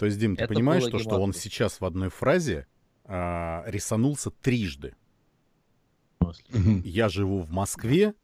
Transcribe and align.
То 0.00 0.06
есть, 0.06 0.18
Дим, 0.18 0.34
ты 0.34 0.44
это 0.44 0.54
понимаешь, 0.54 0.86
то, 0.86 0.98
что 0.98 1.20
он 1.20 1.34
сейчас 1.34 1.78
в 1.78 1.84
одной 1.84 2.08
фразе 2.08 2.66
а, 3.04 3.62
рисанулся 3.66 4.30
трижды. 4.30 4.94
Я 6.84 7.10
живу 7.10 7.40
в 7.40 7.50
Москве, 7.50 8.14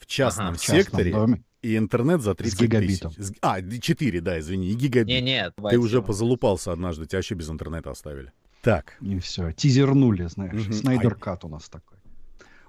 в 0.00 0.06
частном 0.06 0.48
ага, 0.48 0.58
секторе, 0.58 1.12
доме. 1.12 1.44
и 1.62 1.76
интернет 1.76 2.22
за 2.22 2.34
30 2.34 2.58
С 2.58 2.60
гигабитом. 2.60 3.12
тысяч. 3.12 3.36
А, 3.40 3.62
4, 3.62 4.20
да, 4.20 4.40
извини, 4.40 4.70
не 4.70 4.74
гигабит. 4.74 5.06
Не, 5.06 5.20
нет, 5.20 5.54
Ты 5.70 5.78
уже 5.78 6.02
позалупался 6.02 6.72
однажды, 6.72 7.06
тебя 7.06 7.18
вообще 7.18 7.36
без 7.36 7.48
интернета 7.50 7.92
оставили. 7.92 8.32
Так. 8.62 8.96
И 9.00 9.16
все, 9.20 9.52
тизернули, 9.52 10.26
знаешь. 10.26 10.74
Снайдер 10.74 11.14
Кат 11.14 11.44
у 11.44 11.48
нас 11.48 11.68
такой. 11.68 11.98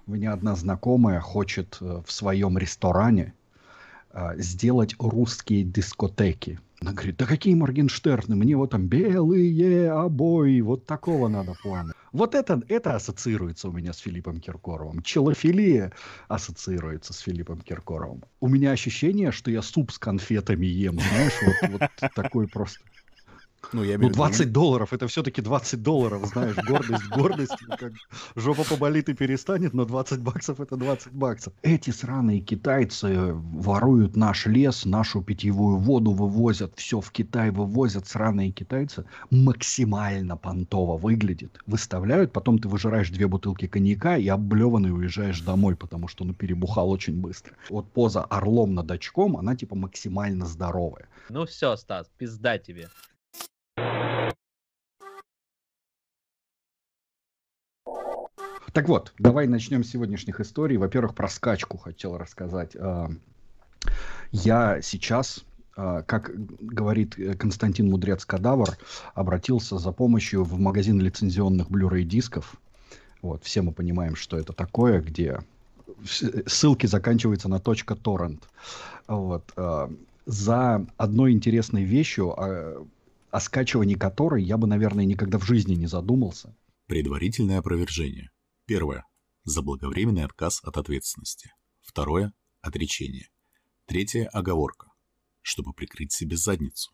У 0.06 0.12
меня 0.12 0.32
одна 0.32 0.54
знакомая 0.54 1.18
хочет 1.18 1.78
э, 1.80 2.02
в 2.06 2.12
своем 2.12 2.56
ресторане 2.56 3.34
а, 4.10 4.36
сделать 4.36 4.94
русские 5.00 5.64
дискотеки. 5.64 6.60
Она 6.80 6.92
говорит, 6.92 7.16
да 7.16 7.26
какие 7.26 7.54
Моргенштерны, 7.54 8.36
мне 8.36 8.56
вот 8.56 8.70
там 8.70 8.86
белые 8.86 9.90
обои, 9.90 10.60
вот 10.60 10.86
такого 10.86 11.26
надо 11.26 11.54
плана. 11.60 11.92
Вот 12.12 12.34
это, 12.36 12.62
это 12.68 12.94
ассоциируется 12.94 13.68
у 13.68 13.72
меня 13.72 13.92
с 13.92 13.98
Филиппом 13.98 14.40
Киркоровым. 14.40 15.02
Челофилия 15.02 15.92
ассоциируется 16.28 17.12
с 17.12 17.18
Филиппом 17.18 17.60
Киркоровым. 17.60 18.22
У 18.40 18.48
меня 18.48 18.70
ощущение, 18.70 19.32
что 19.32 19.50
я 19.50 19.60
суп 19.60 19.90
с 19.90 19.98
конфетами 19.98 20.66
ем, 20.66 21.00
знаешь, 21.00 21.42
вот, 21.42 21.80
вот 21.80 22.12
такой 22.14 22.46
просто. 22.46 22.84
Ну, 23.72 23.82
я 23.82 23.98
ну 23.98 24.08
20 24.08 24.52
долларов, 24.52 24.92
это 24.92 25.06
все-таки 25.08 25.42
20 25.42 25.82
долларов, 25.82 26.26
знаешь, 26.26 26.56
гордость, 26.56 27.08
гордость, 27.08 27.56
как 27.78 27.92
жопа 28.34 28.64
поболит 28.64 29.08
и 29.08 29.14
перестанет, 29.14 29.74
но 29.74 29.84
20 29.84 30.20
баксов 30.20 30.60
это 30.60 30.76
20 30.76 31.12
баксов. 31.12 31.52
Эти 31.62 31.90
сраные 31.90 32.40
китайцы 32.40 33.32
воруют 33.32 34.16
наш 34.16 34.46
лес, 34.46 34.84
нашу 34.84 35.22
питьевую 35.22 35.76
воду 35.76 36.12
вывозят, 36.12 36.72
все 36.76 37.00
в 37.00 37.10
Китай 37.10 37.50
вывозят, 37.50 38.06
сраные 38.06 38.52
китайцы. 38.52 39.04
Максимально 39.30 40.36
понтово 40.36 40.96
выглядит. 40.96 41.58
Выставляют, 41.66 42.32
потом 42.32 42.58
ты 42.58 42.68
выжираешь 42.68 43.10
две 43.10 43.26
бутылки 43.26 43.66
коньяка 43.66 44.16
и 44.16 44.28
облеванный 44.28 44.92
уезжаешь 44.92 45.40
домой, 45.40 45.76
потому 45.76 46.08
что 46.08 46.24
ну 46.24 46.32
перебухал 46.32 46.90
очень 46.90 47.20
быстро. 47.20 47.54
Вот 47.68 47.92
поза 47.92 48.22
орлом 48.22 48.74
над 48.74 48.90
очком, 48.90 49.36
она 49.36 49.56
типа 49.56 49.74
максимально 49.74 50.46
здоровая. 50.46 51.08
Ну 51.28 51.44
все, 51.44 51.76
Стас, 51.76 52.10
пизда 52.16 52.58
тебе. 52.58 52.88
Так 58.78 58.88
вот, 58.88 59.12
давай 59.18 59.48
начнем 59.48 59.82
с 59.82 59.90
сегодняшних 59.90 60.38
историй. 60.38 60.76
Во-первых, 60.76 61.16
про 61.16 61.28
скачку 61.28 61.78
хотел 61.78 62.16
рассказать. 62.16 62.76
А, 62.76 63.10
я 64.30 64.80
сейчас, 64.82 65.44
а, 65.76 66.02
как 66.02 66.30
говорит 66.60 67.16
Константин 67.40 67.90
Мудрец-Кадавр, 67.90 68.76
обратился 69.14 69.78
за 69.78 69.90
помощью 69.90 70.44
в 70.44 70.60
магазин 70.60 71.00
лицензионных 71.00 71.68
Blu-ray 71.68 72.02
дисков. 72.02 72.54
Вот, 73.20 73.42
все 73.42 73.62
мы 73.62 73.72
понимаем, 73.72 74.14
что 74.14 74.38
это 74.38 74.52
такое, 74.52 75.00
где 75.00 75.40
ссылки 76.46 76.86
заканчиваются 76.86 77.48
на 77.48 77.56
.torrent. 77.56 78.42
Вот, 79.08 79.42
а, 79.56 79.90
за 80.24 80.86
одной 80.98 81.32
интересной 81.32 81.82
вещью, 81.82 82.32
о 83.30 83.40
скачивании 83.40 83.94
которой 83.94 84.42
я 84.42 84.56
бы, 84.56 84.66
наверное, 84.66 85.04
никогда 85.04 85.38
в 85.38 85.44
жизни 85.44 85.74
не 85.74 85.86
задумался. 85.86 86.54
Предварительное 86.86 87.58
опровержение. 87.58 88.30
Первое. 88.64 89.04
Заблаговременный 89.44 90.24
отказ 90.24 90.60
от 90.62 90.76
ответственности. 90.76 91.52
Второе. 91.80 92.32
Отречение. 92.60 93.28
Третье. 93.86 94.26
Оговорка. 94.28 94.88
Чтобы 95.42 95.72
прикрыть 95.72 96.12
себе 96.12 96.36
задницу. 96.36 96.92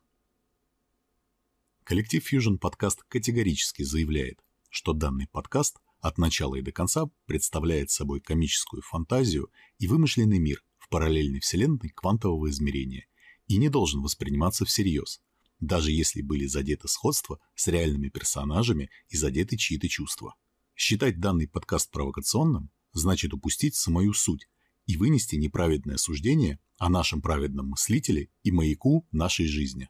Коллектив 1.85 2.33
Fusion 2.33 2.59
Podcast 2.59 2.99
категорически 3.09 3.83
заявляет, 3.83 4.41
что 4.71 4.95
данный 4.95 5.29
подкаст 5.29 5.79
от 6.01 6.19
начала 6.19 6.57
и 6.57 6.63
до 6.63 6.73
конца 6.73 7.05
представляет 7.27 7.91
собой 7.91 8.21
комическую 8.21 8.83
фантазию 8.83 9.51
и 9.79 9.87
вымышленный 9.87 10.39
мир 10.39 10.65
в 10.79 10.89
параллельной 10.89 11.41
вселенной 11.41 11.91
квантового 11.91 12.51
измерения 12.51 13.07
и 13.47 13.59
не 13.59 13.69
должен 13.69 14.03
восприниматься 14.03 14.65
всерьез, 14.65 15.21
даже 15.67 15.93
если 15.93 16.23
были 16.23 16.47
задеты 16.47 16.89
сходства 16.89 17.41
с 17.55 17.69
реальными 17.69 18.09
персонажами 18.09 18.91
и 19.09 19.17
задеты 19.17 19.57
чьи-то 19.57 19.89
чувства. 19.89 20.35
Считать 20.75 21.21
данный 21.21 21.49
подкаст 21.49 21.91
провокационным 21.91 22.71
значит 22.93 23.33
упустить 23.33 23.75
самую 23.75 24.13
суть 24.15 24.49
и 24.87 24.97
вынести 24.97 25.37
неправедное 25.37 25.97
суждение 25.97 26.59
о 26.79 26.89
нашем 26.89 27.23
праведном 27.23 27.69
мыслителе 27.69 28.31
и 28.43 28.51
маяку 28.51 29.07
нашей 29.13 29.47
жизни. 29.47 29.89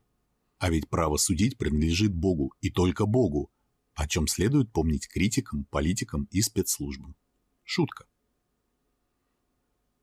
А 0.59 0.71
ведь 0.71 0.89
право 0.89 1.17
судить 1.17 1.59
принадлежит 1.59 2.15
Богу 2.15 2.55
и 2.61 2.71
только 2.71 3.07
Богу, 3.07 3.51
о 3.95 4.09
чем 4.09 4.27
следует 4.27 4.73
помнить 4.73 5.09
критикам, 5.09 5.65
политикам 5.65 6.29
и 6.31 6.41
спецслужбам. 6.43 7.17
Шутка. 7.63 8.07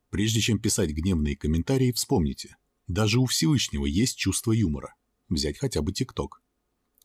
Прежде 0.09 0.41
чем 0.41 0.59
писать 0.59 0.91
гневные 0.91 1.37
комментарии, 1.37 1.91
вспомните, 1.91 2.57
даже 2.87 3.19
у 3.19 3.25
Всевышнего 3.25 3.85
есть 3.85 4.17
чувство 4.17 4.51
юмора. 4.51 4.95
Взять 5.31 5.57
хотя 5.57 5.81
бы 5.81 5.93
ТикТок. 5.93 6.43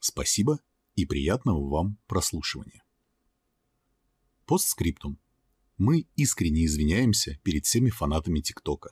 Спасибо 0.01 0.59
и 0.97 1.07
приятного 1.07 1.71
вам 1.71 1.97
прослушивания. 2.09 2.83
Постскриптум. 4.47 5.21
Мы 5.79 6.09
искренне 6.17 6.65
извиняемся 6.67 7.39
перед 7.45 7.67
всеми 7.67 7.89
фанатами 7.89 8.41
ТикТока. 8.41 8.91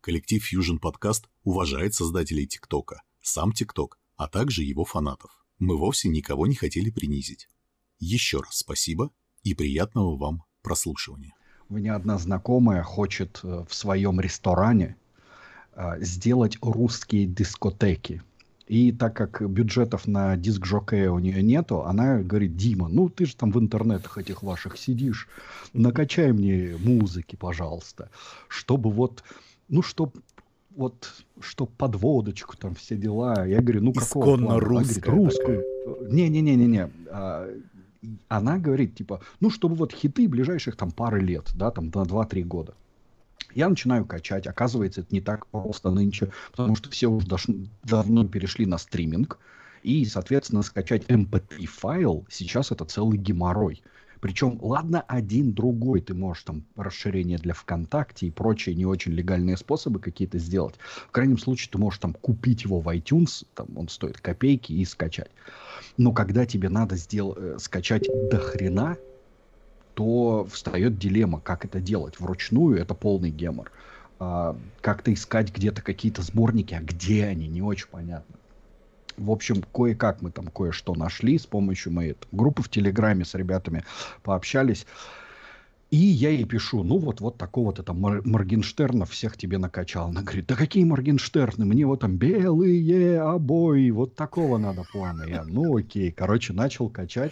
Коллектив 0.00 0.42
Fusion 0.42 0.80
Podcast 0.80 1.24
уважает 1.42 1.92
создателей 1.92 2.46
ТикТока, 2.46 3.02
сам 3.20 3.52
ТикТок, 3.52 3.98
а 4.16 4.28
также 4.28 4.64
его 4.64 4.86
фанатов. 4.86 5.44
Мы 5.58 5.76
вовсе 5.76 6.08
никого 6.08 6.46
не 6.46 6.54
хотели 6.54 6.88
принизить. 6.88 7.50
Еще 7.98 8.38
раз 8.38 8.56
спасибо 8.56 9.10
и 9.42 9.52
приятного 9.52 10.16
вам 10.16 10.42
прослушивания. 10.62 11.34
У 11.68 11.74
меня 11.74 11.96
одна 11.96 12.16
знакомая 12.16 12.82
хочет 12.82 13.40
э, 13.42 13.66
в 13.68 13.74
своем 13.74 14.20
ресторане 14.20 14.96
э, 15.74 16.02
сделать 16.02 16.56
русские 16.62 17.26
дискотеки. 17.26 18.22
И 18.66 18.92
так 18.92 19.14
как 19.14 19.48
бюджетов 19.48 20.06
на 20.06 20.36
диск 20.36 20.64
Жокея 20.64 21.10
у 21.10 21.18
нее 21.18 21.42
нету, 21.42 21.82
она 21.82 22.22
говорит, 22.22 22.56
Дима, 22.56 22.88
ну 22.88 23.08
ты 23.10 23.26
же 23.26 23.36
там 23.36 23.50
в 23.52 23.58
интернетах 23.58 24.16
этих 24.16 24.42
ваших 24.42 24.78
сидишь, 24.78 25.28
накачай 25.74 26.32
мне 26.32 26.76
музыки, 26.78 27.36
пожалуйста, 27.36 28.08
чтобы 28.48 28.90
вот, 28.90 29.22
ну, 29.68 29.82
чтоб 29.82 30.16
вот, 30.76 31.12
чтоб 31.40 31.70
подводочку, 31.76 32.56
там 32.56 32.74
все 32.74 32.96
дела. 32.96 33.46
Я 33.46 33.60
говорю, 33.60 33.82
ну 33.82 33.92
какого 33.92 34.36
Исконно 34.36 34.60
русская 34.60 35.10
русскую. 35.10 35.64
Не-не-не-не-не. 36.10 36.90
А, 37.10 37.48
она 38.28 38.58
говорит, 38.58 38.94
типа, 38.94 39.20
ну, 39.40 39.50
чтобы 39.50 39.76
вот 39.76 39.92
хиты 39.92 40.28
ближайших 40.28 40.76
там 40.76 40.90
пары 40.90 41.20
лет, 41.20 41.50
да, 41.54 41.70
там 41.70 41.86
на 41.86 42.02
2-3 42.02 42.42
года. 42.44 42.74
Я 43.54 43.68
начинаю 43.68 44.04
качать. 44.04 44.46
Оказывается, 44.46 45.02
это 45.02 45.14
не 45.14 45.20
так 45.20 45.46
просто 45.46 45.90
нынче, 45.90 46.32
потому 46.50 46.76
что 46.76 46.90
все 46.90 47.08
уже 47.08 47.26
давно 47.82 48.26
перешли 48.26 48.66
на 48.66 48.78
стриминг. 48.78 49.38
И, 49.82 50.04
соответственно, 50.06 50.62
скачать 50.62 51.04
MP3 51.04 51.66
файл 51.66 52.26
сейчас 52.30 52.72
это 52.72 52.84
целый 52.84 53.18
геморрой. 53.18 53.82
Причем, 54.24 54.58
ладно, 54.62 55.02
один, 55.02 55.52
другой 55.52 56.00
ты 56.00 56.14
можешь 56.14 56.44
там 56.44 56.64
расширение 56.76 57.36
для 57.36 57.52
ВКонтакте 57.52 58.26
и 58.26 58.30
прочие 58.30 58.74
не 58.74 58.86
очень 58.86 59.12
легальные 59.12 59.58
способы 59.58 60.00
какие-то 60.00 60.38
сделать. 60.38 60.76
В 60.78 61.10
крайнем 61.10 61.36
случае 61.36 61.68
ты 61.70 61.76
можешь 61.76 62.00
там 62.00 62.14
купить 62.14 62.64
его 62.64 62.80
в 62.80 62.88
iTunes, 62.88 63.46
там 63.54 63.68
он 63.76 63.88
стоит 63.88 64.22
копейки 64.22 64.72
и 64.72 64.82
скачать. 64.86 65.30
Но 65.98 66.12
когда 66.12 66.46
тебе 66.46 66.70
надо 66.70 66.96
сделать, 66.96 67.36
э, 67.38 67.58
скачать 67.58 68.08
до 68.30 68.38
хрена, 68.38 68.96
то 69.94 70.46
встает 70.50 70.98
дилемма, 70.98 71.40
как 71.40 71.64
это 71.64 71.80
делать. 71.80 72.18
Вручную 72.20 72.78
это 72.78 72.94
полный 72.94 73.30
гемор. 73.30 73.70
А, 74.18 74.56
как-то 74.80 75.12
искать 75.12 75.54
где-то 75.54 75.82
какие-то 75.82 76.22
сборники, 76.22 76.74
а 76.74 76.80
где 76.80 77.24
они, 77.24 77.46
не 77.48 77.62
очень 77.62 77.88
понятно. 77.90 78.36
В 79.16 79.30
общем, 79.30 79.62
кое-как 79.72 80.22
мы 80.22 80.30
там 80.30 80.48
кое-что 80.48 80.94
нашли 80.94 81.38
с 81.38 81.46
помощью 81.46 81.92
моей 81.92 82.16
группы 82.32 82.62
в 82.62 82.68
Телеграме 82.68 83.24
с 83.24 83.34
ребятами 83.34 83.84
пообщались. 84.22 84.86
И 85.90 85.96
я 85.96 86.30
ей 86.30 86.44
пишу, 86.44 86.82
ну 86.82 86.98
вот, 86.98 87.20
вот 87.20 87.38
такого-то 87.38 87.84
там 87.84 88.00
Мор- 88.00 88.26
Моргенштерна 88.26 89.06
всех 89.06 89.36
тебе 89.36 89.58
накачал. 89.58 90.08
Она 90.08 90.22
говорит, 90.22 90.46
да 90.46 90.56
какие 90.56 90.82
Моргенштерны? 90.82 91.64
Мне 91.64 91.86
вот 91.86 92.00
там 92.00 92.16
белые 92.16 93.20
обои, 93.20 93.90
вот 93.90 94.16
такого 94.16 94.58
надо 94.58 94.82
плана. 94.90 95.22
Я, 95.22 95.44
ну 95.44 95.76
окей, 95.76 96.10
короче, 96.10 96.52
начал 96.52 96.88
качать. 96.88 97.30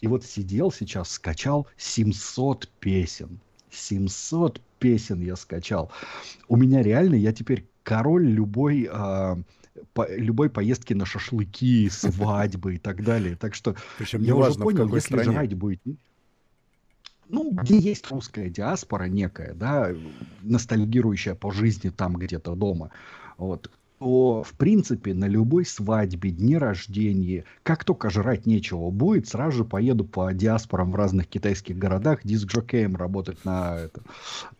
И 0.00 0.06
вот 0.06 0.24
сидел 0.24 0.72
сейчас, 0.72 1.10
скачал 1.10 1.66
700 1.76 2.68
песен. 2.80 3.40
700 3.70 4.60
песен 4.78 5.20
я 5.20 5.36
скачал. 5.36 5.92
У 6.48 6.56
меня 6.56 6.82
реально, 6.82 7.14
я 7.14 7.32
теперь 7.32 7.66
король 7.82 8.26
любой, 8.26 8.88
э, 8.90 9.36
по, 9.92 10.16
любой 10.16 10.50
поездки 10.50 10.94
на 10.94 11.04
шашлыки, 11.04 11.88
свадьбы 11.90 12.76
и 12.76 12.78
так 12.78 13.04
далее. 13.04 13.36
Так 13.36 13.54
что 13.54 13.76
Причем 13.98 14.22
я 14.22 14.34
уже 14.34 14.54
понял, 14.58 14.92
если 14.94 15.14
стране. 15.14 15.32
жрать 15.32 15.54
будет... 15.54 15.80
Ну, 17.28 17.52
где 17.52 17.78
есть 17.78 18.10
русская 18.10 18.50
диаспора 18.50 19.04
некая, 19.04 19.54
да, 19.54 19.92
ностальгирующая 20.42 21.36
по 21.36 21.52
жизни 21.52 21.90
там 21.90 22.16
где-то 22.16 22.56
дома. 22.56 22.90
Вот 23.36 23.70
то, 24.00 24.42
в 24.42 24.54
принципе, 24.54 25.12
на 25.12 25.26
любой 25.26 25.66
свадьбе, 25.66 26.30
дне 26.30 26.56
рождения, 26.56 27.44
как 27.62 27.84
только 27.84 28.08
жрать 28.08 28.46
нечего 28.46 28.90
будет, 28.90 29.28
сразу 29.28 29.58
же 29.58 29.64
поеду 29.66 30.06
по 30.06 30.32
диаспорам 30.32 30.90
в 30.90 30.94
разных 30.94 31.28
китайских 31.28 31.76
городах 31.76 32.20
диск-джокеем 32.24 32.96
работать 32.96 33.44
на, 33.44 33.76
это, 33.76 34.00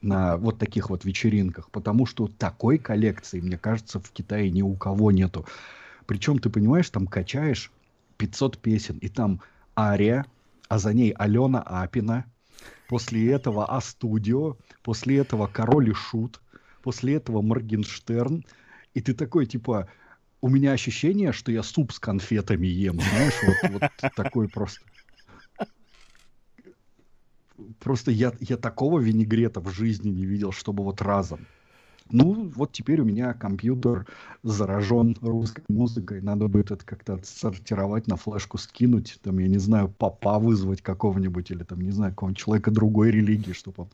на 0.02 0.37
вот 0.37 0.58
таких 0.58 0.90
вот 0.90 1.06
вечеринках. 1.06 1.70
Потому 1.70 2.04
что 2.04 2.28
такой 2.28 2.76
коллекции, 2.76 3.40
мне 3.40 3.56
кажется, 3.56 3.98
в 3.98 4.10
Китае 4.10 4.50
ни 4.50 4.60
у 4.60 4.75
кого 4.75 5.10
нету. 5.10 5.46
Причем, 6.04 6.38
ты 6.38 6.50
понимаешь, 6.50 6.90
там 6.90 7.06
качаешь 7.06 7.72
500 8.19 8.58
песен, 8.58 8.98
и 8.98 9.08
там 9.08 9.40
Ария, 9.75 10.26
а 10.69 10.78
за 10.78 10.92
ней 10.92 11.12
Алена 11.12 11.62
Апина, 11.62 12.26
после 12.90 13.32
этого 13.32 13.75
А-студио, 13.75 14.58
после 14.82 15.16
этого 15.16 15.46
Король 15.46 15.88
и 15.88 15.94
Шут, 15.94 16.42
после 16.82 17.14
этого 17.14 17.40
Моргенштерн, 17.40 18.44
и 18.94 19.00
ты 19.00 19.14
такой, 19.14 19.46
типа, 19.46 19.88
у 20.40 20.48
меня 20.48 20.72
ощущение, 20.72 21.32
что 21.32 21.52
я 21.52 21.62
суп 21.62 21.92
с 21.92 21.98
конфетами 21.98 22.66
ем, 22.66 23.00
знаешь, 23.00 23.40
вот, 23.42 23.70
вот 23.70 23.82
такой 24.16 24.48
просто. 24.48 24.84
Просто 27.78 28.10
я, 28.10 28.32
я 28.40 28.56
такого 28.56 29.00
винегрета 29.00 29.60
в 29.60 29.70
жизни 29.70 30.08
не 30.08 30.25
видел, 30.25 30.50
чтобы 30.50 30.82
вот 30.82 31.02
разом. 31.02 31.46
Ну, 32.12 32.50
вот 32.56 32.72
теперь 32.72 33.00
у 33.00 33.04
меня 33.04 33.34
компьютер 33.34 34.06
заражен 34.42 35.16
русской 35.20 35.62
музыкой. 35.69 36.20
Надо 36.20 36.48
будет 36.48 36.72
это 36.72 36.84
как-то 36.84 37.14
отсортировать, 37.14 38.08
на 38.08 38.16
флешку 38.16 38.58
скинуть. 38.58 39.19
Там, 39.22 39.38
я 39.38 39.46
не 39.46 39.58
знаю, 39.58 39.94
папа 39.96 40.38
вызвать 40.38 40.82
какого-нибудь 40.82 41.50
или 41.50 41.62
там, 41.62 41.81
не 41.81 41.92
знаю, 41.92 42.12
какого-нибудь 42.12 42.40
человека 42.40 42.70
другой 42.70 43.10
религии, 43.12 43.52
чтобы 43.52 43.82
он 43.82 43.90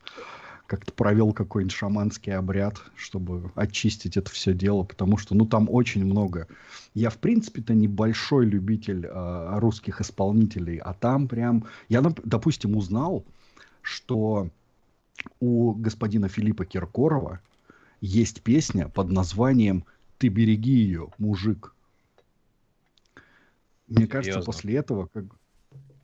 как-то 0.67 0.91
провел 0.93 1.33
какой-нибудь 1.33 1.75
шаманский 1.75 2.33
обряд, 2.33 2.75
чтобы 2.95 3.49
очистить 3.55 4.17
это 4.17 4.29
все 4.29 4.53
дело, 4.53 4.83
потому 4.83 5.17
что, 5.17 5.33
ну, 5.33 5.45
там 5.45 5.67
очень 5.69 6.05
много. 6.05 6.47
Я, 6.93 7.09
в 7.09 7.17
принципе-то, 7.17 7.73
небольшой 7.73 8.45
любитель 8.45 9.05
э, 9.05 9.59
русских 9.59 10.01
исполнителей, 10.01 10.77
а 10.77 10.93
там 10.93 11.27
прям... 11.27 11.65
Я, 11.87 12.01
допустим, 12.01 12.75
узнал, 12.75 13.23
что 13.81 14.49
у 15.39 15.71
господина 15.73 16.27
Филиппа 16.27 16.65
Киркорова 16.65 17.39
есть 18.01 18.41
песня 18.41 18.89
под 18.89 19.09
названием 19.09 19.85
«Ты 20.17 20.27
береги 20.27 20.73
ее, 20.73 21.09
мужик». 21.17 21.73
Мне 23.87 23.99
Серьезно? 23.99 24.11
кажется, 24.11 24.41
после 24.41 24.75
этого 24.75 25.07
как 25.13 25.23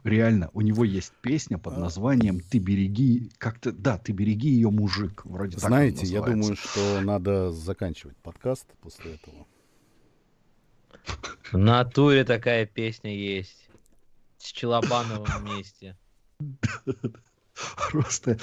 Реально, 0.03 0.49
у 0.53 0.61
него 0.61 0.83
есть 0.83 1.13
песня 1.21 1.57
под 1.57 1.75
а. 1.75 1.79
названием 1.79 2.41
«Ты 2.41 2.57
береги...» 2.57 3.31
Как-то, 3.37 3.71
да, 3.71 3.97
«Ты 3.97 4.11
береги 4.11 4.49
ее, 4.49 4.69
мужик». 4.69 5.21
Вроде 5.23 5.57
Знаете, 5.57 6.05
я 6.05 6.21
думаю, 6.21 6.57
что 6.57 6.99
надо 7.01 7.51
заканчивать 7.51 8.17
подкаст 8.17 8.67
после 8.81 9.13
этого. 9.15 9.47
В 11.51 11.57
натуре 11.57 12.25
такая 12.25 12.65
песня 12.65 13.15
есть. 13.15 13.69
С 14.37 14.51
Челобановым 14.51 15.25
вместе. 15.39 15.97
Просто 17.91 18.37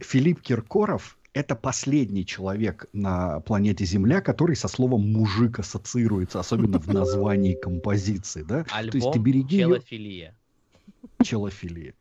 Филипп 0.00 0.40
Киркоров 0.40 1.18
это 1.34 1.54
последний 1.54 2.26
человек 2.26 2.86
на 2.92 3.38
планете 3.40 3.84
Земля, 3.84 4.20
который 4.20 4.56
со 4.56 4.66
словом 4.66 5.12
мужик 5.12 5.60
ассоциируется, 5.60 6.40
особенно 6.40 6.80
в 6.80 6.88
названии 6.88 7.54
композиции, 7.54 8.42
да? 8.42 8.64
Альбом 8.70 8.90
То 8.90 8.96
есть 8.96 9.12
ты 9.12 9.18
береги 9.20 9.60
Челофилия 9.60 10.34
челофилия. 11.22 11.94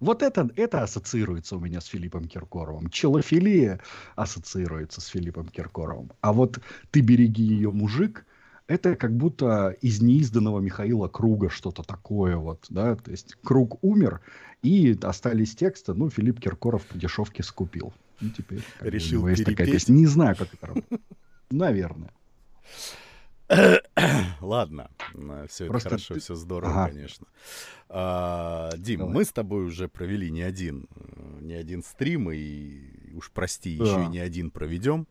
Вот 0.00 0.22
это, 0.22 0.48
это 0.54 0.82
ассоциируется 0.82 1.56
у 1.56 1.60
меня 1.60 1.80
с 1.80 1.86
Филиппом 1.86 2.26
Киркоровым. 2.26 2.88
Челофилия 2.88 3.80
ассоциируется 4.14 5.00
с 5.00 5.06
Филиппом 5.06 5.48
Киркоровым. 5.48 6.12
А 6.20 6.32
вот 6.32 6.60
«Ты 6.90 7.00
береги 7.00 7.42
ее, 7.42 7.72
мужик» 7.72 8.24
это 8.68 8.96
как 8.96 9.16
будто 9.16 9.70
из 9.80 10.00
неизданного 10.00 10.60
Михаила 10.60 11.08
Круга 11.08 11.48
что-то 11.48 11.82
такое 11.82 12.36
вот, 12.36 12.66
да, 12.68 12.94
то 12.96 13.10
есть 13.10 13.34
Круг 13.42 13.82
умер, 13.82 14.20
и 14.62 14.96
остались 15.02 15.56
тексты, 15.56 15.94
ну, 15.94 16.10
Филипп 16.10 16.38
Киркоров 16.38 16.84
по 16.84 16.98
дешевке 16.98 17.42
скупил. 17.42 17.92
Ну, 18.20 18.30
теперь 18.30 18.62
Решил 18.80 19.22
бы, 19.22 19.30
есть 19.30 19.44
такая 19.44 19.66
песня. 19.66 19.94
Не 19.94 20.06
знаю, 20.06 20.36
как 20.36 20.52
это 20.52 20.66
работает. 20.66 21.02
Наверное. 21.50 22.12
Ладно, 24.40 24.90
все 25.48 25.66
это 25.66 25.78
хорошо, 25.78 26.14
ты... 26.14 26.20
все 26.20 26.34
здорово, 26.34 26.72
ага. 26.72 26.92
конечно. 26.92 27.26
А, 27.88 28.70
Дим, 28.76 29.00
Давай. 29.00 29.14
мы 29.14 29.24
с 29.24 29.32
тобой 29.32 29.64
уже 29.64 29.88
провели 29.88 30.30
не 30.30 30.42
один, 30.42 30.86
не 31.40 31.54
один 31.54 31.82
стрим, 31.82 32.30
и 32.30 33.14
уж 33.14 33.30
прости, 33.30 33.76
да. 33.78 33.84
еще 33.84 34.04
и 34.04 34.08
не 34.08 34.18
один 34.18 34.50
проведем. 34.50 35.06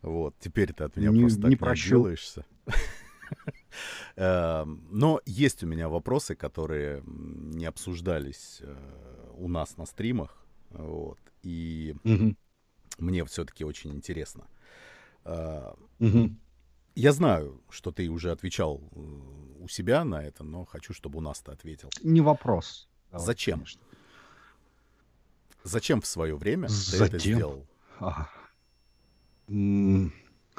Вот, 0.00 0.34
теперь 0.38 0.72
ты 0.72 0.84
от 0.84 0.96
меня 0.96 1.10
не, 1.10 1.20
просто 1.20 1.42
так 1.42 1.50
не, 1.50 1.56
не 1.56 1.88
делаешься. 1.88 2.44
Эм, 4.16 4.86
но 4.90 5.20
есть 5.24 5.62
у 5.64 5.66
меня 5.66 5.88
вопросы, 5.88 6.34
которые 6.34 7.02
не 7.06 7.64
обсуждались 7.64 8.58
э, 8.60 9.30
у 9.38 9.48
нас 9.48 9.76
на 9.76 9.86
стримах. 9.86 10.44
Вот, 10.70 11.18
и 11.42 11.96
мне 12.98 13.24
все-таки 13.24 13.64
очень 13.64 13.92
интересно. 13.94 14.46
Угу. 15.24 16.30
Я 16.94 17.12
знаю, 17.12 17.60
что 17.70 17.90
ты 17.90 18.08
уже 18.08 18.30
отвечал 18.30 18.80
э, 18.94 18.98
у 19.60 19.68
себя 19.68 20.04
на 20.04 20.22
это, 20.22 20.44
но 20.44 20.64
хочу, 20.64 20.92
чтобы 20.92 21.18
у 21.18 21.20
нас 21.22 21.40
ты 21.40 21.52
ответил. 21.52 21.90
Не 22.02 22.20
вопрос. 22.20 22.88
Давай, 23.10 23.26
Зачем? 23.26 23.58
Конечно. 23.58 23.82
Зачем 25.64 26.00
в 26.00 26.06
свое 26.06 26.36
время 26.36 26.68
Затем? 26.68 26.98
ты 26.98 27.04
это 27.04 27.18
сделал? 27.18 27.66
А. 28.00 28.28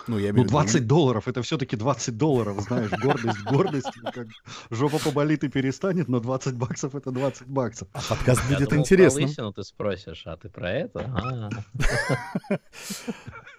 Ну, 0.07 0.18
я 0.18 0.33
ну 0.33 0.44
20 0.44 0.75
виду... 0.75 0.88
долларов, 0.88 1.27
это 1.27 1.41
все-таки 1.44 1.75
20 1.75 2.18
долларов, 2.18 2.59
знаешь, 2.62 2.89
гордость, 2.91 3.44
гордость. 3.44 3.91
Как 4.13 4.27
жопа 4.71 4.97
поболит 4.97 5.44
и 5.44 5.50
перестанет, 5.50 6.07
но 6.07 6.19
20 6.19 6.56
баксов 6.56 6.95
это 6.95 7.12
20 7.12 7.47
баксов. 7.47 7.88
А 7.94 8.01
подкаст 8.01 8.41
я 8.50 8.57
будет 8.57 8.69
думал, 8.69 8.81
интересным. 8.81 9.30
Про 9.35 9.51
ты 9.51 9.63
спросишь, 9.63 10.24
а 10.25 10.35
ты 10.35 10.50
про 10.50 10.71
это? 10.71 11.00
А. 11.15 11.50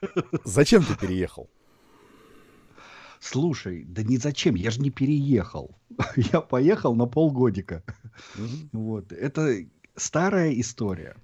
Зачем 0.45 0.85
ты 0.85 0.97
переехал? 0.97 1.49
Слушай, 3.25 3.85
да 3.85 4.03
ни 4.03 4.19
зачем, 4.19 4.55
я 4.55 4.71
же 4.71 4.83
не 4.83 4.91
переехал. 4.91 5.71
я 6.17 6.43
поехал 6.43 6.95
на 6.95 7.07
полгодика. 7.07 7.83
вот. 8.73 9.13
Это 9.13 9.65
старая 9.97 10.53
история, 10.61 11.17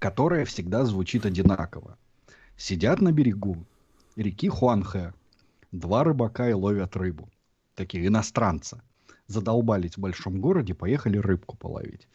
которая 0.00 0.44
всегда 0.44 0.84
звучит 0.84 1.24
одинаково. 1.24 1.96
Сидят 2.56 3.00
на 3.00 3.12
берегу 3.12 3.64
реки 4.16 4.48
Хуанхэ 4.48 5.14
два 5.70 6.02
рыбака 6.02 6.50
и 6.50 6.52
ловят 6.52 6.96
рыбу. 6.96 7.30
Такие 7.76 8.08
иностранцы. 8.08 8.82
Задолбались 9.28 9.96
в 9.96 10.00
большом 10.00 10.40
городе, 10.40 10.74
поехали 10.74 11.18
рыбку 11.18 11.56
половить. 11.56 12.08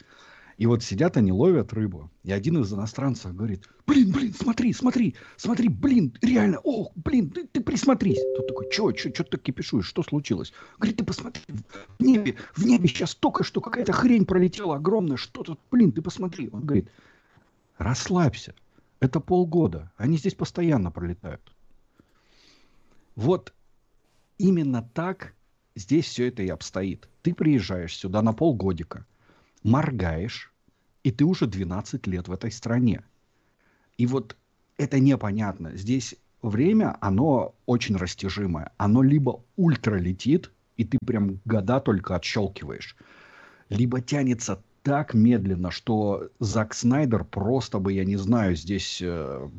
И 0.60 0.66
вот 0.66 0.84
сидят 0.84 1.16
они, 1.16 1.32
ловят 1.32 1.72
рыбу. 1.72 2.12
И 2.24 2.34
один 2.34 2.62
из 2.62 2.74
иностранцев 2.74 3.34
говорит, 3.34 3.63
блин, 3.88 4.12
блин, 4.12 4.34
смотри, 4.38 4.74
смотри, 4.74 5.16
смотри, 5.38 5.70
блин, 5.70 6.13
реально, 6.22 6.60
ох, 6.60 6.92
блин, 6.96 7.30
ты, 7.30 7.48
ты 7.48 7.62
присмотрись. 7.62 8.20
Тут 8.36 8.48
такой, 8.48 8.70
что, 8.70 8.94
что, 8.94 9.13
что 9.16 9.24
ты 9.24 9.38
кипишуешь, 9.38 9.86
что 9.86 10.04
случилось? 10.04 10.51
Говорит, 10.78 10.98
ты 10.98 11.06
посмотри, 11.06 11.42
в 11.98 12.04
небе, 12.04 12.36
в 12.58 12.66
небе 12.66 12.89
сейчас 12.89 13.16
только 13.16 13.46
что 13.46 13.62
какая-то 13.62 13.94
хрень 13.94 14.25
пролетела 14.25 14.75
огромная, 14.75 15.16
что 15.16 15.44
тут, 15.44 15.62
блин, 15.72 15.94
ты 15.94 16.01
посмотри. 16.01 16.50
Он 16.51 16.66
говорит, 16.66 16.92
расслабься, 17.78 18.54
это 19.00 19.22
полгода, 19.22 19.94
они 19.96 20.18
здесь 20.18 20.36
постоянно 20.36 20.92
пролетают. 20.92 21.56
Вот 23.16 23.54
именно 24.38 24.84
так 24.94 25.36
здесь 25.75 26.04
все 26.04 26.28
это 26.28 26.44
и 26.44 26.50
обстоит. 26.50 27.08
Ты 27.22 27.34
приезжаешь 27.34 27.96
сюда 27.96 28.22
на 28.22 28.34
полгодика, 28.34 29.06
моргаешь, 29.63 30.54
и 31.04 31.12
ты 31.12 31.25
уже 31.25 31.48
12 31.48 32.08
лет 32.08 32.28
в 32.28 32.32
этой 32.32 32.51
стране. 32.51 33.04
И 33.98 34.06
вот 34.06 34.36
это 34.78 35.00
непонятно. 35.00 35.75
Здесь 35.75 36.16
время, 36.42 36.98
оно 37.01 37.56
очень 37.66 37.98
растяжимое. 37.98 38.72
Оно 38.78 39.01
либо 39.01 39.44
ультра 39.58 39.96
летит, 39.96 40.51
и 40.78 40.86
ты 40.86 40.98
прям 41.06 41.39
года 41.46 41.80
только 41.80 42.16
отщелкиваешь, 42.16 42.96
либо 43.70 44.01
тянется 44.01 44.62
так 44.84 45.13
медленно, 45.13 45.72
что 45.72 46.30
Зак 46.39 46.74
Снайдер 46.74 47.25
просто 47.25 47.80
бы, 47.80 47.92
я 47.92 48.06
не 48.06 48.16
знаю, 48.16 48.56
здесь 48.56 49.00
э, 49.01 49.50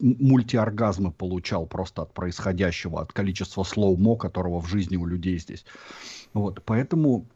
мультиоргазмы 0.00 1.12
получал 1.12 1.66
просто 1.66 2.02
от 2.02 2.12
происходящего, 2.12 3.00
от 3.00 3.12
количества 3.12 3.62
слоумо, 3.62 4.16
которого 4.16 4.60
в 4.60 4.68
жизни 4.68 4.96
у 4.96 5.06
людей 5.06 5.38
здесь. 5.38 5.64
Вот, 6.34 6.62
поэтому, 6.64 7.26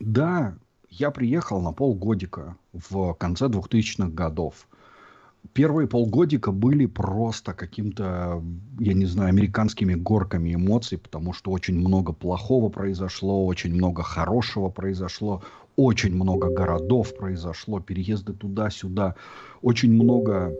да, 0.00 0.56
я 0.98 1.10
приехал 1.10 1.60
на 1.60 1.72
полгодика 1.72 2.56
в 2.72 3.14
конце 3.14 3.46
2000-х 3.46 4.08
годов. 4.10 4.68
Первые 5.52 5.86
полгодика 5.86 6.52
были 6.52 6.86
просто 6.86 7.52
каким-то, 7.52 8.42
я 8.78 8.94
не 8.94 9.04
знаю, 9.04 9.28
американскими 9.28 9.94
горками 9.94 10.54
эмоций, 10.54 10.96
потому 10.96 11.32
что 11.32 11.50
очень 11.50 11.78
много 11.78 12.12
плохого 12.12 12.70
произошло, 12.70 13.44
очень 13.44 13.74
много 13.74 14.02
хорошего 14.02 14.70
произошло, 14.70 15.42
очень 15.76 16.14
много 16.14 16.48
городов 16.48 17.14
произошло, 17.16 17.80
переезды 17.80 18.32
туда-сюда, 18.32 19.16
очень 19.60 19.92
много 19.92 20.54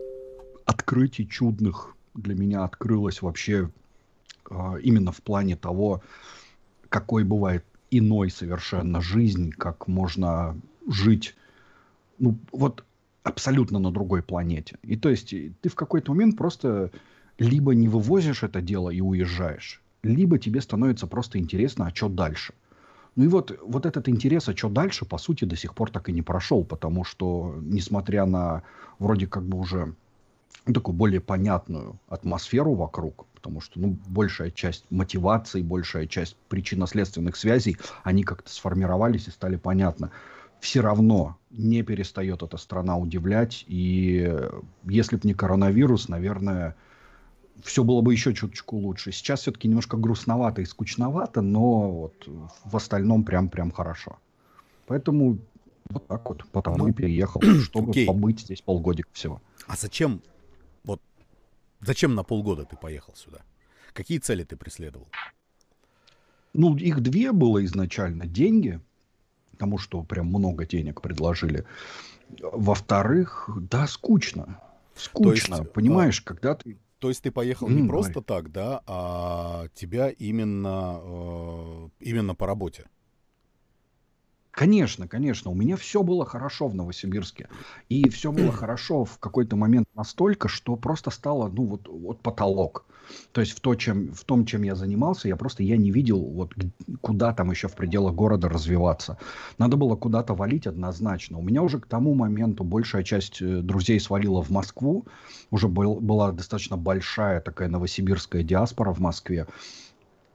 открытий 0.65 1.27
чудных 1.27 1.95
для 2.13 2.35
меня 2.35 2.63
открылась 2.63 3.21
вообще 3.21 3.69
э, 4.49 4.55
именно 4.83 5.11
в 5.11 5.21
плане 5.21 5.55
того, 5.55 6.01
какой 6.89 7.23
бывает 7.23 7.65
иной 7.97 8.29
совершенно 8.29 9.01
жизнь, 9.01 9.51
как 9.51 9.87
можно 9.87 10.55
жить, 10.87 11.35
ну, 12.19 12.37
вот 12.51 12.83
абсолютно 13.23 13.79
на 13.79 13.91
другой 13.91 14.21
планете. 14.21 14.77
И 14.83 14.95
то 14.95 15.09
есть 15.09 15.29
ты 15.61 15.69
в 15.69 15.75
какой-то 15.75 16.13
момент 16.13 16.37
просто 16.37 16.91
либо 17.37 17.73
не 17.73 17.87
вывозишь 17.87 18.43
это 18.43 18.61
дело 18.61 18.89
и 18.89 19.01
уезжаешь, 19.01 19.81
либо 20.03 20.37
тебе 20.37 20.61
становится 20.61 21.07
просто 21.07 21.39
интересно, 21.39 21.87
а 21.87 21.95
что 21.95 22.07
дальше. 22.07 22.53
Ну 23.15 23.23
и 23.23 23.27
вот, 23.27 23.57
вот 23.65 23.85
этот 23.85 24.09
интерес, 24.09 24.49
а 24.49 24.55
что 24.55 24.69
дальше, 24.69 25.05
по 25.05 25.17
сути, 25.17 25.45
до 25.45 25.55
сих 25.55 25.73
пор 25.73 25.89
так 25.89 26.09
и 26.09 26.11
не 26.11 26.21
прошел, 26.21 26.63
потому 26.63 27.03
что, 27.03 27.55
несмотря 27.61 28.25
на 28.25 28.63
вроде 28.99 29.25
как 29.25 29.43
бы 29.43 29.57
уже 29.57 29.95
такую 30.65 30.95
более 30.95 31.21
понятную 31.21 31.99
атмосферу 32.07 32.73
вокруг, 32.73 33.25
потому 33.35 33.61
что 33.61 33.79
ну, 33.79 33.97
большая 34.07 34.51
часть 34.51 34.85
мотивации, 34.89 35.61
большая 35.61 36.07
часть 36.07 36.35
причинно-следственных 36.49 37.35
связей, 37.35 37.77
они 38.03 38.23
как-то 38.23 38.49
сформировались 38.51 39.27
и 39.27 39.31
стали 39.31 39.55
понятны. 39.57 40.09
Все 40.59 40.81
равно 40.81 41.37
не 41.51 41.83
перестает 41.83 42.41
эта 42.41 42.57
страна 42.57 42.97
удивлять, 42.97 43.63
и 43.67 44.35
если 44.83 45.17
бы 45.17 45.21
не 45.27 45.33
коронавирус, 45.33 46.07
наверное, 46.07 46.75
все 47.63 47.83
было 47.83 48.01
бы 48.01 48.13
еще 48.13 48.33
чуточку 48.33 48.77
лучше. 48.77 49.11
Сейчас 49.11 49.41
все-таки 49.41 49.67
немножко 49.67 49.97
грустновато 49.97 50.61
и 50.61 50.65
скучновато, 50.65 51.41
но 51.41 51.91
вот 51.91 52.27
в 52.63 52.75
остальном 52.75 53.23
прям-прям 53.23 53.71
хорошо. 53.71 54.17
Поэтому 54.87 55.39
вот 55.89 56.07
так 56.07 56.27
вот, 56.27 56.45
потому 56.51 56.77
ну, 56.77 56.87
и 56.87 56.91
переехал, 56.93 57.41
чтобы 57.61 57.91
окей. 57.91 58.07
побыть 58.07 58.41
здесь 58.41 58.61
полгодика 58.61 59.09
всего. 59.13 59.41
А 59.67 59.75
зачем, 59.75 60.21
зачем 61.85 62.15
на 62.15 62.23
полгода 62.23 62.65
ты 62.65 62.75
поехал 62.75 63.15
сюда? 63.15 63.39
Какие 63.93 64.19
цели 64.19 64.43
ты 64.43 64.57
преследовал? 64.57 65.07
Ну, 66.53 66.75
их 66.75 67.01
две 67.01 67.31
было 67.31 67.63
изначально. 67.65 68.25
Деньги, 68.25 68.79
потому 69.51 69.77
что 69.77 70.03
прям 70.03 70.27
много 70.27 70.65
денег 70.65 71.01
предложили. 71.01 71.65
Во-вторых, 72.39 73.49
да, 73.55 73.87
скучно. 73.87 74.59
Скучно, 74.95 75.55
есть, 75.55 75.73
понимаешь, 75.73 76.21
а... 76.21 76.27
когда 76.27 76.55
ты 76.55 76.77
то 76.99 77.09
есть 77.09 77.21
ты 77.21 77.29
поехал 77.29 77.67
не 77.67 77.87
просто 77.87 78.21
так, 78.21 78.51
да, 78.51 78.81
а 78.87 79.67
тебя 79.75 80.09
именно, 80.09 80.99
э, 81.03 81.89
именно 81.99 82.33
по 82.33 82.47
работе? 82.47 82.85
Конечно, 84.55 85.05
конечно. 85.05 85.51
У 85.51 85.53
меня 85.53 85.75
все 85.75 86.01
было 86.01 86.25
хорошо 86.25 86.69
в 86.69 86.75
Новосибирске. 86.75 87.49
И 87.89 88.07
все 88.09 88.31
было 88.31 88.53
хорошо 88.53 89.03
в 89.03 89.19
какой-то 89.19 89.57
момент 89.57 89.85
настолько, 89.95 90.47
что 90.47 90.77
просто 90.77 91.11
стало, 91.11 91.49
ну, 91.49 91.65
вот, 91.65 91.89
вот 91.89 92.21
потолок. 92.21 92.85
То 93.33 93.41
есть 93.41 93.51
в, 93.51 93.59
то, 93.59 93.75
чем, 93.75 94.13
в 94.13 94.23
том, 94.23 94.45
чем 94.45 94.63
я 94.63 94.75
занимался, 94.75 95.27
я 95.27 95.35
просто 95.35 95.61
я 95.61 95.75
не 95.75 95.91
видел, 95.91 96.19
вот, 96.19 96.53
куда 97.01 97.33
там 97.33 97.51
еще 97.51 97.67
в 97.67 97.75
пределах 97.75 98.15
города 98.15 98.47
развиваться. 98.47 99.17
Надо 99.57 99.75
было 99.75 99.97
куда-то 99.97 100.33
валить 100.33 100.67
однозначно. 100.67 101.37
У 101.37 101.41
меня 101.41 101.61
уже 101.61 101.79
к 101.79 101.85
тому 101.85 102.15
моменту 102.15 102.63
большая 102.63 103.03
часть 103.03 103.41
э, 103.41 103.59
друзей 103.59 103.99
свалила 103.99 104.41
в 104.41 104.51
Москву. 104.51 105.05
Уже 105.51 105.67
был, 105.67 105.95
была 105.95 106.31
достаточно 106.31 106.77
большая 106.77 107.41
такая 107.41 107.67
новосибирская 107.67 108.41
диаспора 108.41 108.93
в 108.93 108.99
Москве. 108.99 109.47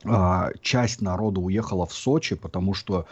А, 0.04 0.50
часть 0.60 1.00
народа 1.00 1.40
уехала 1.40 1.86
в 1.86 1.94
Сочи, 1.94 2.36
потому 2.36 2.74
что 2.74 3.06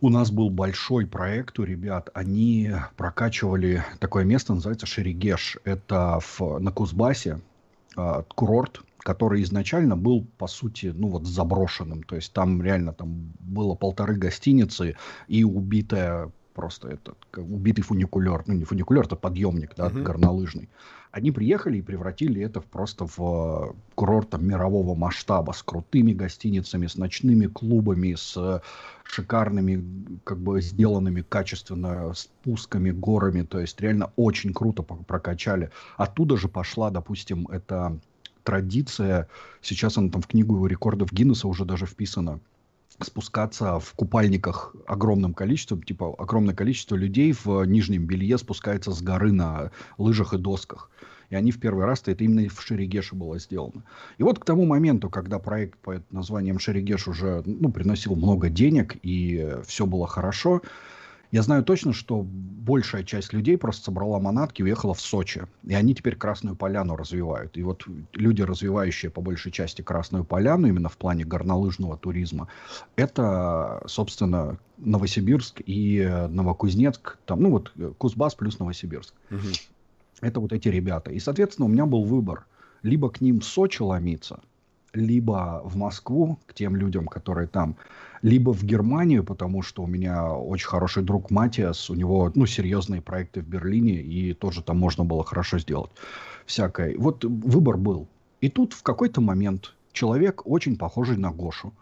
у 0.00 0.08
нас 0.08 0.30
был 0.30 0.50
большой 0.50 1.06
проект 1.06 1.58
у 1.58 1.64
ребят. 1.64 2.10
Они 2.14 2.70
прокачивали 2.96 3.84
такое 3.98 4.24
место, 4.24 4.54
называется 4.54 4.86
Шерегеш. 4.86 5.58
Это 5.64 6.20
в, 6.20 6.58
на 6.58 6.70
Кузбассе 6.70 7.40
э, 7.96 8.22
курорт, 8.28 8.80
который 8.98 9.42
изначально 9.42 9.96
был, 9.96 10.26
по 10.38 10.46
сути, 10.46 10.92
ну 10.94 11.08
вот 11.08 11.26
заброшенным. 11.26 12.02
То 12.02 12.16
есть 12.16 12.32
там 12.32 12.62
реально 12.62 12.92
там 12.92 13.32
было 13.40 13.74
полторы 13.74 14.14
гостиницы 14.14 14.96
и 15.26 15.44
убитая 15.44 16.30
просто 16.58 16.88
этот 16.88 17.16
убитый 17.36 17.84
фуникулер, 17.84 18.42
ну 18.48 18.54
не 18.54 18.64
фуникулер, 18.64 19.04
это 19.04 19.14
подъемник, 19.14 19.76
да, 19.76 19.86
uh-huh. 19.86 20.02
горнолыжный. 20.02 20.68
Они 21.12 21.30
приехали 21.30 21.78
и 21.78 21.82
превратили 21.82 22.42
это 22.42 22.60
просто 22.60 23.06
в 23.06 23.18
э, 23.20 23.72
курорт 23.94 24.30
там, 24.30 24.44
мирового 24.44 24.96
масштаба 24.96 25.52
с 25.52 25.62
крутыми 25.62 26.12
гостиницами, 26.12 26.88
с 26.88 26.96
ночными 26.96 27.46
клубами, 27.46 28.16
с 28.16 28.60
шикарными, 29.04 30.18
как 30.24 30.38
бы 30.38 30.60
сделанными 30.60 31.22
качественно 31.22 32.12
спусками, 32.14 32.90
горами. 32.90 33.42
То 33.42 33.60
есть 33.60 33.80
реально 33.80 34.10
очень 34.16 34.52
круто 34.52 34.82
прокачали. 34.82 35.70
Оттуда 35.96 36.36
же 36.36 36.48
пошла, 36.48 36.90
допустим, 36.90 37.46
эта 37.46 37.96
традиция. 38.42 39.28
Сейчас 39.62 39.96
она 39.96 40.10
там 40.10 40.22
в 40.22 40.26
книгу 40.26 40.66
рекордов 40.66 41.12
Гиннесса 41.12 41.46
уже 41.46 41.64
даже 41.64 41.86
вписана 41.86 42.40
спускаться 43.00 43.78
в 43.78 43.92
купальниках 43.94 44.74
огромным 44.86 45.34
количеством, 45.34 45.82
типа 45.82 46.14
огромное 46.18 46.54
количество 46.54 46.96
людей 46.96 47.32
в 47.32 47.64
нижнем 47.64 48.06
белье 48.06 48.38
спускается 48.38 48.92
с 48.92 49.02
горы 49.02 49.32
на 49.32 49.70
лыжах 49.98 50.34
и 50.34 50.38
досках. 50.38 50.90
И 51.30 51.34
они 51.34 51.52
в 51.52 51.60
первый 51.60 51.84
раз, 51.84 52.02
это 52.06 52.24
именно 52.24 52.48
в 52.48 52.60
Шерегеше 52.62 53.14
было 53.14 53.38
сделано. 53.38 53.84
И 54.16 54.22
вот 54.22 54.38
к 54.38 54.44
тому 54.44 54.64
моменту, 54.64 55.10
когда 55.10 55.38
проект 55.38 55.78
под 55.78 56.10
названием 56.10 56.58
Шерегеш 56.58 57.06
уже 57.06 57.42
ну, 57.44 57.70
приносил 57.70 58.16
много 58.16 58.48
денег 58.48 58.96
и 59.02 59.56
все 59.66 59.84
было 59.84 60.06
хорошо, 60.06 60.62
я 61.30 61.42
знаю 61.42 61.62
точно, 61.62 61.92
что 61.92 62.22
большая 62.22 63.04
часть 63.04 63.32
людей 63.32 63.58
просто 63.58 63.84
собрала 63.84 64.18
манатки 64.18 64.60
и 64.60 64.64
уехала 64.64 64.94
в 64.94 65.00
Сочи. 65.00 65.46
И 65.64 65.74
они 65.74 65.94
теперь 65.94 66.16
Красную 66.16 66.56
Поляну 66.56 66.96
развивают. 66.96 67.56
И 67.56 67.62
вот 67.62 67.84
люди, 68.14 68.42
развивающие 68.42 69.10
по 69.10 69.20
большей 69.20 69.52
части 69.52 69.82
Красную 69.82 70.24
Поляну, 70.24 70.68
именно 70.68 70.88
в 70.88 70.96
плане 70.96 71.24
горнолыжного 71.24 71.96
туризма, 71.96 72.48
это, 72.96 73.82
собственно, 73.86 74.58
Новосибирск 74.78 75.60
и 75.64 76.26
Новокузнецк. 76.30 77.18
Там, 77.26 77.42
ну 77.42 77.50
вот 77.50 77.72
Кузбасс 77.98 78.34
плюс 78.34 78.58
Новосибирск. 78.58 79.14
Угу. 79.30 79.48
Это 80.20 80.40
вот 80.40 80.52
эти 80.52 80.68
ребята. 80.68 81.10
И, 81.10 81.18
соответственно, 81.18 81.66
у 81.66 81.70
меня 81.70 81.86
был 81.86 82.04
выбор. 82.04 82.46
Либо 82.82 83.10
к 83.10 83.20
ним 83.20 83.40
в 83.40 83.44
Сочи 83.44 83.82
ломиться, 83.82 84.40
либо 84.92 85.62
в 85.64 85.76
Москву, 85.76 86.38
к 86.46 86.54
тем 86.54 86.76
людям, 86.76 87.06
которые 87.06 87.48
там, 87.48 87.76
либо 88.22 88.52
в 88.52 88.64
Германию, 88.64 89.24
потому 89.24 89.62
что 89.62 89.82
у 89.82 89.86
меня 89.86 90.32
очень 90.32 90.66
хороший 90.66 91.02
друг 91.02 91.30
Матиас, 91.30 91.90
у 91.90 91.94
него, 91.94 92.30
ну, 92.34 92.46
серьезные 92.46 93.00
проекты 93.00 93.40
в 93.40 93.46
Берлине, 93.46 94.00
и 94.00 94.34
тоже 94.34 94.62
там 94.62 94.78
можно 94.78 95.04
было 95.04 95.24
хорошо 95.24 95.58
сделать 95.58 95.90
всякое. 96.46 96.96
Вот 96.98 97.24
выбор 97.24 97.76
был. 97.76 98.08
И 98.40 98.48
тут 98.48 98.72
в 98.72 98.82
какой-то 98.82 99.20
момент 99.20 99.74
человек, 99.92 100.42
очень 100.44 100.76
похожий 100.76 101.16
на 101.16 101.30
Гошу, 101.30 101.72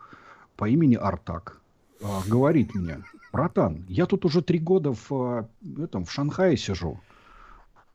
по 0.57 0.69
имени 0.69 0.95
Артак, 0.95 1.61
а, 2.02 2.23
говорит 2.26 2.75
мне, 2.75 2.99
братан, 3.33 3.85
я 3.88 4.07
тут 4.07 4.25
уже 4.25 4.43
три 4.43 4.59
года 4.59 4.93
в, 4.93 5.12
а, 5.12 5.49
этом, 5.78 6.05
в 6.05 6.12
Шанхае 6.12 6.57
сижу, 6.57 7.00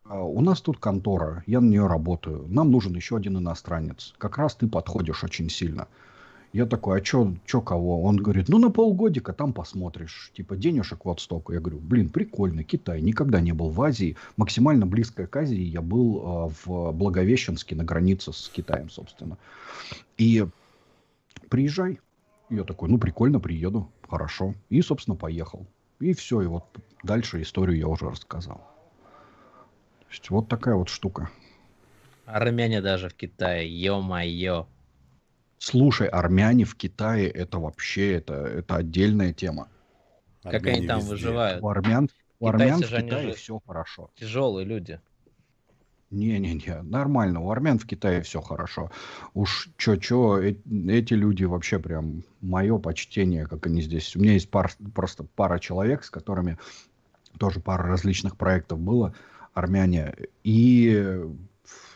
а, 0.05 0.21
у 0.21 0.41
нас 0.41 0.61
тут 0.61 0.79
контора, 0.79 1.43
я 1.47 1.61
на 1.61 1.69
нее 1.69 1.87
работаю, 1.87 2.45
нам 2.47 2.71
нужен 2.71 2.93
еще 2.95 3.17
один 3.17 3.37
иностранец. 3.37 4.13
Как 4.17 4.37
раз 4.37 4.55
ты 4.55 4.67
подходишь 4.67 5.23
очень 5.23 5.49
сильно. 5.49 5.87
Я 6.53 6.65
такой, 6.65 6.97
а 6.97 7.01
чё, 7.01 7.33
чё 7.45 7.61
кого? 7.61 8.03
Он 8.03 8.17
говорит, 8.17 8.49
ну 8.49 8.57
на 8.57 8.69
полгодика 8.69 9.31
там 9.31 9.53
посмотришь. 9.53 10.31
Типа 10.35 10.57
денежек 10.57 11.05
вот 11.05 11.21
столько. 11.21 11.53
Я 11.53 11.59
говорю, 11.59 11.79
блин, 11.79 12.09
прикольно, 12.09 12.63
Китай. 12.63 13.01
Никогда 13.01 13.39
не 13.39 13.53
был 13.53 13.69
в 13.69 13.81
Азии. 13.81 14.17
Максимально 14.35 14.85
близко 14.85 15.27
к 15.27 15.35
Азии 15.35 15.61
я 15.61 15.81
был 15.81 16.17
э, 16.17 16.51
в 16.65 16.91
Благовещенске 16.91 17.75
на 17.75 17.85
границе 17.85 18.33
с 18.33 18.49
Китаем, 18.49 18.89
собственно. 18.89 19.37
И 20.17 20.45
приезжай. 21.49 21.99
Я 22.49 22.65
такой, 22.65 22.89
ну 22.89 22.97
прикольно, 22.97 23.39
приеду, 23.39 23.89
хорошо. 24.09 24.53
И, 24.69 24.81
собственно, 24.81 25.15
поехал. 25.15 25.65
И 26.01 26.13
все, 26.13 26.41
и 26.41 26.47
вот 26.47 26.65
дальше 27.01 27.41
историю 27.41 27.77
я 27.77 27.87
уже 27.87 28.09
рассказал 28.09 28.61
есть 30.11 30.29
вот 30.29 30.47
такая 30.47 30.75
вот 30.75 30.89
штука. 30.89 31.29
Армяне 32.25 32.81
даже 32.81 33.09
в 33.09 33.13
Китае, 33.13 33.67
ё-моё. 33.67 34.67
Слушай, 35.61 36.07
армяне 36.07 36.65
в 36.65 36.73
Китае 36.73 37.29
это 37.29 37.59
вообще 37.59 38.13
это, 38.13 38.33
это 38.33 38.77
отдельная 38.77 39.31
тема. 39.31 39.67
Как 40.41 40.55
армяне 40.55 40.77
они 40.77 40.87
там 40.87 40.97
везде. 40.97 41.11
выживают? 41.11 41.63
У 41.63 41.69
армян, 41.69 42.09
у 42.39 42.47
армян 42.47 42.81
в 42.81 42.87
Китае 42.87 43.35
все 43.35 43.61
хорошо. 43.67 44.09
Тяжелые 44.15 44.65
люди. 44.65 44.99
Не-не-не, 46.09 46.81
нормально. 46.81 47.41
У 47.41 47.51
армян 47.51 47.77
в 47.77 47.85
Китае 47.85 48.23
все 48.23 48.41
хорошо. 48.41 48.89
Уж 49.35 49.69
чё-чё, 49.77 50.39
э- 50.41 50.55
эти 50.87 51.13
люди 51.13 51.43
вообще 51.43 51.77
прям 51.77 52.23
мое 52.41 52.79
почтение, 52.79 53.45
как 53.45 53.67
они 53.67 53.83
здесь. 53.83 54.15
У 54.15 54.19
меня 54.19 54.33
есть 54.33 54.49
пар, 54.49 54.71
просто 54.95 55.25
пара 55.35 55.59
человек, 55.59 56.03
с 56.03 56.09
которыми 56.09 56.57
тоже 57.37 57.59
пара 57.59 57.83
различных 57.83 58.35
проектов 58.35 58.79
было 58.79 59.13
армяне. 59.53 60.15
И 60.43 61.21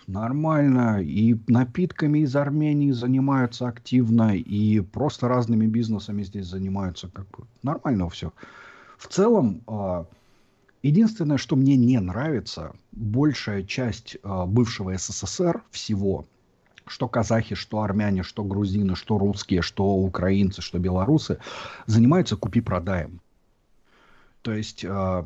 нормально, 0.08 1.02
и 1.02 1.36
напитками 1.48 2.20
из 2.20 2.36
Армении 2.36 2.92
занимаются 2.92 3.68
активно, 3.68 4.36
и 4.36 4.80
просто 4.80 5.28
разными 5.28 5.66
бизнесами 5.68 6.24
здесь 6.24 6.48
занимаются. 6.48 7.10
Как 7.10 7.28
бы 7.30 7.46
нормально 7.64 8.10
все. 8.10 8.32
В 8.98 9.08
целом, 9.08 9.62
э, 9.68 10.06
Единственное, 10.86 11.38
что 11.38 11.56
мне 11.56 11.78
не 11.78 12.00
нравится, 12.00 12.76
большая 12.92 13.64
часть 13.64 14.18
э, 14.22 14.46
бывшего 14.46 14.96
СССР 14.96 15.64
всего, 15.72 16.28
что 16.86 17.08
казахи, 17.08 17.56
что 17.56 17.82
армяне, 17.82 18.22
что 18.22 18.44
грузины, 18.44 18.96
что 18.96 19.18
русские, 19.18 19.64
что 19.64 19.96
украинцы, 19.96 20.62
что 20.62 20.78
белорусы, 20.78 21.40
занимаются 21.88 22.38
купи-продаем. 22.38 23.20
То 24.44 24.54
есть 24.54 24.86
э, 24.86 25.26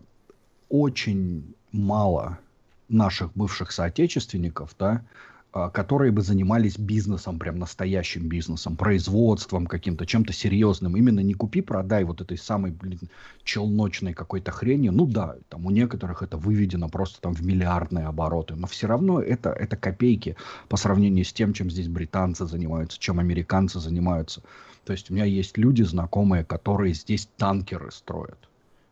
очень 0.70 1.54
мало 1.74 2.40
наших 2.90 3.34
бывших 3.34 3.72
соотечественников, 3.72 4.76
да, 4.78 5.04
а, 5.52 5.70
которые 5.70 6.12
бы 6.12 6.22
занимались 6.22 6.78
бизнесом, 6.78 7.40
прям 7.40 7.58
настоящим 7.58 8.30
бизнесом, 8.30 8.76
производством 8.76 9.66
каким-то, 9.66 10.06
чем-то 10.06 10.32
серьезным. 10.32 10.96
Именно 10.96 11.22
не 11.22 11.34
купи, 11.34 11.62
продай 11.62 12.04
вот 12.04 12.22
этой 12.22 12.38
самой, 12.38 12.70
блин, 12.72 13.00
челночной 13.44 14.14
какой-то 14.14 14.52
хрени. 14.52 14.90
Ну 14.90 15.08
да, 15.08 15.38
там 15.50 15.66
у 15.66 15.72
некоторых 15.72 16.22
это 16.22 16.38
выведено 16.38 16.88
просто 16.88 17.20
там 17.20 17.34
в 17.34 17.44
миллиардные 17.44 18.06
обороты, 18.06 18.56
но 18.56 18.68
все 18.68 18.86
равно 18.86 19.22
это, 19.22 19.50
это 19.50 19.76
копейки 19.76 20.36
по 20.68 20.78
сравнению 20.78 21.26
с 21.26 21.34
тем, 21.34 21.54
чем 21.54 21.72
здесь 21.72 21.88
британцы 21.88 22.46
занимаются, 22.46 23.00
чем 23.00 23.18
американцы 23.20 23.80
занимаются. 23.80 24.44
То 24.86 24.94
есть 24.94 25.10
у 25.10 25.16
меня 25.16 25.26
есть 25.26 25.58
люди 25.58 25.82
знакомые, 25.82 26.46
которые 26.46 26.94
здесь 26.94 27.28
танкеры 27.38 27.92
строят 27.92 28.49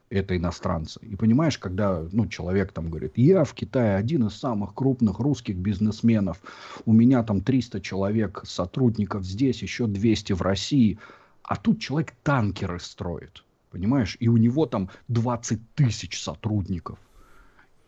это 0.10 0.38
иностранцы. 0.38 1.00
И 1.02 1.16
понимаешь, 1.16 1.58
когда 1.58 2.06
ну, 2.12 2.28
человек 2.28 2.72
там 2.72 2.90
говорит, 2.90 3.14
я 3.18 3.44
в 3.44 3.54
Китае 3.54 3.96
один 3.96 4.28
из 4.28 4.36
самых 4.38 4.74
крупных 4.74 5.20
русских 5.20 5.58
бизнесменов, 5.58 6.42
у 6.86 6.94
меня 6.94 7.24
там 7.24 7.42
300 7.42 7.82
человек 7.82 8.42
сотрудников 8.46 9.24
здесь, 9.26 9.62
еще 9.62 9.88
200 9.88 10.34
в 10.34 10.42
России, 10.42 10.98
а 11.44 11.56
тут 11.56 11.80
человек 11.80 12.14
танкеры 12.24 12.80
строит, 12.80 13.44
понимаешь, 13.72 14.18
и 14.20 14.28
у 14.28 14.38
него 14.38 14.66
там 14.66 14.90
20 15.08 15.60
тысяч 15.76 16.22
сотрудников. 16.22 17.00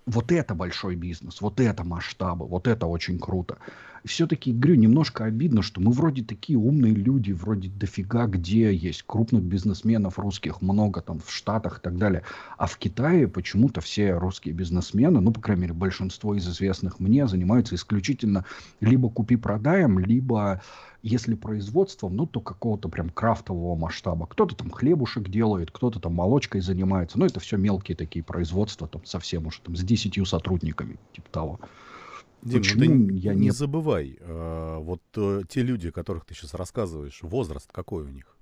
Вот 0.06 0.32
это 0.32 0.56
большой 0.56 0.96
бизнес, 0.96 1.40
вот 1.40 1.60
это 1.60 1.84
масштабы, 1.84 2.48
вот 2.48 2.68
это 2.68 2.88
очень 2.88 3.20
круто 3.20 3.60
все-таки, 4.06 4.52
говорю, 4.52 4.76
немножко 4.76 5.26
обидно, 5.26 5.62
что 5.62 5.82
мы 5.82 5.92
вроде 5.92 6.24
такие 6.24 6.58
умные 6.58 6.94
люди, 6.94 7.32
вроде 7.32 7.70
дофига 7.70 8.28
где 8.28 8.74
есть 8.74 9.04
крупных 9.04 9.44
бизнесменов 9.44 10.20
русских, 10.20 10.62
много 10.62 11.02
там 11.02 11.20
в 11.20 11.32
Штатах 11.32 11.80
и 11.80 11.82
так 11.82 11.98
далее. 11.98 12.24
А 12.58 12.68
в 12.68 12.78
Китае 12.78 13.28
почему-то 13.28 13.82
все 13.82 14.14
русские 14.14 14.54
бизнесмены, 14.54 15.20
ну, 15.20 15.32
по 15.32 15.42
крайней 15.42 15.64
мере, 15.64 15.74
большинство 15.74 16.36
из 16.36 16.48
известных 16.48 17.00
мне, 17.00 17.28
занимаются 17.28 17.76
исключительно 17.76 18.46
либо 18.80 19.10
купи-продаем, 19.10 20.00
либо 20.00 20.62
если 21.02 21.36
производством, 21.36 22.16
ну, 22.16 22.26
то 22.26 22.42
какого-то 22.42 22.90
прям 22.90 23.10
крафтового 23.10 23.76
масштаба. 23.76 24.28
Кто-то 24.28 24.56
там 24.56 24.70
хлебушек 24.70 25.30
делает, 25.30 25.72
кто-то 25.72 26.00
там 26.00 26.14
молочкой 26.14 26.62
занимается. 26.62 27.18
Ну, 27.18 27.26
это 27.26 27.40
все 27.40 27.58
мелкие 27.58 27.96
такие 27.96 28.24
производства, 28.24 28.88
там 28.88 29.06
совсем 29.06 29.48
уже 29.48 29.62
там 29.62 29.76
с 29.76 29.82
десятью 29.82 30.26
сотрудниками, 30.26 30.98
типа 31.14 31.30
того. 31.32 31.60
Дим, 32.42 32.62
Почему 32.62 32.84
ну 32.86 33.08
ты 33.08 33.14
я 33.16 33.34
не, 33.34 33.42
не 33.42 33.52
забывай, 33.52 34.18
э, 34.20 34.78
вот 34.80 35.02
э, 35.16 35.42
те 35.50 35.62
люди, 35.62 35.88
о 35.88 35.92
которых 35.92 36.26
ты 36.26 36.34
сейчас 36.34 36.54
рассказываешь, 36.54 37.20
возраст 37.22 37.70
какой 37.72 38.04
у 38.04 38.10
них? 38.10 38.38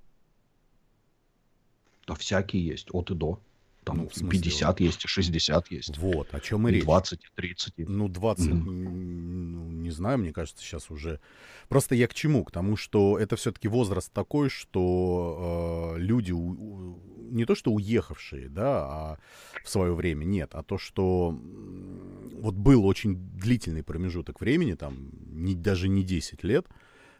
Да 2.05 2.13
всякие 2.13 2.65
есть, 2.65 2.87
от 2.91 3.11
и 3.11 3.15
до. 3.15 3.39
Там 3.87 3.97
ну, 3.97 4.09
смысле, 4.09 4.41
50 4.41 4.79
есть, 4.81 5.01
60 5.07 5.71
есть. 5.71 5.97
Вот, 5.97 6.27
о 6.33 6.39
чем 6.41 6.67
и 6.67 6.71
речь. 6.71 6.83
20, 6.83 7.21
30. 7.35 7.73
Ну, 7.77 8.09
20, 8.09 8.45
mm-hmm. 8.45 8.53
ну, 8.53 9.69
не 9.69 9.91
знаю, 9.91 10.17
мне 10.17 10.33
кажется, 10.33 10.61
сейчас 10.61 10.91
уже... 10.91 11.21
Просто 11.69 11.95
я 11.95 12.07
к 12.07 12.13
чему? 12.13 12.43
К 12.43 12.51
тому, 12.51 12.75
что 12.75 13.17
это 13.17 13.37
все-таки 13.37 13.69
возраст 13.69 14.11
такой, 14.11 14.49
что 14.49 15.95
э, 15.95 15.99
люди, 15.99 16.33
у, 16.33 16.39
у, 16.39 16.99
не 17.29 17.45
то 17.45 17.55
что 17.55 17.71
уехавшие, 17.71 18.49
да, 18.49 18.85
а 18.85 19.19
в 19.63 19.69
свое 19.69 19.93
время, 19.93 20.25
нет, 20.25 20.51
а 20.53 20.63
то, 20.63 20.77
что 20.77 21.29
вот 21.31 22.55
был 22.55 22.85
очень 22.85 23.15
длительный 23.37 23.83
промежуток 23.83 24.41
времени, 24.41 24.73
там, 24.73 25.09
не, 25.31 25.55
даже 25.55 25.87
не 25.87 26.03
10 26.03 26.43
лет, 26.43 26.67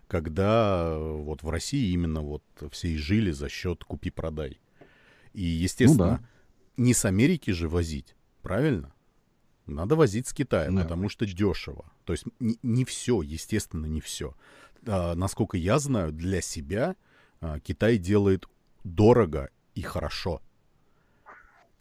когда 0.08 0.98
вот 0.98 1.44
в 1.44 1.50
России 1.50 1.92
именно 1.92 2.22
вот 2.22 2.44
все 2.72 2.90
и 2.90 2.98
жили 2.98 3.32
за 3.32 3.50
счет 3.50 3.84
купи-продай. 3.84 4.60
И, 5.34 5.44
естественно, 5.44 6.06
ну, 6.06 6.18
да 6.18 6.28
не 6.78 6.94
с 6.94 7.06
Америки 7.06 7.52
же 7.52 7.68
возить, 7.68 8.16
правильно? 8.42 8.94
Надо 9.66 9.96
возить 9.96 10.28
с 10.28 10.34
Китая, 10.34 10.72
да. 10.72 10.84
потому 10.84 11.10
что 11.10 11.26
дешево. 11.26 11.92
То 12.06 12.14
есть 12.14 12.24
не, 12.40 12.58
не 12.64 12.86
все, 12.86 13.22
естественно, 13.22 13.86
не 13.86 14.00
все. 14.00 14.36
А, 14.86 15.16
насколько 15.16 15.58
я 15.58 15.80
знаю, 15.80 16.14
для 16.14 16.40
себя 16.42 16.96
а, 17.42 17.60
Китай 17.60 17.98
делает 17.98 18.48
дорого 18.84 19.50
и 19.78 19.82
хорошо. 19.82 20.42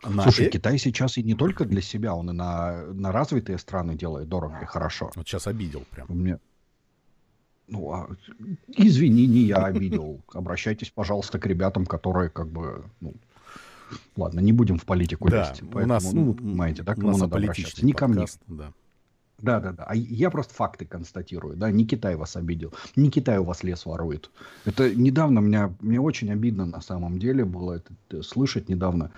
На 0.02 0.24
Слушай, 0.24 0.46
э... 0.46 0.50
Китай 0.50 0.78
сейчас 0.78 1.16
и 1.16 1.22
не 1.22 1.34
только 1.34 1.64
для 1.64 1.80
себя, 1.80 2.14
он 2.14 2.30
и 2.30 2.32
на, 2.32 2.86
на 2.92 3.12
развитые 3.12 3.58
страны 3.58 3.96
делает 3.96 4.28
дорого 4.28 4.60
и 4.62 4.66
хорошо. 4.66 5.10
Вот 5.14 5.26
сейчас 5.26 5.46
обидел 5.46 5.84
прям. 5.90 6.06
Мне... 6.10 6.38
Ну, 7.68 7.92
а... 7.92 8.08
извини, 8.68 9.26
не 9.26 9.40
я 9.40 9.64
обидел. 9.64 10.20
Обращайтесь, 10.32 10.90
пожалуйста, 10.90 11.38
к 11.38 11.46
ребятам, 11.46 11.86
которые 11.86 12.28
как 12.28 12.48
бы 12.48 12.84
ну, 13.00 13.14
Ладно, 14.16 14.40
не 14.40 14.52
будем 14.52 14.78
в 14.78 14.84
политику 14.84 15.28
да, 15.28 15.48
лезть. 15.48 15.60
Поэтому, 15.60 15.84
у 15.84 15.86
нас, 15.86 16.12
ну, 16.12 16.24
вы 16.26 16.34
понимаете, 16.34 16.82
да, 16.82 16.94
кому 16.94 17.16
надо 17.16 17.36
обращаться. 17.36 17.84
Не 17.84 17.92
ко 17.92 18.08
мне. 18.08 18.26
Да. 18.48 18.72
Да, 19.38 19.60
да, 19.60 19.72
да. 19.72 19.84
А 19.84 19.94
я 19.94 20.30
просто 20.30 20.54
факты 20.54 20.86
констатирую. 20.86 21.56
Да, 21.56 21.70
не 21.70 21.86
Китай 21.86 22.16
вас 22.16 22.36
обидел, 22.36 22.72
не 22.96 23.10
Китай 23.10 23.38
у 23.38 23.44
вас 23.44 23.62
лес 23.62 23.84
ворует. 23.84 24.30
Это 24.64 24.94
недавно 24.94 25.40
меня, 25.40 25.74
мне 25.80 26.00
очень 26.00 26.32
обидно 26.32 26.64
на 26.64 26.80
самом 26.80 27.18
деле 27.18 27.44
было 27.44 27.74
это, 27.74 27.92
это 28.08 28.22
слышать 28.22 28.68
недавно. 28.68 29.12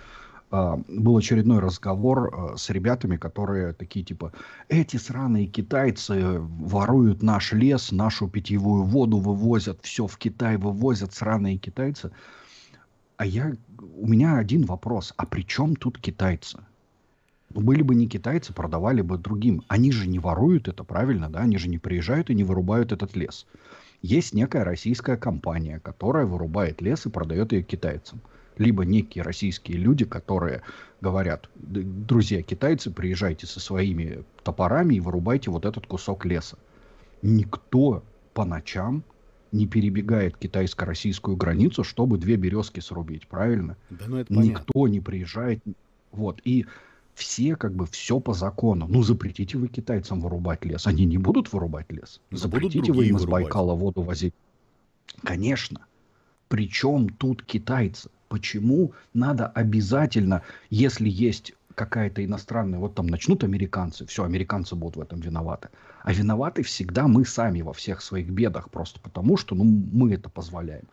А, 0.51 0.77
был 0.87 1.15
очередной 1.15 1.59
разговор 1.59 2.33
а, 2.33 2.57
с 2.57 2.69
ребятами, 2.69 3.17
которые 3.17 3.73
такие 3.73 4.03
типа, 4.03 4.33
эти 4.67 4.97
сраные 4.97 5.45
китайцы 5.45 6.39
воруют 6.39 7.21
наш 7.23 7.53
лес, 7.53 7.91
нашу 7.91 8.27
питьевую 8.27 8.83
воду 8.83 9.19
вывозят, 9.19 9.79
все 9.83 10.07
в 10.07 10.17
Китай 10.17 10.57
вывозят, 10.57 11.13
сраные 11.13 11.57
китайцы. 11.57 12.11
А 13.17 13.25
я, 13.25 13.53
у 13.77 14.07
меня 14.07 14.37
один 14.37 14.65
вопрос. 14.65 15.13
А 15.17 15.25
при 15.25 15.43
чем 15.43 15.75
тут 15.75 15.97
китайцы? 15.97 16.59
Были 17.49 17.81
бы 17.81 17.95
не 17.95 18.07
китайцы, 18.07 18.53
продавали 18.53 19.01
бы 19.01 19.17
другим. 19.17 19.63
Они 19.67 19.91
же 19.91 20.07
не 20.07 20.19
воруют 20.19 20.67
это, 20.67 20.83
правильно, 20.83 21.29
да? 21.29 21.39
Они 21.39 21.57
же 21.57 21.67
не 21.67 21.79
приезжают 21.79 22.29
и 22.29 22.35
не 22.35 22.43
вырубают 22.43 22.91
этот 22.91 23.15
лес. 23.15 23.47
Есть 24.01 24.33
некая 24.33 24.63
российская 24.63 25.17
компания, 25.17 25.79
которая 25.79 26.25
вырубает 26.25 26.81
лес 26.81 27.05
и 27.05 27.09
продает 27.09 27.51
ее 27.51 27.63
китайцам. 27.63 28.21
Либо 28.57 28.85
некие 28.85 29.23
российские 29.23 29.77
люди, 29.77 30.05
которые 30.05 30.61
говорят, 31.01 31.49
друзья 31.55 32.41
китайцы, 32.43 32.91
приезжайте 32.91 33.47
со 33.47 33.59
своими 33.59 34.23
топорами 34.43 34.95
и 34.95 34.99
вырубайте 34.99 35.49
вот 35.49 35.65
этот 35.65 35.87
кусок 35.87 36.25
леса. 36.25 36.57
Никто 37.21 38.03
по 38.33 38.45
ночам 38.45 39.03
не 39.51 39.65
перебегает 39.65 40.37
китайско-российскую 40.37 41.35
границу, 41.35 41.83
чтобы 41.83 42.17
две 42.17 42.35
березки 42.35 42.79
срубить, 42.79 43.27
правильно? 43.27 43.75
Да, 43.89 44.05
ну 44.07 44.17
это 44.17 44.31
Никто 44.33 44.73
понятно. 44.73 44.93
не 44.93 44.99
приезжает. 44.99 45.63
Вот. 46.11 46.41
И 46.43 46.65
все 47.19 47.57
как 47.57 47.75
бы 47.75 47.85
все 47.85 48.19
по 48.21 48.33
закону. 48.33 48.87
Ну, 48.87 49.03
запретите 49.03 49.57
вы 49.57 49.67
китайцам 49.67 50.21
вырубать 50.21 50.63
лес. 50.63 50.87
Они 50.87 51.03
не 51.05 51.17
будут 51.17 51.51
вырубать 51.51 51.91
лес. 51.91 52.21
Да 52.31 52.37
запретите 52.37 52.93
вы 52.93 53.07
им 53.07 53.17
из 53.17 53.25
Байкала 53.25 53.75
воду 53.75 54.01
возить. 54.01 54.33
Конечно. 55.23 55.85
Причем 56.47 57.09
тут 57.09 57.43
китайцы? 57.43 58.09
Почему 58.29 58.93
надо 59.13 59.47
обязательно, 59.47 60.43
если 60.69 61.09
есть 61.09 61.53
какая-то 61.75 62.23
иностранная, 62.23 62.79
вот 62.79 62.95
там 62.95 63.07
начнут 63.07 63.43
американцы, 63.43 64.05
все, 64.05 64.23
американцы 64.23 64.75
будут 64.75 64.95
в 64.95 65.01
этом 65.01 65.19
виноваты. 65.19 65.69
А 66.03 66.13
виноваты 66.13 66.63
всегда 66.63 67.07
мы 67.07 67.25
сами 67.25 67.61
во 67.61 67.73
всех 67.73 68.01
своих 68.01 68.29
бедах, 68.29 68.69
просто 68.69 68.99
потому 69.01 69.35
что 69.35 69.55
ну, 69.55 69.63
мы 69.63 70.13
это 70.13 70.29
позволяем. 70.29 70.85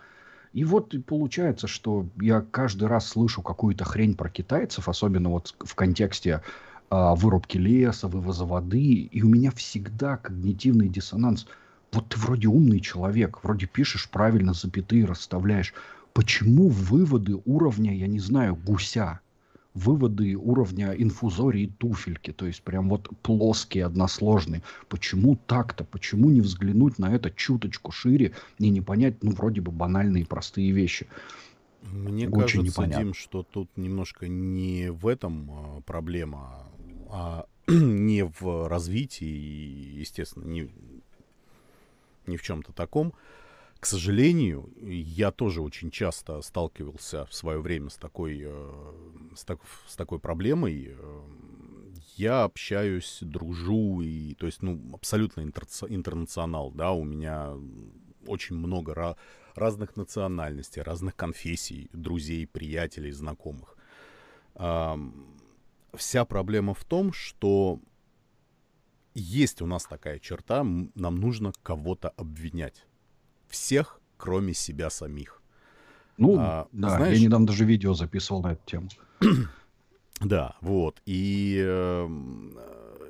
И 0.56 0.64
вот 0.64 0.94
и 0.94 0.98
получается, 0.98 1.66
что 1.66 2.06
я 2.18 2.40
каждый 2.40 2.88
раз 2.88 3.08
слышу 3.08 3.42
какую-то 3.42 3.84
хрень 3.84 4.14
про 4.14 4.30
китайцев, 4.30 4.88
особенно 4.88 5.28
вот 5.28 5.54
в 5.60 5.74
контексте 5.74 6.40
а, 6.88 7.14
вырубки 7.14 7.58
леса, 7.58 8.08
вывоза 8.08 8.46
воды, 8.46 9.02
и 9.02 9.22
у 9.22 9.28
меня 9.28 9.50
всегда 9.50 10.16
когнитивный 10.16 10.88
диссонанс. 10.88 11.46
Вот 11.92 12.08
ты 12.08 12.18
вроде 12.18 12.48
умный 12.48 12.80
человек, 12.80 13.40
вроде 13.42 13.66
пишешь 13.66 14.08
правильно 14.08 14.54
запятые, 14.54 15.04
расставляешь. 15.04 15.74
Почему 16.14 16.70
выводы 16.70 17.38
уровня, 17.44 17.94
я 17.94 18.06
не 18.06 18.18
знаю, 18.18 18.56
гуся, 18.56 19.20
выводы 19.76 20.36
уровня 20.36 20.92
инфузории 20.92 21.70
туфельки, 21.78 22.32
то 22.32 22.46
есть 22.46 22.62
прям 22.62 22.88
вот 22.88 23.10
плоские, 23.22 23.84
односложные. 23.84 24.62
Почему 24.88 25.36
так-то? 25.36 25.84
Почему 25.84 26.30
не 26.30 26.40
взглянуть 26.40 26.98
на 26.98 27.14
это 27.14 27.30
чуточку 27.30 27.92
шире 27.92 28.32
и 28.58 28.70
не 28.70 28.80
понять, 28.80 29.22
ну, 29.22 29.32
вроде 29.32 29.60
бы 29.60 29.70
банальные 29.70 30.24
простые 30.24 30.72
вещи? 30.72 31.06
Мне 31.82 32.26
Очень 32.26 32.40
кажется, 32.40 32.62
непонятно. 32.62 33.04
Дим, 33.04 33.14
что 33.14 33.42
тут 33.42 33.68
немножко 33.76 34.26
не 34.28 34.90
в 34.90 35.06
этом 35.06 35.50
а, 35.50 35.80
проблема, 35.82 36.66
а 37.10 37.46
не 37.68 38.24
в 38.24 38.68
развитии, 38.68 39.98
естественно, 39.98 40.44
не, 40.44 40.70
не 42.26 42.38
в 42.38 42.42
чем-то 42.42 42.72
таком. 42.72 43.12
К 43.80 43.86
сожалению, 43.86 44.72
я 44.80 45.30
тоже 45.30 45.60
очень 45.60 45.90
часто 45.90 46.40
сталкивался 46.42 47.26
в 47.26 47.34
свое 47.34 47.60
время 47.60 47.90
с 47.90 47.96
такой, 47.96 48.42
э, 48.44 48.92
с, 49.34 49.44
так, 49.44 49.60
с 49.86 49.96
такой 49.96 50.18
проблемой. 50.18 50.96
Я 52.16 52.44
общаюсь, 52.44 53.18
дружу, 53.20 54.00
и, 54.00 54.34
то 54.34 54.46
есть, 54.46 54.62
ну, 54.62 54.80
абсолютно 54.94 55.42
интер, 55.42 55.64
интернационал, 55.88 56.70
да, 56.70 56.92
у 56.92 57.04
меня 57.04 57.54
очень 58.26 58.56
много 58.56 58.92
ra- 58.92 59.16
разных 59.54 59.96
национальностей, 59.96 60.82
разных 60.82 61.14
конфессий, 61.14 61.90
друзей, 61.92 62.46
приятелей, 62.46 63.12
знакомых. 63.12 63.76
А, 64.54 64.98
вся 65.94 66.24
проблема 66.24 66.72
в 66.72 66.84
том, 66.84 67.12
что 67.12 67.80
есть 69.14 69.62
у 69.62 69.66
нас 69.66 69.84
такая 69.84 70.18
черта, 70.18 70.64
нам 70.64 71.16
нужно 71.16 71.52
кого-то 71.62 72.08
обвинять. 72.10 72.86
Всех, 73.48 74.00
кроме 74.16 74.54
себя 74.54 74.90
самих. 74.90 75.42
Ну, 76.16 76.36
а, 76.38 76.68
да, 76.72 76.96
знаешь, 76.96 77.18
я 77.18 77.24
недавно 77.24 77.46
даже 77.46 77.64
видео 77.64 77.94
записывал 77.94 78.42
на 78.42 78.52
эту 78.52 78.64
тему. 78.66 78.88
Да, 80.18 80.56
вот. 80.62 81.02
И 81.04 81.62
э, 81.62 82.08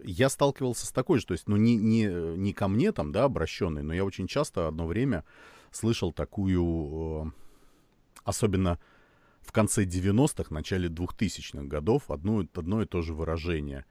я 0.02 0.28
сталкивался 0.28 0.86
с 0.86 0.90
такой 0.90 1.20
же, 1.20 1.26
то 1.26 1.34
есть, 1.34 1.46
ну, 1.46 1.56
не, 1.56 1.76
не, 1.76 2.06
не 2.06 2.52
ко 2.52 2.66
мне 2.66 2.90
там, 2.90 3.12
да, 3.12 3.22
обращенный, 3.22 3.84
но 3.84 3.94
я 3.94 4.04
очень 4.04 4.26
часто 4.26 4.66
одно 4.66 4.88
время 4.88 5.24
слышал 5.70 6.12
такую, 6.12 7.26
э, 7.26 7.30
особенно 8.24 8.80
в 9.40 9.52
конце 9.52 9.84
90-х, 9.84 10.52
начале 10.52 10.88
2000-х 10.88 11.64
годов, 11.64 12.10
одно, 12.10 12.44
одно 12.54 12.82
и 12.82 12.86
то 12.86 13.02
же 13.02 13.14
выражение. 13.14 13.84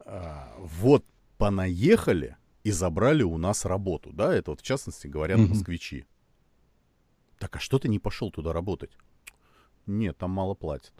А, 0.00 0.54
вот 0.58 1.04
понаехали 1.36 2.36
и 2.64 2.70
забрали 2.70 3.22
у 3.22 3.38
нас 3.38 3.64
работу, 3.64 4.10
да, 4.12 4.34
это 4.34 4.50
вот 4.50 4.60
в 4.60 4.64
частности 4.64 5.06
говорят 5.06 5.38
mm-hmm. 5.38 5.48
москвичи. 5.48 6.06
Так, 7.38 7.56
а 7.56 7.58
что 7.60 7.78
ты 7.78 7.88
не 7.88 7.98
пошел 7.98 8.30
туда 8.30 8.52
работать? 8.52 8.90
Нет, 9.86 10.18
там 10.18 10.30
мало 10.30 10.54
платят. 10.54 10.92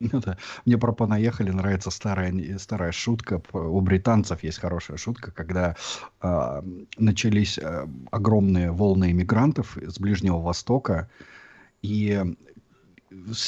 Ну 0.00 0.20
да. 0.20 0.38
Мне 0.64 0.78
про 0.78 0.92
«Понаехали» 0.92 1.50
нравится 1.50 1.90
старая, 1.90 2.58
старая 2.58 2.90
шутка. 2.90 3.42
У 3.52 3.80
британцев 3.82 4.42
есть 4.42 4.58
хорошая 4.58 4.96
шутка, 4.96 5.30
когда 5.30 5.76
э, 6.22 6.62
начались 6.96 7.58
э, 7.58 7.86
огромные 8.10 8.72
волны 8.72 9.10
иммигрантов 9.10 9.76
с 9.76 9.98
Ближнего 9.98 10.38
Востока, 10.38 11.10
и 11.82 12.24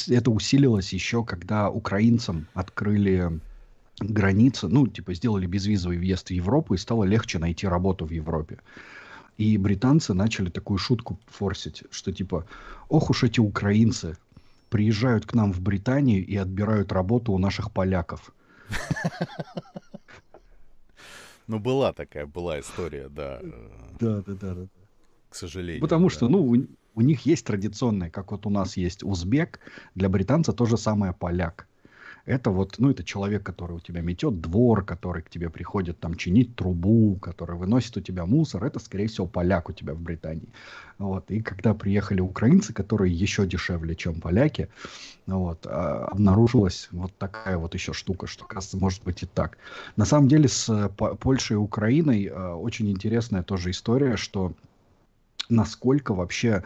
это 0.09 0.29
усилилось 0.29 0.93
еще, 0.93 1.23
когда 1.25 1.71
украинцам 1.71 2.47
открыли 2.53 3.39
границы, 3.99 4.67
ну, 4.67 4.87
типа, 4.87 5.13
сделали 5.13 5.45
безвизовый 5.45 5.97
въезд 5.97 6.27
в 6.27 6.31
Европу, 6.31 6.73
и 6.73 6.77
стало 6.77 7.03
легче 7.03 7.39
найти 7.39 7.67
работу 7.67 8.05
в 8.05 8.11
Европе. 8.11 8.59
И 9.37 9.57
британцы 9.57 10.13
начали 10.13 10.49
такую 10.49 10.77
шутку 10.77 11.19
форсить, 11.27 11.83
что 11.89 12.11
типа, 12.11 12.45
ох 12.89 13.09
уж 13.09 13.23
эти 13.23 13.39
украинцы, 13.39 14.15
приезжают 14.69 15.25
к 15.25 15.33
нам 15.33 15.53
в 15.53 15.61
Британию 15.61 16.25
и 16.25 16.35
отбирают 16.35 16.91
работу 16.91 17.31
у 17.33 17.37
наших 17.37 17.71
поляков. 17.71 18.33
Ну, 21.45 21.59
была 21.59 21.91
такая, 21.91 22.25
была 22.25 22.61
история, 22.61 23.09
да. 23.09 23.41
Да, 23.99 24.21
да, 24.21 24.33
да, 24.33 24.55
да. 24.55 24.67
К 25.29 25.35
сожалению. 25.35 25.81
Потому 25.81 26.07
что, 26.07 26.29
ну, 26.29 26.41
у, 26.41 26.55
у 26.95 27.01
них 27.01 27.25
есть 27.25 27.45
традиционные, 27.45 28.09
как 28.09 28.31
вот 28.31 28.45
у 28.45 28.49
нас 28.49 28.77
есть 28.77 29.03
узбек, 29.03 29.59
для 29.93 30.07
британца 30.07 30.53
то 30.53 30.65
же 30.65 30.77
самое 30.77 31.11
поляк 31.11 31.67
это 32.25 32.51
вот, 32.51 32.75
ну, 32.77 32.89
это 32.89 33.03
человек, 33.03 33.43
который 33.43 33.73
у 33.73 33.79
тебя 33.81 34.01
метет 34.01 34.39
двор, 34.39 34.85
который 34.85 35.21
к 35.21 35.29
тебе 35.29 35.49
приходит 35.49 35.99
там 35.99 36.15
чинить 36.15 36.55
трубу, 36.55 37.17
который 37.21 37.57
выносит 37.57 37.97
у 37.97 38.01
тебя 38.01 38.25
мусор, 38.25 38.63
это, 38.63 38.79
скорее 38.79 39.07
всего, 39.07 39.27
поляк 39.27 39.69
у 39.69 39.73
тебя 39.73 39.93
в 39.93 39.99
Британии. 39.99 40.47
Вот. 40.99 41.29
И 41.29 41.41
когда 41.41 41.73
приехали 41.73 42.21
украинцы, 42.21 42.71
которые 42.71 43.13
еще 43.13 43.45
дешевле, 43.45 43.95
чем 43.95 44.21
поляки, 44.21 44.69
вот, 45.27 45.65
а, 45.65 46.07
обнаружилась 46.11 46.87
вот 46.91 47.11
такая 47.17 47.57
вот 47.57 47.73
еще 47.73 47.91
штука, 47.91 48.27
что, 48.27 48.45
кажется, 48.45 48.77
может 48.77 49.03
быть 49.03 49.23
и 49.23 49.25
так. 49.25 49.57
На 49.97 50.05
самом 50.05 50.29
деле 50.29 50.47
с 50.47 50.69
э, 50.69 50.89
Польшей 50.89 51.55
и 51.55 51.57
Украиной 51.57 52.31
а, 52.31 52.55
очень 52.55 52.89
интересная 52.89 53.43
тоже 53.43 53.71
история, 53.71 54.15
что 54.15 54.53
насколько 55.49 56.13
вообще 56.13 56.63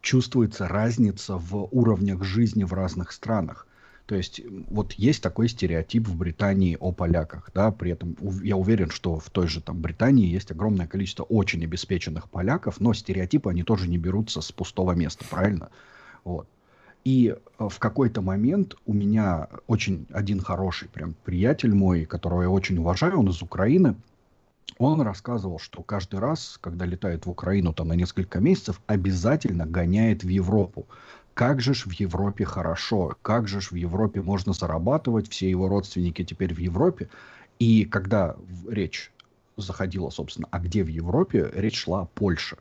чувствуется 0.00 0.68
разница 0.68 1.36
в 1.36 1.68
уровнях 1.72 2.22
жизни 2.22 2.62
в 2.62 2.72
разных 2.72 3.10
странах. 3.10 3.66
То 4.06 4.16
есть 4.16 4.42
вот 4.68 4.92
есть 4.92 5.22
такой 5.22 5.48
стереотип 5.48 6.06
в 6.06 6.16
Британии 6.16 6.76
о 6.78 6.92
поляках, 6.92 7.50
да, 7.54 7.70
при 7.70 7.92
этом 7.92 8.16
я 8.42 8.56
уверен, 8.56 8.90
что 8.90 9.18
в 9.18 9.30
той 9.30 9.48
же 9.48 9.62
там 9.62 9.80
Британии 9.80 10.26
есть 10.26 10.50
огромное 10.50 10.86
количество 10.86 11.22
очень 11.22 11.64
обеспеченных 11.64 12.28
поляков, 12.28 12.80
но 12.80 12.92
стереотипы 12.92 13.50
они 13.50 13.62
тоже 13.62 13.88
не 13.88 13.96
берутся 13.96 14.42
с 14.42 14.52
пустого 14.52 14.92
места, 14.92 15.24
правильно? 15.30 15.70
Вот. 16.22 16.46
И 17.04 17.34
э, 17.34 17.68
в 17.68 17.78
какой-то 17.78 18.20
момент 18.20 18.76
у 18.84 18.92
меня 18.92 19.48
очень 19.66 20.06
один 20.12 20.40
хороший 20.40 20.88
прям 20.88 21.14
приятель 21.24 21.74
мой, 21.74 22.04
которого 22.04 22.42
я 22.42 22.50
очень 22.50 22.78
уважаю, 22.78 23.20
он 23.20 23.28
из 23.28 23.40
Украины, 23.40 23.94
он 24.78 25.00
рассказывал, 25.02 25.58
что 25.58 25.82
каждый 25.82 26.18
раз, 26.20 26.58
когда 26.60 26.84
летает 26.84 27.26
в 27.26 27.30
Украину 27.30 27.72
там 27.72 27.88
на 27.88 27.92
несколько 27.92 28.40
месяцев, 28.40 28.80
обязательно 28.86 29.66
гоняет 29.66 30.24
в 30.24 30.28
Европу 30.28 30.86
как 31.34 31.60
же 31.60 31.74
ж 31.74 31.86
в 31.86 31.92
Европе 31.92 32.44
хорошо, 32.44 33.16
как 33.22 33.48
же 33.48 33.60
ж 33.60 33.72
в 33.72 33.74
Европе 33.74 34.22
можно 34.22 34.52
зарабатывать, 34.52 35.28
все 35.28 35.50
его 35.50 35.68
родственники 35.68 36.24
теперь 36.24 36.54
в 36.54 36.58
Европе. 36.58 37.08
И 37.58 37.84
когда 37.84 38.36
речь 38.68 39.12
заходила, 39.56 40.10
собственно, 40.10 40.48
а 40.50 40.60
где 40.60 40.84
в 40.84 40.88
Европе, 40.88 41.50
речь 41.54 41.76
шла 41.76 42.02
о 42.02 42.06
Польше. 42.06 42.58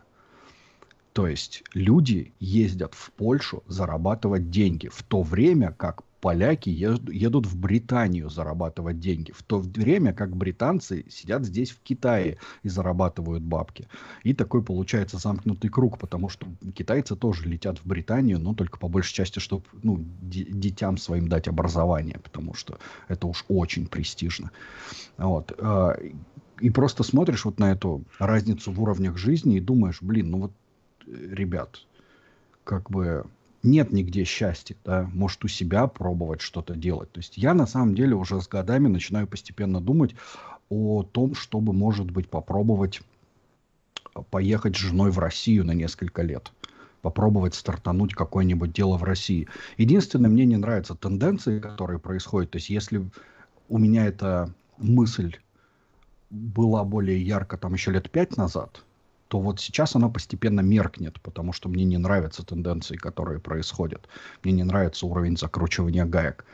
То 1.13 1.27
есть 1.27 1.63
люди 1.73 2.33
ездят 2.39 2.95
в 2.95 3.11
Польшу 3.11 3.63
зарабатывать 3.67 4.49
деньги, 4.49 4.87
в 4.87 5.03
то 5.03 5.21
время 5.21 5.71
как 5.71 6.01
поляки 6.23 6.69
едут 6.69 7.45
в 7.45 7.59
Британию 7.59 8.29
зарабатывать 8.29 8.97
деньги, 8.97 9.33
в 9.33 9.43
то 9.43 9.59
время 9.59 10.13
как 10.13 10.37
британцы 10.37 11.03
сидят 11.09 11.43
здесь 11.43 11.71
в 11.71 11.81
Китае 11.81 12.37
и 12.63 12.69
зарабатывают 12.69 13.43
бабки. 13.43 13.89
И 14.23 14.33
такой 14.33 14.63
получается 14.63 15.17
замкнутый 15.17 15.69
круг, 15.69 15.99
потому 15.99 16.29
что 16.29 16.47
китайцы 16.73 17.17
тоже 17.17 17.45
летят 17.49 17.79
в 17.79 17.85
Британию, 17.85 18.39
но 18.39 18.53
только 18.53 18.79
по 18.79 18.87
большей 18.87 19.13
части, 19.13 19.39
чтобы 19.39 19.65
ну, 19.81 19.99
детям 20.21 20.95
своим 20.95 21.27
дать 21.27 21.49
образование, 21.49 22.19
потому 22.23 22.53
что 22.53 22.79
это 23.09 23.27
уж 23.27 23.43
очень 23.49 23.87
престижно. 23.87 24.51
Вот. 25.17 25.51
А, 25.59 25.99
и 26.61 26.69
просто 26.69 27.03
смотришь 27.03 27.43
вот 27.43 27.59
на 27.59 27.73
эту 27.73 28.05
разницу 28.17 28.71
в 28.71 28.81
уровнях 28.81 29.17
жизни 29.17 29.57
и 29.57 29.59
думаешь, 29.59 30.01
блин, 30.01 30.31
ну 30.31 30.37
вот, 30.39 30.51
э, 31.05 31.35
ребят, 31.35 31.81
как 32.63 32.89
бы 32.89 33.25
нет 33.63 33.91
нигде 33.91 34.25
счастья, 34.25 34.75
да, 34.83 35.09
может 35.13 35.43
у 35.45 35.47
себя 35.47 35.87
пробовать 35.87 36.41
что-то 36.41 36.75
делать. 36.75 37.11
То 37.11 37.19
есть 37.19 37.37
я 37.37 37.53
на 37.53 37.65
самом 37.65 37.95
деле 37.95 38.15
уже 38.15 38.41
с 38.41 38.47
годами 38.47 38.87
начинаю 38.87 39.25
постепенно 39.25 39.81
думать 39.81 40.15
о 40.69 41.03
том, 41.03 41.33
чтобы, 41.33 41.73
может 41.73 42.11
быть, 42.11 42.29
попробовать 42.29 43.01
поехать 44.29 44.75
с 44.75 44.79
женой 44.79 45.11
в 45.11 45.19
Россию 45.19 45.65
на 45.65 45.71
несколько 45.71 46.21
лет. 46.21 46.51
Попробовать 47.01 47.55
стартануть 47.55 48.13
какое-нибудь 48.13 48.71
дело 48.71 48.97
в 48.97 49.03
России. 49.03 49.47
Единственное, 49.77 50.29
мне 50.29 50.45
не 50.45 50.57
нравятся 50.57 50.95
тенденции, 50.95 51.59
которые 51.59 51.99
происходят. 51.99 52.51
То 52.51 52.57
есть 52.57 52.69
если 52.69 53.09
у 53.69 53.77
меня 53.77 54.05
эта 54.05 54.53
мысль 54.77 55.35
была 56.29 56.83
более 56.83 57.21
ярко 57.21 57.57
там 57.57 57.73
еще 57.73 57.91
лет 57.91 58.09
пять 58.09 58.37
назад, 58.37 58.83
то 59.27 59.39
вот 59.39 59.59
сейчас 59.59 59.95
она 59.95 60.09
постепенно 60.09 60.61
меркнет, 60.61 61.19
потому 61.21 61.53
что 61.53 61.69
мне 61.69 61.85
не 61.85 61.97
нравятся 61.97 62.45
тенденции, 62.45 62.95
которые 62.95 63.39
происходят. 63.39 64.07
Мне 64.43 64.53
не 64.53 64.63
нравится 64.63 65.05
уровень 65.05 65.37
закручивания 65.37 66.05
гаек. 66.05 66.45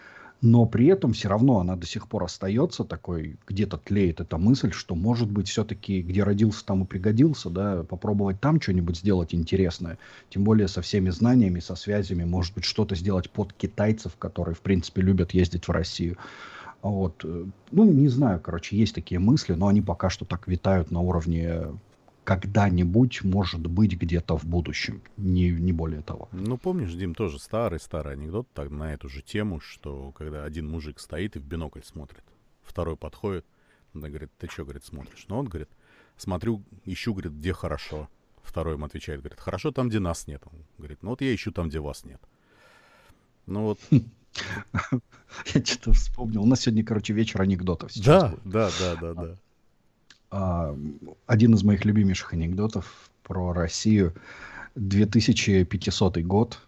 Но 0.42 0.66
при 0.66 0.86
этом 0.86 1.12
все 1.12 1.28
равно 1.28 1.60
она 1.60 1.76
до 1.76 1.86
сих 1.86 2.08
пор 2.08 2.24
остается 2.24 2.86
такой, 2.86 3.38
где-то 3.48 3.78
тлеет 3.78 4.22
эта 4.22 4.38
мысль, 4.38 4.72
что 4.72 4.96
может 4.96 5.30
быть 5.30 5.50
все-таки 5.50 6.02
где 6.02 6.24
родился, 6.24 6.66
там 6.66 6.84
и 6.84 6.86
пригодился, 6.86 7.50
да, 7.50 7.84
попробовать 7.84 8.40
там 8.40 8.62
что-нибудь 8.62 8.98
сделать 8.98 9.36
интересное. 9.36 9.98
Тем 10.30 10.46
более 10.46 10.70
со 10.70 10.82
всеми 10.82 11.10
знаниями, 11.10 11.60
со 11.60 11.76
связями, 11.76 12.24
может 12.24 12.56
быть 12.56 12.64
что-то 12.64 12.96
сделать 12.96 13.30
под 13.30 13.52
китайцев, 13.52 14.16
которые 14.18 14.56
в 14.56 14.62
принципе 14.62 15.02
любят 15.02 15.32
ездить 15.32 15.68
в 15.68 15.72
Россию. 15.72 16.18
Вот. 16.82 17.26
Ну, 17.72 17.84
не 17.84 18.08
знаю, 18.08 18.40
короче, 18.40 18.78
есть 18.78 18.96
такие 18.96 19.20
мысли, 19.20 19.54
но 19.54 19.68
они 19.68 19.82
пока 19.82 20.10
что 20.10 20.24
так 20.24 20.48
витают 20.48 20.90
на 20.90 21.02
уровне 21.02 21.64
когда-нибудь, 22.24 23.24
может 23.24 23.66
быть, 23.66 23.94
где-то 23.94 24.38
в 24.38 24.46
будущем. 24.46 25.02
Не, 25.18 25.50
не 25.52 25.74
более 25.74 26.02
того. 26.02 26.30
Ну, 26.32 26.58
помнишь, 26.58 26.94
Дим, 26.94 27.16
тоже 27.16 27.40
старый-старый 27.40 28.14
анекдот 28.14 28.48
так, 28.54 28.70
на 28.70 28.94
эту 28.94 29.10
же 29.10 29.22
тему, 29.22 29.60
что 29.60 30.12
когда 30.12 30.44
один 30.44 30.70
мужик 30.70 31.00
стоит 31.00 31.36
и 31.36 31.40
в 31.40 31.44
бинокль 31.44 31.82
смотрит, 31.84 32.24
второй 32.62 32.98
подходит, 32.98 33.46
он 33.94 34.02
говорит, 34.02 34.30
ты 34.38 34.48
что, 34.48 34.64
говорит, 34.64 34.86
смотришь? 34.86 35.26
Ну, 35.28 35.40
он 35.40 35.48
говорит, 35.48 35.70
смотрю, 36.18 36.64
ищу, 36.86 37.14
говорит, 37.14 37.34
где 37.34 37.54
хорошо. 37.54 38.10
Второй 38.44 38.76
ему 38.76 38.86
отвечает, 38.86 39.22
говорит, 39.22 39.40
хорошо 39.40 39.72
там, 39.72 39.90
где 39.90 40.00
нас 40.00 40.28
нет. 40.28 40.42
Он 40.46 40.64
говорит, 40.78 41.04
ну 41.04 41.12
вот 41.12 41.22
я 41.22 41.34
ищу 41.34 41.52
там, 41.52 41.70
где 41.70 41.80
вас 41.80 42.04
нет. 42.04 42.22
Ну 43.46 43.64
вот. 43.64 43.80
Я 45.54 45.66
что-то 45.66 45.94
вспомнил. 45.94 46.44
У 46.44 46.46
нас 46.46 46.62
сегодня, 46.62 46.84
короче, 46.84 47.14
вечер 47.14 47.42
анекдотов 47.42 47.92
сейчас. 47.92 48.06
Да, 48.06 48.38
да, 48.44 48.70
да, 48.80 48.96
да, 48.96 49.14
да. 49.14 49.36
А, 50.32 50.76
один 51.26 51.54
из 51.54 51.64
моих 51.64 51.86
любимейших 51.86 52.34
анекдотов 52.34 53.10
про 53.24 53.54
Россию. 53.54 54.14
2500 54.76 56.18
год. 56.20 56.60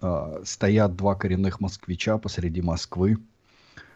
А, 0.00 0.40
стоят 0.44 0.96
два 0.96 1.14
коренных 1.14 1.60
москвича 1.60 2.18
посреди 2.18 2.62
Москвы 2.62 3.18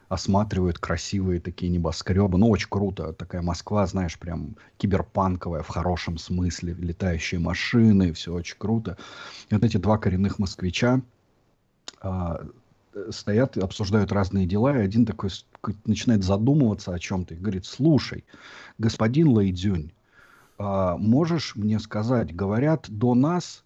осматривают 0.09 0.79
красивые 0.79 1.41
такие 1.41 1.71
небоскребы. 1.71 2.39
Ну, 2.39 2.49
очень 2.49 2.69
круто. 2.71 3.13
Такая 3.13 3.43
Москва, 3.43 3.87
знаешь, 3.87 4.19
прям 4.19 4.57
киберпанковая 4.79 5.63
в 5.63 5.69
хорошем 5.69 6.19
смысле. 6.19 6.75
Летающие 6.75 7.39
машины, 7.39 8.13
все 8.15 8.33
очень 8.33 8.57
круто. 8.57 8.97
И 9.51 9.55
вот 9.55 9.65
эти 9.65 9.77
два 9.77 9.99
коренных 9.99 10.39
москвича 10.39 11.03
а, 12.01 12.41
стоят 13.11 13.59
обсуждают 13.59 14.13
разные 14.13 14.47
дела, 14.47 14.77
и 14.77 14.81
один 14.81 15.05
такой 15.05 15.31
начинает 15.85 16.25
задумываться 16.25 16.95
о 16.95 16.99
чем-то 16.99 17.35
и 17.35 17.39
говорит, 17.39 17.67
слушай, 17.67 18.25
господин 18.79 19.29
Лайдзюнь, 19.29 19.93
а, 20.59 20.97
можешь 20.97 21.55
мне 21.57 21.79
сказать, 21.79 22.35
говорят, 22.35 22.87
до 22.89 23.15
нас 23.15 23.65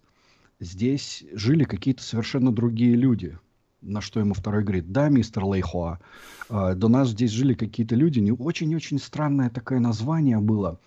здесь 0.59 1.23
жили 1.33 1.63
какие-то 1.63 2.03
совершенно 2.03 2.51
другие 2.51 2.95
люди. 2.95 3.37
На 3.81 3.99
что 3.99 4.19
ему 4.19 4.33
второй 4.33 4.63
говорит, 4.63 4.91
да, 4.91 5.09
мистер 5.09 5.43
Лейхуа, 5.43 5.99
э, 6.49 6.73
до 6.75 6.87
нас 6.87 7.09
здесь 7.09 7.31
жили 7.31 7.53
какие-то 7.53 7.95
люди, 7.95 8.19
не 8.19 8.31
очень-очень 8.31 8.97
странное 8.97 9.49
такое 9.49 9.79
название 9.79 10.39
было. 10.39 10.79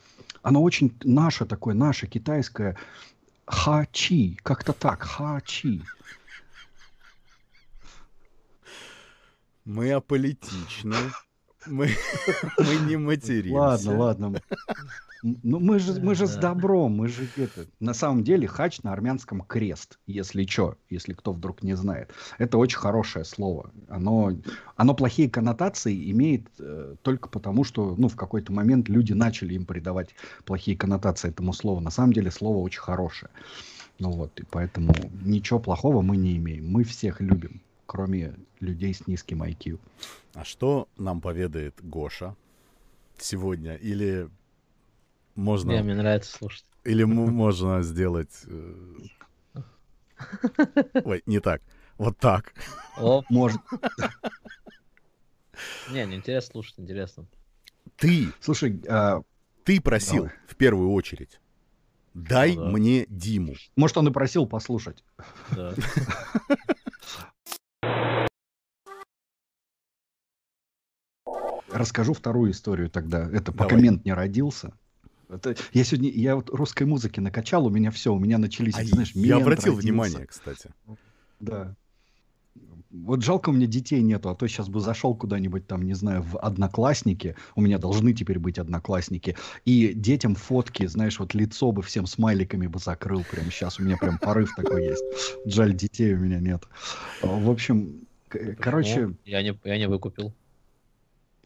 Оно 0.42 0.62
очень 0.62 0.96
наше 1.04 1.44
такое, 1.44 1.74
наше, 1.74 2.06
китайское. 2.06 2.76
Хачи, 3.46 4.38
как-то 4.42 4.72
так, 4.72 5.02
хачи. 5.02 5.82
Мы 9.66 9.90
аполитичны. 9.90 10.94
Мы, 11.66 11.90
мы 12.58 12.76
не 12.86 12.96
материмся. 12.96 13.58
Ладно, 13.58 13.98
ладно. 13.98 14.42
Ну, 15.22 15.58
мы 15.58 15.80
же, 15.80 16.00
мы 16.00 16.14
же 16.14 16.28
с 16.28 16.36
добром, 16.36 16.92
мы 16.92 17.08
же 17.08 17.26
это... 17.36 17.66
На 17.80 17.92
самом 17.92 18.22
деле, 18.22 18.46
хач 18.46 18.82
на 18.82 18.92
армянском 18.92 19.40
крест, 19.40 19.98
если 20.06 20.46
что, 20.46 20.76
если 20.88 21.14
кто 21.14 21.32
вдруг 21.32 21.64
не 21.64 21.74
знает. 21.74 22.12
Это 22.38 22.58
очень 22.58 22.78
хорошее 22.78 23.24
слово. 23.24 23.72
Оно, 23.88 24.32
оно 24.76 24.94
плохие 24.94 25.28
коннотации 25.28 26.12
имеет 26.12 26.46
э, 26.60 26.94
только 27.02 27.28
потому, 27.28 27.64
что, 27.64 27.96
ну, 27.96 28.06
в 28.06 28.14
какой-то 28.14 28.52
момент 28.52 28.88
люди 28.88 29.14
начали 29.14 29.54
им 29.54 29.66
придавать 29.66 30.14
плохие 30.44 30.76
коннотации 30.76 31.30
этому 31.30 31.52
слову. 31.52 31.80
На 31.80 31.90
самом 31.90 32.12
деле, 32.12 32.30
слово 32.30 32.58
очень 32.58 32.80
хорошее. 32.80 33.30
Ну 33.98 34.12
вот, 34.12 34.38
и 34.38 34.44
поэтому 34.48 34.94
ничего 35.24 35.58
плохого 35.58 36.02
мы 36.02 36.16
не 36.16 36.36
имеем. 36.36 36.68
Мы 36.68 36.84
всех 36.84 37.20
любим, 37.20 37.62
кроме 37.86 38.34
людей 38.60 38.94
с 38.94 39.06
низким 39.06 39.42
IQ. 39.42 39.80
А 40.34 40.44
что 40.44 40.88
нам 40.96 41.20
поведает 41.20 41.74
Гоша 41.82 42.36
сегодня? 43.18 43.76
Или 43.76 44.28
можно... 45.34 45.70
Не, 45.70 45.82
мне 45.82 45.94
нравится 45.94 46.32
слушать. 46.32 46.64
Или 46.84 47.04
можно 47.04 47.82
сделать... 47.82 48.42
Э, 48.46 48.74
ой, 51.04 51.22
не 51.26 51.40
так. 51.40 51.62
Вот 51.98 52.18
так. 52.18 52.52
О, 52.98 53.22
может. 53.28 53.60
Не, 55.90 56.04
не 56.04 56.16
интересно 56.16 56.52
слушать, 56.52 56.74
интересно. 56.78 57.26
Ты, 57.96 58.28
Слушай, 58.40 58.82
а... 58.88 59.22
ты 59.64 59.80
просил 59.80 60.24
Давай. 60.24 60.32
в 60.46 60.56
первую 60.56 60.90
очередь. 60.90 61.40
Дай 62.12 62.56
ну, 62.56 62.64
да. 62.64 62.70
мне 62.70 63.06
Диму. 63.08 63.54
Может, 63.74 63.96
он 63.98 64.08
и 64.08 64.10
просил 64.12 64.46
послушать. 64.46 65.02
Да. 65.54 65.74
Расскажу 71.76 72.14
вторую 72.14 72.52
историю 72.52 72.88
тогда. 72.88 73.28
Это 73.30 73.52
пока 73.52 73.70
Давай. 73.70 73.84
мент 73.84 74.04
не 74.04 74.14
родился. 74.14 74.72
Это, 75.28 75.56
я 75.72 75.84
сегодня, 75.84 76.10
я 76.10 76.36
вот 76.36 76.50
русской 76.50 76.84
музыки 76.84 77.20
накачал, 77.20 77.66
у 77.66 77.70
меня 77.70 77.90
все, 77.90 78.14
у 78.14 78.18
меня 78.18 78.38
начались, 78.38 78.78
а 78.78 78.84
знаешь, 78.84 79.12
Я 79.14 79.36
обратил 79.36 79.74
родился. 79.74 79.86
внимание, 79.86 80.26
кстати. 80.26 80.70
Да. 81.40 81.74
Вот 82.90 83.22
жалко, 83.22 83.50
у 83.50 83.52
меня 83.52 83.66
детей 83.66 84.00
нету, 84.00 84.30
а 84.30 84.34
то 84.34 84.46
сейчас 84.46 84.68
бы 84.68 84.80
зашел 84.80 85.14
куда-нибудь 85.14 85.66
там, 85.66 85.82
не 85.82 85.92
знаю, 85.92 86.22
в 86.22 86.38
одноклассники. 86.38 87.36
У 87.54 87.60
меня 87.60 87.78
должны 87.78 88.14
теперь 88.14 88.38
быть 88.38 88.58
одноклассники. 88.58 89.36
И 89.66 89.92
детям 89.92 90.34
фотки, 90.34 90.86
знаешь, 90.86 91.18
вот 91.18 91.34
лицо 91.34 91.72
бы 91.72 91.82
всем 91.82 92.06
смайликами 92.06 92.68
бы 92.68 92.78
закрыл 92.78 93.22
прямо 93.30 93.50
сейчас. 93.50 93.78
У 93.78 93.82
меня 93.82 93.98
прям 93.98 94.18
порыв 94.18 94.54
такой 94.56 94.86
есть. 94.86 95.04
Жаль, 95.44 95.74
детей 95.74 96.14
у 96.14 96.18
меня 96.18 96.38
нет. 96.38 96.62
В 97.20 97.50
общем, 97.50 98.06
короче... 98.28 99.14
Я 99.26 99.42
не, 99.42 99.58
я 99.64 99.76
не 99.76 99.88
выкупил 99.88 100.32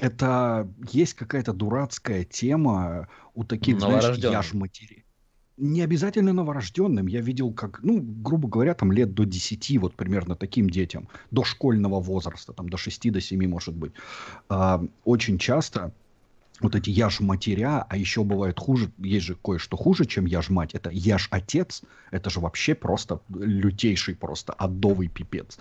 это 0.00 0.68
есть 0.90 1.14
какая-то 1.14 1.52
дурацкая 1.52 2.24
тема 2.24 3.08
у 3.34 3.44
таких, 3.44 3.78
знаешь, 3.80 4.16
яж 4.18 4.54
матери. 4.54 5.04
Не 5.56 5.82
обязательно 5.82 6.32
новорожденным. 6.32 7.06
Я 7.06 7.20
видел, 7.20 7.52
как, 7.52 7.80
ну, 7.82 8.00
грубо 8.00 8.48
говоря, 8.48 8.74
там 8.74 8.92
лет 8.92 9.12
до 9.12 9.24
10, 9.24 9.78
вот 9.78 9.94
примерно 9.94 10.34
таким 10.34 10.70
детям, 10.70 11.08
до 11.30 11.44
школьного 11.44 12.00
возраста, 12.00 12.54
там 12.54 12.70
до 12.70 12.78
6, 12.78 13.12
до 13.12 13.20
7, 13.20 13.46
может 13.46 13.74
быть. 13.74 13.92
А, 14.48 14.82
очень 15.04 15.38
часто 15.38 15.92
вот 16.60 16.74
эти 16.74 16.90
яж 16.90 17.20
матеря, 17.20 17.84
а 17.88 17.96
еще 17.96 18.24
бывает 18.24 18.58
хуже, 18.58 18.90
есть 18.98 19.26
же 19.26 19.34
кое-что 19.34 19.76
хуже, 19.76 20.06
чем 20.06 20.26
яж 20.26 20.50
мать, 20.50 20.74
это 20.74 20.90
яж 20.90 21.28
отец, 21.30 21.82
это 22.10 22.30
же 22.30 22.40
вообще 22.40 22.74
просто 22.74 23.20
лютейший 23.28 24.14
просто 24.14 24.54
адовый 24.54 25.08
пипец. 25.08 25.58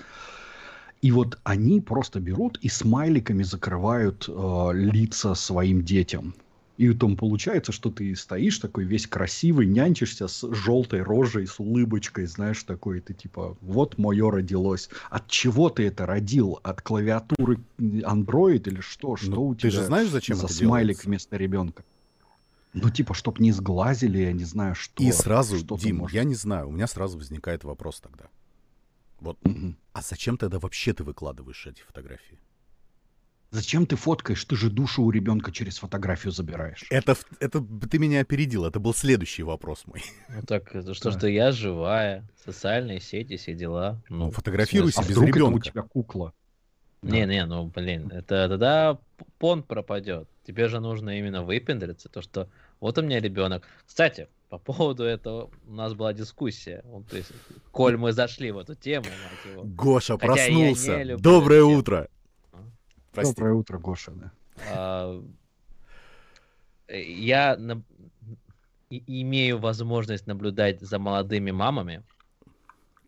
И 1.02 1.12
вот 1.12 1.40
они 1.44 1.80
просто 1.80 2.20
берут 2.20 2.58
и 2.62 2.70
смайликами 2.70 3.44
закрывают 3.44 4.26
э, 4.28 4.70
лица 4.74 5.34
своим 5.34 5.84
детям. 5.84 6.34
И 6.80 6.94
там 6.94 7.18
получается, 7.18 7.74
что 7.74 7.92
ты 7.92 8.16
стоишь 8.16 8.58
такой 8.60 8.86
весь 8.86 9.06
красивый, 9.06 9.68
нянчишься 9.68 10.30
с 10.30 10.50
желтой 10.54 11.02
рожей, 11.02 11.46
с 11.46 11.60
улыбочкой, 11.60 12.26
знаешь, 12.26 12.64
такой, 12.64 13.02
ты 13.02 13.14
типа, 13.14 13.58
вот 13.60 13.98
мое 13.98 14.32
родилось. 14.32 14.90
От 15.10 15.28
чего 15.28 15.70
ты 15.70 15.88
это 15.88 16.06
родил? 16.06 16.60
От 16.64 16.82
клавиатуры 16.82 17.60
Android 17.78 18.64
или 18.70 18.80
что? 18.80 19.18
Что 19.18 19.30
ну, 19.30 19.48
у 19.48 19.56
ты 19.56 19.64
тебя 19.64 19.72
же 19.72 19.84
знаешь, 19.84 20.10
зачем 20.10 20.38
за 20.38 20.46
это 20.46 20.54
смайлик 20.54 20.88
делается? 20.88 21.08
вместо 21.08 21.36
ребенка? 21.36 21.84
Ну, 22.72 22.90
типа, 22.90 23.14
чтоб 23.14 23.40
не 23.40 23.52
сглазили, 23.52 24.20
я 24.20 24.32
не 24.32 24.46
знаю, 24.46 24.76
что. 24.76 25.04
И 25.04 25.12
сразу, 25.12 25.58
Дим, 25.78 25.98
может... 25.98 26.16
я 26.16 26.24
не 26.24 26.36
знаю, 26.36 26.70
у 26.70 26.72
меня 26.72 26.88
сразу 26.88 27.18
возникает 27.18 27.66
вопрос 27.66 28.00
тогда. 28.00 28.28
Вот. 29.20 29.38
Угу. 29.46 29.76
А 29.94 30.02
зачем 30.02 30.38
тогда 30.38 30.60
вообще 30.60 30.94
ты 30.94 31.04
выкладываешь 31.04 31.68
эти 31.68 31.82
фотографии? 31.82 32.40
Зачем 33.52 33.88
ты 33.88 33.96
фоткаешь? 33.96 34.46
Ты 34.46 34.56
же 34.56 34.70
душу 34.70 35.02
у 35.02 35.10
ребенка 35.10 35.52
через 35.52 35.80
фотографию 35.80 36.32
забираешь. 36.32 36.86
Это, 36.92 37.18
это 37.40 37.64
ты 37.90 37.98
меня 37.98 38.22
опередил. 38.22 38.64
Это 38.64 38.80
был 38.80 38.94
следующий 38.94 39.42
вопрос 39.42 39.88
мой. 39.88 40.04
Ну 40.30 40.44
так, 40.44 40.76
это 40.76 40.94
что, 40.94 41.12
да. 41.12 41.18
что 41.18 41.28
я 41.28 41.52
живая, 41.52 42.28
социальные 42.46 43.02
сети, 43.02 43.38
все 43.38 43.56
дела. 43.56 44.00
Ну, 44.08 44.26
ну 44.26 44.32
фотографируйся 44.32 45.02
а 45.02 45.04
без 45.04 45.18
вдруг 45.18 45.30
ребенка. 45.36 45.50
Это 45.50 45.58
у 45.58 45.72
тебя 45.72 45.82
кукла. 45.82 46.34
Не, 47.02 47.26
да. 47.26 47.34
не, 47.34 47.46
ну 47.46 47.66
блин, 47.66 48.12
это 48.12 48.48
тогда 48.50 49.00
понт 49.40 49.66
пропадет. 49.66 50.30
Тебе 50.46 50.68
же 50.68 50.80
нужно 50.80 51.18
именно 51.18 51.44
выпендриться, 51.44 52.08
то 52.08 52.22
что 52.22 52.50
вот 52.80 53.00
у 53.00 53.02
меня 53.02 53.20
ребенок. 53.20 53.64
Кстати, 53.88 54.28
по 54.50 54.58
поводу 54.58 55.04
этого 55.04 55.52
у 55.68 55.74
нас 55.74 55.94
была 55.94 56.14
дискуссия. 56.14 56.82
Вот, 56.86 57.08
то 57.08 57.18
есть, 57.18 57.32
коль 57.72 57.98
мы 57.98 58.12
зашли 58.12 58.52
в 58.52 58.58
эту 58.58 58.76
тему, 58.76 59.06
мать 59.06 59.54
его. 59.54 59.64
Гоша 59.64 60.14
Хотя 60.14 60.26
проснулся. 60.26 61.18
Доброе 61.18 61.64
утро. 61.64 62.10
А? 62.52 62.58
Прости. 63.12 63.36
Доброе 63.36 63.54
утро, 63.54 63.78
Гоша, 63.78 64.12
да. 64.12 64.32
А, 64.72 65.24
я 66.88 67.56
на... 67.58 67.84
имею 68.90 69.60
возможность 69.60 70.26
наблюдать 70.26 70.82
за 70.82 70.98
молодыми 70.98 71.52
мамами. 71.52 72.04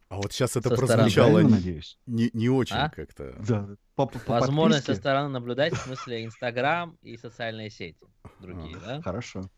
А 0.09 0.17
вот 0.17 0.33
сейчас 0.33 0.57
это 0.57 0.69
прозвучало 0.69 1.39
стороны... 1.39 1.81
не, 2.05 2.29
не 2.33 2.49
очень 2.49 2.75
а? 2.75 2.89
как-то. 2.89 3.33
Да, 3.47 3.69
по, 3.95 4.05
по 4.05 4.33
Возможность 4.33 4.85
подписке. 4.85 4.95
со 4.95 4.99
стороны 4.99 5.29
наблюдать, 5.29 5.73
в 5.73 5.77
смысле 5.77 6.25
Инстаграм 6.25 6.97
и 7.01 7.15
социальные 7.17 7.69
сети 7.69 8.05
другие, 8.39 8.75
а, 8.83 8.97
да? 8.97 9.01
Хорошо. 9.01 9.49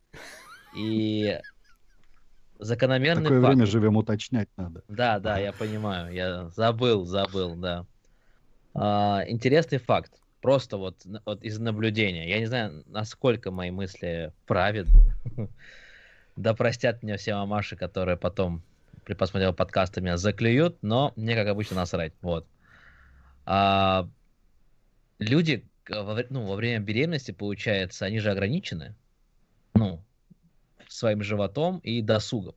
И 0.75 1.39
закономерный 2.59 3.23
Такое 3.23 3.41
факт. 3.41 3.53
время 3.53 3.65
живем, 3.65 3.97
уточнять 3.97 4.49
надо. 4.57 4.83
Да, 4.87 5.19
да, 5.19 5.37
я 5.37 5.51
понимаю. 5.53 6.13
Я 6.13 6.49
забыл, 6.49 7.05
забыл, 7.05 7.55
да. 7.55 7.85
А, 8.73 9.23
интересный 9.27 9.77
факт. 9.77 10.13
Просто 10.41 10.77
вот, 10.77 10.97
вот 11.25 11.43
из 11.43 11.59
наблюдения. 11.59 12.27
Я 12.27 12.39
не 12.39 12.45
знаю, 12.45 12.83
насколько 12.87 13.51
мои 13.51 13.71
мысли 13.71 14.31
праведны. 14.45 15.15
Да 16.35 16.55
простят 16.55 17.03
меня 17.03 17.17
все 17.17 17.35
мамаши, 17.35 17.75
которые 17.75 18.17
потом 18.17 18.63
при 19.05 19.13
просмотре 19.13 19.53
подкаста 19.53 20.01
меня 20.01 20.17
заклюют, 20.17 20.79
но 20.81 21.13
мне, 21.15 21.35
как 21.35 21.47
обычно, 21.47 21.75
насрать. 21.75 22.13
Вот. 22.21 22.47
А, 23.45 24.09
люди 25.19 25.63
во, 25.89 26.23
ну, 26.29 26.45
во 26.45 26.55
время 26.55 26.83
беременности, 26.83 27.31
получается, 27.31 28.05
они 28.05 28.19
же 28.19 28.31
ограничены. 28.31 28.95
Ну, 29.75 30.03
своим 30.93 31.23
животом 31.23 31.79
и 31.79 32.01
досугом. 32.01 32.55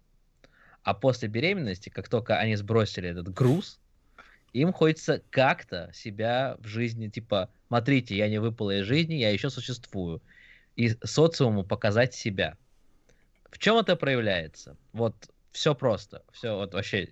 А 0.83 0.95
после 0.95 1.29
беременности, 1.29 1.89
как 1.89 2.09
только 2.09 2.39
они 2.39 2.55
сбросили 2.57 3.09
этот 3.09 3.33
груз, 3.33 3.81
им 4.53 4.73
хочется 4.73 5.23
как-то 5.31 5.91
себя 5.93 6.57
в 6.61 6.67
жизни, 6.67 7.09
типа, 7.09 7.51
смотрите, 7.69 8.17
я 8.17 8.29
не 8.29 8.39
выпала 8.39 8.81
из 8.81 8.87
жизни, 8.87 9.15
я 9.15 9.31
еще 9.31 9.51
существую. 9.51 10.23
и 10.77 10.91
социуму 11.03 11.65
показать 11.65 12.15
себя. 12.15 12.57
В 13.51 13.59
чем 13.59 13.79
это 13.79 13.97
проявляется? 13.97 14.77
Вот 14.93 15.15
все 15.53 15.75
просто, 15.75 16.23
все 16.33 16.55
вот 16.55 16.75
вообще 16.75 17.09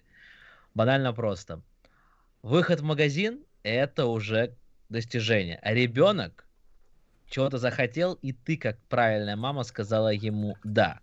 банально 0.75 1.15
просто. 1.15 1.63
Выход 2.43 2.81
в 2.81 2.85
магазин– 2.85 3.43
это 3.63 4.05
уже 4.05 4.55
достижение. 4.91 5.59
А 5.63 5.73
ребенок 5.73 6.47
чего-то 7.31 7.57
захотел, 7.57 8.15
и 8.15 8.33
ты, 8.33 8.59
как 8.59 8.79
правильная 8.89 9.37
мама, 9.37 9.63
сказала 9.65 10.13
ему 10.13 10.59
«да». 10.63 11.01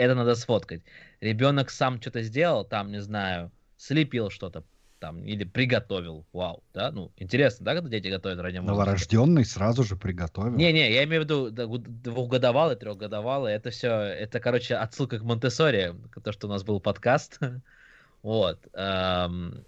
Это 0.00 0.14
надо 0.14 0.34
сфоткать. 0.34 0.80
Ребенок 1.20 1.68
сам 1.68 2.00
что-то 2.00 2.22
сделал, 2.22 2.64
там, 2.64 2.90
не 2.90 3.02
знаю, 3.02 3.52
слепил 3.76 4.30
что-то, 4.30 4.64
там, 4.98 5.22
или 5.26 5.44
приготовил. 5.44 6.24
Вау, 6.32 6.62
да? 6.72 6.90
Ну, 6.90 7.12
интересно, 7.18 7.66
да, 7.66 7.74
когда 7.74 7.90
дети 7.90 8.08
готовят 8.08 8.40
ранее 8.40 8.62
Новорожденный 8.62 9.44
сразу 9.44 9.84
же 9.84 9.96
приготовил. 9.96 10.56
Не-не, 10.56 10.90
я 10.90 11.04
имею 11.04 11.20
в 11.20 11.24
виду 11.26 11.50
двухгодовалый, 11.50 12.76
трехгодовалый. 12.76 13.52
Это 13.52 13.68
все, 13.68 13.90
это, 13.90 14.40
короче, 14.40 14.76
отсылка 14.76 15.18
к 15.18 15.22
Монтессори, 15.22 15.94
то, 16.24 16.32
что 16.32 16.46
у 16.46 16.50
нас 16.50 16.62
был 16.64 16.80
подкаст. 16.80 17.38
вот. 18.22 18.58
Эм, 18.72 19.66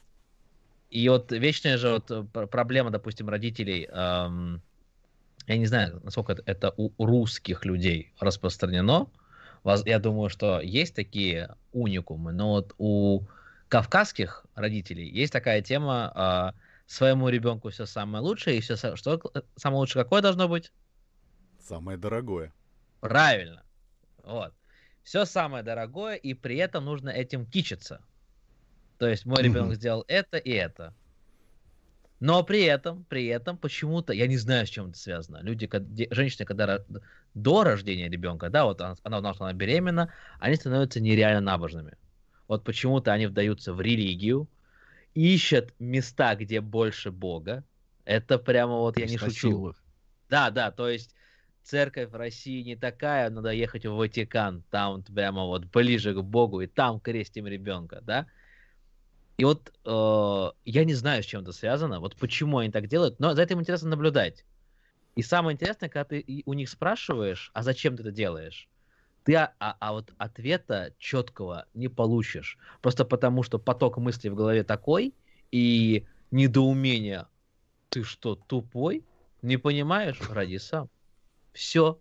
и 0.88 1.06
вот 1.10 1.30
вечная 1.30 1.76
же 1.76 1.90
вот 1.90 2.10
э, 2.10 2.46
проблема, 2.46 2.90
допустим, 2.90 3.28
родителей, 3.28 3.86
эм, 3.92 4.62
я 5.46 5.58
не 5.58 5.66
знаю, 5.66 6.00
насколько 6.02 6.38
это 6.46 6.72
у 6.78 6.90
русских 6.96 7.66
людей 7.66 8.14
распространено. 8.18 9.10
Я 9.64 9.98
думаю, 9.98 10.28
что 10.28 10.60
есть 10.60 10.94
такие 10.94 11.54
уникумы, 11.72 12.32
но 12.32 12.50
вот 12.50 12.74
у 12.78 13.22
кавказских 13.68 14.44
родителей 14.54 15.08
есть 15.08 15.32
такая 15.32 15.62
тема 15.62 16.54
э, 16.54 16.58
своему 16.86 17.28
ребенку 17.28 17.70
все 17.70 17.86
самое 17.86 18.22
лучшее, 18.22 18.58
и 18.58 18.60
все 18.60 18.76
что 18.96 19.20
самое 19.56 19.80
лучшее 19.80 20.02
какое 20.04 20.20
должно 20.20 20.48
быть? 20.48 20.72
Самое 21.60 21.96
дорогое. 21.96 22.52
Правильно. 23.00 23.62
Вот. 24.24 24.52
Все 25.02 25.24
самое 25.24 25.64
дорогое, 25.64 26.16
и 26.16 26.34
при 26.34 26.56
этом 26.56 26.84
нужно 26.84 27.10
этим 27.10 27.46
кичиться. 27.46 28.00
То 28.98 29.08
есть 29.08 29.26
мой 29.26 29.42
ребенок 29.42 29.74
сделал 29.74 30.04
это 30.06 30.38
и 30.38 30.50
это. 30.50 30.94
Но 32.22 32.44
при 32.44 32.62
этом, 32.62 33.04
при 33.08 33.26
этом 33.26 33.58
почему-то, 33.58 34.12
я 34.12 34.28
не 34.28 34.36
знаю, 34.36 34.64
с 34.64 34.70
чем 34.70 34.90
это 34.90 34.96
связано. 34.96 35.40
Люди, 35.42 35.68
женщины, 36.12 36.44
когда 36.44 36.84
до 37.34 37.64
рождения 37.64 38.08
ребенка, 38.08 38.48
да, 38.48 38.64
вот 38.64 38.80
она, 38.80 38.94
она 39.02 39.16
узнала, 39.16 39.34
что 39.34 39.44
она 39.46 39.52
беременна, 39.54 40.12
они 40.38 40.54
становятся 40.54 41.00
нереально 41.00 41.40
набожными. 41.40 41.96
Вот 42.46 42.62
почему-то 42.62 43.12
они 43.12 43.26
вдаются 43.26 43.74
в 43.74 43.80
религию, 43.80 44.48
ищут 45.14 45.74
места, 45.80 46.36
где 46.36 46.60
больше 46.60 47.10
Бога. 47.10 47.64
Это 48.04 48.38
прямо 48.38 48.74
вот, 48.74 48.98
я 48.98 49.06
не 49.06 49.18
шучу. 49.18 49.74
Да, 50.28 50.50
да, 50.50 50.70
то 50.70 50.88
есть 50.88 51.16
церковь 51.64 52.10
в 52.10 52.14
России 52.14 52.62
не 52.62 52.76
такая, 52.76 53.30
надо 53.30 53.50
ехать 53.50 53.84
в 53.84 53.96
Ватикан, 53.96 54.62
там 54.70 55.02
прямо 55.02 55.46
вот 55.46 55.64
ближе 55.64 56.14
к 56.14 56.22
Богу, 56.22 56.60
и 56.60 56.68
там 56.68 57.00
крестим 57.00 57.48
ребенка, 57.48 57.98
да. 58.00 58.28
И 59.36 59.44
вот 59.44 59.72
э, 59.84 60.50
я 60.64 60.84
не 60.84 60.94
знаю, 60.94 61.22
с 61.22 61.26
чем 61.26 61.42
это 61.42 61.52
связано, 61.52 62.00
вот 62.00 62.16
почему 62.16 62.58
они 62.58 62.70
так 62.70 62.86
делают, 62.86 63.18
но 63.18 63.34
за 63.34 63.42
этим 63.42 63.60
интересно 63.60 63.90
наблюдать. 63.90 64.44
И 65.16 65.22
самое 65.22 65.54
интересное, 65.54 65.88
когда 65.88 66.04
ты 66.04 66.42
у 66.46 66.52
них 66.52 66.68
спрашиваешь, 66.68 67.50
а 67.54 67.62
зачем 67.62 67.96
ты 67.96 68.02
это 68.02 68.12
делаешь, 68.12 68.68
ты 69.24 69.34
а, 69.36 69.54
а, 69.60 69.76
а 69.78 69.92
вот 69.92 70.12
ответа 70.18 70.94
четкого 70.98 71.66
не 71.74 71.88
получишь. 71.88 72.58
Просто 72.80 73.04
потому, 73.04 73.42
что 73.42 73.58
поток 73.58 73.98
мыслей 73.98 74.30
в 74.30 74.34
голове 74.34 74.64
такой, 74.64 75.14
и 75.50 76.06
недоумение, 76.30 77.26
ты 77.88 78.02
что, 78.04 78.34
тупой? 78.34 79.04
Не 79.42 79.58
понимаешь? 79.58 80.20
Ради 80.30 80.56
сам. 80.56 80.88
Все. 81.52 82.00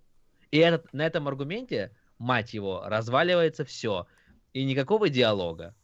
И 0.51 0.57
этот, 0.57 0.91
на 0.93 1.05
этом 1.05 1.27
аргументе, 1.27 1.91
мать 2.17 2.53
его, 2.53 2.83
разваливается 2.85 3.65
все. 3.65 4.07
И 4.53 4.63
никакого 4.63 5.09
диалога. 5.09 5.75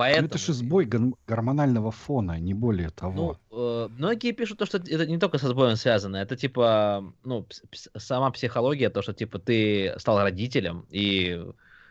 Поэтому... 0.00 0.28
это 0.28 0.38
же 0.38 0.54
сбой 0.54 0.88
гормонального 1.26 1.90
фона, 1.90 2.40
не 2.40 2.54
более 2.54 2.88
того. 2.88 3.38
Ну, 3.50 3.84
э, 3.84 3.88
многие 3.98 4.32
пишут 4.32 4.58
то, 4.58 4.64
что 4.64 4.78
это 4.78 5.06
не 5.06 5.18
только 5.18 5.36
со 5.36 5.48
сбоем 5.48 5.76
связано, 5.76 6.16
это 6.16 6.36
типа, 6.36 7.04
ну, 7.22 7.46
сама 7.96 8.30
психология, 8.30 8.88
то, 8.88 9.02
что 9.02 9.12
типа 9.12 9.38
ты 9.38 9.94
стал 9.98 10.22
родителем 10.22 10.86
и 10.88 11.44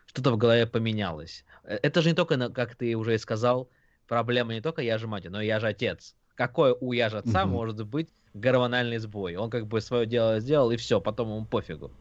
что-то 0.08 0.32
в 0.32 0.38
голове 0.38 0.66
поменялось. 0.66 1.46
Э, 1.64 1.78
это 1.84 2.02
же 2.02 2.10
не 2.10 2.16
только, 2.16 2.50
как 2.50 2.76
ты 2.76 2.96
уже 2.96 3.14
и 3.14 3.20
сказал, 3.20 3.70
проблема 4.08 4.54
не 4.54 4.62
только 4.62 4.82
я 4.82 4.98
же 4.98 5.08
мать, 5.08 5.30
но 5.30 5.40
и 5.40 5.46
я 5.46 5.60
же 5.60 5.68
отец. 5.68 6.16
Какой 6.34 6.76
у 6.80 6.94
я 6.94 7.10
же 7.10 7.20
отца 7.20 7.44
угу. 7.44 7.52
может 7.52 7.86
быть 7.86 8.10
гормональный 8.34 8.98
сбой? 8.98 9.36
Он 9.36 9.52
как 9.52 9.68
бы 9.68 9.82
свое 9.82 10.08
дело 10.08 10.40
сделал 10.40 10.72
и 10.72 10.78
все, 10.78 11.00
потом 11.00 11.30
ему 11.30 11.46
пофигу. 11.46 11.92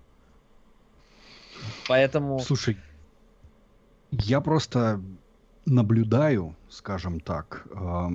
Поэтому... 1.87 2.39
Слушай, 2.41 2.79
я 4.11 4.41
просто 4.41 5.03
наблюдаю, 5.69 6.55
скажем 6.69 7.21
так, 7.21 7.67
э, 7.71 8.09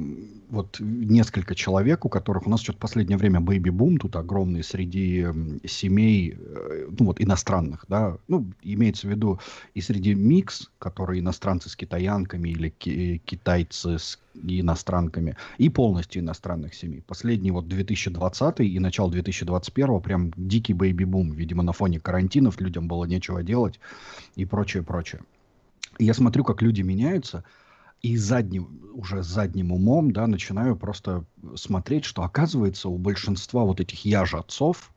вот 0.50 0.78
несколько 0.80 1.56
человек, 1.56 2.06
у 2.06 2.10
которых 2.10 2.48
у 2.48 2.50
нас 2.50 2.62
что-то 2.62 2.78
в 2.78 2.82
последнее 2.82 3.18
время 3.18 3.40
бэйби-бум 3.40 3.98
тут 3.98 4.16
огромный 4.16 4.64
среди 4.64 5.26
семей, 5.66 6.38
э, 6.38 6.88
ну 7.00 7.06
вот 7.06 7.22
иностранных, 7.22 7.86
да, 7.88 8.18
ну 8.28 8.46
имеется 8.62 9.08
в 9.08 9.12
виду 9.12 9.40
и 9.74 9.82
среди 9.82 10.14
микс, 10.16 10.70
которые 10.80 11.20
иностранцы 11.20 11.70
с 11.70 11.76
китаянками 11.76 12.50
или 12.50 12.70
ки- 12.70 13.22
китайцы 13.26 14.00
с 14.00 14.20
иностранками, 14.36 15.38
и 15.58 15.70
полностью 15.70 16.22
иностранных 16.22 16.74
семей. 16.74 17.04
Последний 17.06 17.52
вот 17.52 17.68
2020 17.68 18.60
и 18.62 18.80
начало 18.80 19.12
2021 19.12 20.02
прям 20.02 20.32
дикий 20.36 20.74
бэйби-бум, 20.74 21.32
видимо, 21.32 21.64
на 21.64 21.72
фоне 21.72 22.00
карантинов 22.00 22.60
людям 22.60 22.88
было 22.88 23.06
нечего 23.06 23.44
делать 23.44 23.80
и 24.36 24.46
прочее, 24.46 24.84
прочее 24.84 25.22
я 26.00 26.14
смотрю, 26.14 26.44
как 26.44 26.62
люди 26.62 26.82
меняются, 26.82 27.44
и 28.02 28.18
задним, 28.18 28.92
уже 28.94 29.24
задним 29.24 29.72
умом, 29.72 30.12
да, 30.12 30.28
начинаю 30.28 30.76
просто 30.76 31.26
смотреть, 31.56 32.04
что 32.06 32.24
оказывается 32.24 32.90
у 32.90 32.98
большинства 32.98 33.64
вот 33.64 33.80
этих 33.80 34.04
я 34.06 34.26
же 34.26 34.38
отцов, 34.38 34.92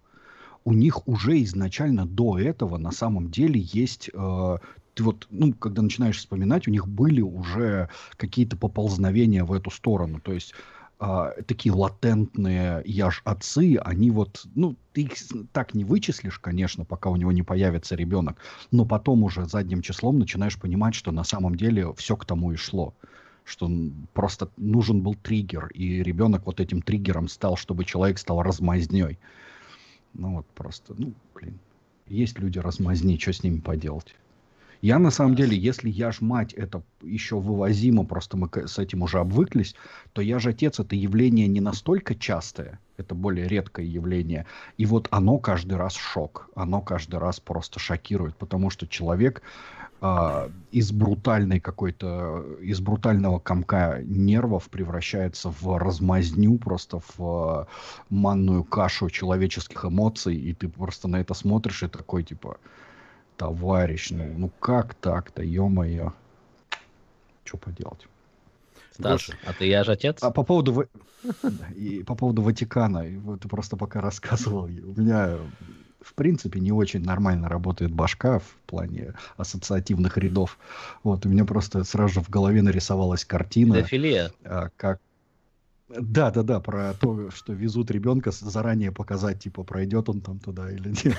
у 0.64 0.72
них 0.72 1.06
уже 1.06 1.42
изначально 1.44 2.06
до 2.06 2.38
этого 2.38 2.76
на 2.76 2.90
самом 2.90 3.30
деле 3.30 3.60
есть 3.60 4.10
э, 4.12 4.58
ты 4.96 5.04
вот, 5.04 5.26
ну, 5.30 5.52
когда 5.52 5.82
начинаешь 5.82 6.18
вспоминать, 6.18 6.66
у 6.66 6.70
них 6.70 6.88
были 6.88 7.20
уже 7.20 7.90
какие-то 8.16 8.56
поползновения 8.56 9.44
в 9.44 9.52
эту 9.52 9.70
сторону. 9.70 10.20
То 10.20 10.32
есть 10.32 10.54
а, 10.98 11.32
такие 11.46 11.74
латентные 11.74 12.82
яж 12.84 13.20
отцы, 13.24 13.76
они 13.84 14.10
вот, 14.10 14.46
ну, 14.54 14.76
ты 14.92 15.02
их 15.02 15.12
так 15.52 15.74
не 15.74 15.84
вычислишь, 15.84 16.38
конечно, 16.38 16.84
пока 16.84 17.10
у 17.10 17.16
него 17.16 17.32
не 17.32 17.42
появится 17.42 17.96
ребенок, 17.96 18.38
но 18.70 18.86
потом 18.86 19.22
уже 19.24 19.44
задним 19.44 19.82
числом 19.82 20.18
начинаешь 20.18 20.58
понимать, 20.58 20.94
что 20.94 21.12
на 21.12 21.24
самом 21.24 21.54
деле 21.54 21.92
все 21.94 22.16
к 22.16 22.24
тому 22.24 22.52
и 22.52 22.56
шло 22.56 22.94
что 23.46 23.70
просто 24.12 24.50
нужен 24.56 25.02
был 25.02 25.14
триггер, 25.14 25.68
и 25.68 26.02
ребенок 26.02 26.46
вот 26.46 26.60
этим 26.60 26.82
триггером 26.82 27.28
стал, 27.28 27.56
чтобы 27.56 27.84
человек 27.84 28.18
стал 28.18 28.42
размазней. 28.42 29.20
Ну 30.14 30.36
вот 30.36 30.46
просто, 30.48 30.94
ну, 30.98 31.12
блин, 31.32 31.60
есть 32.08 32.38
люди 32.40 32.58
размазни, 32.58 33.16
что 33.16 33.32
с 33.32 33.44
ними 33.44 33.60
поделать? 33.60 34.16
Я 34.82 34.98
на 34.98 35.10
самом 35.10 35.34
деле, 35.34 35.56
если 35.56 35.88
я 35.88 36.12
ж 36.12 36.20
мать, 36.20 36.52
это 36.52 36.82
еще 37.02 37.38
вывозимо, 37.38 38.04
просто 38.04 38.36
мы 38.36 38.48
с 38.54 38.78
этим 38.78 39.02
уже 39.02 39.18
обвыклись, 39.18 39.74
то 40.12 40.22
я 40.22 40.38
же 40.38 40.50
отец, 40.50 40.78
это 40.80 40.94
явление 40.94 41.48
не 41.48 41.60
настолько 41.60 42.14
частое, 42.14 42.78
это 42.96 43.14
более 43.14 43.48
редкое 43.48 43.86
явление. 43.86 44.46
И 44.76 44.86
вот 44.86 45.08
оно 45.10 45.38
каждый 45.38 45.78
раз 45.78 45.94
шок, 45.94 46.50
оно 46.54 46.80
каждый 46.80 47.18
раз 47.18 47.40
просто 47.40 47.80
шокирует, 47.80 48.36
потому 48.36 48.70
что 48.70 48.86
человек 48.86 49.42
э, 50.02 50.50
из 50.72 50.92
брутальной 50.92 51.60
какой-то, 51.60 52.44
из 52.60 52.80
брутального 52.80 53.38
комка 53.38 54.00
нервов 54.02 54.68
превращается 54.68 55.52
в 55.58 55.78
размазню, 55.78 56.58
просто 56.58 57.00
в 57.16 57.66
манную 58.10 58.62
кашу 58.64 59.08
человеческих 59.08 59.84
эмоций, 59.86 60.36
и 60.36 60.52
ты 60.52 60.68
просто 60.68 61.08
на 61.08 61.16
это 61.16 61.32
смотришь 61.34 61.82
и 61.82 61.88
такой 61.88 62.24
типа 62.24 62.58
товарищ, 63.36 64.10
ну, 64.10 64.24
ну 64.36 64.50
как 64.58 64.94
так-то, 64.94 65.42
ё-моё. 65.42 66.12
Что 67.44 67.58
поделать? 67.58 68.06
Стас, 68.92 69.30
а 69.44 69.52
ты 69.52 69.66
я 69.66 69.84
же 69.84 69.92
отец? 69.92 70.22
А 70.22 70.30
по 70.30 70.42
поводу, 70.42 70.88
и 71.76 72.02
по 72.02 72.14
поводу 72.14 72.42
Ватикана, 72.42 73.04
ты 73.38 73.48
просто 73.48 73.76
пока 73.76 74.00
рассказывал, 74.00 74.64
у 74.64 74.68
меня 75.00 75.38
в 76.00 76.14
принципе 76.14 76.60
не 76.60 76.72
очень 76.72 77.02
нормально 77.02 77.48
работает 77.48 77.92
башка 77.92 78.38
в 78.38 78.56
плане 78.66 79.14
ассоциативных 79.36 80.16
рядов. 80.18 80.58
Вот, 81.02 81.26
у 81.26 81.28
меня 81.28 81.44
просто 81.44 81.84
сразу 81.84 82.14
же 82.14 82.20
в 82.20 82.30
голове 82.30 82.62
нарисовалась 82.62 83.24
картина. 83.24 83.74
Педофилия. 83.74 84.32
А, 84.44 84.68
как 84.76 85.00
да, 85.88 86.30
да, 86.30 86.42
да, 86.42 86.60
про 86.60 86.94
то, 86.94 87.30
что 87.30 87.52
везут 87.52 87.90
ребенка 87.90 88.32
заранее 88.32 88.90
показать, 88.90 89.40
типа, 89.40 89.62
пройдет 89.62 90.08
он 90.08 90.20
там 90.20 90.40
туда 90.40 90.70
или 90.70 90.88
нет. 90.88 91.16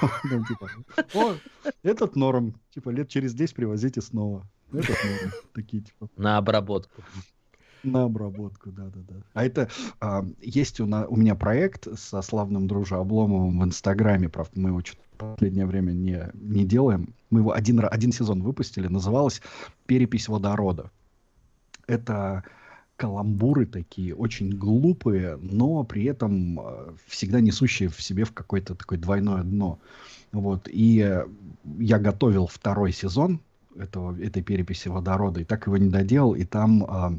Ну, 0.24 0.44
типа, 0.44 0.70
о, 1.14 1.34
этот 1.82 2.16
норм, 2.16 2.54
типа, 2.70 2.90
лет 2.90 3.08
через 3.08 3.34
10 3.34 3.54
привозите 3.54 4.00
снова. 4.00 4.46
Этот 4.72 4.96
норм. 5.04 5.32
Такие, 5.54 5.82
типа. 5.82 6.08
На 6.16 6.36
обработку. 6.36 7.02
На 7.84 8.04
обработку, 8.04 8.70
да-да-да. 8.70 9.22
А 9.34 9.44
это 9.44 9.68
а, 10.00 10.24
есть 10.40 10.80
у, 10.80 10.86
на, 10.86 11.06
у 11.06 11.16
меня 11.16 11.36
проект 11.36 11.86
со 11.96 12.20
славным 12.22 12.66
друже 12.66 12.96
Обломовым 12.96 13.60
в 13.60 13.64
Инстаграме, 13.64 14.28
правда, 14.28 14.52
мы 14.58 14.70
его 14.70 14.80
что-то 14.80 15.02
в 15.12 15.16
последнее 15.16 15.66
время 15.66 15.92
не, 15.92 16.28
не 16.34 16.64
делаем. 16.64 17.14
Мы 17.30 17.40
его 17.40 17.52
один, 17.52 17.80
один 17.88 18.12
сезон 18.12 18.42
выпустили, 18.42 18.88
называлось 18.88 19.40
«Перепись 19.86 20.28
водорода». 20.28 20.90
Это 21.86 22.44
каламбуры 22.98 23.64
такие, 23.64 24.14
очень 24.14 24.50
глупые, 24.50 25.38
но 25.40 25.84
при 25.84 26.04
этом 26.04 26.60
а, 26.60 26.94
всегда 27.06 27.40
несущие 27.40 27.88
в 27.88 28.02
себе 28.02 28.24
в 28.24 28.32
какое-то 28.32 28.74
такое 28.74 28.98
двойное 28.98 29.42
дно. 29.42 29.78
Вот. 30.32 30.68
И 30.70 31.24
я 31.78 31.98
готовил 31.98 32.48
второй 32.48 32.92
сезон 32.92 33.40
этого, 33.78 34.20
этой 34.20 34.42
переписи 34.42 34.88
водорода, 34.88 35.40
и 35.40 35.44
так 35.44 35.66
его 35.66 35.76
не 35.76 35.88
доделал, 35.88 36.34
и 36.34 36.44
там 36.44 36.84
а, 36.84 37.12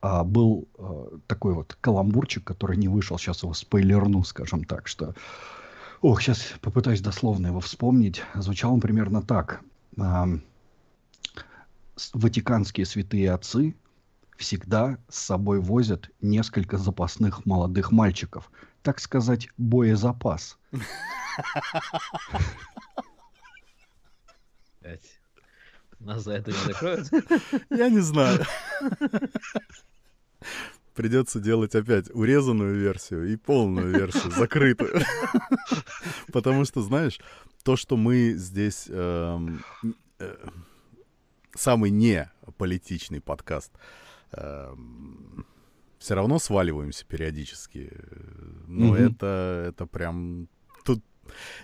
а, 0.00 0.24
был 0.24 0.68
а, 0.78 1.18
такой 1.26 1.54
вот 1.54 1.76
каламбурчик, 1.80 2.44
который 2.44 2.76
не 2.76 2.88
вышел, 2.88 3.18
сейчас 3.18 3.42
его 3.42 3.54
спойлерну, 3.54 4.22
скажем 4.24 4.64
так, 4.64 4.86
что... 4.86 5.14
Ох, 6.02 6.20
сейчас 6.20 6.52
попытаюсь 6.60 7.00
дословно 7.00 7.46
его 7.46 7.60
вспомнить. 7.60 8.22
Звучал 8.34 8.74
он 8.74 8.80
примерно 8.80 9.22
так. 9.22 9.62
А, 9.98 10.28
Ватиканские 12.12 12.84
святые 12.84 13.32
отцы 13.32 13.74
всегда 14.36 14.98
с 15.08 15.18
собой 15.18 15.60
возят 15.60 16.10
несколько 16.20 16.76
запасных 16.78 17.46
молодых 17.46 17.92
мальчиков. 17.92 18.50
Так 18.82 19.00
сказать, 19.00 19.48
боезапас. 19.56 20.58
Нас 26.00 26.22
за 26.22 26.32
это 26.32 26.50
не 26.50 26.58
закроют? 26.58 27.08
Я 27.70 27.88
не 27.88 28.00
знаю. 28.00 28.44
Придется 30.94 31.40
делать 31.40 31.74
опять 31.74 32.10
урезанную 32.14 32.78
версию 32.78 33.32
и 33.32 33.36
полную 33.36 33.88
версию, 33.88 34.30
закрытую. 34.30 35.00
Потому 36.32 36.64
что, 36.66 36.82
знаешь, 36.82 37.18
то, 37.64 37.76
что 37.76 37.96
мы 37.96 38.34
здесь 38.34 38.84
эм, 38.88 39.64
э, 40.18 40.36
самый 41.54 41.90
не 41.90 42.30
политичный 42.58 43.20
подкаст, 43.20 43.72
все 45.98 46.14
равно 46.14 46.38
сваливаемся 46.38 47.06
периодически. 47.06 47.92
Но 48.66 48.96
mm-hmm. 48.96 49.12
это, 49.14 49.64
это 49.68 49.86
прям 49.86 50.48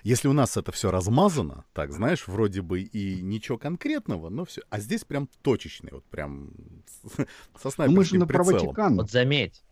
если 0.03 0.29
у 0.29 0.33
нас 0.33 0.57
это 0.57 0.73
все 0.73 0.91
размазано, 0.91 1.65
так, 1.73 1.93
знаешь, 1.93 2.27
вроде 2.27 2.63
бы 2.63 2.81
и 2.81 3.21
ничего 3.21 3.59
конкретного, 3.59 4.29
но 4.29 4.45
все. 4.45 4.63
А 4.71 4.81
здесь 4.81 5.05
прям 5.05 5.29
точечный, 5.43 5.91
вот 5.93 6.05
прям 6.05 6.51
со 7.61 7.71
снайперским 7.71 7.95
ну, 7.95 7.97
мы 7.97 8.05
же 8.05 8.19
на 8.19 8.27
прицелом. 8.27 8.97
Вот 8.97 9.11
заметь, 9.11 9.63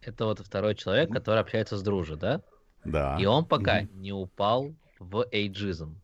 это 0.00 0.26
вот 0.26 0.40
второй 0.40 0.74
человек, 0.74 1.10
который 1.10 1.40
общается 1.40 1.76
с 1.76 1.82
дружи, 1.82 2.16
да? 2.16 2.42
Да. 2.84 3.16
И 3.20 3.26
он 3.26 3.44
пока 3.44 3.82
mm-hmm. 3.82 3.96
не 3.96 4.12
упал 4.12 4.74
в 4.98 5.26
эйджизм. 5.32 6.00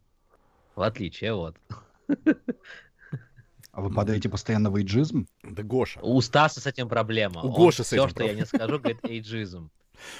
В 0.75 0.83
отличие 0.83 1.35
вот. 1.35 1.57
А 3.73 3.81
вы 3.81 3.91
падаете 3.91 4.29
постоянно 4.29 4.71
в 4.71 4.77
эйджизм? 4.77 5.27
Да 5.43 5.63
Гоша. 5.63 6.01
У 6.03 6.21
Стаса 6.21 6.61
с 6.61 6.67
этим 6.67 6.89
проблема. 6.89 7.41
У 7.41 7.51
Гоши 7.51 7.85
с 7.85 7.93
этим 7.93 8.05
Все, 8.05 8.09
что 8.09 8.25
я 8.25 8.35
не 8.35 8.45
скажу, 8.45 8.79
говорит 8.79 8.99
эйджизм. 9.05 9.71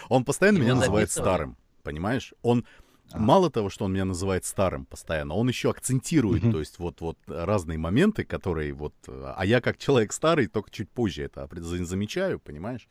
Он 0.09 0.25
постоянно 0.25 0.59
меня 0.59 0.75
называет 0.75 1.11
старым, 1.11 1.57
понимаешь? 1.83 2.33
Он 2.43 2.65
а. 3.13 3.19
Мало 3.19 3.51
того, 3.51 3.69
что 3.69 3.85
он 3.85 3.93
меня 3.93 4.05
называет 4.05 4.45
старым 4.45 4.87
постоянно, 4.87 5.35
он 5.35 5.49
еще 5.49 5.71
акцентирует, 5.71 6.43
то 6.51 6.61
есть 6.61 6.79
вот, 6.79 7.01
вот 7.01 7.19
разные 7.27 7.79
моменты, 7.79 8.25
которые 8.25 8.73
вот... 8.73 8.95
А 9.07 9.45
я 9.45 9.61
как 9.61 9.77
человек 9.77 10.13
старый, 10.13 10.47
только 10.47 10.71
чуть 10.71 10.91
позже 10.91 11.25
это 11.25 11.47
замечаю, 11.85 12.41
понимаешь? 12.41 12.89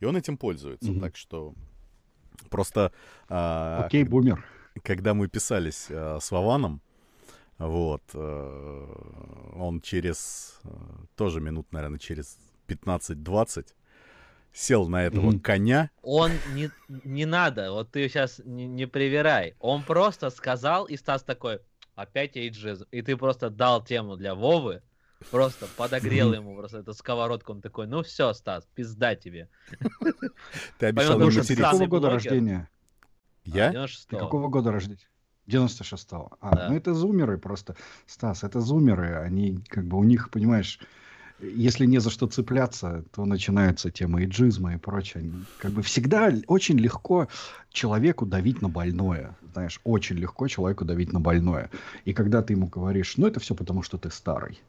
И 0.00 0.04
он 0.04 0.16
этим 0.16 0.36
пользуется, 0.36 0.92
так 0.98 1.16
что 1.16 1.54
просто... 2.48 2.92
А, 3.28 3.84
Окей, 3.86 4.04
бумер. 4.04 4.44
Когда 4.82 5.14
мы 5.14 5.28
писались 5.28 5.86
а, 5.90 6.18
с 6.20 6.30
Вованом, 6.30 6.80
вот, 7.66 8.02
а, 8.14 9.52
он 9.56 9.80
через... 9.80 10.58
А, 10.64 11.04
тоже 11.16 11.40
минут, 11.40 11.72
наверное, 11.72 11.98
через 11.98 12.38
15-20 12.68 13.66
сел 14.52 14.88
на 14.88 15.04
этого 15.04 15.30
mm-hmm. 15.30 15.40
коня. 15.40 15.90
Он 16.02 16.32
не, 16.54 16.70
не 16.88 17.26
надо, 17.26 17.72
вот 17.72 17.90
ты 17.90 18.08
сейчас 18.08 18.40
не, 18.44 18.66
не 18.66 18.86
привирай. 18.86 19.54
Он 19.60 19.82
просто 19.82 20.30
сказал, 20.30 20.86
и 20.86 20.96
Стас 20.96 21.22
такой, 21.22 21.60
опять 21.94 22.36
эйджизм. 22.36 22.86
И 22.90 23.02
ты 23.02 23.16
просто 23.16 23.50
дал 23.50 23.84
тему 23.84 24.16
для 24.16 24.34
Вовы, 24.34 24.82
просто 25.30 25.66
подогрел 25.76 26.32
ему 26.32 26.56
просто 26.56 26.78
эту 26.78 26.94
сковородку. 26.94 27.52
Он 27.52 27.60
такой, 27.60 27.86
ну 27.86 28.02
все, 28.02 28.32
Стас, 28.32 28.66
пизда 28.74 29.14
тебе. 29.14 29.48
Ты 30.78 30.86
обещал 30.86 31.18
материться. 31.18 31.56
Какого 31.56 31.86
года 31.86 32.10
рождения? 32.10 32.70
Я? 33.44 33.70
96 33.70 34.08
Какого 34.08 34.48
года 34.48 34.72
рождения? 34.72 35.09
96-го. 35.50 36.32
А, 36.40 36.54
да. 36.54 36.68
ну 36.68 36.76
это 36.76 36.94
зумеры 36.94 37.38
просто. 37.38 37.76
Стас, 38.06 38.44
это 38.44 38.60
зумеры. 38.60 39.16
Они, 39.16 39.58
как 39.68 39.84
бы, 39.84 39.98
у 39.98 40.04
них, 40.04 40.30
понимаешь, 40.30 40.78
если 41.40 41.86
не 41.86 41.98
за 41.98 42.10
что 42.10 42.26
цепляться, 42.26 43.04
то 43.14 43.24
начинаются 43.24 43.90
темы 43.90 44.24
иджизма 44.24 44.74
и 44.74 44.76
прочее. 44.76 45.30
Как 45.58 45.72
бы 45.72 45.82
всегда 45.82 46.32
очень 46.46 46.78
легко 46.78 47.28
человеку 47.70 48.26
давить 48.26 48.62
на 48.62 48.68
больное. 48.68 49.36
Знаешь, 49.52 49.80
очень 49.84 50.16
легко 50.16 50.48
человеку 50.48 50.84
давить 50.84 51.12
на 51.12 51.20
больное. 51.20 51.70
И 52.04 52.12
когда 52.12 52.42
ты 52.42 52.52
ему 52.52 52.66
говоришь, 52.66 53.16
ну 53.16 53.26
это 53.26 53.40
все 53.40 53.54
потому, 53.54 53.82
что 53.82 53.98
ты 53.98 54.10
старый. 54.10 54.60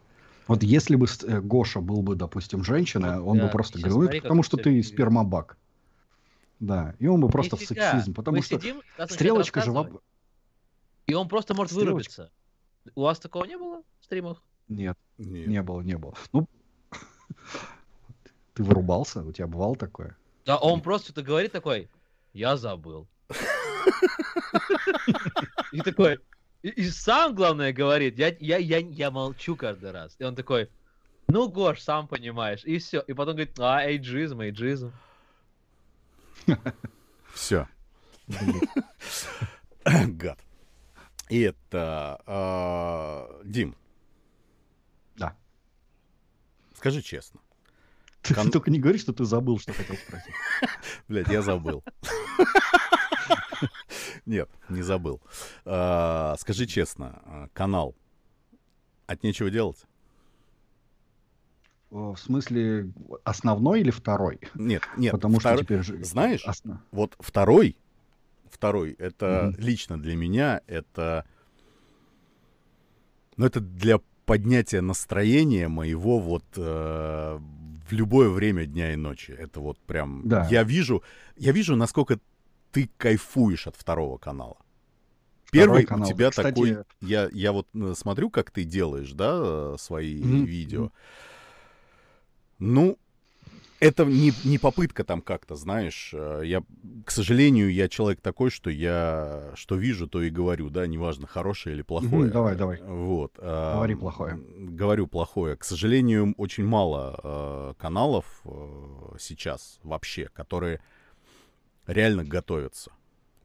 Вот 0.47 0.63
если 0.63 0.95
бы 0.95 1.05
э, 1.27 1.39
Гоша 1.39 1.81
был 1.81 2.01
бы, 2.01 2.15
допустим, 2.15 2.63
женщиной, 2.63 3.19
он 3.19 3.37
да, 3.37 3.45
бы 3.45 3.51
просто 3.51 3.79
говорил, 3.79 4.01
ну 4.01 4.07
это 4.07 4.21
потому, 4.21 4.43
что 4.43 4.57
ты 4.57 4.81
спермобак. 4.81 5.57
Да, 6.59 6.93
и 6.99 7.07
он 7.07 7.21
бы 7.21 7.29
просто 7.29 7.55
Нифига. 7.55 7.89
в 7.89 7.91
сексизм, 7.91 8.13
потому 8.13 8.37
Мы 8.37 8.43
что 8.43 8.59
сидим, 8.59 8.81
стрелочка 9.07 9.61
же... 9.61 9.71
И 11.07 11.13
он 11.13 11.27
просто 11.27 11.53
может 11.53 11.71
стрелочка. 11.71 11.93
вырубиться. 11.93 12.31
У 12.95 13.01
вас 13.03 13.19
такого 13.19 13.45
не 13.45 13.57
было 13.57 13.83
в 13.99 14.05
стримах? 14.05 14.41
Нет, 14.67 14.97
Нет, 15.17 15.47
не 15.47 15.61
было, 15.61 15.81
не 15.81 15.97
было. 15.97 16.13
Ну, 16.33 16.47
ты 18.53 18.63
вырубался? 18.63 19.21
У 19.23 19.31
тебя 19.31 19.47
бывало 19.47 19.75
такое? 19.75 20.17
Да, 20.45 20.57
он 20.57 20.81
просто 20.81 21.07
что-то 21.07 21.23
говорит 21.23 21.51
такой, 21.51 21.89
я 22.33 22.57
забыл. 22.57 23.07
И 25.71 25.81
такой, 25.81 26.19
и, 26.61 26.69
и 26.69 26.89
сам, 26.89 27.35
главное, 27.35 27.73
говорит, 27.73 28.17
я, 28.17 28.35
я, 28.39 28.57
я, 28.57 28.77
я 28.77 29.11
молчу 29.11 29.55
каждый 29.55 29.91
раз. 29.91 30.15
И 30.19 30.23
он 30.23 30.35
такой, 30.35 30.69
ну, 31.27 31.49
Гош, 31.49 31.81
сам 31.81 32.07
понимаешь. 32.07 32.63
И 32.65 32.77
все. 32.77 33.01
И 33.01 33.13
потом 33.13 33.35
говорит, 33.35 33.57
а, 33.59 33.83
эйджизм, 33.83 34.41
эйджизм. 34.41 34.91
Все. 37.33 37.67
Гад. 39.85 40.39
Это... 41.31 42.21
А, 42.25 43.41
Дим, 43.43 43.75
Скажи 46.81 47.03
честно. 47.03 47.39
Ты 48.23 48.33
Кон... 48.33 48.49
только 48.49 48.71
не 48.71 48.79
говори, 48.79 48.97
что 48.97 49.13
ты 49.13 49.23
забыл, 49.23 49.59
что 49.59 49.71
хотел 49.71 49.95
спросить. 49.97 50.33
Блять, 51.07 51.27
я 51.27 51.43
забыл. 51.43 51.83
Нет, 54.25 54.49
не 54.67 54.81
забыл. 54.81 55.21
А, 55.63 56.35
скажи 56.39 56.65
честно, 56.65 57.21
а, 57.23 57.49
канал 57.53 57.95
от 59.05 59.21
нечего 59.21 59.51
делать? 59.51 59.85
В 61.91 62.17
смысле, 62.17 62.91
основной 63.23 63.81
или 63.81 63.91
второй? 63.91 64.39
Нет, 64.55 64.81
нет. 64.97 65.11
Потому 65.11 65.37
втор... 65.37 65.57
что 65.57 65.63
теперь. 65.63 66.03
Знаешь, 66.03 66.43
вот 66.89 67.15
второй, 67.19 67.77
второй, 68.51 68.93
это 68.93 69.53
mm-hmm. 69.53 69.61
лично 69.61 70.01
для 70.01 70.15
меня, 70.15 70.61
это... 70.67 71.25
Ну, 73.37 73.45
это 73.45 73.59
для 73.59 73.99
поднятие 74.25 74.81
настроения 74.81 75.67
моего 75.67 76.19
вот 76.19 76.45
э, 76.55 77.39
в 77.89 77.91
любое 77.91 78.29
время 78.29 78.65
дня 78.65 78.93
и 78.93 78.95
ночи. 78.95 79.31
Это 79.31 79.59
вот 79.59 79.79
прям... 79.79 80.21
Да. 80.25 80.47
Я 80.49 80.63
вижу, 80.63 81.03
я 81.37 81.51
вижу, 81.51 81.75
насколько 81.75 82.19
ты 82.71 82.89
кайфуешь 82.97 83.67
от 83.67 83.75
второго 83.75 84.17
канала. 84.17 84.57
Первый 85.51 85.83
канал. 85.83 86.07
у 86.07 86.09
тебя 86.09 86.29
Кстати... 86.29 86.47
такой... 86.47 86.77
Я, 87.01 87.29
я 87.33 87.51
вот 87.51 87.67
э, 87.73 87.93
смотрю, 87.95 88.29
как 88.29 88.51
ты 88.51 88.63
делаешь, 88.63 89.11
да, 89.11 89.77
свои 89.77 90.21
mm-hmm. 90.21 90.45
видео. 90.45 90.91
Ну, 92.59 92.97
это 93.81 94.05
не, 94.05 94.31
не 94.43 94.59
попытка 94.59 95.03
там 95.03 95.21
как-то, 95.21 95.55
знаешь. 95.55 96.11
Э, 96.13 96.41
я, 96.45 96.63
к 97.03 97.09
сожалению, 97.09 97.73
я 97.73 97.89
человек 97.89 98.21
такой, 98.21 98.51
что 98.51 98.69
я 98.69 99.51
что 99.55 99.75
вижу, 99.75 100.07
то 100.07 100.21
и 100.21 100.29
говорю, 100.29 100.69
да, 100.69 100.85
неважно, 100.85 101.25
хорошее 101.25 101.75
или 101.75 101.81
плохое. 101.81 102.29
Давай, 102.29 102.55
давай. 102.55 102.79
Вот. 102.83 103.33
А, 103.39 103.75
Говори 103.75 103.95
плохое. 103.95 104.37
Говорю 104.37 105.07
плохое. 105.07 105.57
К 105.57 105.63
сожалению, 105.63 106.35
очень 106.37 106.63
мало 106.63 107.19
э, 107.23 107.73
каналов 107.79 108.41
э, 108.45 109.15
сейчас 109.19 109.79
вообще, 109.83 110.29
которые 110.31 110.79
реально 111.87 112.23
готовятся. 112.23 112.91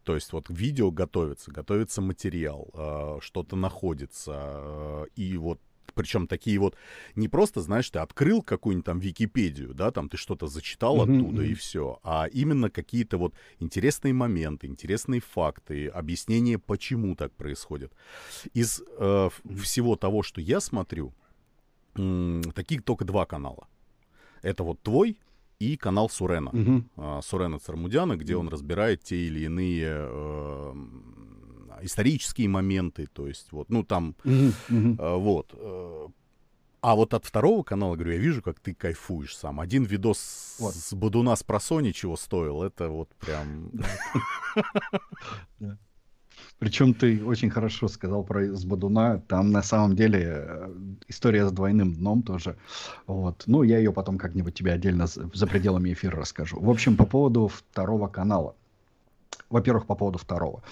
То 0.05 0.15
есть 0.15 0.33
вот 0.35 0.51
видео 0.51 0.91
готовится, 0.91 1.51
готовится 1.51 2.03
материал, 2.03 2.69
э, 2.75 3.19
что-то 3.23 3.57
находится, 3.57 4.33
э, 4.37 5.07
и 5.17 5.39
вот 5.39 5.61
причем 5.95 6.27
такие 6.27 6.59
вот, 6.59 6.77
не 7.15 7.29
просто, 7.29 7.61
знаешь, 7.61 7.89
ты 7.91 7.99
открыл 7.99 8.43
какую-нибудь 8.43 8.87
там 8.87 8.99
Википедию, 8.99 9.75
да, 9.75 9.91
там 9.91 10.09
ты 10.09 10.17
что-то 10.17 10.47
зачитал 10.47 10.97
mm-hmm. 10.99 11.17
оттуда 11.19 11.43
и 11.43 11.55
все, 11.55 11.99
а 12.03 12.27
именно 12.33 12.71
какие-то 12.71 13.19
вот 13.19 13.35
интересные 13.59 14.15
моменты, 14.15 14.67
интересные 14.67 15.21
факты, 15.21 15.89
объяснение, 15.89 16.59
почему 16.59 17.15
так 17.15 17.33
происходит. 17.33 17.93
Из 18.55 18.83
э, 18.99 19.29
всего 19.63 19.97
того, 19.97 20.23
что 20.23 20.41
я 20.41 20.61
смотрю, 20.61 21.13
э, 21.97 22.43
таких 22.55 22.83
только 22.83 23.05
два 23.05 23.27
канала. 23.27 23.69
Это 24.43 24.63
вот 24.63 24.81
твой 24.83 25.19
и 25.59 25.77
канал 25.77 26.09
Сурена. 26.09 26.51
Mm-hmm. 26.51 26.85
Э, 26.97 27.21
Сурена 27.23 27.59
Цармудяна, 27.59 28.17
где 28.17 28.37
он 28.37 28.49
разбирает 28.49 29.03
те 29.03 29.17
или 29.17 29.41
иные 29.41 29.87
э, 29.89 30.75
исторические 31.83 32.49
моменты, 32.49 33.07
то 33.13 33.27
есть 33.27 33.53
вот, 33.53 33.71
ну 33.71 33.83
там, 33.83 34.15
mm-hmm. 34.25 34.55
Mm-hmm. 34.69 35.19
вот. 35.19 35.55
Э, 35.55 36.09
а 36.83 36.95
вот 36.95 37.15
от 37.15 37.25
второго 37.25 37.65
канала, 37.65 37.97
говорю, 37.97 38.13
я 38.13 38.19
вижу, 38.19 38.43
как 38.43 38.61
ты 38.61 38.73
кайфуешь 38.73 39.37
сам. 39.37 39.59
Один 39.59 39.85
видос 39.85 40.57
вот. 40.61 40.75
с 40.75 40.93
Бадуна 40.95 41.35
с 41.35 41.43
Просони 41.43 41.91
чего 41.91 42.17
стоил, 42.17 42.63
это 42.63 42.89
вот 42.89 43.09
прям... 43.17 43.73
Причем 46.59 46.95
ты 46.95 47.25
очень 47.25 47.51
хорошо 47.51 47.89
сказал 47.89 48.25
про 48.25 48.55
с 48.55 48.65
Бадуна. 48.65 49.21
Там 49.29 49.51
на 49.51 49.63
самом 49.63 49.97
деле 49.97 50.21
э, 50.23 50.75
история 51.09 51.47
с 51.47 51.53
двойным 51.53 51.93
дном 51.93 52.23
тоже. 52.23 52.57
Вот. 53.07 53.43
Ну, 53.47 53.63
я 53.63 53.79
ее 53.79 53.93
потом 53.93 54.17
как-нибудь 54.17 54.55
тебе 54.55 54.73
отдельно 54.73 55.07
за 55.07 55.47
пределами 55.47 55.93
эфира 55.93 56.19
расскажу. 56.19 56.59
В 56.61 56.71
общем, 56.71 56.97
по 56.97 57.05
поводу 57.05 57.49
второго 57.49 58.09
канала 58.09 58.55
во-первых, 59.51 59.87
по 59.87 59.95
поводу 59.95 60.19
второго. 60.19 60.63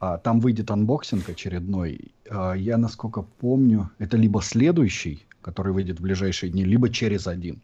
А, 0.00 0.18
там 0.18 0.40
выйдет 0.40 0.70
unboxing 0.70 1.28
очередной. 1.28 2.12
А, 2.28 2.52
я, 2.54 2.76
насколько 2.76 3.22
помню, 3.22 3.90
это 3.98 4.16
либо 4.16 4.42
следующий, 4.42 5.26
который 5.40 5.72
выйдет 5.72 6.00
в 6.00 6.02
ближайшие 6.02 6.50
дни, 6.50 6.64
либо 6.64 6.88
через 6.90 7.26
один. 7.26 7.60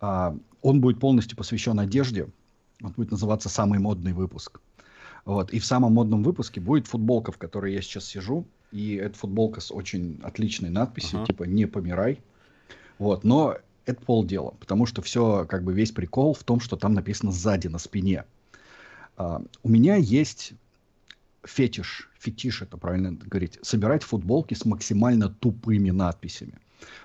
А, 0.00 0.36
он 0.62 0.80
будет 0.80 1.00
полностью 1.00 1.36
посвящен 1.36 1.78
одежде. 1.78 2.28
Он 2.82 2.92
будет 2.92 3.10
называться 3.10 3.48
«Самый 3.48 3.78
модный 3.78 4.12
выпуск». 4.12 4.60
Вот. 5.24 5.52
И 5.52 5.58
в 5.58 5.64
самом 5.64 5.94
модном 5.94 6.22
выпуске 6.22 6.60
будет 6.60 6.86
футболка, 6.86 7.32
в 7.32 7.38
которой 7.38 7.74
я 7.74 7.82
сейчас 7.82 8.04
сижу. 8.04 8.46
И 8.70 8.94
эта 8.94 9.18
футболка 9.18 9.60
с 9.60 9.72
очень 9.72 10.20
отличной 10.22 10.70
надписью, 10.70 11.20
uh-huh. 11.20 11.26
типа 11.26 11.44
«Не 11.44 11.66
помирай». 11.66 12.20
Вот. 12.98 13.24
Но 13.24 13.56
это 13.84 14.00
полдела, 14.04 14.54
потому 14.60 14.86
что 14.86 15.02
все, 15.02 15.44
как 15.46 15.64
бы 15.64 15.72
весь 15.72 15.92
прикол 15.92 16.34
в 16.34 16.44
том, 16.44 16.60
что 16.60 16.76
там 16.76 16.94
написано 16.94 17.32
сзади, 17.32 17.68
на 17.68 17.78
спине– 17.78 18.24
Uh, 19.18 19.44
у 19.64 19.68
меня 19.68 19.96
есть 19.96 20.52
фетиш, 21.42 22.08
фетиш 22.18 22.62
это 22.62 22.76
правильно 22.76 23.12
говорить, 23.12 23.58
собирать 23.62 24.04
футболки 24.04 24.54
с 24.54 24.64
максимально 24.64 25.28
тупыми 25.28 25.90
надписями. 25.90 26.54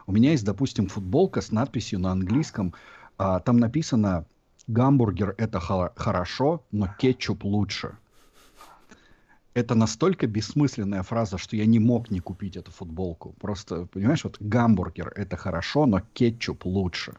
У 0.06 0.12
меня 0.12 0.32
есть, 0.32 0.46
допустим, 0.46 0.88
футболка 0.88 1.42
с 1.42 1.52
надписью 1.52 2.00
на 2.00 2.12
английском, 2.12 2.74
uh, 3.18 3.42
там 3.44 3.58
написано 3.58 4.26
«Гамбургер 4.68 5.34
это 5.40 5.60
хорошо, 5.60 6.64
но 6.72 6.88
кетчуп 7.00 7.44
лучше». 7.44 7.98
Это 9.56 9.76
настолько 9.76 10.28
бессмысленная 10.28 11.04
фраза, 11.04 11.38
что 11.38 11.56
я 11.56 11.66
не 11.66 11.80
мог 11.80 12.12
не 12.12 12.20
купить 12.20 12.58
эту 12.58 12.72
футболку. 12.72 13.36
Просто, 13.40 13.86
понимаешь, 13.86 14.24
вот 14.24 14.38
гамбургер 14.40 15.14
это 15.16 15.36
хорошо, 15.38 15.86
но 15.86 16.02
кетчуп 16.14 16.66
лучше. 16.66 17.14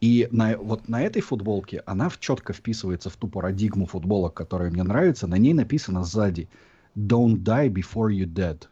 И 0.00 0.28
на, 0.30 0.56
вот 0.56 0.88
на 0.88 1.02
этой 1.02 1.20
футболке 1.20 1.82
она 1.86 2.10
четко 2.18 2.52
вписывается 2.52 3.10
в 3.10 3.16
ту 3.16 3.28
парадигму 3.28 3.86
футболок, 3.86 4.34
которая 4.34 4.70
мне 4.70 4.82
нравится. 4.82 5.26
На 5.26 5.36
ней 5.36 5.52
написано 5.52 6.04
сзади 6.04 6.48
«Don't 6.96 7.42
die 7.42 7.68
before 7.68 8.10
you 8.10 8.24
dead». 8.24 8.66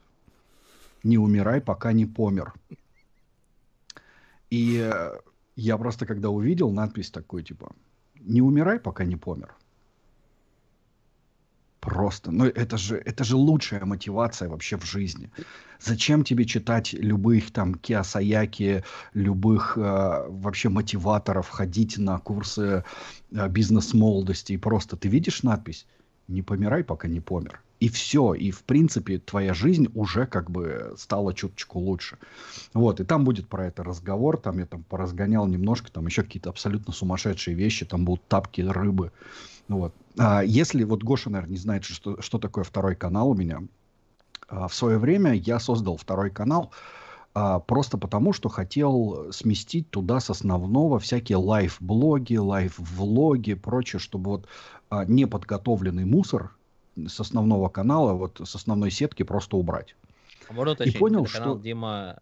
Не 1.03 1.19
умирай, 1.19 1.61
пока 1.61 1.93
не 1.93 2.07
помер. 2.07 2.55
И 4.51 4.91
я 5.57 5.77
просто 5.77 6.07
когда 6.07 6.31
увидел 6.31 6.71
надпись 6.71 7.11
такой, 7.11 7.43
типа, 7.43 7.73
не 8.21 8.41
умирай, 8.41 8.81
пока 8.81 9.05
не 9.05 9.17
помер 9.17 9.58
просто. 11.81 12.31
Ну, 12.31 12.45
это 12.47 12.77
же, 12.77 12.97
это 12.97 13.25
же 13.25 13.37
лучшая 13.37 13.85
мотивация 13.85 14.49
вообще 14.49 14.77
в 14.77 14.85
жизни. 14.85 15.31
Зачем 15.81 16.25
тебе 16.25 16.45
читать 16.45 16.93
любых 16.93 17.53
там 17.53 17.75
Киосаяки, 17.75 18.85
любых 19.15 19.79
э, 19.79 20.27
вообще 20.29 20.69
мотиваторов, 20.69 21.49
ходить 21.49 21.99
на 21.99 22.19
курсы 22.19 22.85
э, 23.31 23.49
бизнес-молодости 23.49 24.53
и 24.53 24.57
просто 24.57 24.97
ты 24.97 25.09
видишь 25.09 25.43
надпись 25.43 25.87
«Не 26.27 26.43
помирай, 26.43 26.85
пока 26.85 27.09
не 27.09 27.21
помер». 27.21 27.63
И 27.81 27.89
все, 27.89 28.35
и 28.35 28.51
в 28.51 28.65
принципе 28.65 29.19
твоя 29.19 29.55
жизнь 29.55 29.89
уже 29.95 30.27
как 30.27 30.51
бы 30.51 30.95
стала 30.99 31.33
чуточку 31.33 31.79
лучше. 31.79 32.19
Вот, 32.75 32.99
и 33.01 33.05
там 33.05 33.25
будет 33.25 33.49
про 33.49 33.67
это 33.67 33.85
разговор, 33.85 34.37
там 34.37 34.59
я 34.59 34.67
там 34.67 34.83
поразгонял 34.83 35.47
немножко, 35.47 35.93
там 35.93 36.07
еще 36.07 36.25
какие-то 36.25 36.51
абсолютно 36.51 36.93
сумасшедшие 36.93 37.55
вещи, 37.55 37.87
там 37.87 38.05
будут 38.05 38.27
тапки, 38.27 38.63
рыбы. 38.63 39.13
Вот. 39.69 39.95
А 40.19 40.43
если 40.43 40.85
вот 40.85 41.03
Гоша, 41.03 41.31
наверное, 41.31 41.53
не 41.53 41.59
знает, 41.59 41.85
что, 41.85 42.21
что 42.21 42.39
такое 42.39 42.65
второй 42.65 42.97
канал 42.97 43.31
у 43.31 43.35
меня, 43.35 43.61
а, 44.49 44.69
в 44.69 44.75
свое 44.75 44.99
время 44.99 45.33
я 45.35 45.59
создал 45.61 45.97
второй 45.97 46.31
канал 46.31 46.73
а, 47.35 47.61
просто 47.61 47.99
потому, 47.99 48.33
что 48.33 48.49
хотел 48.49 49.33
сместить 49.33 49.91
туда 49.91 50.21
с 50.21 50.31
основного 50.31 50.99
всякие 50.99 51.39
лайв-блоги, 51.39 52.37
лайв-влоги, 52.37 53.55
прочее, 53.55 54.01
чтобы 54.01 54.31
вот 54.31 54.49
неподготовленный 55.07 56.07
мусор 56.07 56.57
с 56.97 57.21
основного 57.21 57.69
канала, 57.69 58.15
вот 58.15 58.41
с 58.43 58.55
основной 58.55 58.91
сетки 58.91 59.23
просто 59.23 59.57
убрать. 59.57 59.95
А 60.49 60.53
можно 60.53 60.73
уточнить, 60.73 60.97
и 60.97 60.99
понял, 60.99 61.27
что... 61.27 61.39
канал 61.39 61.59
Дима 61.61 62.21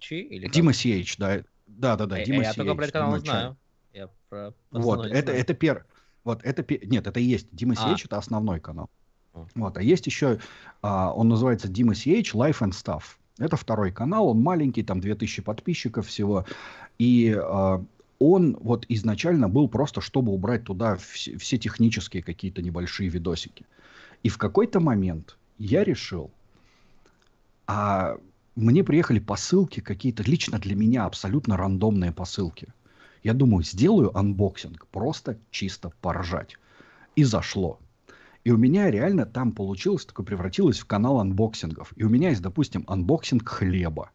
Чи? 0.00 0.20
Или 0.22 0.48
Дима 0.48 0.72
Сеич, 0.72 1.16
да. 1.16 1.42
Да, 1.66 1.96
да, 1.96 2.06
да, 2.06 2.18
э, 2.18 2.24
Дима 2.24 2.42
Я 2.42 2.52
только 2.52 2.74
про 2.74 2.84
этот 2.84 2.92
канал 2.92 3.18
знаю. 3.20 3.56
Я 3.92 4.08
про 4.28 4.52
вот, 4.70 5.06
это, 5.06 5.32
это, 5.32 5.54
пер... 5.54 5.86
Вот 6.24 6.42
это 6.44 6.64
нет, 6.86 7.06
это 7.06 7.20
и 7.20 7.24
есть 7.24 7.48
Дима 7.52 7.74
а. 7.78 7.94
это 7.94 8.18
основной 8.18 8.60
канал. 8.60 8.90
А. 9.32 9.46
Вот, 9.54 9.78
а 9.78 9.82
есть 9.82 10.06
еще, 10.06 10.38
а, 10.82 11.12
он 11.12 11.28
называется 11.28 11.68
Дима 11.68 11.92
CH 11.92 12.34
Life 12.34 12.60
and 12.60 12.72
Stuff. 12.72 13.02
Это 13.38 13.56
второй 13.56 13.90
канал, 13.90 14.28
он 14.28 14.42
маленький, 14.42 14.82
там 14.82 15.00
2000 15.00 15.42
подписчиков 15.42 16.06
всего. 16.06 16.44
И 16.98 17.34
а, 17.36 17.82
он 18.18 18.58
вот 18.60 18.84
изначально 18.88 19.48
был 19.48 19.68
просто, 19.68 20.00
чтобы 20.00 20.32
убрать 20.32 20.64
туда 20.64 20.96
все, 20.96 21.38
все 21.38 21.56
технические 21.58 22.22
какие-то 22.22 22.60
небольшие 22.60 23.08
видосики. 23.08 23.64
И 24.22 24.28
в 24.28 24.36
какой-то 24.36 24.80
момент 24.80 25.38
я 25.58 25.84
решил, 25.84 26.30
а 27.66 28.18
мне 28.56 28.84
приехали 28.84 29.20
посылки 29.20 29.80
какие-то, 29.80 30.22
лично 30.24 30.58
для 30.58 30.74
меня 30.74 31.06
абсолютно 31.06 31.56
рандомные 31.56 32.12
посылки– 32.12 32.68
я 33.22 33.34
думаю, 33.34 33.62
сделаю 33.62 34.16
unboxing, 34.16 34.86
просто 34.88 35.38
чисто 35.50 35.92
поржать. 36.00 36.56
И 37.16 37.24
зашло. 37.24 37.78
И 38.44 38.50
у 38.50 38.56
меня 38.56 38.90
реально 38.90 39.26
там 39.26 39.52
получилось, 39.52 40.06
такое 40.06 40.24
превратилось 40.24 40.78
в 40.78 40.86
канал 40.86 41.20
unboxing 41.20 41.72
ов. 41.72 41.92
И 41.96 42.04
у 42.04 42.08
меня 42.08 42.30
есть, 42.30 42.40
допустим, 42.40 42.84
unboxing 42.86 43.46
хлеба, 43.46 44.10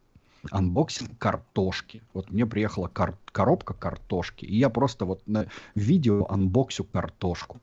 unboxing 0.50 1.16
картошки. 1.18 2.02
Вот 2.12 2.30
мне 2.30 2.46
приехала 2.46 2.88
кар- 2.88 3.18
коробка 3.30 3.74
картошки, 3.74 4.44
и 4.44 4.56
я 4.56 4.68
просто 4.68 5.04
вот 5.04 5.26
на 5.26 5.46
видео 5.74 6.26
unbox 6.28 6.68
ю 6.68 6.84
картошку. 6.84 7.60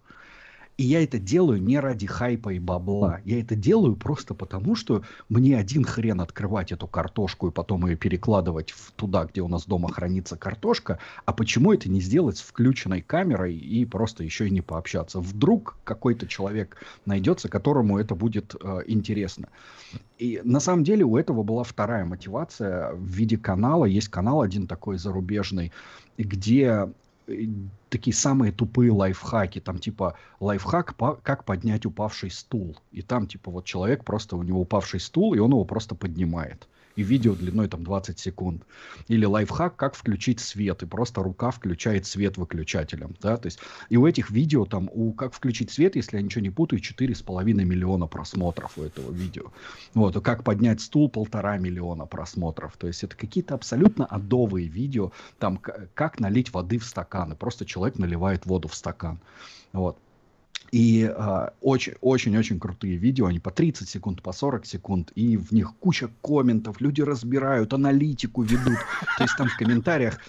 И 0.78 0.84
я 0.84 1.03
это 1.03 1.19
делаю 1.19 1.61
не 1.61 1.80
ради 1.80 2.07
хайпа 2.07 2.49
и 2.49 2.59
бабла. 2.59 3.21
Я 3.26 3.39
это 3.39 3.55
делаю 3.55 3.95
просто 3.95 4.34
потому, 4.34 4.76
что 4.76 5.03
мне 5.30 5.57
один 5.57 5.84
хрен 5.84 6.19
открывать 6.19 6.71
эту 6.71 6.88
картошку 6.88 7.47
и 7.47 7.51
потом 7.51 7.86
ее 7.86 7.95
перекладывать 7.95 8.71
в 8.71 8.91
туда, 8.93 9.26
где 9.26 9.41
у 9.41 9.47
нас 9.47 9.65
дома 9.65 9.91
хранится 9.91 10.36
картошка. 10.36 10.97
А 11.26 11.34
почему 11.34 11.74
это 11.74 11.89
не 11.89 12.01
сделать 12.01 12.38
с 12.38 12.41
включенной 12.41 13.01
камерой 13.01 13.55
и 13.55 13.86
просто 13.86 14.24
еще 14.24 14.47
и 14.47 14.51
не 14.51 14.61
пообщаться? 14.61 15.19
Вдруг 15.19 15.78
какой-то 15.84 16.28
человек 16.28 16.78
найдется, 17.05 17.49
которому 17.49 17.99
это 17.99 18.15
будет 18.15 18.55
э, 18.59 18.82
интересно. 18.88 19.49
И 20.17 20.41
на 20.43 20.59
самом 20.59 20.84
деле 20.84 21.03
у 21.03 21.17
этого 21.17 21.43
была 21.43 21.63
вторая 21.63 22.05
мотивация 22.05 22.93
в 22.93 23.05
виде 23.05 23.38
канала. 23.38 23.86
Есть 23.86 24.07
канал 24.07 24.41
один 24.41 24.65
такой 24.65 24.97
зарубежный, 24.97 25.71
где 26.17 26.89
такие 27.89 28.13
самые 28.13 28.51
тупые 28.51 28.91
лайфхаки, 28.91 29.59
там 29.59 29.80
типа 29.80 30.17
лайфхак, 30.39 30.95
по, 30.95 31.15
как 31.15 31.45
поднять 31.45 31.86
упавший 31.86 32.32
стул. 32.32 32.78
И 32.91 33.01
там 33.01 33.28
типа 33.28 33.51
вот 33.51 33.65
человек 33.65 34.03
просто, 34.03 34.36
у 34.36 34.43
него 34.43 34.61
упавший 34.61 34.99
стул, 34.99 35.34
и 35.34 35.39
он 35.39 35.51
его 35.51 35.65
просто 35.65 35.95
поднимает 35.95 36.67
и 36.96 37.04
видео 37.04 37.36
длиной 37.36 37.68
там 37.68 37.84
20 37.84 38.20
секунд. 38.20 38.64
Или 39.08 39.26
лайфхак, 39.26 39.76
как 39.76 39.96
включить 39.96 40.39
свет, 40.39 40.84
и 40.84 40.86
просто 40.86 41.24
рука 41.24 41.52
включает 41.52 42.06
свет 42.06 42.38
выключателем, 42.38 43.16
да, 43.22 43.38
то 43.38 43.48
есть, 43.48 43.60
и 43.89 43.98
у 43.98 44.06
этих 44.06 44.30
видео 44.30 44.66
там, 44.66 44.89
у 44.94 45.14
как 45.14 45.34
включить 45.34 45.72
свет, 45.72 45.96
если 45.96 46.18
я 46.18 46.24
ничего 46.24 46.41
не 46.41 46.50
путаю, 46.50 46.82
4,5 46.82 47.44
миллиона 47.44 48.08
просмотров 48.08 48.78
у 48.78 48.84
этого 48.84 49.12
видео. 49.12 49.52
Вот, 49.94 50.16
и 50.16 50.22
как 50.22 50.44
поднять 50.44 50.82
стул, 50.82 51.10
полтора 51.10 51.58
миллиона 51.58 52.06
просмотров, 52.06 52.78
то 52.78 52.88
есть 52.88 53.04
это 53.04 53.16
какие-то 53.16 53.56
абсолютно 53.56 54.06
адовые 54.06 54.68
видео, 54.68 55.12
там, 55.39 55.58
как 55.58 56.20
налить 56.20 56.54
воды 56.54 56.78
в 56.78 56.86
стакан, 56.86 57.34
и 57.34 57.36
просто 57.36 57.66
человек 57.66 57.98
наливает 57.98 58.46
воду 58.46 58.68
в 58.68 58.76
стакан, 58.76 59.20
вот. 59.72 59.98
И 60.72 61.08
очень-очень-очень 61.62 62.60
крутые 62.60 62.95
видео, 62.97 63.28
они 63.28 63.39
по 63.39 63.51
30 63.51 63.88
секунд, 63.88 64.24
по 64.24 64.32
40 64.32 64.66
секунд, 64.66 65.12
и 65.14 65.38
в 65.38 65.51
них 65.51 65.74
куча 65.80 66.10
комментов, 66.24 66.82
люди 66.82 67.01
разбирают, 67.01 67.74
аналитику 67.74 68.41
ведут. 68.41 68.80
То 69.18 69.24
есть 69.24 69.38
там 69.38 69.49
в 69.49 69.58
комментариях, 69.58 70.20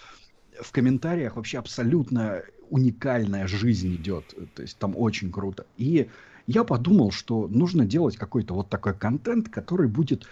в 0.61 0.71
комментариях 0.71 1.37
вообще 1.37 1.59
абсолютно 1.59 2.43
уникальная 2.69 3.47
жизнь 3.47 3.95
идет. 3.95 4.35
То 4.55 4.63
есть 4.63 4.77
там 4.77 4.95
очень 4.97 5.33
круто. 5.33 5.65
И 5.79 6.11
я 6.47 6.65
подумал, 6.65 7.11
что 7.11 7.49
нужно 7.49 7.87
делать 7.87 8.19
какой-то 8.19 8.53
вот 8.53 8.69
такой 8.69 8.93
контент, 8.93 9.49
который 9.49 9.89
будет 9.89 10.27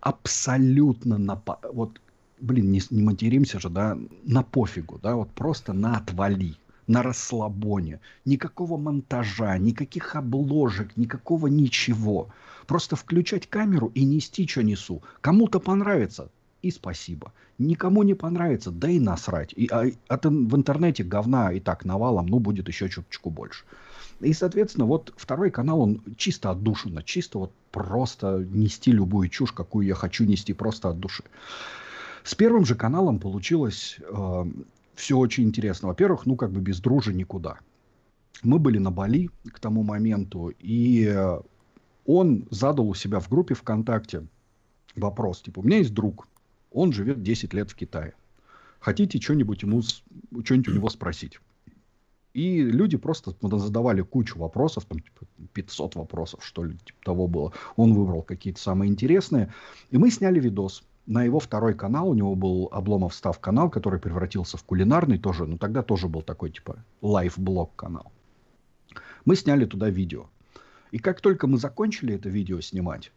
абсолютно 0.00 1.16
на... 1.16 1.42
Вот, 1.72 2.00
блин, 2.38 2.70
не, 2.70 2.82
не 2.90 3.02
материмся 3.02 3.58
же, 3.60 3.70
да, 3.70 3.98
на 4.24 4.42
пофигу, 4.42 4.98
да, 5.02 5.16
вот 5.16 5.30
просто 5.30 5.72
на 5.72 5.96
отвали, 5.96 6.56
на 6.88 7.02
расслабоне. 7.02 8.00
Никакого 8.24 8.76
монтажа, 8.76 9.56
никаких 9.58 10.16
обложек, 10.16 10.96
никакого 10.96 11.46
ничего. 11.46 12.28
Просто 12.66 12.96
включать 12.96 13.48
камеру 13.48 13.92
и 13.94 14.04
нести, 14.04 14.48
что 14.48 14.62
несу. 14.62 15.02
Кому-то 15.20 15.60
понравится, 15.60 16.30
и 16.62 16.70
спасибо. 16.70 17.32
Никому 17.58 18.02
не 18.02 18.14
понравится, 18.14 18.70
да 18.70 18.90
и 18.90 18.98
насрать. 18.98 19.52
И, 19.54 19.68
а, 19.70 19.86
а 20.08 20.18
в 20.22 20.56
интернете 20.56 21.04
говна 21.04 21.52
и 21.52 21.60
так 21.60 21.84
навалом, 21.84 22.26
ну, 22.26 22.40
будет 22.40 22.68
еще 22.68 22.88
чуточку 22.88 23.30
больше. 23.30 23.64
И, 24.20 24.32
соответственно, 24.32 24.86
вот 24.86 25.12
второй 25.16 25.50
канал, 25.50 25.80
он 25.80 26.02
чисто 26.16 26.50
отдушенно, 26.50 27.02
чисто 27.02 27.38
вот 27.38 27.52
просто 27.70 28.44
нести 28.50 28.90
любую 28.90 29.28
чушь, 29.28 29.52
какую 29.52 29.86
я 29.86 29.94
хочу 29.94 30.24
нести 30.24 30.52
просто 30.52 30.88
от 30.88 30.98
души. 30.98 31.22
С 32.24 32.34
первым 32.34 32.64
же 32.64 32.74
каналом 32.74 33.20
получилось 33.20 33.96
э, 34.00 34.44
все 34.98 35.16
очень 35.16 35.44
интересно. 35.44 35.88
Во-первых, 35.88 36.26
ну 36.26 36.36
как 36.36 36.50
бы 36.50 36.60
без 36.60 36.80
дружи 36.80 37.14
никуда. 37.14 37.58
Мы 38.42 38.58
были 38.58 38.78
на 38.78 38.90
Бали 38.90 39.30
к 39.52 39.60
тому 39.60 39.82
моменту, 39.82 40.52
и 40.58 41.16
он 42.04 42.46
задал 42.50 42.88
у 42.88 42.94
себя 42.94 43.20
в 43.20 43.28
группе 43.28 43.54
ВКонтакте 43.54 44.26
вопрос, 44.96 45.42
типа, 45.42 45.60
у 45.60 45.62
меня 45.62 45.78
есть 45.78 45.94
друг, 45.94 46.26
он 46.72 46.92
живет 46.92 47.22
10 47.22 47.54
лет 47.54 47.70
в 47.70 47.74
Китае. 47.74 48.14
Хотите 48.80 49.20
что-нибудь 49.20 49.62
ему, 49.62 49.82
что-нибудь 49.82 50.68
у 50.68 50.74
него 50.74 50.88
спросить? 50.88 51.38
И 52.34 52.62
люди 52.62 52.96
просто 52.96 53.34
задавали 53.40 54.02
кучу 54.02 54.38
вопросов, 54.38 54.84
там 54.84 55.00
типа 55.00 55.26
500 55.52 55.96
вопросов, 55.96 56.44
что 56.44 56.64
ли, 56.64 56.76
типа 56.84 56.98
того 57.02 57.26
было. 57.26 57.52
Он 57.76 57.94
выбрал 57.94 58.22
какие-то 58.22 58.60
самые 58.60 58.90
интересные. 58.90 59.52
И 59.90 59.98
мы 59.98 60.10
сняли 60.10 60.38
видос. 60.38 60.84
На 61.08 61.22
его 61.22 61.40
второй 61.40 61.72
канал, 61.72 62.10
у 62.10 62.14
него 62.14 62.34
был 62.34 62.68
Обломов 62.70 63.14
Став 63.14 63.40
канал, 63.40 63.70
который 63.70 63.98
превратился 63.98 64.58
в 64.58 64.62
кулинарный 64.62 65.18
тоже, 65.18 65.46
но 65.46 65.56
тогда 65.56 65.82
тоже 65.82 66.06
был 66.06 66.20
такой 66.20 66.50
типа 66.50 66.84
лайф-блог 67.00 67.74
канал. 67.76 68.12
Мы 69.24 69.34
сняли 69.34 69.64
туда 69.64 69.88
видео. 69.88 70.26
И 70.90 70.98
как 70.98 71.22
только 71.22 71.46
мы 71.46 71.56
закончили 71.56 72.14
это 72.14 72.28
видео 72.28 72.60
снимать, 72.60 73.10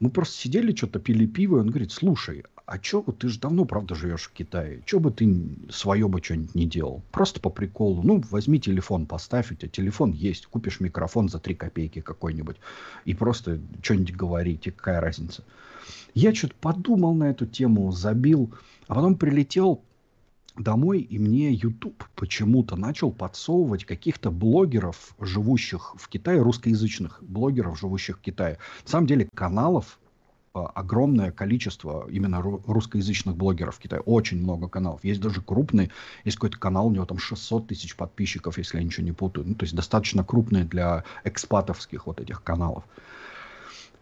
мы 0.00 0.08
просто 0.08 0.34
сидели, 0.34 0.74
что-то 0.74 0.98
пили 0.98 1.26
пиво, 1.26 1.58
и 1.58 1.60
он 1.60 1.68
говорит, 1.68 1.92
слушай, 1.92 2.44
а 2.64 2.78
чё 2.78 3.02
ты 3.02 3.28
же 3.28 3.38
давно, 3.38 3.66
правда, 3.66 3.94
живешь 3.94 4.28
в 4.28 4.32
Китае, 4.32 4.82
чё 4.86 4.98
бы 4.98 5.10
ты 5.10 5.28
свое 5.70 6.08
бы 6.08 6.22
что-нибудь 6.22 6.54
не 6.54 6.64
делал? 6.64 7.02
Просто 7.12 7.40
по 7.40 7.50
приколу. 7.50 8.02
Ну, 8.02 8.22
возьми 8.30 8.58
телефон, 8.58 9.04
поставь, 9.04 9.52
у 9.52 9.54
тебя 9.54 9.68
телефон 9.68 10.12
есть, 10.12 10.46
купишь 10.46 10.80
микрофон 10.80 11.28
за 11.28 11.38
3 11.38 11.54
копейки 11.54 12.00
какой-нибудь, 12.00 12.56
и 13.04 13.12
просто 13.12 13.60
что-нибудь 13.82 14.16
говорить, 14.16 14.66
и 14.66 14.70
какая 14.70 15.02
разница. 15.02 15.44
Я 16.16 16.34
что-то 16.34 16.54
подумал 16.60 17.14
на 17.14 17.30
эту 17.30 17.46
тему, 17.46 17.92
забил, 17.92 18.52
а 18.88 18.94
потом 18.94 19.16
прилетел 19.16 19.84
домой, 20.56 21.00
и 21.00 21.18
мне 21.18 21.52
YouTube 21.52 22.02
почему-то 22.14 22.74
начал 22.74 23.12
подсовывать 23.12 23.84
каких-то 23.84 24.30
блогеров, 24.30 25.14
живущих 25.20 25.94
в 25.96 26.08
Китае, 26.08 26.40
русскоязычных 26.40 27.22
блогеров, 27.22 27.78
живущих 27.78 28.16
в 28.16 28.20
Китае. 28.20 28.58
На 28.84 28.90
самом 28.90 29.06
деле 29.06 29.28
каналов 29.34 29.98
Типа, 30.56 30.72
огромное 30.74 31.32
количество 31.32 32.08
именно 32.08 32.40
русскоязычных 32.40 33.36
блогеров 33.36 33.76
в 33.76 33.78
Китае. 33.78 34.00
Очень 34.00 34.38
много 34.38 34.68
каналов. 34.68 35.04
Есть 35.04 35.20
даже 35.20 35.42
крупный, 35.42 35.90
есть 36.24 36.38
какой-то 36.38 36.58
канал, 36.58 36.86
у 36.86 36.90
него 36.90 37.04
там 37.04 37.18
600 37.18 37.66
тысяч 37.66 37.94
подписчиков, 37.94 38.56
если 38.56 38.78
я 38.78 38.82
ничего 38.84 39.04
не 39.04 39.12
путаю. 39.12 39.46
Ну, 39.46 39.54
то 39.54 39.64
есть 39.64 39.76
достаточно 39.76 40.24
крупные 40.24 40.64
для 40.64 41.04
экспатовских 41.24 42.06
вот 42.06 42.22
этих 42.22 42.42
каналов. 42.42 42.84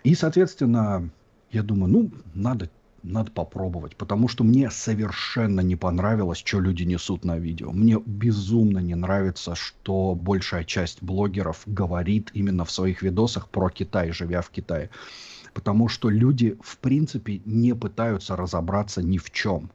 И, 0.05 0.15
соответственно, 0.15 1.11
я 1.55 1.63
думаю, 1.63 1.93
ну, 1.93 2.11
надо 2.35 2.71
надо 3.03 3.31
попробовать, 3.31 3.97
потому 3.97 4.29
что 4.29 4.45
мне 4.45 4.71
совершенно 4.71 5.61
не 5.61 5.77
понравилось, 5.77 6.39
что 6.39 6.59
люди 6.59 6.85
несут 6.85 7.23
на 7.23 7.37
видео. 7.37 7.71
Мне 7.71 8.01
безумно 8.05 8.79
не 8.79 8.95
нравится, 8.95 9.55
что 9.55 10.15
большая 10.15 10.65
часть 10.65 11.03
блогеров 11.03 11.65
говорит 11.67 12.31
именно 12.33 12.65
в 12.65 12.71
своих 12.71 13.03
видосах 13.03 13.51
про 13.51 13.69
Китай, 13.69 14.11
живя 14.11 14.41
в 14.41 14.49
Китае 14.49 14.89
потому 15.55 15.89
что 15.89 16.11
люди, 16.11 16.59
в 16.61 16.77
принципе, 16.79 17.41
не 17.47 17.75
пытаются 17.75 18.37
разобраться 18.37 19.03
ни 19.03 19.17
в 19.17 19.31
чем. 19.31 19.71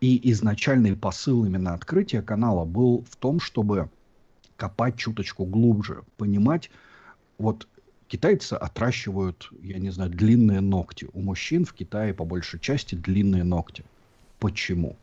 И 0.00 0.30
изначальный 0.30 0.94
посыл 0.94 1.44
именно 1.44 1.74
открытия 1.74 2.22
канала 2.22 2.64
был 2.64 3.04
в 3.10 3.16
том, 3.16 3.40
чтобы 3.40 3.90
копать 4.56 4.96
чуточку 4.96 5.44
глубже, 5.44 6.02
понимать, 6.18 6.70
вот 7.38 7.66
китайцы 8.08 8.54
отращивают, 8.54 9.50
я 9.62 9.78
не 9.78 9.90
знаю, 9.90 10.10
длинные 10.10 10.60
ногти. 10.60 11.08
У 11.12 11.20
мужчин 11.20 11.64
в 11.64 11.72
Китае 11.72 12.14
по 12.14 12.24
большей 12.24 12.58
части 12.58 12.94
длинные 12.94 13.44
ногти. 13.44 13.84
Почему? 14.38 14.96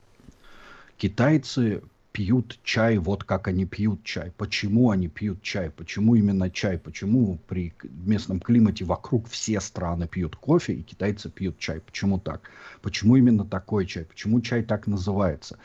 Китайцы 0.97 1.81
пьют 2.15 2.59
чай 2.63 2.97
вот 2.97 3.25
как 3.25 3.49
они 3.49 3.65
пьют 3.65 4.03
чай. 4.05 4.31
Почему 4.37 4.89
они 4.89 5.09
пьют 5.09 5.41
чай? 5.41 5.69
Почему 5.69 6.15
именно 6.15 6.49
чай? 6.49 6.77
Почему 6.77 7.37
при 7.47 7.73
местном 7.83 8.39
климате 8.39 8.85
вокруг 8.85 9.27
все 9.27 9.59
страны 9.59 10.07
пьют 10.07 10.37
кофе 10.37 10.75
и 10.75 10.81
китайцы 10.81 11.29
пьют 11.29 11.59
чай? 11.59 11.81
Почему 11.81 12.17
так? 12.17 12.49
Почему 12.81 13.17
именно 13.17 13.43
такой 13.43 13.85
чай? 13.85 14.05
Почему 14.05 14.39
чай 14.39 14.63
так 14.63 14.87
называется? 14.87 15.59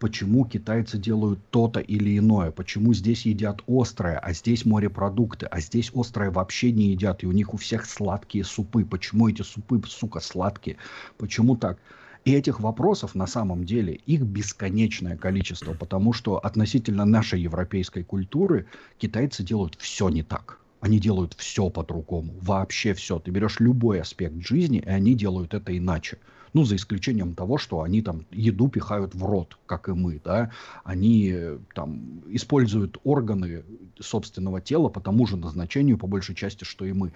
Почему 0.00 0.46
китайцы 0.46 0.96
делают 0.96 1.40
то-то 1.50 1.78
или 1.78 2.16
иное? 2.16 2.52
Почему 2.52 2.94
здесь 2.94 3.26
едят 3.26 3.60
острое, 3.66 4.18
а 4.18 4.32
здесь 4.32 4.64
морепродукты, 4.64 5.44
а 5.44 5.60
здесь 5.60 5.92
острое 5.94 6.30
вообще 6.30 6.72
не 6.72 6.92
едят, 6.92 7.22
и 7.22 7.26
у 7.26 7.32
них 7.32 7.52
у 7.52 7.58
всех 7.58 7.84
сладкие 7.84 8.44
супы? 8.44 8.86
Почему 8.86 9.28
эти 9.28 9.42
супы, 9.42 9.78
сука, 9.86 10.20
сладкие? 10.20 10.78
Почему 11.18 11.54
так? 11.54 11.78
И 12.24 12.32
этих 12.32 12.60
вопросов 12.60 13.14
на 13.14 13.26
самом 13.26 13.64
деле 13.64 13.92
их 13.92 14.22
бесконечное 14.22 15.18
количество, 15.18 15.74
потому 15.74 16.14
что 16.14 16.38
относительно 16.38 17.04
нашей 17.04 17.42
европейской 17.42 18.02
культуры 18.02 18.68
китайцы 18.96 19.42
делают 19.42 19.76
все 19.78 20.08
не 20.08 20.22
так. 20.22 20.60
Они 20.80 20.98
делают 20.98 21.34
все 21.34 21.68
по-другому, 21.68 22.32
вообще 22.40 22.94
все. 22.94 23.18
Ты 23.18 23.32
берешь 23.32 23.60
любой 23.60 24.00
аспект 24.00 24.40
жизни, 24.40 24.78
и 24.78 24.88
они 24.88 25.14
делают 25.14 25.52
это 25.52 25.76
иначе. 25.76 26.16
Ну, 26.52 26.64
за 26.64 26.76
исключением 26.76 27.34
того, 27.34 27.58
что 27.58 27.82
они 27.82 28.02
там 28.02 28.26
еду 28.30 28.68
пихают 28.68 29.14
в 29.14 29.24
рот, 29.24 29.56
как 29.66 29.88
и 29.88 29.92
мы, 29.92 30.20
да. 30.24 30.50
Они 30.84 31.34
там 31.74 32.22
используют 32.28 32.98
органы 33.04 33.64
собственного 33.98 34.60
тела 34.60 34.88
по 34.88 35.00
тому 35.00 35.26
же 35.26 35.36
назначению, 35.36 35.98
по 35.98 36.06
большей 36.06 36.34
части, 36.34 36.64
что 36.64 36.84
и 36.84 36.92
мы. 36.92 37.12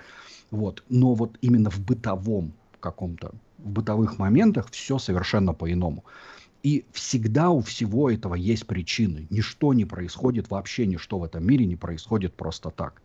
Вот. 0.51 0.85
Но 0.89 1.15
вот 1.15 1.37
именно 1.41 1.71
в 1.71 1.81
бытовом 1.81 2.53
каком-то, 2.81 3.33
в 3.59 3.71
бытовых 3.71 4.19
моментах 4.19 4.71
все 4.71 4.99
совершенно 4.99 5.53
по-иному. 5.53 6.05
И 6.63 6.85
всегда 6.93 7.51
у 7.51 7.61
всего 7.61 8.11
этого 8.11 8.35
есть 8.35 8.67
причины. 8.67 9.27
Ничто 9.31 9.75
не 9.75 9.85
происходит, 9.85 10.51
вообще 10.51 10.87
ничто 10.87 11.19
в 11.19 11.25
этом 11.25 11.47
мире 11.47 11.67
не 11.67 11.77
происходит 11.77 12.35
просто 12.35 12.71
так. 12.71 13.03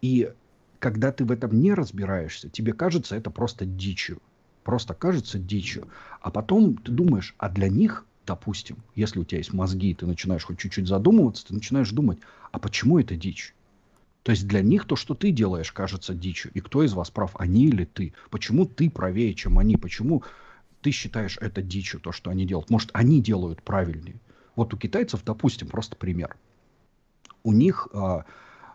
И 0.00 0.32
когда 0.80 1.12
ты 1.12 1.24
в 1.24 1.30
этом 1.30 1.60
не 1.60 1.74
разбираешься, 1.74 2.48
тебе 2.48 2.72
кажется 2.72 3.14
это 3.14 3.30
просто 3.30 3.64
дичью. 3.64 4.20
Просто 4.64 4.94
кажется 4.94 5.38
дичью. 5.38 5.88
А 6.20 6.30
потом 6.30 6.76
ты 6.76 6.92
думаешь, 6.92 7.34
а 7.38 7.48
для 7.48 7.68
них, 7.68 8.06
допустим, 8.26 8.78
если 8.94 9.18
у 9.18 9.24
тебя 9.24 9.38
есть 9.38 9.52
мозги, 9.52 9.90
и 9.90 9.94
ты 9.94 10.06
начинаешь 10.06 10.44
хоть 10.44 10.58
чуть-чуть 10.58 10.86
задумываться, 10.86 11.46
ты 11.46 11.54
начинаешь 11.54 11.90
думать, 11.90 12.18
а 12.52 12.58
почему 12.58 12.98
это 12.98 13.16
дичь? 13.16 13.54
То 14.22 14.32
есть 14.32 14.46
для 14.46 14.60
них 14.60 14.84
то, 14.84 14.96
что 14.96 15.14
ты 15.14 15.30
делаешь, 15.30 15.72
кажется 15.72 16.14
дичью. 16.14 16.50
И 16.52 16.60
кто 16.60 16.82
из 16.82 16.92
вас 16.92 17.10
прав, 17.10 17.34
они 17.38 17.66
или 17.66 17.84
ты? 17.84 18.12
Почему 18.30 18.66
ты 18.66 18.90
правее, 18.90 19.34
чем 19.34 19.58
они? 19.58 19.76
Почему 19.76 20.22
ты 20.82 20.90
считаешь 20.90 21.38
это 21.40 21.62
дичью, 21.62 22.00
то, 22.00 22.12
что 22.12 22.30
они 22.30 22.46
делают? 22.46 22.68
Может, 22.68 22.90
они 22.92 23.22
делают 23.22 23.62
правильнее? 23.62 24.20
Вот 24.56 24.74
у 24.74 24.76
китайцев, 24.76 25.22
допустим, 25.24 25.68
просто 25.68 25.96
пример. 25.96 26.36
У 27.42 27.52
них 27.52 27.88
а, 27.94 28.26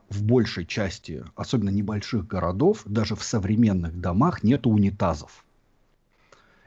в 0.09 0.23
большей 0.23 0.65
части, 0.65 1.23
особенно 1.35 1.69
небольших 1.69 2.25
городов, 2.25 2.81
даже 2.85 3.15
в 3.15 3.23
современных 3.23 3.99
домах 3.99 4.41
нет 4.41 4.65
унитазов. 4.65 5.44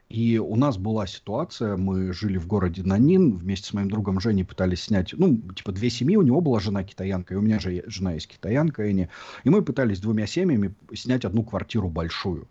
И 0.08 0.38
у 0.38 0.56
нас 0.56 0.78
была 0.78 1.06
ситуация, 1.06 1.76
мы 1.76 2.14
жили 2.14 2.38
в 2.38 2.46
городе 2.46 2.82
Нанин, 2.82 3.36
вместе 3.36 3.68
с 3.68 3.72
моим 3.74 3.90
другом 3.90 4.20
Женей 4.20 4.44
пытались 4.44 4.84
снять, 4.84 5.12
ну, 5.12 5.36
типа, 5.36 5.70
две 5.70 5.90
семьи, 5.90 6.16
у 6.16 6.22
него 6.22 6.40
была 6.40 6.60
жена 6.60 6.82
китаянка, 6.82 7.34
и 7.34 7.36
у 7.36 7.42
меня 7.42 7.58
же 7.58 7.84
жена 7.86 8.12
есть 8.12 8.28
китаянка, 8.28 8.90
Эни, 8.90 9.10
и 9.44 9.50
мы 9.50 9.60
пытались 9.60 10.00
двумя 10.00 10.26
семьями 10.26 10.74
снять 10.94 11.26
одну 11.26 11.42
квартиру 11.42 11.90
большую. 11.90 12.48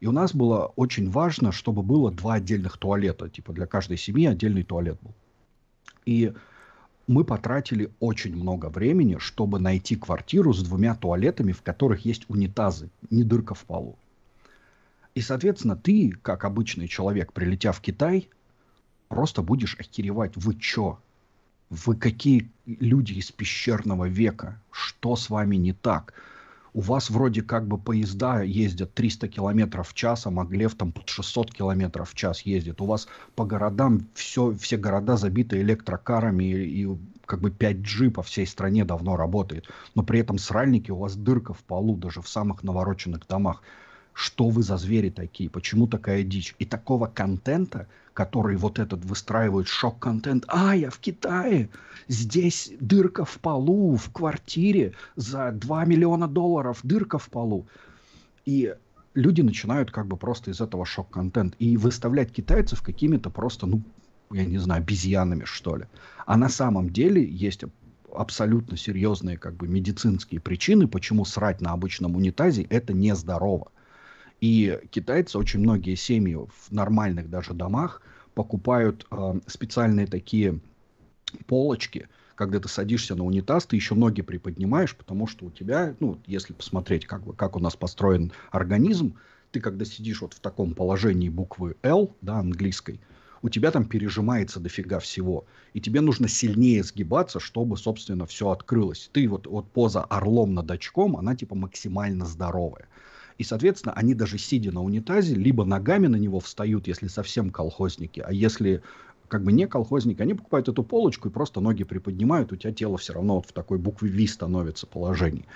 И 0.00 0.06
у 0.06 0.12
нас 0.12 0.34
было 0.34 0.72
очень 0.74 1.08
важно, 1.08 1.52
чтобы 1.52 1.82
было 1.82 2.10
два 2.10 2.34
отдельных 2.34 2.76
туалета, 2.76 3.28
типа, 3.28 3.52
для 3.52 3.66
каждой 3.66 3.98
семьи 3.98 4.26
отдельный 4.26 4.64
туалет 4.64 4.98
был. 5.00 5.14
И 6.06 6.32
мы 7.06 7.22
потратили 7.24 7.90
очень 8.00 8.34
много 8.34 8.66
времени, 8.66 9.18
чтобы 9.18 9.60
найти 9.60 9.94
квартиру 9.94 10.52
с 10.52 10.60
двумя 10.60 10.96
туалетами, 10.96 11.52
в 11.52 11.62
которых 11.62 12.04
есть 12.04 12.24
унитазы, 12.28 12.90
не 13.10 13.22
дырка 13.22 13.54
в 13.54 13.64
полу. 13.64 13.96
И, 15.16 15.22
соответственно, 15.22 15.76
ты, 15.76 16.12
как 16.20 16.44
обычный 16.44 16.88
человек, 16.88 17.32
прилетя 17.32 17.72
в 17.72 17.80
Китай, 17.80 18.28
просто 19.08 19.40
будешь 19.40 19.74
охеревать. 19.80 20.32
Вы 20.36 20.54
чё? 20.56 20.98
Вы 21.70 21.96
какие 21.96 22.50
люди 22.66 23.14
из 23.14 23.32
пещерного 23.32 24.08
века? 24.08 24.60
Что 24.70 25.16
с 25.16 25.30
вами 25.30 25.56
не 25.56 25.72
так? 25.72 26.12
у 26.74 26.82
вас 26.82 27.08
вроде 27.08 27.40
как 27.40 27.66
бы 27.66 27.78
поезда 27.78 28.42
ездят 28.42 28.92
300 28.92 29.28
километров 29.28 29.88
в 29.88 29.94
час, 29.94 30.26
а 30.26 30.30
Маглев 30.30 30.74
там 30.74 30.92
под 30.92 31.08
600 31.08 31.54
километров 31.54 32.10
в 32.10 32.14
час 32.14 32.42
ездит. 32.42 32.82
У 32.82 32.84
вас 32.84 33.08
по 33.34 33.46
городам 33.46 34.06
все, 34.12 34.54
все 34.54 34.76
города 34.76 35.16
забиты 35.16 35.62
электрокарами 35.62 36.44
и, 36.44 36.82
и 36.82 36.98
как 37.24 37.40
бы 37.40 37.48
5G 37.48 38.10
по 38.10 38.22
всей 38.22 38.46
стране 38.46 38.84
давно 38.84 39.16
работает. 39.16 39.70
Но 39.94 40.02
при 40.02 40.20
этом 40.20 40.36
сральники 40.36 40.90
у 40.90 40.98
вас 40.98 41.16
дырка 41.16 41.54
в 41.54 41.64
полу 41.64 41.96
даже 41.96 42.20
в 42.20 42.28
самых 42.28 42.62
навороченных 42.62 43.26
домах 43.26 43.62
что 44.16 44.48
вы 44.48 44.62
за 44.62 44.78
звери 44.78 45.10
такие, 45.10 45.50
почему 45.50 45.86
такая 45.86 46.22
дичь. 46.22 46.54
И 46.58 46.64
такого 46.64 47.06
контента, 47.06 47.86
который 48.14 48.56
вот 48.56 48.78
этот 48.78 49.04
выстраивает 49.04 49.68
шок-контент, 49.68 50.46
а, 50.48 50.74
я 50.74 50.88
в 50.88 50.98
Китае, 50.98 51.68
здесь 52.08 52.72
дырка 52.80 53.26
в 53.26 53.38
полу, 53.40 53.94
в 53.96 54.10
квартире 54.10 54.94
за 55.16 55.52
2 55.52 55.84
миллиона 55.84 56.28
долларов, 56.28 56.80
дырка 56.82 57.18
в 57.18 57.28
полу. 57.28 57.66
И 58.46 58.74
люди 59.12 59.42
начинают 59.42 59.90
как 59.90 60.06
бы 60.06 60.16
просто 60.16 60.50
из 60.50 60.62
этого 60.62 60.86
шок-контент 60.86 61.54
и 61.58 61.76
выставлять 61.76 62.32
китайцев 62.32 62.80
какими-то 62.80 63.28
просто, 63.28 63.66
ну, 63.66 63.82
я 64.32 64.46
не 64.46 64.56
знаю, 64.56 64.80
обезьянами, 64.80 65.44
что 65.44 65.76
ли. 65.76 65.84
А 66.24 66.38
на 66.38 66.48
самом 66.48 66.88
деле 66.88 67.22
есть 67.22 67.64
абсолютно 68.14 68.78
серьезные 68.78 69.36
как 69.36 69.56
бы 69.56 69.68
медицинские 69.68 70.40
причины, 70.40 70.88
почему 70.88 71.26
срать 71.26 71.60
на 71.60 71.72
обычном 71.72 72.16
унитазе 72.16 72.62
это 72.62 72.94
нездорово. 72.94 73.72
И 74.40 74.78
китайцы, 74.90 75.38
очень 75.38 75.60
многие 75.60 75.94
семьи 75.94 76.36
в 76.36 76.70
нормальных 76.70 77.30
даже 77.30 77.54
домах 77.54 78.02
покупают 78.34 79.06
э, 79.10 79.40
специальные 79.46 80.06
такие 80.06 80.60
полочки, 81.46 82.08
когда 82.34 82.60
ты 82.60 82.68
садишься 82.68 83.14
на 83.14 83.24
унитаз, 83.24 83.66
ты 83.66 83.76
еще 83.76 83.94
ноги 83.94 84.20
приподнимаешь, 84.20 84.94
потому 84.94 85.26
что 85.26 85.46
у 85.46 85.50
тебя, 85.50 85.94
ну, 86.00 86.18
если 86.26 86.52
посмотреть, 86.52 87.06
как, 87.06 87.24
бы, 87.24 87.32
как 87.32 87.56
у 87.56 87.60
нас 87.60 87.76
построен 87.76 88.30
организм, 88.50 89.16
ты 89.52 89.60
когда 89.60 89.84
сидишь 89.86 90.20
вот 90.20 90.34
в 90.34 90.40
таком 90.40 90.74
положении 90.74 91.30
буквы 91.30 91.76
L, 91.82 92.14
да, 92.20 92.38
английской, 92.38 93.00
у 93.42 93.48
тебя 93.48 93.70
там 93.70 93.84
пережимается 93.84 94.60
дофига 94.60 94.98
всего. 94.98 95.46
И 95.72 95.80
тебе 95.80 96.00
нужно 96.00 96.28
сильнее 96.28 96.82
сгибаться, 96.82 97.40
чтобы, 97.40 97.76
собственно, 97.76 98.26
все 98.26 98.50
открылось. 98.50 99.08
Ты 99.12 99.28
вот, 99.28 99.46
вот 99.46 99.70
поза 99.70 100.02
орлом 100.02 100.54
над 100.54 100.70
очком, 100.70 101.16
она 101.16 101.34
типа 101.34 101.54
максимально 101.54 102.26
здоровая. 102.26 102.88
И, 103.38 103.44
соответственно, 103.44 103.92
они 103.94 104.14
даже 104.14 104.38
сидя 104.38 104.72
на 104.72 104.82
унитазе, 104.82 105.34
либо 105.34 105.64
ногами 105.64 106.06
на 106.06 106.16
него 106.16 106.40
встают, 106.40 106.86
если 106.88 107.08
совсем 107.08 107.50
колхозники, 107.50 108.20
а 108.20 108.32
если 108.32 108.82
как 109.28 109.42
бы 109.42 109.52
не 109.52 109.66
колхозники, 109.66 110.22
они 110.22 110.34
покупают 110.34 110.68
эту 110.68 110.84
полочку 110.84 111.28
и 111.28 111.32
просто 111.32 111.60
ноги 111.60 111.84
приподнимают, 111.84 112.52
у 112.52 112.56
тебя 112.56 112.72
тело 112.72 112.96
все 112.96 113.12
равно 113.12 113.36
вот 113.36 113.46
в 113.46 113.52
такой 113.52 113.78
букве 113.78 114.10
V 114.10 114.26
становится 114.28 114.86
положении. 114.86 115.46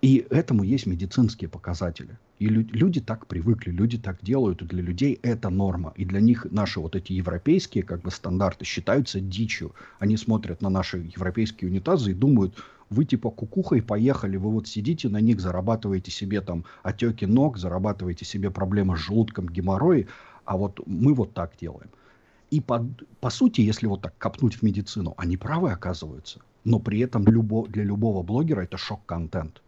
И 0.00 0.26
этому 0.28 0.64
есть 0.64 0.86
медицинские 0.86 1.48
показатели. 1.48 2.18
И 2.38 2.46
лю- 2.46 2.66
люди 2.72 3.00
так 3.00 3.26
привыкли, 3.26 3.70
люди 3.70 3.96
так 3.96 4.18
делают, 4.22 4.60
и 4.60 4.66
для 4.66 4.82
людей 4.82 5.18
это 5.22 5.48
норма. 5.48 5.94
И 5.96 6.04
для 6.04 6.20
них 6.20 6.46
наши 6.50 6.78
вот 6.78 6.94
эти 6.94 7.12
европейские 7.12 7.84
как 7.84 8.02
бы 8.02 8.10
стандарты 8.10 8.66
считаются 8.66 9.20
дичью. 9.20 9.74
Они 9.98 10.18
смотрят 10.18 10.60
на 10.60 10.68
наши 10.68 10.98
европейские 10.98 11.70
унитазы 11.70 12.10
и 12.10 12.14
думают, 12.14 12.56
вы 12.90 13.04
типа 13.04 13.30
кукухой 13.30 13.82
поехали, 13.82 14.36
вы 14.36 14.50
вот 14.50 14.68
сидите 14.68 15.08
на 15.08 15.20
них, 15.20 15.40
зарабатываете 15.40 16.10
себе 16.10 16.40
там 16.40 16.64
отеки 16.82 17.26
ног, 17.26 17.58
зарабатываете 17.58 18.24
себе 18.24 18.50
проблемы 18.50 18.96
с 18.96 19.00
желудком, 19.00 19.48
геморрой, 19.48 20.06
а 20.44 20.56
вот 20.56 20.80
мы 20.86 21.14
вот 21.14 21.34
так 21.34 21.52
делаем. 21.60 21.90
И 22.50 22.60
по, 22.60 22.86
по 23.20 23.30
сути, 23.30 23.62
если 23.62 23.86
вот 23.86 24.02
так 24.02 24.16
копнуть 24.18 24.56
в 24.56 24.62
медицину, 24.62 25.14
они 25.16 25.36
правы 25.36 25.72
оказываются. 25.72 26.40
Но 26.64 26.78
при 26.78 27.00
этом 27.00 27.26
любо, 27.26 27.66
для 27.66 27.84
любого 27.84 28.22
блогера 28.22 28.62
это 28.62 28.76
шок-контент. 28.76 29.62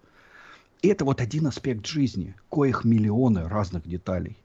И 0.83 0.89
это 0.89 1.05
вот 1.05 1.21
один 1.21 1.47
аспект 1.47 1.87
жизни, 1.87 2.35
коих 2.51 2.85
миллионы 2.85 3.49
разных 3.49 3.89
деталей. 3.89 4.37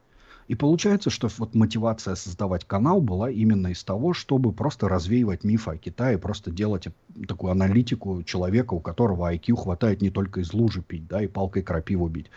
И 0.52 0.56
получается, 0.56 1.10
что 1.10 1.30
вот 1.38 1.56
мотивация 1.56 2.16
создавать 2.16 2.66
канал 2.66 3.00
была 3.00 3.32
именно 3.32 3.68
из 3.68 3.86
того, 3.86 4.12
чтобы 4.12 4.52
просто 4.52 4.90
развеивать 4.90 5.46
мифы 5.46 5.72
о 5.72 5.78
Китае, 5.78 6.18
просто 6.18 6.52
делать 6.52 6.90
такую 7.26 7.52
аналитику 7.54 8.22
человека, 8.24 8.74
у 8.74 8.82
которого 8.82 9.34
IQ 9.34 9.56
хватает 9.56 10.02
не 10.02 10.10
только 10.10 10.42
из 10.42 10.54
лужи 10.54 10.82
пить, 10.82 11.08
да, 11.08 11.24
и 11.24 11.28
палкой 11.28 11.64
крапиву 11.64 12.10
бить. 12.10 12.30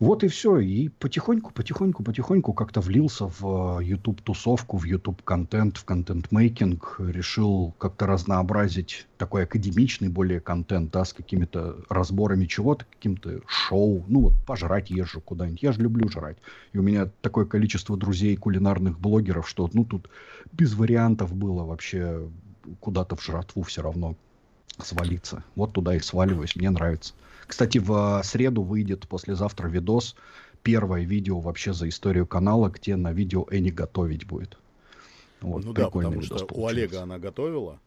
Вот 0.00 0.22
и 0.22 0.28
все. 0.28 0.58
И 0.58 0.88
потихоньку, 0.88 1.52
потихоньку, 1.52 2.04
потихоньку 2.04 2.52
как-то 2.52 2.80
влился 2.80 3.26
в 3.26 3.80
YouTube-тусовку, 3.80 4.78
в 4.78 4.84
YouTube-контент, 4.84 5.76
в 5.76 5.84
контент-мейкинг. 5.84 7.00
Решил 7.00 7.74
как-то 7.78 8.06
разнообразить 8.06 9.06
такой 9.16 9.42
академичный 9.42 10.08
более 10.08 10.40
контент, 10.40 10.92
да, 10.92 11.04
с 11.04 11.12
какими-то 11.12 11.78
разборами 11.88 12.46
чего-то, 12.46 12.84
каким-то 12.84 13.40
шоу. 13.46 14.04
Ну 14.06 14.20
вот, 14.20 14.34
пожрать 14.46 14.90
езжу 14.90 15.20
куда-нибудь. 15.20 15.62
Я 15.62 15.72
же 15.72 15.80
люблю 15.80 16.08
жрать. 16.08 16.36
И 16.72 16.78
у 16.78 16.82
меня 16.82 17.10
такое 17.20 17.44
количество 17.44 17.96
друзей 17.96 18.36
кулинарных 18.36 19.00
блогеров, 19.00 19.48
что 19.48 19.68
ну 19.72 19.84
тут 19.84 20.08
без 20.52 20.74
вариантов 20.74 21.34
было 21.34 21.64
вообще 21.64 22.28
куда-то 22.78 23.16
в 23.16 23.24
жратву 23.24 23.62
все 23.62 23.82
равно 23.82 24.14
свалиться. 24.78 25.44
Вот 25.54 25.72
туда 25.72 25.96
и 25.96 26.00
сваливаюсь. 26.00 26.56
Мне 26.56 26.70
нравится. 26.70 27.14
Кстати, 27.46 27.78
в 27.78 28.20
среду 28.24 28.62
выйдет 28.62 29.08
послезавтра 29.08 29.68
видос. 29.68 30.16
Первое 30.62 31.02
видео 31.04 31.40
вообще 31.40 31.72
за 31.72 31.88
историю 31.88 32.26
канала, 32.26 32.68
где 32.68 32.96
на 32.96 33.12
видео 33.12 33.46
Эни 33.50 33.70
готовить 33.70 34.26
будет. 34.26 34.58
Вот, 35.40 35.64
ну 35.64 35.72
да, 35.72 35.88
потому 35.88 36.20
что 36.20 36.34
получился. 36.34 36.60
у 36.60 36.66
Олега 36.66 37.02
она 37.02 37.18
готовила, 37.18 37.80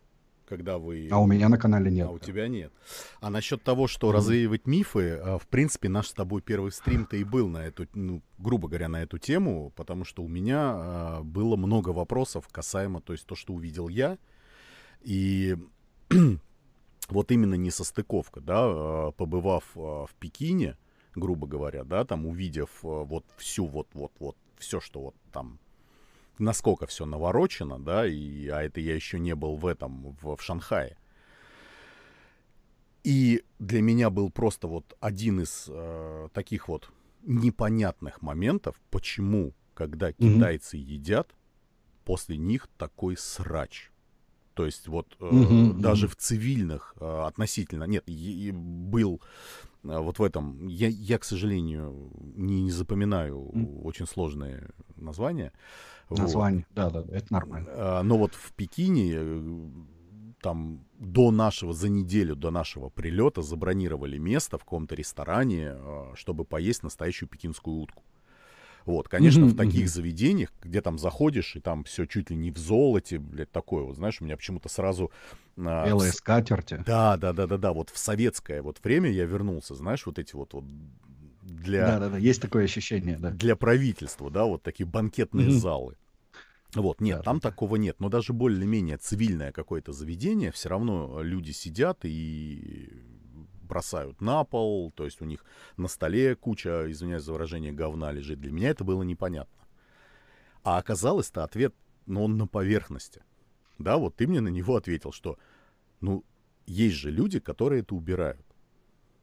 когда 0.48 0.78
вы... 0.78 1.10
А 1.12 1.20
у 1.20 1.28
меня 1.28 1.50
на 1.50 1.58
канале 1.58 1.92
нет. 1.92 2.08
А 2.08 2.12
у 2.12 2.20
тебя 2.20 2.48
нет. 2.48 2.72
А 3.20 3.30
насчет 3.30 3.62
того, 3.62 3.88
что 3.88 4.10
mm. 4.10 4.14
развеивать 4.14 4.68
мифы, 4.68 5.20
а, 5.22 5.38
в 5.38 5.48
принципе, 5.48 5.90
наш 5.90 6.08
с 6.08 6.14
тобой 6.14 6.42
первый 6.42 6.72
стрим-то 6.72 7.18
и 7.18 7.24
был 7.24 7.48
на 7.48 7.60
эту, 7.60 7.88
ну, 7.94 8.22
грубо 8.38 8.68
говоря, 8.68 8.88
на 8.88 9.04
эту 9.04 9.18
тему, 9.18 9.72
потому 9.76 10.06
что 10.06 10.24
у 10.24 10.28
меня 10.28 10.72
а, 10.74 11.22
было 11.24 11.56
много 11.56 11.90
вопросов 11.90 12.48
касаемо, 12.50 13.02
то 13.02 13.14
есть 13.14 13.26
то, 13.26 13.36
что 13.36 13.54
увидел 13.54 13.90
я, 13.90 14.18
и 15.02 15.58
вот 17.12 17.32
именно 17.32 17.56
несостыковка, 17.56 18.42
да, 18.42 18.58
а, 18.60 19.12
побывав 19.12 19.64
а, 19.76 20.06
в 20.06 20.14
Пекине, 20.20 20.78
грубо 21.16 21.48
говоря, 21.48 21.84
да, 21.84 22.06
там 22.06 22.26
увидев 22.26 22.70
а, 22.84 23.04
вот 23.04 23.26
всю 23.38 23.66
вот 23.66 23.88
вот 23.94 24.12
вот 24.20 24.38
все, 24.58 24.80
что 24.80 25.02
вот 25.02 25.16
там 25.32 25.60
насколько 26.38 26.88
все 26.88 27.06
наворочено, 27.06 27.80
да, 27.80 28.06
и, 28.08 28.48
а 28.48 28.62
это 28.64 28.80
я 28.80 28.96
еще 28.96 29.20
не 29.20 29.36
был 29.36 29.56
в 29.56 29.66
этом, 29.66 30.16
в, 30.22 30.36
в 30.36 30.42
Шанхае. 30.42 30.98
И 33.04 33.44
для 33.60 33.82
меня 33.82 34.10
был 34.10 34.30
просто 34.30 34.68
вот 34.68 34.96
один 35.00 35.42
из 35.42 35.66
э, 35.68 36.30
таких 36.34 36.68
вот 36.68 36.92
непонятных 37.24 38.22
моментов, 38.22 38.76
почему, 38.92 39.54
когда 39.74 40.12
китайцы 40.12 40.78
mm-hmm. 40.78 40.82
едят, 40.82 41.36
после 42.06 42.38
них 42.38 42.68
такой 42.78 43.18
срач. 43.18 43.91
То 44.62 44.66
есть 44.68 44.88
вот 44.88 45.16
угу, 45.20 45.74
даже 45.74 46.06
угу. 46.06 46.12
в 46.12 46.16
цивильных 46.18 46.94
э, 47.00 47.24
относительно, 47.26 47.86
нет, 47.86 48.04
и, 48.06 48.52
был 48.54 49.20
э, 49.84 49.98
вот 49.98 50.20
в 50.20 50.24
этом, 50.24 50.68
я, 50.68 50.88
я 50.88 51.18
к 51.18 51.24
сожалению, 51.24 52.12
не, 52.36 52.62
не 52.62 52.70
запоминаю 52.70 53.38
mm. 53.38 53.82
очень 53.82 54.06
сложные 54.06 54.70
названия. 54.98 55.52
Названия, 56.12 56.68
вот. 56.70 56.76
да, 56.76 56.90
да, 56.92 57.04
это 57.12 57.34
нормально. 57.34 58.04
Но 58.04 58.20
вот 58.20 58.36
в 58.36 58.54
Пекине 58.54 59.72
там 60.44 60.86
до 61.00 61.32
нашего, 61.32 61.74
за 61.74 61.90
неделю 61.90 62.36
до 62.36 62.52
нашего 62.52 62.90
прилета 62.90 63.42
забронировали 63.42 64.20
место 64.20 64.60
в 64.60 64.64
каком-то 64.64 64.94
ресторане, 64.94 65.76
чтобы 66.14 66.46
поесть 66.46 66.84
настоящую 66.84 67.30
пекинскую 67.30 67.78
утку. 67.78 68.04
Вот, 68.86 69.08
конечно, 69.10 69.46
mm-hmm, 69.46 69.50
в 69.50 69.58
таких 69.58 69.86
mm-hmm. 69.86 69.94
заведениях, 69.94 70.50
где 70.62 70.82
там 70.82 70.98
заходишь, 70.98 71.56
и 71.56 71.60
там 71.60 71.84
все 71.84 72.06
чуть 72.06 72.30
ли 72.30 72.36
не 72.36 72.52
в 72.52 72.58
золоте, 72.58 73.20
блядь, 73.20 73.52
такое, 73.52 73.84
вот, 73.84 73.96
знаешь, 73.96 74.22
у 74.22 74.26
меня 74.26 74.38
почему-то 74.38 74.70
сразу... 74.70 75.12
А, 75.58 75.86
Белые 75.86 76.12
скатерти. 76.12 76.82
Да, 76.86 77.18
да, 77.18 77.34
да, 77.34 77.48
да, 77.48 77.58
да, 77.58 77.74
вот 77.74 77.90
в 77.90 77.98
советское 77.98 78.62
вот 78.62 78.84
время 78.84 79.12
я 79.12 79.26
вернулся, 79.26 79.76
знаешь, 79.76 80.06
вот 80.06 80.18
эти 80.20 80.36
вот, 80.36 80.54
вот 80.54 80.66
для... 81.42 81.86
Да, 81.86 82.00
да, 82.00 82.10
да, 82.10 82.18
есть 82.18 82.42
такое 82.42 82.66
ощущение, 82.66 83.18
да. 83.18 83.32
Для 83.32 83.56
правительства, 83.56 84.32
да, 84.32 84.46
вот 84.46 84.64
такие 84.64 84.86
банкетные 84.86 85.48
mm-hmm. 85.48 85.52
залы. 85.52 85.98
Вот, 86.74 87.02
нет, 87.02 87.18
да, 87.18 87.24
там 87.24 87.40
да. 87.40 87.50
такого 87.50 87.76
нет. 87.76 88.00
Но 88.00 88.10
даже 88.10 88.34
более-менее 88.34 88.98
цивильное 88.98 89.52
какое-то 89.52 89.92
заведение, 89.92 90.52
все 90.52 90.70
равно 90.70 91.22
люди 91.22 91.52
сидят 91.52 92.00
и 92.04 92.90
бросают 93.72 94.20
на 94.20 94.44
пол, 94.44 94.92
то 94.92 95.06
есть 95.06 95.22
у 95.22 95.26
них 95.26 95.46
на 95.78 95.88
столе 95.88 96.36
куча, 96.36 96.92
извиняюсь 96.92 97.24
за 97.24 97.32
выражение, 97.32 97.72
говна 97.72 98.12
лежит. 98.12 98.42
Для 98.42 98.52
меня 98.52 98.70
это 98.70 98.84
было 98.84 99.04
непонятно. 99.04 99.62
А 100.64 100.78
оказалось-то 100.78 101.46
ответ, 101.46 101.74
ну, 102.06 102.26
он 102.26 102.38
на 102.38 102.48
поверхности. 102.48 103.24
да, 103.80 103.96
вот 103.98 104.18
ты 104.18 104.28
мне 104.28 104.42
на 104.42 104.50
него 104.50 104.76
ответил, 104.76 105.14
что, 105.14 105.38
ну, 106.02 106.26
есть 106.68 106.96
же 106.96 107.12
люди, 107.12 107.40
которые 107.40 107.82
это 107.82 107.96
убирают. 107.96 108.46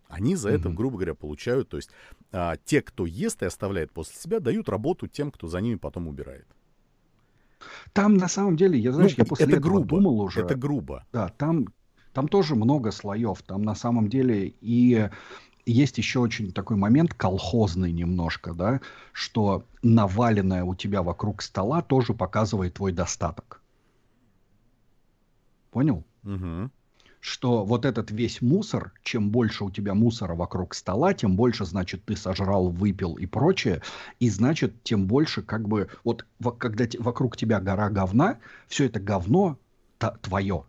Они 0.09 0.35
за 0.37 0.49
это, 0.49 0.71
грубо 0.71 0.97
говоря, 0.97 1.15
получают, 1.15 1.69
то 1.69 1.77
есть 1.77 1.91
а, 2.33 2.57
те, 2.65 2.81
кто 2.81 3.05
ест 3.05 3.43
и 3.43 3.47
оставляет 3.47 3.93
после 3.93 4.17
себя, 4.17 4.41
дают 4.41 4.71
работу 4.71 5.07
тем, 5.07 5.31
кто 5.31 5.47
за 5.49 5.61
ними 5.61 5.75
потом 5.77 6.09
убирает. 6.09 6.47
Там 7.93 8.17
на 8.17 8.29
самом 8.29 8.57
деле, 8.57 8.79
я 8.79 8.93
знаешь, 8.93 9.17
ну, 9.19 9.25
я 9.25 9.29
после 9.29 9.45
это 9.45 9.57
этого 9.57 9.73
грубо. 9.73 9.89
думал 9.89 10.21
уже. 10.21 10.41
Это 10.41 10.55
грубо. 10.55 11.05
Да, 11.13 11.29
там, 11.29 11.67
там 12.19 12.27
тоже 12.27 12.57
много 12.57 12.91
слоев. 12.91 13.43
Там 13.43 13.63
на 13.63 13.77
самом 13.77 14.09
деле 14.09 14.53
и 14.61 15.09
есть 15.67 15.99
еще 15.99 16.19
очень 16.19 16.51
такой 16.51 16.77
момент 16.77 17.15
колхозный 17.15 17.93
немножко, 17.93 18.55
да, 18.55 18.81
что 19.13 19.65
наваленное 19.85 20.65
у 20.65 20.75
тебя 20.75 21.05
вокруг 21.05 21.43
стола 21.43 21.81
тоже 21.81 22.15
показывает 22.15 22.75
твой 22.75 22.91
достаток. 22.91 23.63
Понял? 25.71 26.03
Угу 26.25 26.71
что 27.21 27.65
вот 27.65 27.85
этот 27.85 28.13
весь 28.13 28.41
мусор, 28.41 28.93
чем 29.03 29.31
больше 29.31 29.65
у 29.65 29.71
тебя 29.71 29.93
мусора 29.93 30.37
вокруг 30.37 30.73
стола, 30.73 31.15
тем 31.15 31.35
больше, 31.35 31.65
значит, 31.65 32.05
ты 32.05 32.15
сожрал, 32.15 32.69
выпил 32.69 33.15
и 33.15 33.27
прочее, 33.27 33.83
и 34.21 34.31
значит, 34.31 34.85
тем 34.85 35.09
больше, 35.09 35.43
как 35.43 35.67
бы, 35.67 35.89
вот 36.05 36.25
когда 36.59 36.85
вокруг 37.01 37.37
тебя 37.37 37.61
гора 37.61 37.91
говна, 37.91 38.39
все 38.69 38.87
это 38.87 39.01
говно 39.01 39.59
твое. 40.23 40.65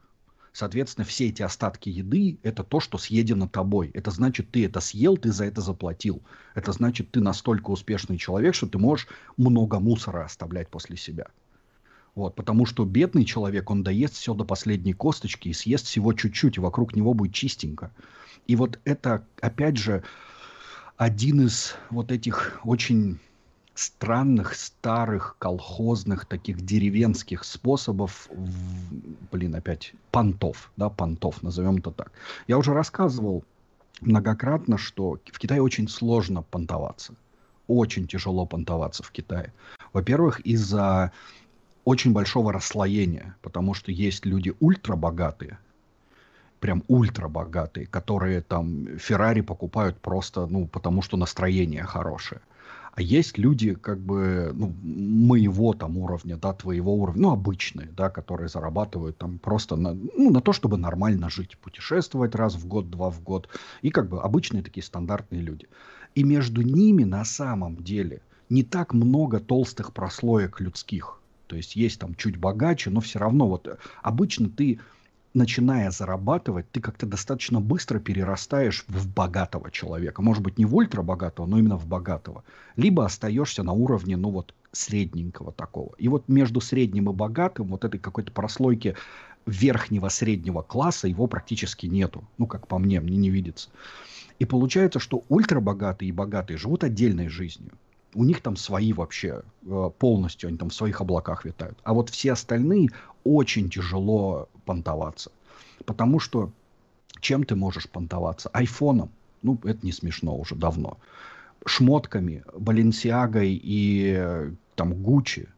Соответственно, 0.52 1.06
все 1.06 1.30
эти 1.30 1.42
остатки 1.42 1.90
еды– 1.90 2.40
это 2.44 2.64
то, 2.64 2.80
что 2.80 2.98
съедено 2.98 3.48
тобой. 3.48 3.92
Это 3.94 4.12
значит, 4.12 4.52
ты 4.52 4.66
это 4.66 4.80
съел, 4.80 5.18
ты 5.18 5.32
за 5.32 5.46
это 5.46 5.62
заплатил. 5.62 6.22
Это 6.56 6.72
значит, 6.72 7.12
ты 7.12 7.22
настолько 7.22 7.70
успешный 7.72 8.18
человек, 8.18 8.56
что 8.56 8.68
ты 8.68 8.78
можешь 8.78 9.08
много 9.38 9.80
мусора 9.80 10.26
оставлять 10.26 10.70
после 10.70 10.98
себя. 10.98 11.28
Вот, 12.16 12.36
потому 12.36 12.66
что 12.66 12.84
бедный 12.86 13.24
человек, 13.24 13.70
он 13.70 13.84
доест 13.84 14.16
все 14.16 14.34
до 14.34 14.44
последней 14.44 14.94
косточки 14.94 15.50
и 15.50 15.54
съест 15.54 15.86
всего 15.86 16.14
чуть-чуть, 16.14 16.58
и 16.58 16.62
вокруг 16.62 16.96
него 16.96 17.14
будет 17.14 17.34
чистенько. 17.34 17.92
И 18.48 18.56
вот 18.56 18.80
это, 18.84 19.26
опять 19.42 19.78
же, 19.78 20.04
один 20.98 21.46
из 21.46 21.76
вот 21.92 22.12
этих 22.12 22.60
очень 22.64 23.20
странных, 23.80 24.56
старых, 24.56 25.36
колхозных, 25.40 26.26
таких 26.26 26.62
деревенских 26.62 27.46
способов, 27.46 28.30
блин, 29.32 29.56
опять, 29.56 29.94
понтов, 30.12 30.72
да, 30.76 30.90
понтов, 30.90 31.42
назовем 31.44 31.78
это 31.78 31.92
так. 31.92 32.12
Я 32.48 32.58
уже 32.58 32.74
рассказывал 32.74 33.44
многократно, 34.02 34.78
что 34.78 35.18
в 35.32 35.40
Китае 35.40 35.62
очень 35.62 35.88
сложно 35.88 36.42
понтоваться. 36.42 37.14
Очень 37.68 38.08
тяжело 38.08 38.46
понтоваться 38.46 39.04
в 39.04 39.12
Китае. 39.12 39.54
Во-первых, 39.94 40.42
из-за 40.42 41.12
очень 41.86 42.12
большого 42.12 42.52
расслоения, 42.52 43.36
потому 43.42 43.74
что 43.74 43.92
есть 43.92 44.26
люди 44.26 44.54
ультрабогатые, 44.60 45.58
прям 46.60 46.84
ультрабогатые, 46.90 47.88
которые 47.88 48.42
там 48.42 48.98
Феррари 48.98 49.42
покупают 49.42 49.98
просто, 50.02 50.48
ну, 50.48 50.68
потому 50.68 51.02
что 51.02 51.16
настроение 51.16 51.84
хорошее. 51.84 52.42
А 52.94 53.02
есть 53.02 53.38
люди, 53.38 53.76
как 53.76 54.00
бы, 54.00 54.52
ну, 54.54 54.74
моего 54.84 55.74
там 55.74 55.98
уровня, 55.98 56.38
да, 56.38 56.54
твоего 56.54 56.94
уровня, 56.96 57.22
ну, 57.22 57.32
обычные, 57.32 57.88
да, 57.88 58.10
которые 58.10 58.50
зарабатывают 58.50 59.18
там 59.18 59.40
просто 59.40 59.76
на, 59.76 59.94
ну, 59.94 60.32
на 60.32 60.42
то, 60.42 60.54
чтобы 60.54 60.78
нормально 60.78 61.30
жить, 61.30 61.58
путешествовать 61.58 62.36
раз 62.36 62.56
в 62.56 62.68
год, 62.68 62.90
два 62.90 63.10
в 63.10 63.22
год. 63.22 63.48
И 63.82 63.90
как 63.90 64.10
бы 64.10 64.22
обычные 64.22 64.64
такие 64.64 64.84
стандартные 64.84 65.42
люди. 65.42 65.68
И 66.16 66.24
между 66.24 66.62
ними 66.62 67.04
на 67.04 67.24
самом 67.26 67.78
деле 67.78 68.22
не 68.50 68.64
так 68.64 68.94
много 68.94 69.40
толстых 69.40 69.94
прослоек 69.94 70.60
людских. 70.60 71.20
То 71.48 71.56
есть 71.56 71.76
есть 71.76 72.00
там 72.00 72.16
чуть 72.16 72.38
богаче, 72.38 72.90
но 72.90 73.02
все 73.02 73.20
равно 73.20 73.48
вот 73.48 73.80
обычно 74.02 74.50
ты 74.50 74.80
начиная 75.34 75.92
зарабатывать, 75.92 76.72
ты 76.72 76.82
как-то 76.82 77.06
достаточно 77.06 77.60
быстро 77.62 78.00
перерастаешь 78.00 78.84
в 78.88 79.08
богатого 79.08 79.72
человека. 79.72 80.22
Может 80.22 80.44
быть, 80.44 80.58
не 80.58 80.66
в 80.66 80.76
ультрабогатого, 80.76 81.46
но 81.46 81.60
именно 81.60 81.78
в 81.78 81.88
богатого. 81.88 82.44
Либо 82.76 83.06
остаешься 83.06 83.64
на 83.64 83.74
уровне, 83.74 84.18
ну 84.18 84.32
вот, 84.32 84.54
средненького 84.72 85.52
такого. 85.52 85.94
И 85.98 86.08
вот 86.08 86.28
между 86.28 86.62
средним 86.62 87.10
и 87.10 87.14
богатым 87.14 87.68
вот 87.68 87.86
этой 87.86 88.00
какой-то 88.00 88.32
прослойки 88.32 88.96
верхнего 89.46 90.10
среднего 90.10 90.62
класса 90.62 91.08
его 91.08 91.28
практически 91.28 91.88
нету. 91.88 92.24
Ну, 92.38 92.46
как 92.46 92.68
по 92.68 92.78
мне, 92.78 93.00
мне 93.00 93.18
не 93.18 93.30
видится. 93.30 93.70
И 94.38 94.46
получается, 94.46 95.00
что 95.00 95.24
ультрабогатые 95.30 96.10
и 96.10 96.14
богатые 96.14 96.58
живут 96.58 96.84
отдельной 96.84 97.30
жизнью 97.30 97.72
у 98.14 98.24
них 98.24 98.42
там 98.42 98.56
свои 98.56 98.94
вообще 98.94 99.44
э, 99.66 99.90
полностью, 99.98 100.48
они 100.48 100.58
там 100.58 100.70
в 100.70 100.74
своих 100.74 101.02
облаках 101.02 101.46
витают. 101.46 101.78
А 101.84 101.94
вот 101.94 102.10
все 102.10 102.32
остальные 102.32 102.90
очень 103.24 103.70
тяжело 103.70 104.50
понтоваться. 104.66 105.32
Потому 105.86 106.20
что 106.20 106.52
чем 107.20 107.44
ты 107.44 107.56
можешь 107.56 107.90
понтоваться? 107.90 108.50
Айфоном. 108.54 109.10
Ну, 109.42 109.58
это 109.64 109.86
не 109.86 109.92
смешно 109.92 110.36
уже 110.36 110.56
давно. 110.56 110.98
Шмотками, 111.66 112.44
Баленсиагой 112.58 113.54
и 113.54 114.14
э, 114.16 114.52
там 114.76 114.94
Гуччи 114.94 115.50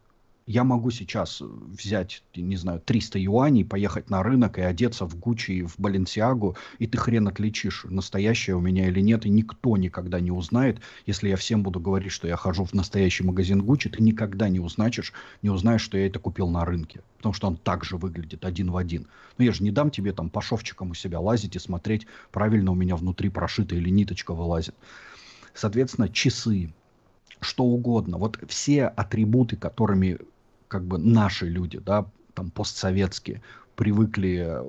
я 0.46 0.64
могу 0.64 0.90
сейчас 0.90 1.40
взять, 1.40 2.22
не 2.34 2.56
знаю, 2.56 2.80
300 2.80 3.18
юаней, 3.18 3.64
поехать 3.64 4.10
на 4.10 4.22
рынок 4.22 4.58
и 4.58 4.62
одеться 4.62 5.06
в 5.06 5.18
Гуччи 5.18 5.52
и 5.52 5.62
в 5.62 5.74
Баленсиагу, 5.78 6.56
и 6.78 6.86
ты 6.86 6.98
хрен 6.98 7.28
отличишь, 7.28 7.84
настоящее 7.88 8.56
у 8.56 8.60
меня 8.60 8.88
или 8.88 9.00
нет, 9.00 9.24
и 9.24 9.30
никто 9.30 9.76
никогда 9.76 10.20
не 10.20 10.30
узнает, 10.30 10.80
если 11.06 11.28
я 11.28 11.36
всем 11.36 11.62
буду 11.62 11.80
говорить, 11.80 12.12
что 12.12 12.26
я 12.26 12.36
хожу 12.36 12.64
в 12.64 12.72
настоящий 12.72 13.24
магазин 13.24 13.62
Гуччи, 13.62 13.88
ты 13.88 14.02
никогда 14.02 14.48
не 14.48 14.58
узнаешь, 14.58 15.12
не 15.42 15.50
узнаешь, 15.50 15.82
что 15.82 15.96
я 15.96 16.06
это 16.06 16.18
купил 16.18 16.48
на 16.48 16.64
рынке, 16.64 17.02
потому 17.18 17.32
что 17.32 17.46
он 17.46 17.56
так 17.56 17.84
же 17.84 17.96
выглядит, 17.96 18.44
один 18.44 18.70
в 18.70 18.76
один. 18.76 19.06
Но 19.38 19.44
я 19.44 19.52
же 19.52 19.62
не 19.62 19.70
дам 19.70 19.90
тебе 19.90 20.12
там 20.12 20.28
по 20.28 20.40
шовчикам 20.40 20.90
у 20.90 20.94
себя 20.94 21.20
лазить 21.20 21.56
и 21.56 21.60
смотреть, 21.60 22.06
правильно 22.32 22.72
у 22.72 22.74
меня 22.74 22.96
внутри 22.96 23.28
прошито 23.28 23.76
или 23.76 23.90
ниточка 23.90 24.34
вылазит. 24.34 24.74
Соответственно, 25.54 26.08
часы, 26.08 26.72
что 27.40 27.64
угодно. 27.64 28.18
Вот 28.18 28.38
все 28.48 28.86
атрибуты, 28.86 29.56
которыми 29.56 30.18
как 30.72 30.86
бы 30.86 30.96
наши 30.96 31.46
люди, 31.46 31.78
да, 31.78 32.06
там 32.32 32.50
постсоветские, 32.50 33.42
привыкли 33.76 34.62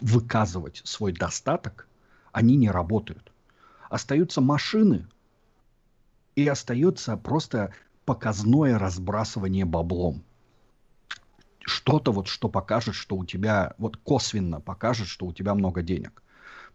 выказывать 0.00 0.82
свой 0.84 1.14
достаток, 1.14 1.88
они 2.30 2.56
не 2.56 2.70
работают. 2.70 3.32
Остаются 3.88 4.42
машины, 4.42 5.06
и 6.34 6.46
остается 6.46 7.16
просто 7.16 7.72
показное 8.04 8.78
разбрасывание 8.78 9.64
баблом. 9.64 10.22
Что-то 11.60 12.12
вот, 12.12 12.28
что 12.28 12.50
покажет, 12.50 12.94
что 12.94 13.16
у 13.16 13.24
тебя, 13.24 13.72
вот 13.78 13.96
косвенно 13.96 14.60
покажет, 14.60 15.08
что 15.08 15.24
у 15.24 15.32
тебя 15.32 15.54
много 15.54 15.80
денег. 15.80 16.22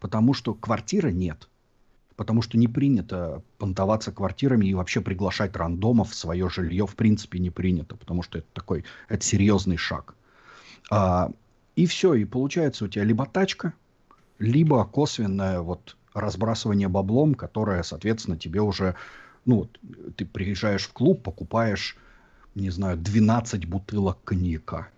Потому 0.00 0.34
что 0.34 0.54
квартиры 0.54 1.12
нет 1.12 1.48
потому 2.16 2.42
что 2.42 2.58
не 2.58 2.68
принято 2.68 3.42
понтоваться 3.58 4.12
квартирами 4.12 4.66
и 4.66 4.74
вообще 4.74 5.00
приглашать 5.00 5.56
рандомов 5.56 6.10
в 6.10 6.14
свое 6.14 6.48
жилье 6.48 6.86
в 6.86 6.94
принципе 6.94 7.38
не 7.38 7.50
принято, 7.50 7.96
потому 7.96 8.22
что 8.22 8.38
это 8.38 8.48
такой, 8.52 8.84
это 9.08 9.24
серьезный 9.24 9.76
шаг. 9.76 10.14
А, 10.90 11.30
и 11.76 11.86
все, 11.86 12.14
и 12.14 12.24
получается 12.24 12.84
у 12.84 12.88
тебя 12.88 13.04
либо 13.04 13.26
тачка, 13.26 13.72
либо 14.38 14.84
косвенное 14.84 15.60
вот 15.60 15.96
разбрасывание 16.14 16.88
баблом, 16.88 17.34
которое, 17.34 17.82
соответственно, 17.82 18.36
тебе 18.36 18.60
уже, 18.60 18.94
ну, 19.44 19.56
вот, 19.56 19.80
ты 20.16 20.26
приезжаешь 20.26 20.86
в 20.86 20.92
клуб, 20.92 21.22
покупаешь, 21.22 21.96
не 22.54 22.70
знаю, 22.70 22.98
12 22.98 23.66
бутылок 23.66 24.18
коньяка. 24.24 24.88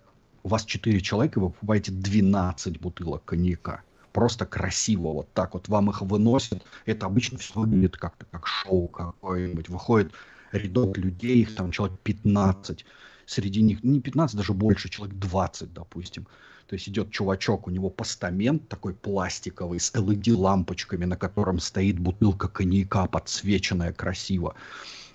У 0.43 0.49
вас 0.49 0.65
4 0.65 1.01
человека, 1.01 1.39
вы 1.39 1.51
покупаете 1.51 1.93
12 1.93 2.81
бутылок 2.81 3.25
коньяка 3.25 3.83
просто 4.15 4.47
красиво 4.47 5.12
вот 5.12 5.33
так 5.35 5.55
вот 5.55 5.69
вам 5.69 5.91
их 5.91 6.01
выносят. 6.01 6.62
Это 6.87 7.07
обычно 7.07 7.37
все 7.37 7.53
выглядит 7.61 7.97
как-то 7.97 8.25
как 8.31 8.47
шоу 8.47 8.87
какое-нибудь. 8.87 9.69
Выходит 9.69 10.12
рядок 10.53 10.97
людей, 10.97 11.43
их 11.43 11.57
там 11.57 11.73
человек 11.73 11.99
15. 12.05 12.87
Среди 13.27 13.61
них, 13.61 13.83
не 13.83 14.01
15, 14.01 14.37
даже 14.37 14.55
больше, 14.55 14.89
человек 14.89 15.17
20, 15.17 15.73
допустим. 15.73 16.29
То 16.69 16.75
есть 16.75 16.89
идет 16.89 17.11
чувачок, 17.11 17.67
у 17.67 17.71
него 17.71 17.91
постамент 17.91 18.69
такой 18.69 18.95
пластиковый 18.95 19.81
с 19.81 19.93
LED-лампочками, 19.93 21.07
на 21.07 21.17
котором 21.17 21.59
стоит 21.59 21.99
бутылка 21.99 22.47
коньяка, 22.49 23.07
подсвеченная 23.07 23.93
красиво. 23.93 24.55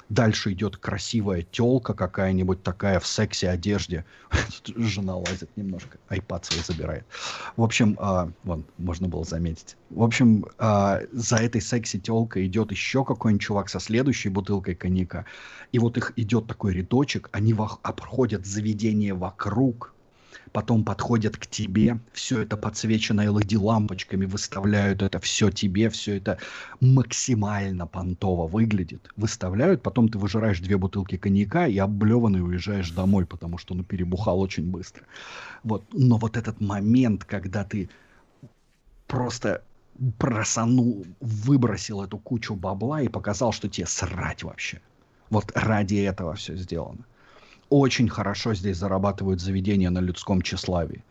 Дальше 0.10 0.54
идет 0.54 0.78
красивая 0.78 1.44
телка 1.44 1.94
какая-нибудь 1.94 2.64
такая 2.64 3.00
в 3.00 3.06
сексе 3.06 3.48
одежде. 3.50 4.06
Жена 4.76 5.16
лазит 5.16 5.56
немножко, 5.56 6.00
айпад 6.08 6.46
свой 6.46 6.64
забирает. 6.64 7.06
В 7.56 7.64
общем, 7.64 7.96
э, 8.00 8.32
вон, 8.44 8.66
можно 8.78 9.08
было 9.08 9.24
заметить. 9.24 9.78
В 9.92 10.02
общем, 10.02 10.48
э, 10.58 11.06
за 11.12 11.38
этой 11.38 11.62
секси 11.62 12.00
телкой 12.00 12.48
идет 12.48 12.72
еще 12.72 13.06
какой-нибудь 13.06 13.44
чувак 13.44 13.70
со 13.70 13.80
следующей 13.80 14.30
бутылкой 14.30 14.74
коньяка. 14.74 15.26
И 15.72 15.78
вот 15.78 15.96
их 15.98 16.14
идет 16.16 16.48
такой 16.48 16.74
рядочек, 16.74 17.30
они 17.32 17.54
обходят 17.84 18.48
заведение 18.48 19.14
вокруг. 19.14 19.94
Потом 20.52 20.84
подходят 20.84 21.38
к 21.38 21.46
тебе, 21.46 22.00
все 22.14 22.42
это 22.42 22.58
подсвечено 22.58 23.22
LED-лампочками, 23.22 24.26
выставляют 24.26 25.02
это 25.02 25.20
все 25.20 25.50
тебе, 25.50 25.90
все 25.90 26.18
это 26.18 26.38
максимально 26.80 27.88
понтово 27.88 28.48
выглядит. 28.48 29.10
Выставляют, 29.16 29.82
потом 29.82 30.10
ты 30.10 30.18
выжираешь 30.18 30.60
две 30.60 30.78
бутылки 30.78 31.18
коньяка 31.18 31.68
и 31.68 31.78
облеванный 31.78 32.42
уезжаешь 32.42 32.92
домой, 32.92 33.26
потому 33.26 33.58
что 33.58 33.76
ну 33.76 33.84
перебухал 33.84 34.40
очень 34.40 34.70
быстро. 34.70 35.04
Вот. 35.64 35.84
Но 35.94 36.18
вот 36.18 36.38
этот 36.38 36.62
момент, 36.62 37.26
когда 37.26 37.64
ты 37.64 37.90
просто 39.08 39.64
просанул, 40.18 41.06
выбросил 41.20 42.02
эту 42.02 42.18
кучу 42.18 42.56
бабла 42.56 43.02
и 43.02 43.10
показал, 43.10 43.52
что 43.52 43.68
тебе 43.68 43.86
срать 43.88 44.44
вообще. 44.44 44.82
Вот 45.30 45.52
ради 45.56 45.96
этого 45.96 46.34
все 46.34 46.56
сделано 46.56 47.06
очень 47.70 48.10
хорошо 48.10 48.54
здесь 48.54 48.78
зарабатывают 48.78 49.42
заведения 49.42 49.90
на 49.90 50.00
людском 50.00 50.42
тщеславии. 50.42 51.04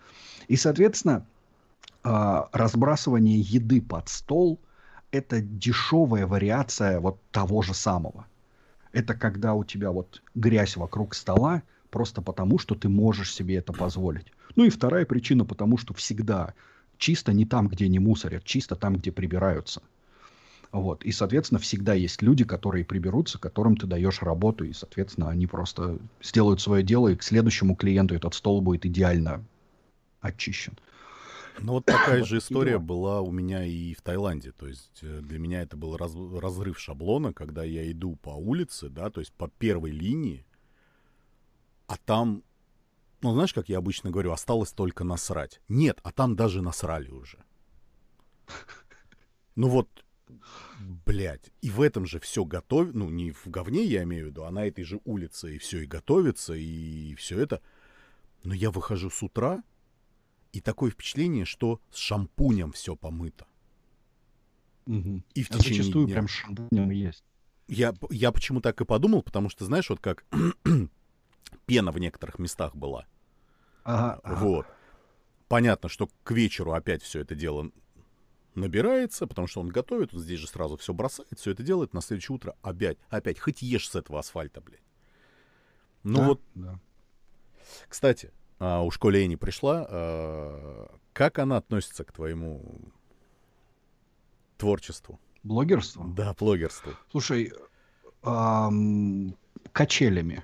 И, 0.49 0.57
соответственно, 0.57 1.27
а, 2.03 2.49
разбрасывание 2.53 3.41
еды 3.41 3.81
под 3.81 4.09
стол– 4.09 4.59
это 5.11 5.41
дешевая 5.41 6.27
вариация 6.27 7.01
вот 7.01 7.19
того 7.31 7.63
же 7.63 7.75
самого. 7.75 8.27
Это 8.93 9.15
когда 9.15 9.55
у 9.55 9.65
тебя 9.65 9.91
вот 9.91 10.23
грязь 10.35 10.77
вокруг 10.77 11.15
стола 11.15 11.63
просто 11.91 12.23
потому, 12.23 12.59
что 12.59 12.75
ты 12.75 12.89
можешь 12.89 13.35
себе 13.35 13.57
это 13.57 13.73
позволить. 13.73 14.27
Ну 14.57 14.65
и 14.65 14.71
вторая 14.71 15.07
причина, 15.07 15.45
потому 15.45 15.79
что 15.79 15.95
всегда 15.95 16.55
чисто 16.99 17.33
не 17.33 17.45
там, 17.45 17.69
где 17.69 17.89
не 17.89 17.99
мусорят, 17.99 18.45
чисто 18.45 18.77
там, 18.77 18.97
где 18.97 19.13
прибираются– 19.13 19.83
вот. 20.73 21.05
И, 21.05 21.13
соответственно, 21.13 21.59
всегда 21.59 21.95
есть 21.95 22.21
люди, 22.23 22.45
которые 22.45 22.85
приберутся, 22.85 23.39
которым 23.39 23.77
ты 23.77 23.87
даешь 23.87 24.23
работу, 24.23 24.65
и, 24.65 24.73
соответственно, 24.73 25.31
они 25.31 25.47
просто 25.47 25.99
сделают 26.23 26.61
свое 26.61 26.83
дело, 26.83 27.09
и 27.09 27.17
к 27.17 27.23
следующему 27.23 27.75
клиенту 27.75 28.15
этот 28.15 28.35
стол 28.35 28.61
будет 28.61 28.85
идеально 28.85 29.45
очищен. 30.21 30.77
Ну 31.61 31.75
вот 31.75 31.87
такая 31.87 32.23
же 32.25 32.39
история 32.39 32.79
была 32.79 33.21
у 33.21 33.31
меня 33.31 33.65
и 33.65 33.95
в 33.95 34.03
Таиланде. 34.03 34.53
То 34.53 34.67
есть 34.67 34.99
э, 35.03 35.21
для 35.21 35.39
меня 35.39 35.63
это 35.63 35.77
был 35.77 35.97
раз, 35.97 36.13
разрыв 36.15 36.79
шаблона, 36.79 37.33
когда 37.33 37.65
я 37.65 37.91
иду 37.91 38.17
по 38.17 38.31
улице, 38.31 38.89
да, 38.89 39.11
то 39.11 39.21
есть 39.21 39.33
по 39.33 39.49
первой 39.49 39.91
линии, 39.91 40.45
а 41.87 41.97
там, 41.97 42.43
ну 43.23 43.33
знаешь, 43.33 43.55
как 43.55 43.69
я 43.69 43.79
обычно 43.79 44.11
говорю, 44.11 44.33
осталось 44.33 44.73
только 44.73 45.05
насрать. 45.05 45.61
Нет, 45.69 45.99
а 46.03 46.13
там 46.13 46.37
даже 46.37 46.63
насрали 46.63 47.09
уже. 47.09 47.39
Ну 49.57 49.69
вот 49.69 49.89
Блять. 51.07 51.51
И 51.61 51.71
в 51.71 51.81
этом 51.81 52.07
же 52.07 52.21
все 52.21 52.45
готов... 52.45 52.95
Ну, 52.95 53.11
не 53.11 53.33
в 53.33 53.47
говне 53.47 53.85
я 53.85 54.03
имею 54.05 54.27
в 54.27 54.29
виду, 54.29 54.45
а 54.45 54.51
на 54.51 54.67
этой 54.67 54.85
же 54.85 55.01
улице 55.05 55.57
и 55.57 55.59
все 55.59 55.83
и 55.83 55.87
готовится, 55.87 56.55
и 56.55 57.15
все 57.15 57.41
это. 57.41 57.61
Но 58.45 58.55
я 58.55 58.71
выхожу 58.71 59.11
с 59.11 59.23
утра, 59.23 59.63
и 60.53 60.61
такое 60.61 60.91
впечатление, 60.91 61.45
что 61.45 61.81
с 61.91 61.99
шампунем 61.99 62.73
все 62.73 62.97
помыто. 62.97 63.47
Угу. 64.87 65.23
И 65.35 65.43
в 65.43 65.51
а 65.51 65.59
течение 65.59 65.83
зачастую 65.83 66.07
дня. 66.07 66.15
прям 66.15 66.29
шампунем 66.29 66.91
есть. 66.91 67.25
Я, 67.67 67.95
я 68.11 68.33
почему 68.33 68.61
так 68.61 68.81
и 68.81 68.85
подумал, 68.85 69.23
потому 69.23 69.51
что, 69.51 69.65
знаешь, 69.67 69.91
вот 69.91 70.01
как 70.01 70.25
пена 71.67 71.93
в 71.93 71.99
некоторых 71.99 72.39
местах 72.39 72.75
была. 72.75 73.07
Ага, 73.85 74.21
вот. 74.25 74.67
Ага. 74.67 74.75
Понятно, 75.49 75.89
что 75.89 76.09
к 76.25 76.31
вечеру 76.31 76.73
опять 76.73 77.03
все 77.03 77.21
это 77.21 77.35
дело 77.35 77.71
набирается, 78.61 79.27
потому 79.27 79.47
что 79.47 79.61
он 79.61 79.69
готовит, 79.69 80.15
он 80.15 80.21
здесь 80.21 80.41
же 80.41 80.47
сразу 80.47 80.77
все 80.77 80.93
бросает, 80.93 81.39
все 81.39 81.53
это 81.53 81.63
делает, 81.63 81.95
на 81.95 82.01
следующее 82.01 82.35
утро 82.35 82.57
опять, 82.63 82.99
опять, 83.11 83.39
хоть 83.39 83.63
ешь 83.63 83.89
с 83.89 83.95
этого 83.95 84.19
асфальта, 84.19 84.61
блядь. 84.61 84.83
Ну 86.03 86.19
да, 86.19 86.27
вот, 86.27 86.41
да. 86.55 86.81
кстати, 87.89 88.33
а, 88.59 88.83
у 88.83 88.91
школе 88.91 89.27
не 89.27 89.37
пришла, 89.37 89.87
а, 89.89 90.95
как 91.13 91.39
она 91.39 91.57
относится 91.57 92.05
к 92.05 92.13
твоему 92.13 92.81
творчеству? 94.57 95.21
Блогерству? 95.43 96.05
Да, 96.09 96.35
блогерству. 96.35 96.93
Слушай, 97.11 97.53
эм, 98.23 99.37
качелями, 99.73 100.43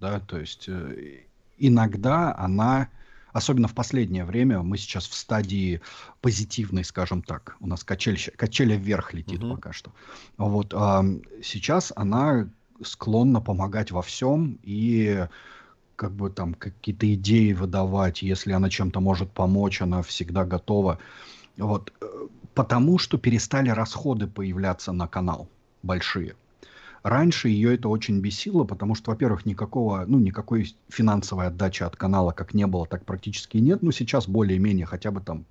да, 0.00 0.20
то 0.20 0.38
есть 0.38 0.68
э, 0.68 1.24
иногда 1.58 2.34
она 2.36 2.90
особенно 3.36 3.68
в 3.68 3.74
последнее 3.74 4.24
время, 4.24 4.62
мы 4.62 4.78
сейчас 4.78 5.06
в 5.06 5.14
стадии 5.14 5.80
позитивной, 6.20 6.84
скажем 6.84 7.22
так. 7.22 7.56
У 7.60 7.66
нас 7.66 7.84
качель, 7.84 8.18
качеля 8.36 8.76
вверх 8.76 9.12
летит 9.12 9.44
угу. 9.44 9.54
пока 9.54 9.72
что. 9.72 9.92
Вот 10.38 10.72
а, 10.74 11.04
сейчас 11.42 11.92
она 11.96 12.48
склонна 12.82 13.40
помогать 13.40 13.90
во 13.90 14.02
всем 14.02 14.58
и 14.62 15.26
как 15.96 16.12
бы 16.12 16.30
там 16.30 16.54
какие-то 16.54 17.12
идеи 17.14 17.52
выдавать, 17.52 18.22
если 18.22 18.52
она 18.52 18.68
чем-то 18.68 19.00
может 19.00 19.30
помочь, 19.32 19.82
она 19.82 20.02
всегда 20.02 20.44
готова. 20.44 20.98
Вот, 21.56 21.92
э, 22.00 22.06
потому 22.54 22.98
что 22.98 23.16
перестали 23.16 23.70
расходы 23.70 24.26
появляться 24.26 24.92
на 24.92 25.08
канал 25.08 25.48
большие. 25.82 26.36
Раньше 27.06 27.48
ее 27.48 27.72
это 27.76 27.88
очень 27.88 28.18
бесило, 28.18 28.64
потому 28.64 28.96
что, 28.96 29.12
во-первых, 29.12 29.46
никакого, 29.46 30.04
ну, 30.08 30.18
никакой 30.18 30.74
финансовой 30.88 31.46
отдачи 31.46 31.84
от 31.84 31.94
канала 31.94 32.32
как 32.32 32.52
не 32.52 32.66
было, 32.66 32.84
так 32.84 33.04
практически 33.04 33.58
нет. 33.58 33.80
Но 33.80 33.92
сейчас 33.92 34.26
более-менее 34.26 34.86
хотя 34.86 35.12
бы 35.12 35.20
там 35.20 35.44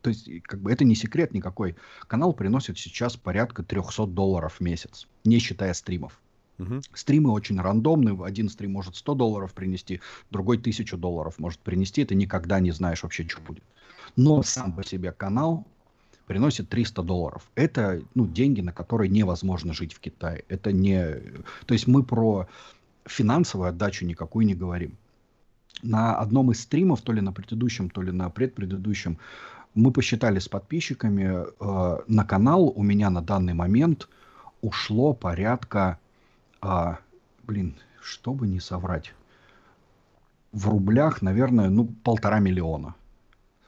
то 0.00 0.08
есть, 0.08 0.30
как 0.44 0.60
бы 0.60 0.72
это 0.72 0.84
не 0.84 0.94
секрет 0.94 1.34
никакой. 1.34 1.76
Канал 2.06 2.32
приносит 2.32 2.78
сейчас 2.78 3.18
порядка 3.18 3.62
300 3.62 4.06
долларов 4.06 4.54
в 4.54 4.60
месяц, 4.60 5.06
не 5.24 5.40
считая 5.40 5.74
стримов. 5.74 6.18
Угу. 6.58 6.80
Стримы 6.94 7.32
очень 7.32 7.60
рандомные. 7.60 8.18
Один 8.24 8.48
стрим 8.48 8.72
может 8.72 8.96
100 8.96 9.14
долларов 9.14 9.52
принести, 9.52 10.00
другой 10.30 10.56
1000 10.56 10.96
долларов 10.96 11.38
может 11.38 11.60
принести. 11.60 12.00
Это 12.00 12.14
никогда 12.14 12.60
не 12.60 12.70
знаешь 12.70 13.02
вообще, 13.02 13.28
что 13.28 13.42
будет. 13.42 13.62
Но 14.16 14.42
сам 14.42 14.72
по 14.72 14.82
себе 14.82 15.12
канал 15.12 15.66
приносит 16.28 16.68
300 16.68 17.02
долларов. 17.02 17.50
Это 17.54 18.02
ну, 18.14 18.26
деньги, 18.26 18.60
на 18.60 18.72
которые 18.72 19.08
невозможно 19.08 19.72
жить 19.72 19.94
в 19.94 19.98
Китае. 19.98 20.44
Это 20.48 20.70
не... 20.72 21.16
То 21.66 21.72
есть 21.74 21.88
мы 21.88 22.04
про 22.04 22.46
финансовую 23.06 23.70
отдачу 23.70 24.04
никакую 24.04 24.46
не 24.46 24.54
говорим. 24.54 24.96
На 25.82 26.16
одном 26.16 26.52
из 26.52 26.60
стримов, 26.60 27.00
то 27.00 27.12
ли 27.12 27.20
на 27.20 27.32
предыдущем, 27.32 27.88
то 27.88 28.02
ли 28.02 28.12
на 28.12 28.28
предпредыдущем, 28.30 29.18
мы 29.74 29.90
посчитали 29.90 30.38
с 30.38 30.48
подписчиками, 30.48 31.46
э, 31.60 31.98
на 32.06 32.24
канал 32.24 32.72
у 32.74 32.82
меня 32.82 33.10
на 33.10 33.22
данный 33.22 33.54
момент 33.54 34.08
ушло 34.60 35.14
порядка, 35.14 35.98
э, 36.62 36.94
блин, 37.44 37.74
чтобы 38.02 38.46
не 38.48 38.60
соврать, 38.60 39.14
в 40.52 40.68
рублях, 40.68 41.22
наверное, 41.22 41.70
ну, 41.70 41.86
полтора 42.04 42.38
миллиона 42.40 42.94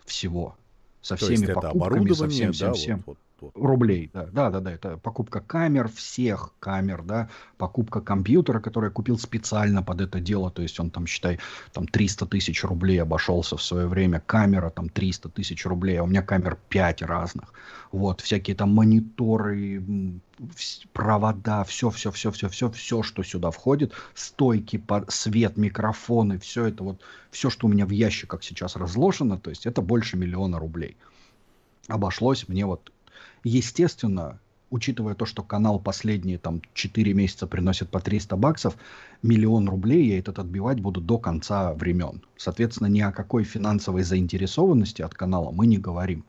всего 0.05 0.57
со 1.01 1.17
всеми 1.17 1.53
покупками, 1.53 2.13
со 2.13 2.29
всем, 2.29 2.53
да, 2.59 2.73
всем. 2.73 3.03
Вот, 3.07 3.17
вот, 3.17 3.19
вот. 3.41 3.53
Рублей, 3.55 4.11
да, 4.13 4.27
да, 4.27 4.51
да, 4.51 4.61
да, 4.61 4.73
это 4.73 4.97
покупка 4.97 5.41
камер, 5.41 5.89
всех 5.89 6.55
камер, 6.61 7.03
да, 7.03 7.29
покупка 7.59 8.01
компьютера, 8.01 8.61
который 8.61 8.87
я 8.87 8.91
купил 8.91 9.19
специально 9.19 9.83
под 9.83 10.01
это 10.01 10.21
дело, 10.21 10.51
то 10.51 10.63
есть 10.63 10.79
он 10.81 10.91
там, 10.91 11.07
считай, 11.07 11.39
там 11.73 11.87
300 11.87 12.27
тысяч 12.27 12.65
рублей 12.65 13.01
обошелся 13.01 13.57
в 13.57 13.63
свое 13.63 13.87
время, 13.87 14.23
камера 14.25 14.71
там 14.71 14.89
300 14.89 15.29
тысяч 15.31 15.65
рублей, 15.67 15.97
а 15.99 16.05
у 16.05 16.07
меня 16.07 16.23
камер 16.23 16.59
5 16.69 17.03
разных, 17.03 17.53
вот, 17.93 18.21
всякие 18.21 18.57
там 18.57 18.75
мониторы, 18.75 19.83
провода, 20.93 21.65
все, 21.65 21.91
все, 21.91 22.11
все, 22.11 22.31
все, 22.31 22.49
все, 22.49 22.71
все, 22.71 23.03
что 23.03 23.23
сюда 23.23 23.51
входит, 23.51 23.93
стойки, 24.15 24.83
свет, 25.09 25.57
микрофоны, 25.57 26.39
все 26.39 26.67
это 26.67 26.85
вот, 26.85 27.01
все, 27.31 27.51
что 27.51 27.67
у 27.67 27.71
меня 27.71 27.87
в 27.87 27.91
ящиках 27.91 28.43
сейчас 28.43 28.77
разложено, 28.77 29.39
то 29.39 29.51
есть 29.51 29.67
это 29.67 29.83
больше 29.83 30.17
миллиона 30.17 30.59
рублей. 30.59 30.97
Обошлось 31.89 32.49
мне 32.49 32.67
вот 32.67 32.93
Естественно, 33.45 34.39
учитывая 34.71 35.15
то, 35.15 35.27
что 35.27 35.43
канал 35.43 35.81
последние 35.81 36.39
там 36.39 36.63
4 36.75 37.13
месяца 37.15 37.47
приносит 37.47 37.89
по 37.91 38.01
300 38.01 38.37
баксов, 38.37 38.77
миллион 39.23 39.69
рублей 39.69 40.07
я 40.09 40.19
этот 40.19 40.39
отбивать 40.39 40.81
буду 40.81 41.01
до 41.01 41.19
конца 41.19 41.73
времен. 41.75 42.23
Соответственно, 42.37 42.87
ни 42.87 43.01
о 43.01 43.13
какой 43.13 43.45
финансовой 43.45 44.03
заинтересованности 44.03 45.03
от 45.03 45.15
канала 45.15 45.51
мы 45.51 45.67
не 45.67 45.79
говорим. 45.79 46.25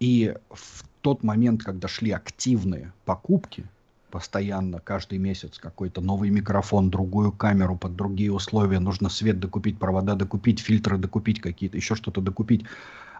И 0.00 0.34
в 0.50 0.84
тот 1.00 1.22
момент, 1.22 1.62
когда 1.62 1.88
шли 1.88 2.10
активные 2.10 2.92
покупки, 3.04 3.66
постоянно, 4.10 4.80
каждый 4.80 5.18
месяц 5.18 5.58
какой-то 5.58 6.00
новый 6.00 6.30
микрофон, 6.30 6.90
другую 6.90 7.30
камеру 7.30 7.76
под 7.76 7.94
другие 7.94 8.32
условия, 8.32 8.78
нужно 8.78 9.10
свет 9.10 9.38
докупить, 9.38 9.78
провода 9.78 10.14
докупить, 10.14 10.60
фильтры 10.60 10.98
докупить 10.98 11.40
какие-то, 11.40 11.76
еще 11.76 11.94
что-то 11.94 12.20
докупить 12.20 12.64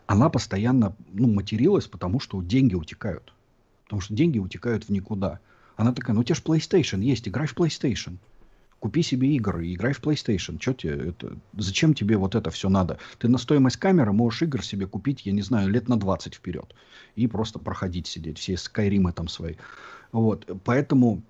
она 0.08 0.30
постоянно 0.30 0.96
ну, 1.12 1.28
материлась, 1.28 1.86
потому 1.86 2.18
что 2.18 2.42
деньги 2.42 2.74
утекают. 2.74 3.34
Потому 3.84 4.00
что 4.00 4.14
деньги 4.14 4.38
утекают 4.38 4.84
в 4.84 4.88
никуда. 4.88 5.38
Она 5.76 5.92
такая, 5.92 6.14
ну 6.14 6.22
у 6.22 6.24
тебя 6.24 6.34
же 6.34 6.42
PlayStation 6.42 7.02
есть, 7.04 7.28
играй 7.28 7.46
в 7.46 7.54
PlayStation. 7.54 8.16
Купи 8.80 9.02
себе 9.02 9.28
игры, 9.36 9.70
играй 9.70 9.92
в 9.92 10.00
PlayStation. 10.00 10.58
Что 10.60 10.72
тебе 10.72 11.10
это? 11.10 11.36
Зачем 11.58 11.92
тебе 11.92 12.16
вот 12.16 12.34
это 12.34 12.50
все 12.50 12.70
надо? 12.70 12.98
Ты 13.18 13.28
на 13.28 13.36
стоимость 13.36 13.76
камеры 13.76 14.12
можешь 14.12 14.40
игр 14.42 14.64
себе 14.64 14.86
купить, 14.86 15.26
я 15.26 15.32
не 15.32 15.42
знаю, 15.42 15.68
лет 15.68 15.88
на 15.88 15.98
20 15.98 16.34
вперед. 16.34 16.74
И 17.14 17.26
просто 17.26 17.58
проходить 17.58 18.06
сидеть. 18.06 18.38
Все 18.38 18.56
скайримы 18.56 19.12
там 19.12 19.28
свои. 19.28 19.56
Вот. 20.12 20.50
Поэтому 20.64 21.22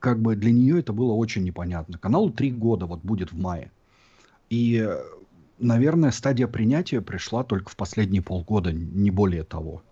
как 0.00 0.20
бы 0.20 0.36
для 0.36 0.52
нее 0.52 0.80
это 0.80 0.92
было 0.92 1.14
очень 1.14 1.44
непонятно. 1.44 1.96
Каналу 1.96 2.28
три 2.28 2.50
года 2.50 2.84
вот 2.84 3.00
будет 3.00 3.32
в 3.32 3.38
мае. 3.38 3.70
И 4.50 4.86
наверное, 5.58 6.10
стадия 6.10 6.46
принятия 6.46 7.00
пришла 7.00 7.44
только 7.44 7.70
в 7.70 7.76
последние 7.76 8.22
полгода, 8.22 8.72
не 8.72 9.10
более 9.10 9.44
того. 9.44 9.82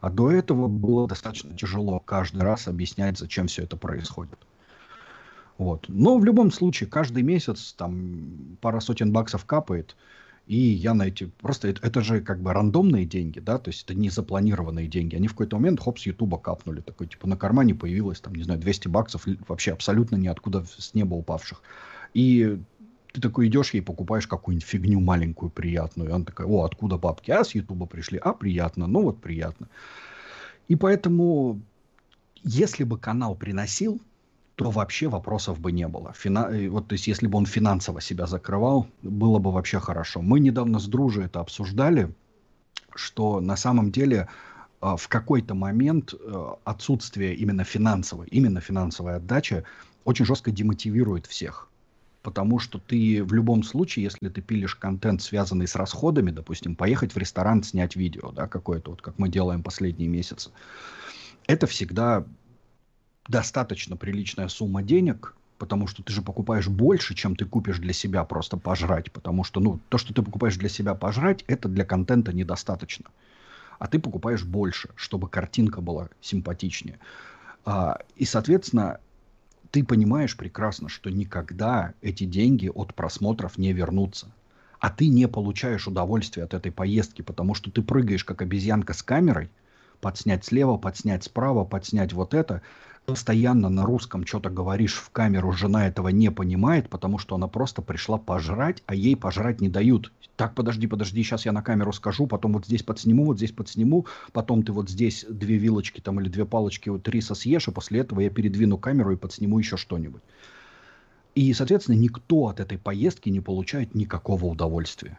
А 0.00 0.10
до 0.10 0.30
этого 0.30 0.68
было 0.68 1.08
достаточно 1.08 1.56
тяжело 1.56 1.98
каждый 1.98 2.42
раз 2.42 2.68
объяснять, 2.68 3.18
зачем 3.18 3.48
все 3.48 3.62
это 3.64 3.76
происходит. 3.76 4.38
Вот. 5.56 5.86
Но 5.88 6.18
в 6.18 6.24
любом 6.24 6.52
случае, 6.52 6.88
каждый 6.88 7.24
месяц 7.24 7.74
там 7.76 8.56
пара 8.60 8.78
сотен 8.78 9.12
баксов 9.12 9.44
капает, 9.44 9.96
и 10.46 10.56
я 10.56 10.94
на 10.94 11.08
эти... 11.08 11.24
Просто 11.42 11.68
это, 11.68 11.86
это 11.86 12.00
же 12.00 12.20
как 12.20 12.40
бы 12.40 12.52
рандомные 12.52 13.04
деньги, 13.04 13.40
да, 13.40 13.58
то 13.58 13.68
есть 13.70 13.84
это 13.84 13.94
не 13.94 14.08
запланированные 14.08 14.86
деньги. 14.86 15.16
Они 15.16 15.26
в 15.26 15.32
какой-то 15.32 15.56
момент, 15.56 15.80
хоп, 15.80 15.98
с 15.98 16.06
Ютуба 16.06 16.38
капнули. 16.38 16.80
Такой, 16.80 17.08
типа, 17.08 17.26
на 17.26 17.36
кармане 17.36 17.74
появилось, 17.74 18.20
там, 18.20 18.34
не 18.34 18.44
знаю, 18.44 18.60
200 18.60 18.88
баксов, 18.88 19.26
вообще 19.48 19.72
абсолютно 19.72 20.16
ниоткуда 20.16 20.64
с 20.64 20.94
неба 20.94 21.16
упавших. 21.16 21.60
И 22.14 22.60
ты 23.18 23.28
такой 23.28 23.48
идешь 23.48 23.74
ей 23.74 23.80
покупаешь 23.80 24.28
какую-нибудь 24.28 24.66
фигню 24.66 25.00
маленькую, 25.00 25.50
приятную. 25.50 26.10
И 26.10 26.12
она 26.12 26.24
такая, 26.24 26.46
о, 26.46 26.62
откуда 26.62 26.98
бабки? 26.98 27.32
А, 27.32 27.42
с 27.42 27.54
Ютуба 27.54 27.86
пришли. 27.86 28.18
А, 28.18 28.32
приятно. 28.32 28.86
Ну, 28.86 29.02
вот 29.02 29.20
приятно. 29.20 29.68
И 30.68 30.76
поэтому, 30.76 31.60
если 32.44 32.84
бы 32.84 32.96
канал 32.96 33.34
приносил, 33.34 34.00
то 34.54 34.70
вообще 34.70 35.08
вопросов 35.08 35.58
бы 35.58 35.72
не 35.72 35.88
было. 35.88 36.12
Фина... 36.12 36.48
Э, 36.50 36.68
вот, 36.68 36.88
то 36.88 36.92
есть, 36.92 37.08
если 37.08 37.26
бы 37.26 37.38
он 37.38 37.46
финансово 37.46 38.00
себя 38.00 38.26
закрывал, 38.26 38.86
было 39.02 39.38
бы 39.38 39.50
вообще 39.50 39.80
хорошо. 39.80 40.22
Мы 40.22 40.38
недавно 40.38 40.78
с 40.78 40.86
Дружей 40.86 41.24
это 41.24 41.40
обсуждали, 41.40 42.14
что 42.94 43.40
на 43.40 43.56
самом 43.56 43.90
деле 43.90 44.28
а, 44.80 44.96
в 44.96 45.08
какой-то 45.08 45.54
момент 45.54 46.14
э, 46.14 46.46
отсутствие 46.64 47.34
именно 47.34 47.64
финансовой, 47.64 48.28
именно 48.28 48.60
финансовой 48.60 49.16
отдачи 49.16 49.64
очень 50.04 50.24
жестко 50.24 50.50
демотивирует 50.50 51.26
всех 51.26 51.67
потому 52.22 52.58
что 52.58 52.78
ты 52.78 53.22
в 53.22 53.32
любом 53.32 53.62
случае, 53.62 54.04
если 54.04 54.28
ты 54.28 54.40
пилишь 54.40 54.74
контент, 54.74 55.22
связанный 55.22 55.66
с 55.66 55.74
расходами, 55.74 56.30
допустим, 56.30 56.74
поехать 56.74 57.14
в 57.14 57.18
ресторан, 57.18 57.62
снять 57.62 57.96
видео, 57.96 58.32
да, 58.32 58.46
какое-то, 58.46 58.90
вот 58.90 59.02
как 59.02 59.18
мы 59.18 59.28
делаем 59.28 59.62
последние 59.62 60.08
месяцы, 60.08 60.50
это 61.46 61.66
всегда 61.66 62.24
достаточно 63.28 63.96
приличная 63.96 64.48
сумма 64.48 64.82
денег, 64.82 65.34
потому 65.58 65.86
что 65.86 66.02
ты 66.02 66.12
же 66.12 66.22
покупаешь 66.22 66.68
больше, 66.68 67.14
чем 67.14 67.36
ты 67.36 67.44
купишь 67.44 67.78
для 67.78 67.92
себя 67.92 68.24
просто 68.24 68.56
пожрать, 68.56 69.12
потому 69.12 69.44
что, 69.44 69.60
ну, 69.60 69.80
то, 69.88 69.98
что 69.98 70.14
ты 70.14 70.22
покупаешь 70.22 70.56
для 70.56 70.68
себя 70.68 70.94
пожрать, 70.94 71.44
это 71.46 71.68
для 71.68 71.84
контента 71.84 72.32
недостаточно. 72.32 73.06
А 73.78 73.86
ты 73.86 73.98
покупаешь 73.98 74.44
больше, 74.44 74.90
чтобы 74.96 75.28
картинка 75.28 75.80
была 75.80 76.08
симпатичнее. 76.20 76.98
А, 77.64 77.98
и, 78.16 78.24
соответственно, 78.24 78.98
ты 79.70 79.84
понимаешь 79.84 80.36
прекрасно, 80.36 80.88
что 80.88 81.10
никогда 81.10 81.94
эти 82.00 82.24
деньги 82.24 82.70
от 82.74 82.94
просмотров 82.94 83.58
не 83.58 83.72
вернутся. 83.72 84.28
А 84.80 84.90
ты 84.90 85.08
не 85.08 85.26
получаешь 85.26 85.88
удовольствия 85.88 86.44
от 86.44 86.54
этой 86.54 86.72
поездки, 86.72 87.22
потому 87.22 87.54
что 87.54 87.70
ты 87.70 87.82
прыгаешь 87.82 88.24
как 88.24 88.42
обезьянка 88.42 88.92
с 88.94 89.02
камерой, 89.02 89.50
подснять 90.00 90.44
слева, 90.44 90.76
подснять 90.76 91.24
справа, 91.24 91.64
подснять 91.64 92.12
вот 92.12 92.32
это, 92.32 92.62
постоянно 93.08 93.70
на 93.70 93.86
русском 93.86 94.26
что-то 94.26 94.50
говоришь 94.50 94.96
в 94.96 95.08
камеру, 95.08 95.50
жена 95.52 95.88
этого 95.88 96.08
не 96.08 96.30
понимает, 96.30 96.90
потому 96.90 97.16
что 97.16 97.36
она 97.36 97.48
просто 97.48 97.80
пришла 97.80 98.18
пожрать, 98.18 98.82
а 98.84 98.94
ей 98.94 99.16
пожрать 99.16 99.62
не 99.62 99.70
дают. 99.70 100.12
Так, 100.36 100.54
подожди, 100.54 100.86
подожди, 100.86 101.22
сейчас 101.22 101.46
я 101.46 101.52
на 101.52 101.62
камеру 101.62 101.90
скажу, 101.94 102.26
потом 102.26 102.52
вот 102.52 102.66
здесь 102.66 102.82
подсниму, 102.82 103.24
вот 103.24 103.38
здесь 103.38 103.50
подсниму, 103.50 104.04
потом 104.32 104.62
ты 104.62 104.72
вот 104.72 104.90
здесь 104.90 105.24
две 105.26 105.56
вилочки 105.56 106.02
там 106.02 106.20
или 106.20 106.28
две 106.28 106.44
палочки 106.44 106.90
вот 106.90 107.08
риса 107.08 107.34
съешь, 107.34 107.66
а 107.66 107.72
после 107.72 108.00
этого 108.00 108.20
я 108.20 108.28
передвину 108.28 108.76
камеру 108.76 109.12
и 109.12 109.16
подсниму 109.16 109.58
еще 109.58 109.78
что-нибудь. 109.78 110.22
И, 111.34 111.54
соответственно, 111.54 111.96
никто 111.96 112.48
от 112.48 112.60
этой 112.60 112.76
поездки 112.76 113.30
не 113.30 113.40
получает 113.40 113.94
никакого 113.94 114.44
удовольствия. 114.44 115.18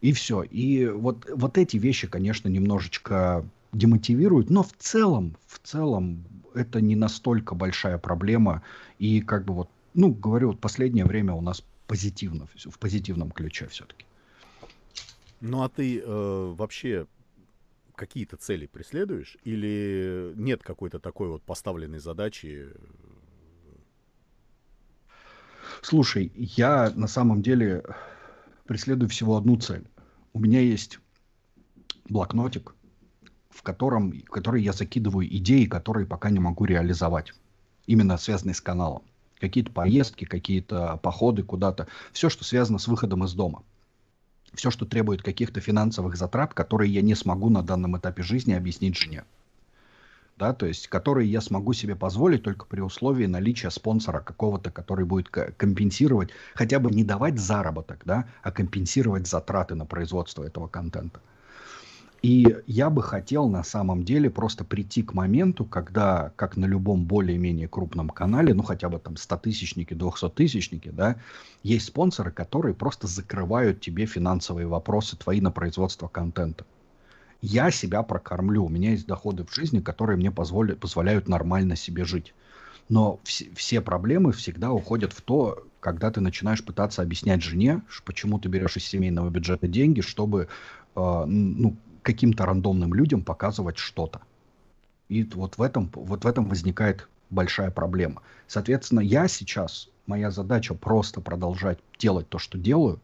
И 0.00 0.12
все. 0.12 0.44
И 0.44 0.86
вот, 0.86 1.28
вот 1.34 1.58
эти 1.58 1.76
вещи, 1.76 2.06
конечно, 2.06 2.48
немножечко 2.48 3.44
демотивируют, 3.72 4.48
но 4.48 4.62
в 4.62 4.72
целом, 4.78 5.36
в 5.48 5.58
целом 5.58 6.24
это 6.54 6.80
не 6.80 6.96
настолько 6.96 7.54
большая 7.54 7.98
проблема. 7.98 8.62
И 8.98 9.20
как 9.20 9.44
бы 9.44 9.54
вот, 9.54 9.70
ну, 9.94 10.12
говорю, 10.12 10.48
вот 10.48 10.60
последнее 10.60 11.04
время 11.04 11.34
у 11.34 11.40
нас 11.40 11.64
позитивно, 11.86 12.46
в 12.54 12.78
позитивном 12.78 13.30
ключе 13.30 13.66
все-таки. 13.68 14.06
Ну, 15.40 15.62
а 15.62 15.68
ты 15.68 15.98
э, 15.98 16.54
вообще 16.56 17.06
какие-то 17.94 18.36
цели 18.36 18.66
преследуешь? 18.66 19.36
Или 19.44 20.32
нет 20.36 20.62
какой-то 20.62 20.98
такой 20.98 21.28
вот 21.28 21.42
поставленной 21.42 21.98
задачи? 21.98 22.68
Слушай, 25.82 26.32
я 26.34 26.90
на 26.94 27.08
самом 27.08 27.42
деле 27.42 27.82
преследую 28.66 29.08
всего 29.08 29.36
одну 29.36 29.56
цель. 29.56 29.86
У 30.32 30.38
меня 30.38 30.60
есть 30.60 31.00
блокнотик, 32.08 32.74
в, 33.52 33.62
котором, 33.62 34.12
в 34.12 34.30
который 34.30 34.62
я 34.62 34.72
закидываю 34.72 35.26
идеи, 35.36 35.66
которые 35.66 36.06
пока 36.06 36.30
не 36.30 36.40
могу 36.40 36.64
реализовать. 36.64 37.32
Именно 37.86 38.16
связанные 38.16 38.54
с 38.54 38.60
каналом. 38.60 39.02
Какие-то 39.40 39.72
поездки, 39.72 40.24
какие-то 40.24 40.98
походы 41.02 41.42
куда-то. 41.42 41.88
Все, 42.12 42.28
что 42.28 42.44
связано 42.44 42.78
с 42.78 42.88
выходом 42.88 43.24
из 43.24 43.34
дома. 43.34 43.62
Все, 44.54 44.70
что 44.70 44.86
требует 44.86 45.22
каких-то 45.22 45.60
финансовых 45.60 46.16
затрат, 46.16 46.54
которые 46.54 46.92
я 46.92 47.02
не 47.02 47.14
смогу 47.14 47.48
на 47.50 47.62
данном 47.62 47.96
этапе 47.96 48.22
жизни 48.22 48.52
объяснить 48.52 48.96
жене. 48.96 49.24
Да, 50.38 50.54
то 50.54 50.66
есть, 50.66 50.88
которые 50.88 51.30
я 51.30 51.40
смогу 51.40 51.72
себе 51.72 51.94
позволить 51.94 52.42
только 52.42 52.66
при 52.66 52.80
условии 52.80 53.26
наличия 53.26 53.70
спонсора 53.70 54.20
какого-то, 54.20 54.70
который 54.70 55.04
будет 55.04 55.28
компенсировать, 55.28 56.30
хотя 56.54 56.78
бы 56.80 56.90
не 56.90 57.04
давать 57.04 57.38
заработок, 57.38 58.02
да, 58.04 58.26
а 58.42 58.50
компенсировать 58.50 59.26
затраты 59.26 59.74
на 59.74 59.86
производство 59.86 60.42
этого 60.42 60.68
контента. 60.68 61.20
И 62.22 62.56
я 62.68 62.88
бы 62.88 63.02
хотел 63.02 63.48
на 63.48 63.64
самом 63.64 64.04
деле 64.04 64.30
просто 64.30 64.64
прийти 64.64 65.02
к 65.02 65.12
моменту, 65.12 65.64
когда, 65.64 66.32
как 66.36 66.56
на 66.56 66.66
любом 66.66 67.04
более-менее 67.04 67.66
крупном 67.66 68.10
канале, 68.10 68.54
ну 68.54 68.62
хотя 68.62 68.88
бы 68.88 69.00
там 69.00 69.16
100-тысячники, 69.16 69.94
200-тысячники, 69.94 70.90
да, 70.90 71.16
есть 71.64 71.86
спонсоры, 71.86 72.30
которые 72.30 72.74
просто 72.74 73.08
закрывают 73.08 73.80
тебе 73.80 74.06
финансовые 74.06 74.68
вопросы 74.68 75.16
твои 75.16 75.40
на 75.40 75.50
производство 75.50 76.06
контента. 76.06 76.64
Я 77.40 77.72
себя 77.72 78.04
прокормлю, 78.04 78.64
у 78.64 78.68
меня 78.68 78.92
есть 78.92 79.08
доходы 79.08 79.44
в 79.44 79.52
жизни, 79.52 79.80
которые 79.80 80.16
мне 80.16 80.30
позволяют, 80.30 80.78
позволяют 80.78 81.28
нормально 81.28 81.74
себе 81.74 82.04
жить. 82.04 82.34
Но 82.88 83.20
вс- 83.24 83.52
все 83.56 83.80
проблемы 83.80 84.32
всегда 84.32 84.70
уходят 84.72 85.12
в 85.12 85.22
то, 85.22 85.66
когда 85.80 86.12
ты 86.12 86.20
начинаешь 86.20 86.64
пытаться 86.64 87.02
объяснять 87.02 87.42
жене, 87.42 87.82
почему 88.04 88.38
ты 88.38 88.48
берешь 88.48 88.76
из 88.76 88.84
семейного 88.84 89.28
бюджета 89.30 89.66
деньги, 89.66 90.02
чтобы 90.02 90.48
э, 90.94 91.24
ну, 91.26 91.76
каким-то 92.02 92.46
рандомным 92.46 92.94
людям 92.94 93.22
показывать 93.22 93.78
что-то. 93.78 94.20
И 95.08 95.24
вот 95.24 95.58
в 95.58 95.62
этом, 95.62 95.90
вот 95.94 96.24
в 96.24 96.26
этом 96.26 96.48
возникает 96.48 97.08
большая 97.30 97.70
проблема. 97.70 98.22
Соответственно, 98.46 99.00
я 99.00 99.28
сейчас, 99.28 99.88
моя 100.06 100.30
задача 100.30 100.74
просто 100.74 101.20
продолжать 101.20 101.78
делать 101.98 102.28
то, 102.28 102.38
что 102.38 102.58
делаю, 102.58 103.00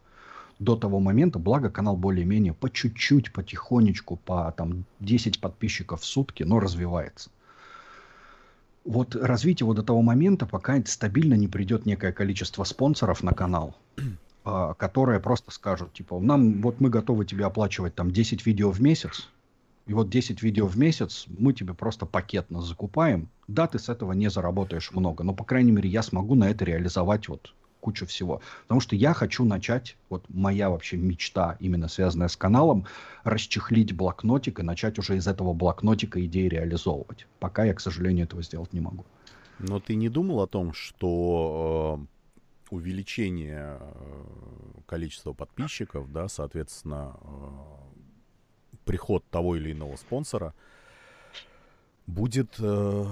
до 0.59 0.77
того 0.77 0.99
момента, 1.01 1.39
благо 1.39 1.71
канал 1.71 1.97
более-менее 1.97 2.53
по 2.53 2.69
чуть-чуть, 2.69 3.33
потихонечку, 3.33 4.17
по 4.17 4.53
там 4.57 4.85
10 5.01 5.41
подписчиков 5.41 6.01
в 6.01 6.05
сутки, 6.05 6.43
но 6.43 6.59
развивается. 6.59 7.31
Вот 8.85 9.15
развить 9.15 9.61
его 9.61 9.75
до 9.75 9.83
того 9.83 10.03
момента, 10.03 10.47
пока 10.47 10.83
стабильно 10.87 11.35
не 11.35 11.47
придет 11.47 11.87
некое 11.87 12.13
количество 12.13 12.65
спонсоров 12.65 13.23
на 13.23 13.33
канал, 13.35 13.77
которые 14.79 15.21
просто 15.21 15.51
скажут, 15.51 15.93
типа, 15.93 16.19
нам 16.21 16.61
вот 16.63 16.81
мы 16.81 16.91
готовы 16.91 17.25
тебе 17.25 17.45
оплачивать 17.45 17.95
там 17.95 18.11
10 18.11 18.47
видео 18.47 18.71
в 18.71 18.81
месяц, 18.81 19.29
и 19.87 19.95
вот 19.95 20.11
10 20.11 20.43
видео 20.43 20.67
в 20.67 20.77
месяц 20.77 21.25
мы 21.29 21.53
тебе 21.53 21.73
просто 21.73 22.05
пакетно 22.05 22.61
закупаем. 22.61 23.29
Да, 23.49 23.67
ты 23.67 23.79
с 23.79 23.89
этого 23.89 24.13
не 24.13 24.29
заработаешь 24.29 24.93
много, 24.93 25.25
но, 25.25 25.33
по 25.33 25.45
крайней 25.45 25.73
мере, 25.73 25.89
я 25.89 26.03
смогу 26.03 26.35
на 26.35 26.51
это 26.51 26.65
реализовать 26.65 27.29
вот 27.29 27.55
кучу 27.81 28.07
всего. 28.07 28.43
Потому 28.63 28.81
что 28.81 28.97
я 28.97 29.15
хочу 29.15 29.45
начать, 29.45 29.97
вот 30.11 30.25
моя 30.29 30.69
вообще 30.69 30.97
мечта, 30.97 31.57
именно 31.61 31.89
связанная 31.89 32.29
с 32.29 32.37
каналом, 32.37 32.87
расчехлить 33.25 33.93
блокнотик 33.95 34.61
и 34.61 34.63
начать 34.63 34.99
уже 34.99 35.17
из 35.17 35.27
этого 35.27 35.55
блокнотика 35.55 36.25
идеи 36.27 36.49
реализовывать. 36.49 37.27
Пока 37.39 37.65
я, 37.65 37.73
к 37.73 37.81
сожалению, 37.81 38.27
этого 38.27 38.43
сделать 38.43 38.73
не 38.73 38.81
могу. 38.81 39.05
Но 39.59 39.81
ты 39.81 39.95
не 39.95 40.09
думал 40.09 40.41
о 40.41 40.47
том, 40.47 40.73
что 40.73 42.01
э, 42.03 42.18
увеличение 42.71 43.79
э, 43.81 44.81
количества 44.87 45.33
подписчиков, 45.33 46.13
да, 46.13 46.29
соответственно, 46.29 47.17
э, 47.21 48.77
приход 48.85 49.25
того 49.31 49.57
или 49.57 49.73
иного 49.73 49.97
спонсора 49.97 50.55
будет 52.07 52.55
э, 52.59 53.05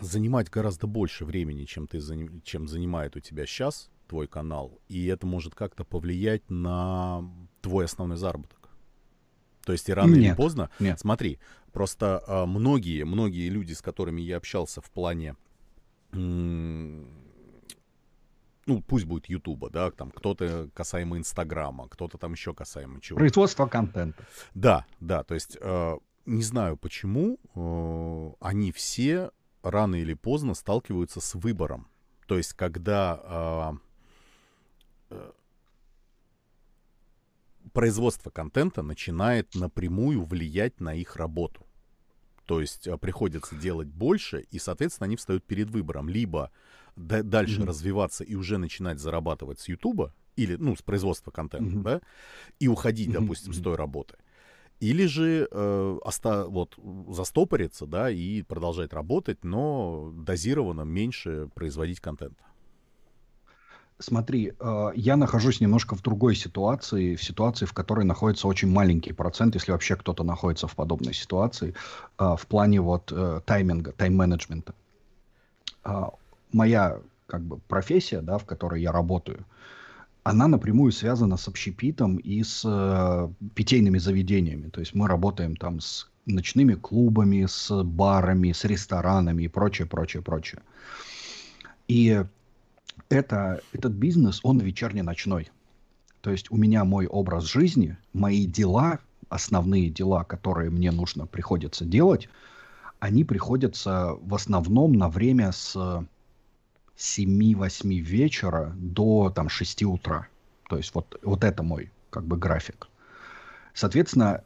занимать 0.00 0.50
гораздо 0.50 0.86
больше 0.86 1.24
времени, 1.24 1.64
чем 1.64 1.86
ты 1.86 2.00
чем 2.44 2.68
занимает 2.68 3.16
у 3.16 3.20
тебя 3.20 3.46
сейчас 3.46 3.90
твой 4.06 4.26
канал, 4.26 4.80
и 4.88 5.06
это 5.06 5.26
может 5.26 5.54
как-то 5.54 5.84
повлиять 5.84 6.48
на 6.48 7.24
твой 7.60 7.84
основной 7.84 8.16
заработок. 8.16 8.70
То 9.64 9.72
есть 9.72 9.88
и 9.88 9.92
рано 9.92 10.14
нет, 10.14 10.24
или 10.24 10.34
поздно, 10.34 10.70
нет. 10.80 10.98
смотри, 10.98 11.38
просто 11.72 12.22
многие 12.46 13.04
многие 13.04 13.50
люди, 13.50 13.74
с 13.74 13.82
которыми 13.82 14.22
я 14.22 14.38
общался 14.38 14.80
в 14.80 14.90
плане 14.90 15.36
ну, 18.68 18.82
пусть 18.82 19.06
будет 19.06 19.28
Ютуба, 19.28 19.70
да, 19.70 19.90
там 19.90 20.10
кто-то 20.10 20.70
касаемо 20.74 21.16
Инстаграма, 21.16 21.88
кто-то 21.88 22.18
там 22.18 22.32
еще 22.32 22.54
касаемо 22.54 23.00
чего. 23.00 23.18
Производство 23.18 23.66
контента. 23.66 24.24
Да, 24.54 24.84
да, 25.00 25.24
то 25.24 25.34
есть 25.34 25.56
э, 25.60 25.98
не 26.26 26.42
знаю 26.42 26.76
почему, 26.76 27.38
э, 27.54 28.34
они 28.40 28.70
все 28.72 29.30
рано 29.62 29.96
или 29.96 30.14
поздно 30.14 30.54
сталкиваются 30.54 31.20
с 31.20 31.34
выбором. 31.34 31.88
То 32.26 32.36
есть 32.36 32.52
когда 32.52 33.78
э, 35.10 35.14
э, 35.14 35.32
производство 37.72 38.28
контента 38.30 38.82
начинает 38.82 39.54
напрямую 39.54 40.24
влиять 40.24 40.78
на 40.80 40.94
их 40.94 41.16
работу. 41.16 41.66
То 42.44 42.60
есть 42.60 42.86
э, 42.86 42.96
приходится 42.98 43.54
делать 43.56 43.88
больше, 43.88 44.46
и, 44.50 44.58
соответственно, 44.58 45.06
они 45.06 45.16
встают 45.16 45.44
перед 45.44 45.70
выбором. 45.70 46.08
Либо 46.08 46.50
дальше 46.98 47.60
mm-hmm. 47.60 47.66
развиваться 47.66 48.24
и 48.24 48.34
уже 48.34 48.58
начинать 48.58 48.98
зарабатывать 48.98 49.60
с 49.60 49.68
Ютуба, 49.68 50.12
или, 50.36 50.56
ну, 50.56 50.76
с 50.76 50.82
производства 50.82 51.30
контента, 51.30 51.76
mm-hmm. 51.76 51.82
да, 51.82 52.00
и 52.60 52.68
уходить, 52.68 53.08
mm-hmm. 53.08 53.20
допустим, 53.20 53.52
с 53.52 53.60
той 53.60 53.76
работы. 53.76 54.16
Или 54.80 55.06
же 55.06 55.48
э, 55.50 55.98
оста- 56.04 56.46
вот, 56.46 56.78
застопориться, 57.08 57.86
да, 57.86 58.10
и 58.10 58.42
продолжать 58.42 58.92
работать, 58.92 59.42
но 59.42 60.12
дозированно 60.14 60.82
меньше 60.82 61.48
производить 61.54 62.00
контента. 62.00 62.44
Смотри, 63.98 64.52
э, 64.60 64.90
я 64.94 65.16
нахожусь 65.16 65.60
немножко 65.60 65.96
в 65.96 66.02
другой 66.02 66.36
ситуации, 66.36 67.16
в 67.16 67.22
ситуации, 67.24 67.66
в 67.66 67.72
которой 67.72 68.04
находится 68.04 68.46
очень 68.46 68.68
маленький 68.68 69.12
процент, 69.12 69.56
если 69.56 69.72
вообще 69.72 69.96
кто-то 69.96 70.22
находится 70.22 70.68
в 70.68 70.76
подобной 70.76 71.14
ситуации, 71.14 71.74
э, 72.18 72.36
в 72.38 72.46
плане 72.46 72.80
вот 72.80 73.10
э, 73.10 73.40
тайминга, 73.44 73.90
тайм-менеджмента. 73.92 74.74
Моя 76.52 77.00
как 77.26 77.42
бы 77.42 77.58
профессия, 77.58 78.20
да, 78.20 78.38
в 78.38 78.44
которой 78.44 78.82
я 78.82 78.92
работаю, 78.92 79.44
она 80.22 80.48
напрямую 80.48 80.92
связана 80.92 81.36
с 81.36 81.48
общепитом 81.48 82.16
и 82.16 82.42
с 82.42 82.62
э, 82.64 83.28
питейными 83.54 83.98
заведениями. 83.98 84.68
То 84.68 84.80
есть 84.80 84.94
мы 84.94 85.08
работаем 85.08 85.56
там 85.56 85.80
с 85.80 86.10
ночными 86.26 86.74
клубами, 86.74 87.46
с 87.46 87.82
барами, 87.82 88.52
с 88.52 88.64
ресторанами 88.64 89.44
и 89.44 89.48
прочее, 89.48 89.86
прочее, 89.86 90.22
прочее. 90.22 90.60
И 91.86 92.22
это, 93.08 93.62
этот 93.72 93.92
бизнес, 93.92 94.40
он 94.42 94.60
вечерне-ночной. 94.60 95.50
То 96.20 96.30
есть 96.30 96.50
у 96.50 96.56
меня 96.56 96.84
мой 96.84 97.06
образ 97.06 97.44
жизни, 97.44 97.96
мои 98.12 98.44
дела, 98.46 98.98
основные 99.28 99.88
дела, 99.88 100.24
которые 100.24 100.70
мне 100.70 100.90
нужно 100.90 101.26
приходится 101.26 101.84
делать, 101.84 102.28
они 102.98 103.24
приходятся 103.24 104.16
в 104.20 104.34
основном 104.34 104.92
на 104.92 105.08
время 105.08 105.52
с 105.52 105.76
7-8 106.98 107.98
вечера 108.00 108.74
до 108.76 109.30
там 109.30 109.48
6 109.48 109.84
утра. 109.84 110.26
То 110.68 110.76
есть 110.76 110.94
вот, 110.94 111.18
вот 111.22 111.44
это 111.44 111.62
мой 111.62 111.90
как 112.10 112.24
бы 112.24 112.36
график. 112.36 112.88
Соответственно, 113.72 114.42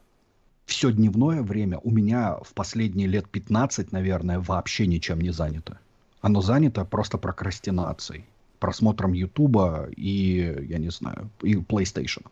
все 0.65 0.91
дневное 0.91 1.41
время 1.41 1.79
у 1.79 1.91
меня 1.91 2.37
в 2.43 2.53
последние 2.53 3.07
лет 3.07 3.27
15, 3.27 3.91
наверное, 3.91 4.39
вообще 4.39 4.87
ничем 4.87 5.19
не 5.19 5.31
занято. 5.31 5.79
Оно 6.21 6.41
занято 6.41 6.85
просто 6.85 7.17
прокрастинацией, 7.17 8.25
просмотром 8.59 9.13
Ютуба 9.13 9.89
и, 9.97 10.65
я 10.69 10.77
не 10.77 10.89
знаю, 10.89 11.29
и 11.41 11.55
PlayStation. 11.55 12.25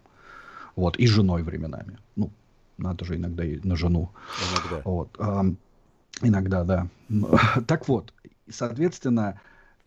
Вот, 0.75 0.97
и 0.97 1.07
женой 1.07 1.43
временами. 1.43 1.97
Ну, 2.15 2.31
надо 2.77 3.03
же 3.03 3.15
иногда 3.15 3.43
и 3.43 3.59
на 3.67 3.75
жену. 3.75 4.11
Иногда. 4.51 4.81
Вот, 4.85 5.09
э, 5.19 5.41
иногда, 6.21 6.63
да. 6.63 6.87
Так 7.67 7.89
вот, 7.89 8.13
соответственно, 8.49 9.41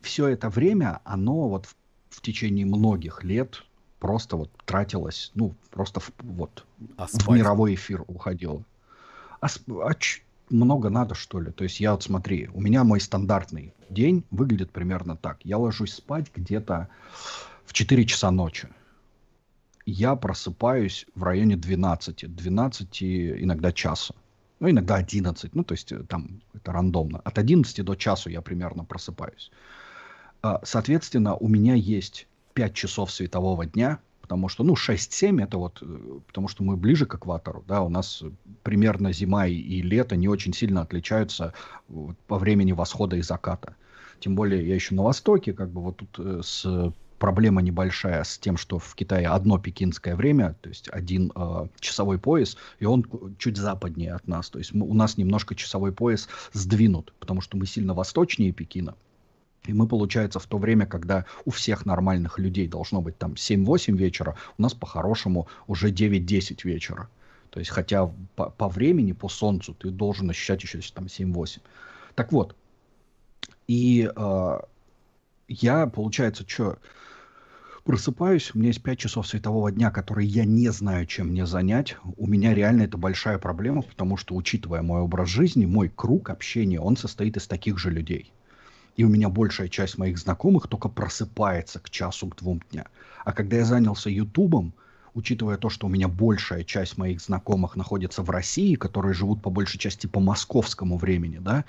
все 0.04 0.28
это 0.28 0.48
время, 0.50 1.00
оно 1.04 1.48
вот 1.48 1.66
в, 1.66 1.74
в 2.10 2.20
течение 2.20 2.66
многих 2.66 3.24
лет 3.24 3.64
просто 3.98 4.36
вот 4.36 4.50
тратилось, 4.66 5.32
ну, 5.34 5.54
просто 5.70 6.00
в, 6.00 6.12
вот 6.22 6.64
а 6.96 7.06
в 7.06 7.28
мировой 7.30 7.74
эфир 7.74 8.04
уходило. 8.06 8.62
А, 9.40 9.46
а 9.82 9.94
ч, 9.94 10.22
много 10.50 10.90
надо, 10.90 11.14
что 11.14 11.40
ли? 11.40 11.50
То 11.50 11.64
есть 11.64 11.80
я 11.80 11.92
вот 11.92 12.02
смотри, 12.02 12.50
у 12.52 12.60
меня 12.60 12.84
мой 12.84 13.00
стандартный 13.00 13.72
день 13.88 14.24
выглядит 14.30 14.70
примерно 14.70 15.16
так. 15.16 15.38
Я 15.44 15.58
ложусь 15.58 15.94
спать 15.94 16.26
где-то 16.34 16.88
в 17.64 17.72
4 17.72 18.04
часа 18.04 18.30
ночи. 18.30 18.68
Я 19.86 20.16
просыпаюсь 20.16 21.06
в 21.14 21.22
районе 21.22 21.56
12, 21.56 22.34
12 22.34 23.02
иногда 23.02 23.72
часа. 23.72 24.14
Ну, 24.60 24.70
иногда 24.70 24.94
11, 24.96 25.54
ну, 25.54 25.64
то 25.64 25.72
есть 25.72 25.92
э, 25.92 25.98
там 26.04 26.40
это 26.54 26.72
рандомно. 26.72 27.20
От 27.24 27.38
11 27.38 27.84
до 27.84 27.94
часу 27.96 28.30
я 28.30 28.40
примерно 28.40 28.84
просыпаюсь. 28.84 29.50
А, 30.44 30.60
соответственно, 30.62 31.36
у 31.36 31.48
меня 31.48 31.72
есть 31.72 32.28
5 32.52 32.74
часов 32.74 33.10
светового 33.10 33.64
дня, 33.64 33.98
потому 34.20 34.50
что, 34.50 34.62
ну, 34.62 34.74
6-7 34.74 35.42
это 35.42 35.56
вот, 35.56 35.78
э, 35.80 36.18
потому 36.26 36.48
что 36.48 36.62
мы 36.62 36.76
ближе 36.76 37.06
к 37.06 37.14
экватору, 37.14 37.64
да, 37.66 37.80
у 37.80 37.88
нас 37.88 38.22
примерно 38.62 39.10
зима 39.10 39.46
и, 39.46 39.54
и 39.54 39.80
лето 39.80 40.16
не 40.16 40.28
очень 40.28 40.52
сильно 40.52 40.82
отличаются 40.82 41.54
по 42.26 42.38
времени 42.38 42.72
восхода 42.72 43.16
и 43.16 43.22
заката. 43.22 43.74
Тем 44.20 44.34
более 44.34 44.68
я 44.68 44.74
еще 44.74 44.94
на 44.94 45.02
востоке, 45.02 45.54
как 45.54 45.70
бы 45.70 45.80
вот 45.80 45.96
тут 45.96 46.18
э, 46.18 46.42
с 46.44 46.92
проблема 47.18 47.62
небольшая 47.62 48.22
с 48.22 48.36
тем, 48.36 48.58
что 48.58 48.78
в 48.78 48.94
Китае 48.94 49.28
одно 49.28 49.58
пекинское 49.58 50.14
время, 50.14 50.56
то 50.60 50.68
есть 50.68 50.90
один 50.90 51.32
э, 51.34 51.68
часовой 51.80 52.18
пояс, 52.18 52.58
и 52.80 52.84
он 52.84 53.06
чуть 53.38 53.56
западнее 53.56 54.12
от 54.12 54.28
нас. 54.28 54.50
То 54.50 54.58
есть 54.58 54.74
мы, 54.74 54.86
у 54.86 54.92
нас 54.92 55.16
немножко 55.16 55.54
часовой 55.54 55.92
пояс 55.92 56.28
сдвинут, 56.52 57.14
потому 57.18 57.40
что 57.40 57.56
мы 57.56 57.64
сильно 57.64 57.94
восточнее 57.94 58.52
Пекина. 58.52 58.94
И 59.66 59.72
мы, 59.72 59.86
получается, 59.88 60.38
в 60.38 60.46
то 60.46 60.58
время, 60.58 60.86
когда 60.86 61.24
у 61.44 61.50
всех 61.50 61.86
нормальных 61.86 62.38
людей 62.38 62.68
должно 62.68 63.00
быть 63.00 63.16
там 63.16 63.32
7-8 63.32 63.96
вечера, 63.96 64.36
у 64.58 64.62
нас 64.62 64.74
по-хорошему 64.74 65.48
уже 65.66 65.90
9-10 65.90 66.60
вечера. 66.64 67.08
То 67.50 67.60
есть, 67.60 67.70
хотя 67.70 68.10
по, 68.36 68.50
по 68.50 68.68
времени, 68.68 69.12
по 69.12 69.28
солнцу 69.28 69.74
ты 69.74 69.90
должен 69.90 70.28
ощущать 70.28 70.62
еще 70.62 70.80
там 70.92 71.06
7-8. 71.06 71.60
Так 72.14 72.32
вот, 72.32 72.56
и 73.66 74.10
э, 74.14 74.58
я, 75.48 75.86
получается, 75.86 76.44
что 76.46 76.78
просыпаюсь, 77.84 78.50
у 78.54 78.58
меня 78.58 78.68
есть 78.68 78.82
5 78.82 78.98
часов 78.98 79.26
светового 79.26 79.72
дня, 79.72 79.90
которые 79.90 80.28
я 80.28 80.44
не 80.44 80.68
знаю, 80.70 81.06
чем 81.06 81.28
мне 81.28 81.46
занять. 81.46 81.96
У 82.18 82.26
меня 82.26 82.52
реально 82.52 82.82
это 82.82 82.98
большая 82.98 83.38
проблема, 83.38 83.80
потому 83.80 84.18
что, 84.18 84.34
учитывая 84.34 84.82
мой 84.82 85.00
образ 85.00 85.28
жизни, 85.30 85.64
мой 85.64 85.88
круг 85.88 86.28
общения, 86.28 86.80
он 86.80 86.98
состоит 86.98 87.38
из 87.38 87.46
таких 87.46 87.78
же 87.78 87.90
людей– 87.90 88.30
и 88.96 89.04
у 89.04 89.08
меня 89.08 89.28
большая 89.28 89.68
часть 89.68 89.98
моих 89.98 90.18
знакомых 90.18 90.68
только 90.68 90.88
просыпается 90.88 91.80
к 91.80 91.90
часу, 91.90 92.28
к 92.28 92.36
двум 92.36 92.60
дня. 92.70 92.86
А 93.24 93.32
когда 93.32 93.56
я 93.56 93.64
занялся 93.64 94.10
Ютубом, 94.10 94.72
учитывая 95.14 95.56
то, 95.56 95.70
что 95.70 95.86
у 95.86 95.90
меня 95.90 96.08
большая 96.08 96.64
часть 96.64 96.98
моих 96.98 97.20
знакомых 97.20 97.76
находится 97.76 98.22
в 98.22 98.30
России, 98.30 98.74
которые 98.74 99.14
живут 99.14 99.42
по 99.42 99.50
большей 99.50 99.78
части 99.78 100.06
по 100.06 100.20
московскому 100.20 100.96
времени, 100.96 101.38
да, 101.38 101.64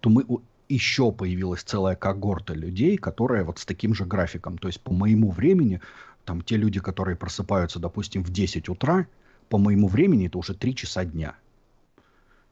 то 0.00 0.10
мы 0.10 0.26
еще 0.68 1.12
появилась 1.12 1.62
целая 1.62 1.96
когорта 1.96 2.52
людей, 2.52 2.96
которые 2.96 3.44
вот 3.44 3.58
с 3.58 3.64
таким 3.64 3.94
же 3.94 4.04
графиком. 4.04 4.58
То 4.58 4.68
есть 4.68 4.80
по 4.80 4.92
моему 4.92 5.30
времени, 5.30 5.80
там 6.24 6.42
те 6.42 6.56
люди, 6.56 6.80
которые 6.80 7.16
просыпаются, 7.16 7.78
допустим, 7.78 8.24
в 8.24 8.30
10 8.30 8.68
утра, 8.68 9.06
по 9.48 9.58
моему 9.58 9.88
времени 9.88 10.26
это 10.26 10.38
уже 10.38 10.54
3 10.54 10.74
часа 10.74 11.04
дня. 11.04 11.36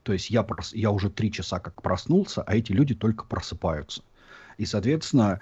То 0.03 0.13
есть 0.13 0.29
я, 0.29 0.43
прос, 0.43 0.73
я 0.73 0.91
уже 0.91 1.09
3 1.09 1.31
часа 1.31 1.59
как 1.59 1.81
проснулся, 1.81 2.41
а 2.43 2.55
эти 2.55 2.71
люди 2.71 2.95
только 2.95 3.25
просыпаются. 3.25 4.03
И, 4.57 4.65
соответственно, 4.65 5.39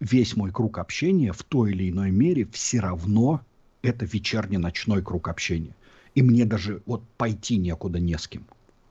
весь 0.00 0.36
мой 0.36 0.52
круг 0.52 0.78
общения 0.78 1.32
в 1.32 1.42
той 1.42 1.72
или 1.72 1.90
иной 1.90 2.10
мере 2.10 2.46
все 2.52 2.80
равно 2.80 3.40
это 3.82 4.04
вечерний-ночной 4.04 5.02
круг 5.02 5.28
общения. 5.28 5.74
И 6.14 6.22
мне 6.22 6.44
даже 6.44 6.82
вот 6.86 7.02
пойти 7.16 7.56
некуда 7.56 7.98
не 7.98 8.16
с 8.16 8.26
кем. 8.26 8.46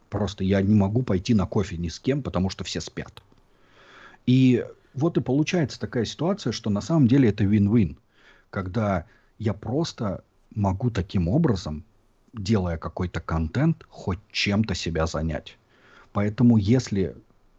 Просто 0.10 0.44
я 0.44 0.62
не 0.62 0.76
могу 0.76 1.04
пойти 1.04 1.34
на 1.34 1.46
кофе 1.46 1.78
ни 1.78 1.90
с 1.90 2.00
кем, 2.00 2.22
потому 2.22 2.50
что 2.50 2.64
все 2.64 2.80
спят. 2.82 3.24
И 4.26 4.66
вот 4.94 5.18
и 5.18 5.22
получается 5.22 5.80
такая 5.80 6.06
ситуация, 6.06 6.52
что 6.52 6.70
на 6.70 6.82
самом 6.82 7.08
деле 7.08 7.30
это 7.30 7.44
win-win. 7.44 7.98
Когда 8.50 9.06
я 9.40 9.54
просто 9.54 10.24
могу 10.54 10.90
таким 10.90 11.28
образом, 11.28 11.84
делая 12.34 12.78
какой-то 12.78 13.20
контент, 13.20 13.86
хоть 13.90 14.20
чем-то 14.32 14.76
себя 14.76 15.08
занять. 15.08 15.58
Поэтому 16.14 16.58
если 16.58 17.16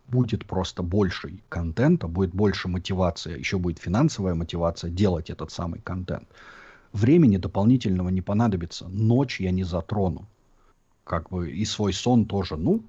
будет 0.08 0.46
просто 0.46 0.82
больше 0.82 1.38
контента, 1.48 2.08
будет 2.08 2.34
больше 2.34 2.68
мотивации, 2.68 3.38
еще 3.38 3.58
будет 3.58 3.78
финансовая 3.78 4.34
мотивация 4.34 4.90
делать 4.90 5.30
этот 5.30 5.50
самый 5.50 5.80
контент. 5.80 6.28
Времени 6.92 7.36
дополнительного 7.36 8.08
не 8.08 8.22
понадобится. 8.22 8.88
Ночь 8.88 9.40
я 9.40 9.50
не 9.50 9.64
затрону. 9.64 10.26
Как 11.04 11.28
бы 11.28 11.50
и 11.50 11.64
свой 11.64 11.92
сон 11.92 12.24
тоже. 12.24 12.56
Ну, 12.56 12.82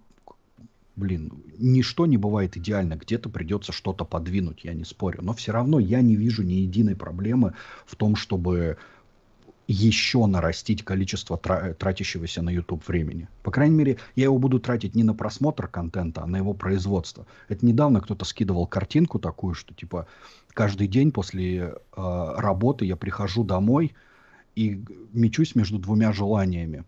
блин, 0.96 1.32
ничто 1.58 2.06
не 2.06 2.18
бывает 2.18 2.56
идеально. 2.56 2.96
Где-то 2.96 3.30
придется 3.30 3.72
что-то 3.72 4.06
подвинуть, 4.06 4.64
я 4.64 4.74
не 4.74 4.86
спорю. 4.86 5.20
Но 5.22 5.34
все 5.34 5.52
равно 5.52 5.80
я 5.80 6.02
не 6.02 6.16
вижу 6.16 6.44
ни 6.44 6.54
единой 6.54 6.96
проблемы 6.96 7.54
в 7.86 7.96
том, 7.96 8.16
чтобы 8.16 8.78
еще 9.68 10.26
нарастить 10.26 10.84
количество 10.84 11.38
тратящегося 11.38 12.42
на 12.42 12.50
YouTube 12.50 12.88
времени. 12.88 13.28
По 13.44 13.52
крайней 13.52 13.76
мере, 13.76 13.98
я 14.16 14.26
его 14.26 14.38
буду 14.38 14.60
тратить 14.60 14.96
не 14.96 15.04
на 15.04 15.14
просмотр 15.14 15.68
контента, 15.68 16.24
а 16.24 16.26
на 16.26 16.38
его 16.38 16.54
производство. 16.54 17.28
Это 17.50 17.66
недавно 17.66 18.00
кто-то 18.00 18.24
скидывал 18.24 18.66
картинку 18.66 19.20
такую, 19.20 19.56
что 19.56 19.74
типа 19.74 20.08
каждый 20.54 20.88
день 20.88 21.12
после 21.12 21.58
э, 21.58 21.74
работы 21.96 22.86
я 22.86 22.96
прихожу 22.96 23.44
домой 23.44 23.94
и 24.56 24.82
мечусь 25.12 25.54
между 25.54 25.80
двумя 25.80 26.14
желаниями. 26.14 26.86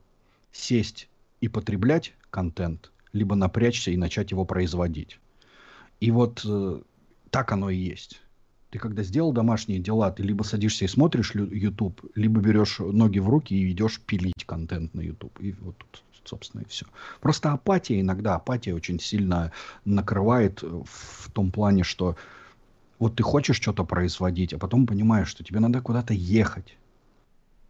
Сесть 0.53 1.09
и 1.41 1.49
потреблять 1.49 2.13
контент, 2.29 2.91
либо 3.11 3.35
напрячься 3.35 3.91
и 3.91 3.97
начать 3.97 4.31
его 4.31 4.45
производить. 4.45 5.19
И 5.99 6.11
вот 6.11 6.43
э, 6.45 6.81
так 7.29 7.51
оно 7.51 7.69
и 7.69 7.77
есть. 7.77 8.21
Ты 8.69 8.77
когда 8.77 9.01
сделал 9.03 9.31
домашние 9.31 9.79
дела, 9.79 10.11
ты 10.11 10.21
либо 10.21 10.43
садишься 10.43 10.85
и 10.85 10.87
смотришь 10.87 11.33
YouTube, 11.33 12.01
либо 12.15 12.39
берешь 12.39 12.79
ноги 12.79 13.19
в 13.19 13.27
руки 13.27 13.55
и 13.55 13.71
идешь 13.71 13.99
пилить 13.99 14.45
контент 14.45 14.93
на 14.93 15.01
YouTube. 15.01 15.39
И 15.39 15.53
вот 15.53 15.75
тут, 15.77 16.03
собственно, 16.23 16.61
и 16.61 16.65
все. 16.65 16.85
Просто 17.19 17.51
апатия 17.51 17.99
иногда, 17.99 18.35
апатия 18.35 18.75
очень 18.75 18.99
сильно 18.99 19.51
накрывает 19.85 20.61
в 20.61 21.31
том 21.31 21.51
плане, 21.51 21.83
что 21.83 22.15
вот 22.99 23.15
ты 23.15 23.23
хочешь 23.23 23.55
что-то 23.55 23.85
производить, 23.85 24.53
а 24.53 24.59
потом 24.59 24.85
понимаешь, 24.85 25.29
что 25.29 25.43
тебе 25.43 25.59
надо 25.59 25.81
куда-то 25.81 26.13
ехать 26.13 26.77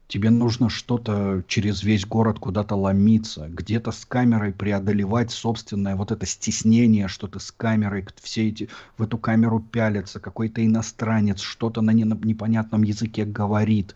тебе 0.10 0.32
нужно 0.32 0.70
что-то 0.70 1.44
через 1.48 1.84
весь 1.84 2.06
город 2.06 2.40
куда-то 2.40 2.76
ломиться, 2.76 3.48
где-то 3.48 3.92
с 3.92 4.06
камерой 4.06 4.52
преодолевать 4.52 5.30
собственное 5.30 5.96
вот 5.96 6.12
это 6.12 6.26
стеснение, 6.26 7.08
что 7.08 7.28
ты 7.28 7.40
с 7.40 7.52
камерой, 7.52 8.06
все 8.20 8.50
эти 8.50 8.70
в 8.98 9.04
эту 9.04 9.20
камеру 9.20 9.60
пялятся, 9.60 10.20
какой-то 10.20 10.66
иностранец 10.66 11.40
что-то 11.40 11.82
на 11.82 11.92
непонятном 11.92 12.82
языке 12.82 13.24
говорит. 13.24 13.94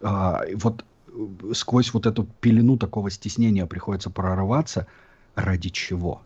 А, 0.00 0.42
вот 0.54 0.84
э, 1.08 1.52
сквозь 1.54 1.92
вот 1.92 2.06
эту 2.06 2.28
пелену 2.40 2.78
такого 2.78 3.10
стеснения 3.10 3.66
приходится 3.66 4.10
прорываться. 4.10 4.86
Ради 5.34 5.70
чего? 5.70 6.22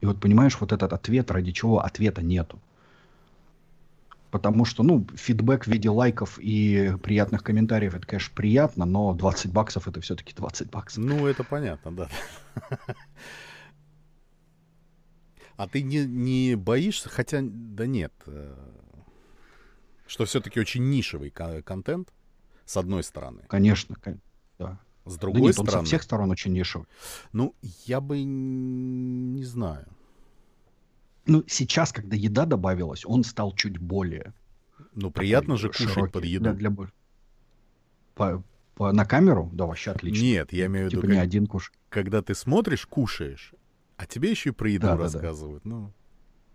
И 0.00 0.06
вот 0.06 0.18
понимаешь, 0.18 0.56
вот 0.58 0.72
этот 0.72 0.94
ответ, 0.94 1.30
ради 1.30 1.52
чего 1.52 1.80
ответа 1.84 2.22
нету 2.22 2.58
потому 4.36 4.66
что, 4.66 4.82
ну, 4.82 5.06
фидбэк 5.14 5.64
в 5.64 5.68
виде 5.68 5.88
лайков 5.88 6.38
и 6.38 6.94
приятных 7.02 7.42
комментариев, 7.42 7.94
это, 7.94 8.06
конечно, 8.06 8.34
приятно, 8.34 8.84
но 8.84 9.14
20 9.14 9.50
баксов 9.50 9.88
это 9.88 10.02
все-таки 10.02 10.34
20 10.34 10.70
баксов. 10.70 11.02
Ну, 11.02 11.26
это 11.26 11.42
понятно, 11.42 11.90
да. 11.96 12.08
А 15.56 15.66
ты 15.66 15.80
не, 15.80 16.04
не 16.04 16.54
боишься, 16.54 17.08
хотя, 17.08 17.40
да 17.42 17.86
нет, 17.86 18.12
э, 18.26 18.54
что 20.06 20.26
все-таки 20.26 20.60
очень 20.60 20.90
нишевый 20.90 21.30
контент, 21.30 22.12
с 22.66 22.76
одной 22.76 23.02
стороны. 23.04 23.40
Конечно, 23.48 23.96
да. 24.58 24.78
С 25.06 25.16
другой 25.16 25.40
да 25.40 25.46
нет, 25.46 25.54
стороны. 25.54 25.78
Он 25.78 25.86
со 25.86 25.88
всех 25.88 26.02
сторон 26.02 26.30
очень 26.30 26.52
нишевый. 26.52 26.88
Ну, 27.32 27.54
я 27.86 28.02
бы 28.02 28.22
не 28.22 29.44
знаю 29.44 29.86
ну, 31.26 31.44
сейчас, 31.46 31.92
когда 31.92 32.16
еда 32.16 32.46
добавилась, 32.46 33.04
он 33.04 33.24
стал 33.24 33.54
чуть 33.54 33.78
более... 33.78 34.32
Ну, 34.94 35.10
приятно 35.10 35.56
же 35.56 35.68
кушать 35.68 35.90
широкий. 35.90 36.12
под 36.12 36.24
еду. 36.24 36.44
Да, 36.44 36.52
для... 36.54 36.74
по, 38.14 38.42
по, 38.74 38.92
на 38.92 39.04
камеру? 39.04 39.50
Да, 39.52 39.66
вообще 39.66 39.90
отлично. 39.90 40.22
Нет, 40.22 40.52
я 40.52 40.66
имею 40.66 40.88
в 40.88 40.92
виду... 40.92 41.02
Типа 41.02 41.10
не 41.10 41.18
один 41.18 41.46
куш. 41.46 41.72
Когда 41.90 42.22
ты 42.22 42.34
смотришь, 42.34 42.86
кушаешь, 42.86 43.52
а 43.96 44.06
тебе 44.06 44.30
еще 44.30 44.50
и 44.50 44.52
про 44.52 44.70
еду 44.70 44.86
да, 44.86 44.96
рассказывают. 44.96 45.62
Да, 45.64 45.70
да. 45.70 45.76
Ну... 45.76 45.92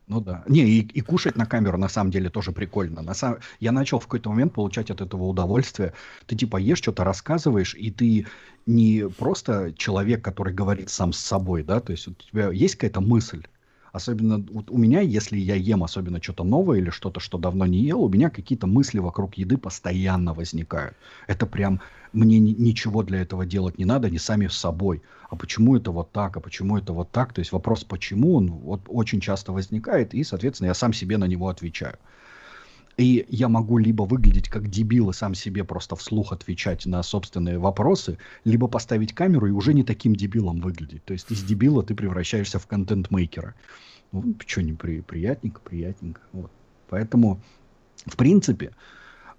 Ну 0.07 0.19
да. 0.19 0.43
Не, 0.45 0.63
и, 0.63 0.79
и 0.81 0.99
кушать 0.99 1.37
на 1.37 1.45
камеру 1.45 1.77
на 1.77 1.87
самом 1.87 2.11
деле 2.11 2.29
тоже 2.29 2.51
прикольно. 2.51 3.01
На 3.01 3.13
сам... 3.13 3.37
Я 3.61 3.71
начал 3.71 3.97
в 3.97 4.03
какой-то 4.03 4.29
момент 4.29 4.53
получать 4.53 4.89
от 4.91 4.99
этого 4.99 5.23
удовольствие. 5.23 5.93
Ты 6.25 6.35
типа 6.35 6.57
ешь, 6.57 6.79
что-то 6.79 7.05
рассказываешь, 7.05 7.75
и 7.75 7.91
ты 7.91 8.27
не 8.65 9.07
просто 9.07 9.73
человек, 9.77 10.21
который 10.21 10.53
говорит 10.53 10.89
сам 10.89 11.13
с 11.13 11.19
собой, 11.19 11.63
да, 11.63 11.79
то 11.79 11.93
есть 11.93 12.09
у 12.09 12.13
тебя 12.13 12.51
есть 12.51 12.75
какая-то 12.75 12.99
мысль, 12.99 13.45
Особенно 13.91 14.37
вот 14.51 14.71
у 14.71 14.77
меня, 14.77 15.01
если 15.01 15.37
я 15.37 15.55
ем 15.55 15.83
особенно 15.83 16.21
что-то 16.21 16.43
новое 16.45 16.79
или 16.79 16.89
что-то, 16.89 17.19
что 17.19 17.37
давно 17.37 17.65
не 17.65 17.79
ел, 17.79 18.01
у 18.01 18.09
меня 18.09 18.29
какие-то 18.29 18.65
мысли 18.65 18.99
вокруг 18.99 19.35
еды 19.35 19.57
постоянно 19.57 20.33
возникают. 20.33 20.95
Это 21.27 21.45
прям 21.45 21.81
мне 22.13 22.39
ничего 22.39 23.03
для 23.03 23.21
этого 23.21 23.45
делать 23.45 23.77
не 23.77 23.85
надо, 23.85 24.07
они 24.07 24.17
сами 24.17 24.47
с 24.47 24.53
собой. 24.53 25.01
А 25.29 25.35
почему 25.35 25.75
это 25.75 25.91
вот 25.91 26.11
так, 26.11 26.37
а 26.37 26.39
почему 26.39 26.77
это 26.77 26.93
вот 26.93 27.11
так? 27.11 27.33
То 27.33 27.39
есть 27.39 27.51
вопрос 27.51 27.83
почему, 27.83 28.35
он 28.35 28.47
вот 28.51 28.81
очень 28.87 29.19
часто 29.19 29.51
возникает, 29.51 30.13
и, 30.13 30.23
соответственно, 30.23 30.67
я 30.67 30.73
сам 30.73 30.93
себе 30.93 31.17
на 31.17 31.25
него 31.25 31.49
отвечаю. 31.49 31.97
И 33.01 33.25
я 33.29 33.49
могу 33.49 33.79
либо 33.79 34.03
выглядеть 34.03 34.47
как 34.47 34.69
дебил 34.69 35.09
и 35.09 35.13
сам 35.13 35.33
себе 35.33 35.63
просто 35.63 35.95
вслух 35.95 36.33
отвечать 36.33 36.85
на 36.85 37.01
собственные 37.01 37.57
вопросы, 37.57 38.19
либо 38.43 38.67
поставить 38.67 39.15
камеру 39.15 39.47
и 39.47 39.51
уже 39.51 39.73
не 39.73 39.83
таким 39.83 40.15
дебилом 40.15 40.61
выглядеть. 40.61 41.03
То 41.05 41.13
есть 41.13 41.31
из 41.31 41.41
дебила 41.41 41.81
ты 41.81 41.95
превращаешься 41.95 42.59
в 42.59 42.67
контент-мейкера. 42.67 43.55
Ну, 44.11 44.35
что 44.45 44.61
не 44.61 44.73
при, 44.73 45.01
приятненько, 45.01 45.61
приятненько. 45.61 46.21
Вот. 46.31 46.51
Поэтому, 46.89 47.41
в 48.05 48.15
принципе, 48.15 48.71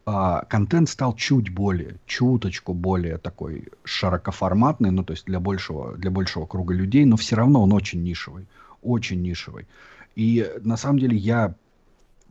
а, 0.06 0.44
контент 0.46 0.88
стал 0.88 1.14
чуть 1.14 1.54
более, 1.54 2.00
чуточку 2.04 2.74
более 2.74 3.18
такой 3.18 3.68
широкоформатный, 3.84 4.90
ну, 4.90 5.04
то 5.04 5.12
есть 5.12 5.26
для 5.26 5.38
большего, 5.38 5.96
для 5.96 6.10
большего 6.10 6.46
круга 6.46 6.74
людей, 6.74 7.04
но 7.04 7.16
все 7.16 7.36
равно 7.36 7.62
он 7.62 7.72
очень 7.72 8.02
нишевый, 8.02 8.48
очень 8.82 9.22
нишевый. 9.22 9.68
И 10.16 10.50
на 10.62 10.76
самом 10.76 10.98
деле 10.98 11.16
я 11.16 11.54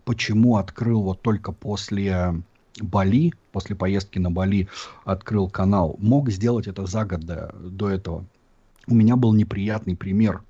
почему 0.06 0.58
открыл 0.58 1.02
вот 1.02 1.22
только 1.22 1.52
после 1.52 2.42
Бали, 2.80 3.34
после 3.52 3.76
поездки 3.76 4.20
на 4.20 4.32
Бали 4.32 4.68
открыл 5.04 5.50
канал. 5.50 5.96
Мог 6.00 6.30
сделать 6.30 6.68
это 6.68 6.86
за 6.86 7.06
год 7.06 7.22
до, 7.22 7.54
до 7.60 7.90
этого. 7.90 8.26
У 8.88 8.96
меня 8.96 9.16
был 9.16 9.34
неприятный 9.34 9.96
пример. 9.96 10.42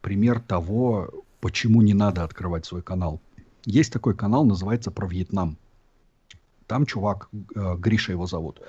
Пример 0.00 0.40
того, 0.40 1.10
почему 1.40 1.82
не 1.82 1.94
надо 1.94 2.24
открывать 2.24 2.64
свой 2.64 2.82
канал. 2.82 3.20
Есть 3.64 3.92
такой 3.92 4.14
канал, 4.14 4.44
называется 4.44 4.90
«Про 4.90 5.06
Вьетнам». 5.06 5.58
Там 6.66 6.86
чувак, 6.86 7.28
э, 7.32 7.74
Гриша 7.76 8.12
его 8.12 8.26
зовут, 8.26 8.62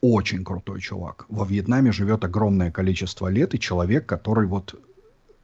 очень 0.00 0.44
крутой 0.44 0.80
чувак. 0.80 1.24
Во 1.28 1.44
Вьетнаме 1.44 1.92
живет 1.92 2.24
огромное 2.24 2.70
количество 2.70 3.28
лет, 3.28 3.54
и 3.54 3.60
человек, 3.60 4.04
который 4.06 4.46
вот 4.46 4.74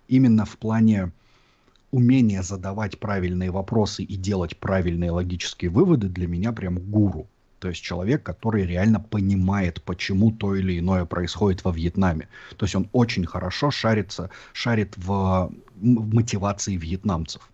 именно 0.08 0.44
в 0.44 0.58
плане 0.58 1.12
умение 1.90 2.42
задавать 2.42 2.98
правильные 2.98 3.50
вопросы 3.50 4.02
и 4.02 4.16
делать 4.16 4.56
правильные 4.56 5.10
логические 5.10 5.70
выводы 5.70 6.08
для 6.08 6.26
меня 6.26 6.52
прям 6.52 6.78
гуру. 6.78 7.28
То 7.60 7.68
есть 7.68 7.82
человек, 7.82 8.22
который 8.22 8.64
реально 8.66 9.00
понимает, 9.00 9.82
почему 9.82 10.30
то 10.30 10.54
или 10.54 10.78
иное 10.78 11.04
происходит 11.06 11.64
во 11.64 11.72
Вьетнаме. 11.72 12.28
То 12.56 12.64
есть 12.64 12.76
он 12.76 12.88
очень 12.92 13.26
хорошо 13.26 13.70
шарится, 13.70 14.30
шарит 14.52 14.96
в, 14.96 15.50
в 15.76 16.14
мотивации 16.14 16.76
вьетнамцев. 16.76 17.50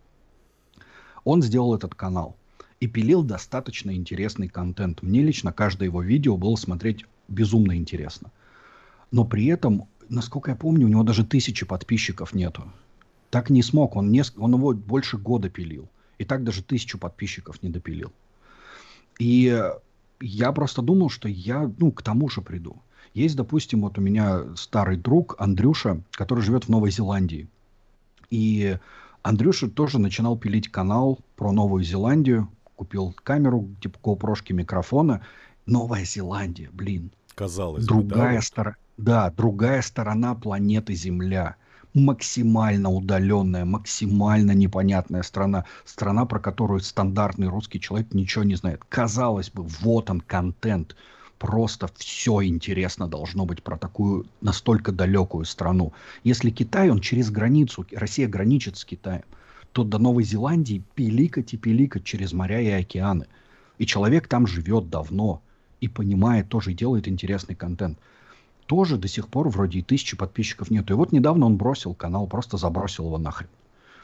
Он 1.24 1.43
сделал 1.43 1.74
этот 1.74 1.94
канал 1.94 2.36
и 2.81 2.86
пилил 2.86 3.23
достаточно 3.23 3.94
интересный 3.94 4.48
контент. 4.48 5.02
Мне 5.02 5.23
лично 5.23 5.52
каждое 5.52 5.86
его 5.86 6.02
видео 6.02 6.36
было 6.36 6.56
смотреть 6.56 7.06
безумно 7.28 7.77
интересно. 7.77 8.31
Но 9.11 9.24
при 9.24 9.47
этом, 9.47 9.89
насколько 10.11 10.51
я 10.51 10.56
помню, 10.56 10.86
у 10.86 10.90
него 10.90 11.02
даже 11.02 11.24
тысячи 11.24 11.65
подписчиков 11.65 12.35
нету. 12.35 12.70
Так 13.35 13.51
не 13.51 13.65
смог, 13.65 13.97
он, 13.97 14.12
не, 14.12 14.23
он 14.36 14.55
его 14.55 14.74
больше 14.74 15.19
года 15.19 15.51
пилил. 15.51 15.89
И 16.19 16.24
так 16.24 16.44
даже 16.44 16.62
тысячу 16.62 16.98
подписчиков 16.98 17.61
не 17.65 17.69
допилил. 17.69 18.12
И 19.19 19.61
я 20.20 20.52
просто 20.52 20.82
думал, 20.82 21.11
что 21.11 21.28
я, 21.28 21.69
ну, 21.78 21.90
к 21.90 22.01
тому 22.02 22.28
же 22.28 22.43
приду. 22.43 22.77
Есть, 23.12 23.35
допустим, 23.35 23.81
вот 23.81 23.98
у 23.98 24.01
меня 24.01 24.44
старый 24.55 24.97
друг 24.97 25.35
Андрюша, 25.40 26.01
который 26.12 26.44
живет 26.44 26.66
в 26.66 26.69
Новой 26.69 26.93
Зеландии. 26.93 27.48
И 28.31 28.78
Андрюша 29.23 29.69
тоже 29.69 29.98
начинал 29.98 30.39
пилить 30.39 30.69
канал 30.69 31.19
про 31.35 31.51
Новую 31.51 31.82
Зеландию. 31.82 32.48
Купил 32.77 33.12
камеру, 33.24 33.69
типа 33.81 33.98
GoPro 34.01 34.36
микрофона. 34.51 35.23
Новая 35.66 36.05
Зеландия, 36.05 36.70
блин. 36.73 37.11
Казалось 37.35 37.85
другая 37.85 38.28
бы, 38.28 38.36
да? 38.36 38.43
Стор... 38.43 38.77
Да, 38.97 39.31
другая 39.36 39.82
сторона 39.82 40.36
планеты 40.36 40.94
Земля 40.94 41.56
максимально 41.95 42.91
удаленная, 42.91 43.65
максимально 43.65 44.53
непонятная 44.53 45.23
страна. 45.23 45.65
Страна, 45.85 46.27
про 46.27 46.41
которую 46.41 46.81
стандартный 46.81 47.47
русский 47.47 47.81
человек 47.81 48.12
ничего 48.12 48.45
не 48.45 48.57
знает. 48.57 48.83
Казалось 48.89 49.51
бы, 49.51 49.62
вот 49.62 50.11
он 50.11 50.21
контент. 50.21 50.97
Просто 51.39 51.89
все 51.97 52.43
интересно 52.43 53.07
должно 53.07 53.45
быть 53.45 53.62
про 53.62 53.77
такую 53.77 54.27
настолько 54.41 54.93
далекую 54.93 55.45
страну. 55.45 55.93
Если 56.25 56.51
Китай, 56.51 56.91
он 56.91 57.01
через 57.01 57.31
границу, 57.31 57.87
Россия 57.93 58.29
граничит 58.29 58.77
с 58.77 58.85
Китаем, 58.85 59.25
то 59.73 59.85
до 59.85 59.99
Новой 59.99 60.25
Зеландии 60.25 60.83
пиликать 60.95 61.55
и 61.55 61.57
пиликать 61.57 62.05
через 62.05 62.33
моря 62.33 62.61
и 62.61 62.71
океаны. 62.71 63.27
И 63.79 63.87
человек 63.87 64.29
там 64.29 64.47
живет 64.47 64.89
давно 64.89 65.43
и 65.81 65.89
понимает 65.89 66.49
тоже, 66.49 66.73
и 66.73 66.75
делает 66.75 67.09
интересный 67.09 67.55
контент 67.57 67.99
тоже 68.66 68.97
до 68.97 69.09
сих 69.09 69.28
пор 69.28 69.49
вроде 69.49 69.81
и 69.81 69.82
тысячи 69.82 70.16
подписчиков 70.16 70.70
нету. 70.70 70.95
И 70.95 70.97
вот 70.97 71.12
недавно 71.12 71.47
он 71.47 71.57
бросил 71.57 71.95
канал, 71.95 72.27
просто 72.27 72.57
забросил 72.57 73.07
его 73.07 73.19
нахрен. 73.19 73.51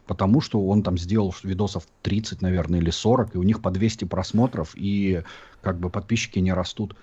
Потому 0.06 0.40
что 0.40 0.66
он 0.66 0.82
там 0.82 0.98
сделал 0.98 1.34
видосов 1.42 1.86
30, 2.02 2.42
наверное, 2.42 2.80
или 2.80 2.90
40, 2.90 3.34
и 3.34 3.38
у 3.38 3.42
них 3.42 3.62
по 3.62 3.70
200 3.70 4.06
просмотров, 4.06 4.72
и 4.74 5.22
как 5.60 5.78
бы 5.78 5.88
подписчики 5.90 6.38
не 6.38 6.52
растут. 6.52 6.96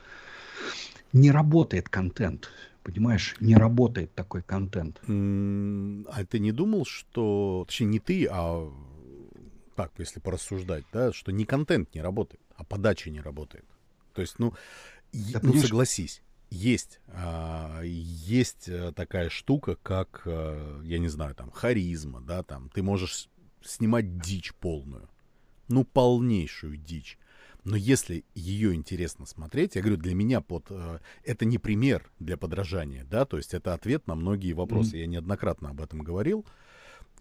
Не 1.13 1.31
работает 1.31 1.87
контент. 1.89 2.49
Понимаешь, 2.83 3.35
не 3.39 3.55
работает 3.55 4.13
такой 4.13 4.41
контент. 4.41 4.99
А 4.99 6.25
ты 6.25 6.39
не 6.39 6.51
думал, 6.51 6.85
что... 6.85 7.63
Точнее, 7.67 7.87
не 7.87 7.99
ты, 7.99 8.27
а 8.29 8.71
так, 9.75 9.91
если 9.99 10.19
порассуждать, 10.19 10.83
да, 10.91 11.13
что 11.13 11.31
не 11.31 11.45
контент 11.45 11.93
не 11.93 12.01
работает, 12.01 12.41
а 12.55 12.63
подача 12.63 13.09
не 13.09 13.21
работает. 13.21 13.65
То 14.13 14.21
есть, 14.21 14.39
ну, 14.39 14.53
да, 15.13 15.39
ну 15.43 15.53
согласись, 15.53 16.21
есть, 16.49 16.99
а, 17.07 17.81
есть 17.83 18.69
э, 18.69 18.91
такая 18.95 19.29
штука, 19.29 19.75
как, 19.83 20.21
а, 20.25 20.81
я 20.83 20.99
не 20.99 21.07
знаю, 21.07 21.35
там, 21.35 21.51
харизма, 21.51 22.21
да, 22.21 22.43
там, 22.43 22.69
ты 22.69 22.81
можешь 22.81 23.29
снимать 23.61 24.19
дичь 24.19 24.53
полную, 24.53 25.09
ну, 25.67 25.83
полнейшую 25.83 26.77
дичь. 26.77 27.17
Но 27.63 27.75
если 27.75 28.23
ее 28.33 28.73
интересно 28.73 29.25
смотреть, 29.25 29.75
я 29.75 29.81
говорю, 29.81 29.97
для 29.97 30.15
меня 30.15 30.39
под 30.39 30.67
э, 30.69 30.99
это 31.25 31.43
не 31.43 31.57
пример 31.57 32.09
для 32.17 32.37
подражания, 32.37 33.03
да, 33.03 33.25
то 33.25 33.35
есть 33.35 33.53
это 33.53 33.73
ответ 33.73 34.07
на 34.07 34.15
многие 34.15 34.53
вопросы. 34.53 34.95
Mm-hmm. 34.95 35.01
Я 35.01 35.07
неоднократно 35.07 35.69
об 35.71 35.81
этом 35.81 35.99
говорил, 35.99 36.45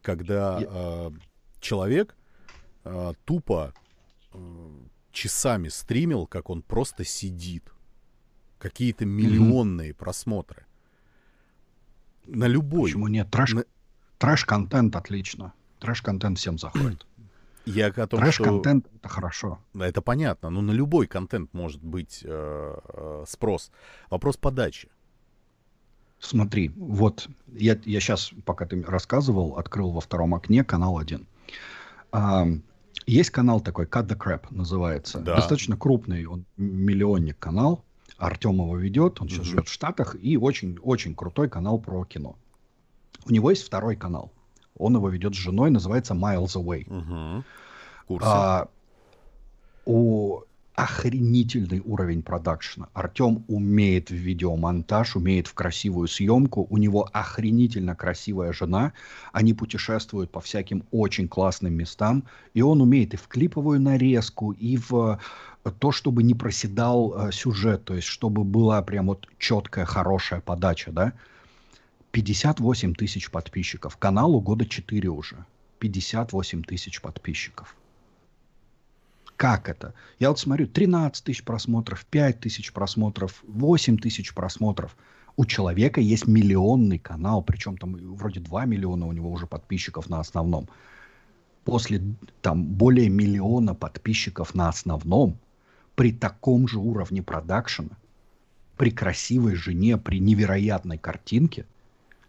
когда 0.02 0.60
э, 0.62 1.10
человек 1.60 2.14
э, 2.84 3.12
тупо 3.24 3.74
э, 4.32 4.38
часами 5.10 5.66
стримил, 5.66 6.28
как 6.28 6.48
он 6.48 6.62
просто 6.62 7.04
сидит, 7.04 7.64
какие-то 8.68 9.04
миллионные 9.04 9.90
mm-hmm. 9.90 9.94
просмотры 9.94 10.66
на 12.26 12.46
любой. 12.46 12.90
Почему 12.90 13.08
нет? 13.08 13.30
Трэш, 13.30 13.54
на... 13.54 13.64
трэш-контент 14.18 14.96
отлично. 14.96 15.52
Трэш-контент 15.78 16.38
всем 16.38 16.58
заходит. 16.58 17.06
Я 17.64 17.86
о 17.88 18.06
том, 18.06 18.20
Трэш-контент 18.20 18.86
что...— 18.86 18.96
это 18.98 19.08
хорошо. 19.08 19.58
Да, 19.74 19.86
это 19.86 20.02
понятно. 20.02 20.50
Но 20.50 20.62
на 20.62 20.72
любой 20.72 21.06
контент 21.06 21.52
может 21.54 21.82
быть 21.82 22.22
э, 22.24 22.78
э, 22.94 23.24
спрос. 23.28 23.70
Вопрос 24.10 24.36
подачи. 24.36 24.88
Смотри, 26.18 26.70
вот 26.70 27.28
я, 27.52 27.78
я 27.84 28.00
сейчас, 28.00 28.32
пока 28.44 28.66
ты 28.66 28.82
рассказывал, 28.82 29.58
открыл 29.58 29.90
во 29.92 30.00
втором 30.00 30.34
окне 30.34 30.64
канал 30.64 30.98
один. 30.98 31.26
А, 32.10 32.46
есть 33.06 33.30
канал 33.30 33.60
такой, 33.60 33.84
Cut 33.84 34.08
the 34.08 34.16
Crap 34.16 34.46
называется. 34.50 35.18
Да. 35.18 35.36
Достаточно 35.36 35.76
крупный, 35.76 36.24
он 36.24 36.46
миллионник 36.56 37.38
канал. 37.38 37.84
Артем 38.18 38.54
его 38.54 38.76
ведет, 38.76 39.20
он 39.20 39.28
сейчас 39.28 39.46
mm 39.46 39.50
живет 39.50 39.68
в 39.68 39.72
Штатах, 39.72 40.16
и 40.20 40.36
очень-очень 40.36 41.14
крутой 41.14 41.48
канал 41.48 41.78
про 41.78 42.04
кино. 42.04 42.36
У 43.26 43.32
него 43.32 43.50
есть 43.50 43.66
второй 43.66 43.96
канал. 43.96 44.32
Он 44.78 44.94
его 44.94 45.08
ведет 45.08 45.34
с 45.34 45.38
женой, 45.38 45.70
называется 45.70 46.14
Miles 46.14 46.54
Away. 46.56 47.42
Угу. 48.08 48.20
А, 48.22 48.68
у 49.84 50.40
охренительный 50.76 51.80
уровень 51.80 52.22
продакшена. 52.22 52.88
Артем 52.92 53.44
умеет 53.48 54.10
в 54.10 54.14
видеомонтаж, 54.14 55.16
умеет 55.16 55.46
в 55.46 55.54
красивую 55.54 56.06
съемку. 56.06 56.66
У 56.68 56.76
него 56.76 57.08
охренительно 57.12 57.96
красивая 57.96 58.52
жена. 58.52 58.92
Они 59.32 59.54
путешествуют 59.54 60.30
по 60.30 60.40
всяким 60.40 60.84
очень 60.90 61.28
классным 61.28 61.72
местам. 61.72 62.24
И 62.52 62.60
он 62.60 62.82
умеет 62.82 63.14
и 63.14 63.16
в 63.16 63.26
клиповую 63.26 63.80
нарезку, 63.80 64.52
и 64.52 64.76
в 64.76 65.18
то, 65.70 65.92
чтобы 65.92 66.22
не 66.22 66.34
проседал 66.34 67.28
э, 67.28 67.32
сюжет. 67.32 67.84
То 67.84 67.94
есть, 67.94 68.06
чтобы 68.06 68.44
была 68.44 68.82
прям 68.82 69.06
вот 69.06 69.28
четкая, 69.38 69.84
хорошая 69.84 70.40
подача, 70.40 70.92
да. 70.92 71.12
58 72.12 72.94
тысяч 72.94 73.30
подписчиков. 73.30 73.96
Каналу 73.96 74.40
года 74.40 74.64
4 74.64 75.08
уже. 75.08 75.44
58 75.78 76.62
тысяч 76.62 77.00
подписчиков. 77.00 77.76
Как 79.36 79.68
это? 79.68 79.92
Я 80.18 80.30
вот 80.30 80.38
смотрю, 80.38 80.66
13 80.66 81.22
тысяч 81.22 81.44
просмотров, 81.44 82.06
5 82.06 82.40
тысяч 82.40 82.72
просмотров, 82.72 83.44
8 83.46 83.98
тысяч 83.98 84.32
просмотров. 84.32 84.96
У 85.36 85.44
человека 85.44 86.00
есть 86.00 86.26
миллионный 86.26 86.98
канал, 86.98 87.42
причем 87.42 87.76
там 87.76 87.96
вроде 88.14 88.40
2 88.40 88.64
миллиона 88.64 89.06
у 89.06 89.12
него 89.12 89.30
уже 89.30 89.46
подписчиков 89.46 90.08
на 90.08 90.20
основном. 90.20 90.68
После 91.64 92.00
там 92.40 92.64
более 92.64 93.10
миллиона 93.10 93.74
подписчиков 93.74 94.54
на 94.54 94.70
основном, 94.70 95.36
при 95.96 96.12
таком 96.12 96.68
же 96.68 96.78
уровне 96.78 97.22
продакшена, 97.22 97.98
при 98.76 98.90
красивой 98.90 99.56
жене, 99.56 99.98
при 99.98 100.20
невероятной 100.20 100.98
картинке– 100.98 101.66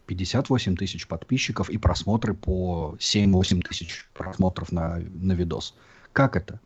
58 0.07 0.75
тысяч 0.75 1.07
подписчиков 1.07 1.69
и 1.69 1.77
просмотры 1.77 2.33
по 2.33 2.95
7-8 2.97 3.61
тысяч 3.61 4.07
просмотров 4.13 4.71
на, 4.71 4.97
на 4.97 5.33
видос. 5.33 5.75
Как 6.13 6.35
это? 6.35 6.59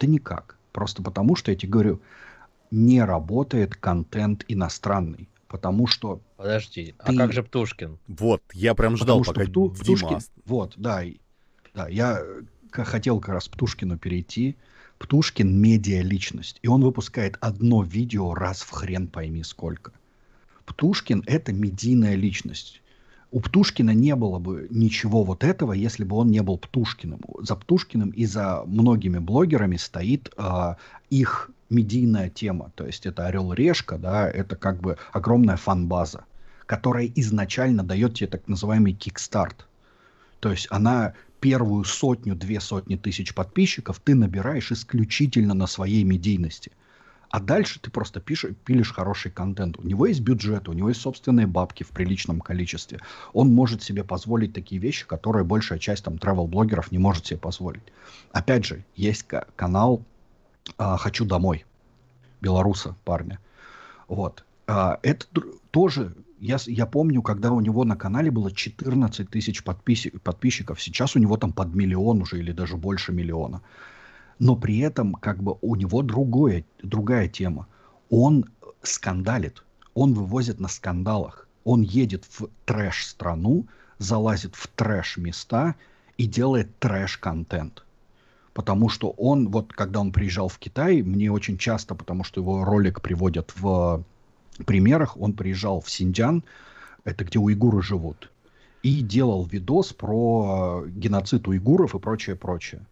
Да 0.00 0.06
никак. 0.06 0.56
Просто 0.72 1.02
потому, 1.02 1.36
что 1.36 1.52
я 1.52 1.56
тебе 1.56 1.70
говорю, 1.70 2.00
не 2.70 3.02
работает 3.02 3.76
контент 3.76 4.44
иностранный. 4.48 5.28
Потому 5.46 5.86
что... 5.86 6.20
Подожди, 6.36 6.94
а 6.98 7.06
ты... 7.06 7.14
а 7.14 7.18
как 7.18 7.32
же 7.32 7.42
Птушкин? 7.42 7.98
Вот, 8.08 8.42
я 8.54 8.74
прям 8.74 8.96
ждал, 8.96 9.20
потому 9.20 9.34
пока 9.34 9.50
Пту... 9.50 9.70
Дима... 9.70 9.80
Птушкин... 9.82 10.18
Вот, 10.46 10.74
да, 10.76 11.02
да, 11.74 11.88
я 11.88 12.22
хотел 12.70 13.20
как 13.20 13.34
раз 13.34 13.48
Птушкину 13.48 13.98
перейти. 13.98 14.56
Птушкин 15.00 15.60
медиа-личность. 15.60 16.58
И 16.62 16.68
он 16.68 16.84
выпускает 16.84 17.38
одно 17.40 17.82
видео 17.82 18.34
раз 18.34 18.60
в 18.60 18.70
хрен 18.70 19.08
пойми 19.08 19.42
сколько. 19.42 19.92
Птушкин– 20.66 21.24
это 21.26 21.52
медийная 21.52 22.14
личность. 22.14 22.82
У 23.32 23.40
Птушкина 23.40 23.92
не 23.92 24.14
было 24.14 24.38
бы 24.38 24.66
ничего 24.70 25.24
вот 25.24 25.42
этого, 25.42 25.72
если 25.72 26.04
бы 26.04 26.16
он 26.16 26.30
не 26.30 26.42
был 26.42 26.58
Птушкиным. 26.58 27.20
За 27.40 27.56
Птушкиным 27.56 28.10
и 28.10 28.26
за 28.26 28.62
многими 28.66 29.18
блогерами 29.18 29.76
стоит 29.76 30.32
э, 30.36 30.74
их 31.08 31.50
медийная 31.70 32.28
тема. 32.28 32.70
То 32.74 32.86
есть 32.86 33.06
это 33.06 33.26
Орел 33.26 33.54
Решка, 33.54 33.96
да, 33.96 34.28
это 34.28 34.54
как 34.54 34.80
бы 34.80 34.98
огромная 35.12 35.56
фан-база, 35.56 36.24
которая 36.66 37.10
изначально 37.14 37.82
дает 37.82 38.14
тебе 38.14 38.26
так 38.26 38.46
называемый 38.48 38.92
кикстарт. 38.92 39.66
То 40.40 40.50
есть 40.50 40.66
она 40.70 41.14
первую 41.40 41.84
сотню, 41.84 42.34
две 42.34 42.60
сотни 42.60 42.96
тысяч 42.96 43.34
подписчиков 43.34 44.00
ты 44.00 44.14
набираешь 44.14 44.70
исключительно 44.70 45.54
на 45.54 45.66
своей 45.66 46.04
медийности. 46.04 46.72
А 47.30 47.38
дальше 47.38 47.78
ты 47.80 47.90
просто 47.90 48.20
пишешь, 48.20 48.56
пилишь 48.64 48.92
хороший 48.92 49.30
контент. 49.30 49.78
У 49.78 49.82
него 49.82 50.06
есть 50.06 50.20
бюджет, 50.20 50.68
у 50.68 50.72
него 50.72 50.88
есть 50.88 51.00
собственные 51.00 51.46
бабки 51.46 51.84
в 51.84 51.90
приличном 51.90 52.40
количестве. 52.40 52.98
Он 53.32 53.54
может 53.54 53.82
себе 53.82 54.02
позволить 54.02 54.52
такие 54.52 54.80
вещи, 54.80 55.06
которые 55.06 55.44
большая 55.44 55.78
часть 55.78 56.04
там 56.04 56.14
travel-блогеров 56.14 56.90
не 56.90 56.98
может 56.98 57.26
себе 57.26 57.38
позволить. 57.38 57.84
Опять 58.32 58.64
же, 58.64 58.84
есть 58.96 59.26
канал 59.54 60.04
а, 60.76 60.96
«Хочу 60.96 61.24
домой» 61.24 61.64
белоруса 62.40 62.96
парня. 63.04 63.38
Вот. 64.08 64.44
А, 64.66 64.98
это 65.02 65.26
тоже, 65.70 66.14
я, 66.40 66.58
я 66.66 66.86
помню, 66.86 67.22
когда 67.22 67.52
у 67.52 67.60
него 67.60 67.84
на 67.84 67.96
канале 67.96 68.30
было 68.30 68.50
14 68.50 69.30
тысяч 69.30 69.62
подписчиков, 69.62 70.82
сейчас 70.82 71.16
у 71.16 71.18
него 71.18 71.36
там 71.36 71.52
под 71.52 71.74
миллион 71.74 72.22
уже 72.22 72.38
или 72.38 72.52
даже 72.52 72.76
больше 72.76 73.12
миллиона 73.12 73.62
но 74.40 74.56
при 74.56 74.78
этом 74.78 75.14
как 75.14 75.42
бы 75.42 75.56
у 75.60 75.76
него 75.76 76.02
другое, 76.02 76.64
другая 76.82 77.28
тема. 77.28 77.68
Он 78.08 78.46
скандалит, 78.82 79.62
он 79.94 80.14
вывозит 80.14 80.58
на 80.58 80.68
скандалах, 80.68 81.46
он 81.62 81.82
едет 81.82 82.24
в 82.24 82.48
трэш-страну, 82.64 83.66
залазит 83.98 84.56
в 84.56 84.66
трэш-места 84.68 85.76
и 86.16 86.26
делает 86.26 86.76
трэш-контент. 86.78 87.84
Потому 88.54 88.88
что 88.88 89.10
он, 89.10 89.50
вот 89.50 89.72
когда 89.74 90.00
он 90.00 90.10
приезжал 90.10 90.48
в 90.48 90.58
Китай, 90.58 91.02
мне 91.02 91.30
очень 91.30 91.58
часто, 91.58 91.94
потому 91.94 92.24
что 92.24 92.40
его 92.40 92.64
ролик 92.64 93.02
приводят 93.02 93.52
в 93.56 94.02
примерах, 94.64 95.16
он 95.16 95.32
приезжал 95.32 95.80
в 95.80 95.90
Синьцзян, 95.90 96.44
это 97.04 97.24
где 97.24 97.38
уйгуры 97.38 97.82
живут, 97.82 98.30
и 98.82 99.00
делал 99.00 99.44
видос 99.44 99.92
про 99.92 100.84
геноцид 100.86 101.48
уйгуров 101.48 101.94
и 101.94 101.98
прочее, 101.98 102.36
прочее 102.36 102.82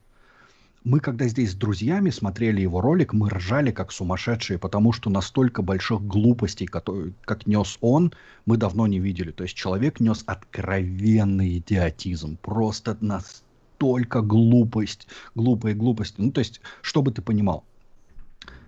мы 0.89 1.01
когда 1.01 1.27
здесь 1.27 1.53
с 1.53 1.55
друзьями 1.55 2.11
смотрели 2.11 2.61
его 2.61 2.81
ролик, 2.81 3.13
мы 3.13 3.29
ржали 3.29 3.71
как 3.71 3.93
сумасшедшие, 3.93 4.59
потому 4.59 4.93
что 4.93 5.11
настолько 5.11 5.61
больших 5.61 6.01
глупостей, 6.03 6.67
которые, 6.67 7.13
как 7.25 7.47
нес 7.47 7.77
он, 7.81 8.13
мы 8.47 8.57
давно 8.57 8.87
не 8.87 8.99
видели. 8.99 9.31
То 9.31 9.43
есть 9.43 9.55
человек 9.55 10.01
нес 10.01 10.23
откровенный 10.27 11.59
идиотизм, 11.59 12.39
просто 12.39 12.97
настолько 13.01 14.23
глупость, 14.23 15.09
глупые 15.35 15.75
глупости. 15.75 16.15
Ну, 16.19 16.33
то 16.33 16.39
есть, 16.39 16.61
чтобы 16.81 17.13
ты 17.13 17.23
понимал, 17.23 17.65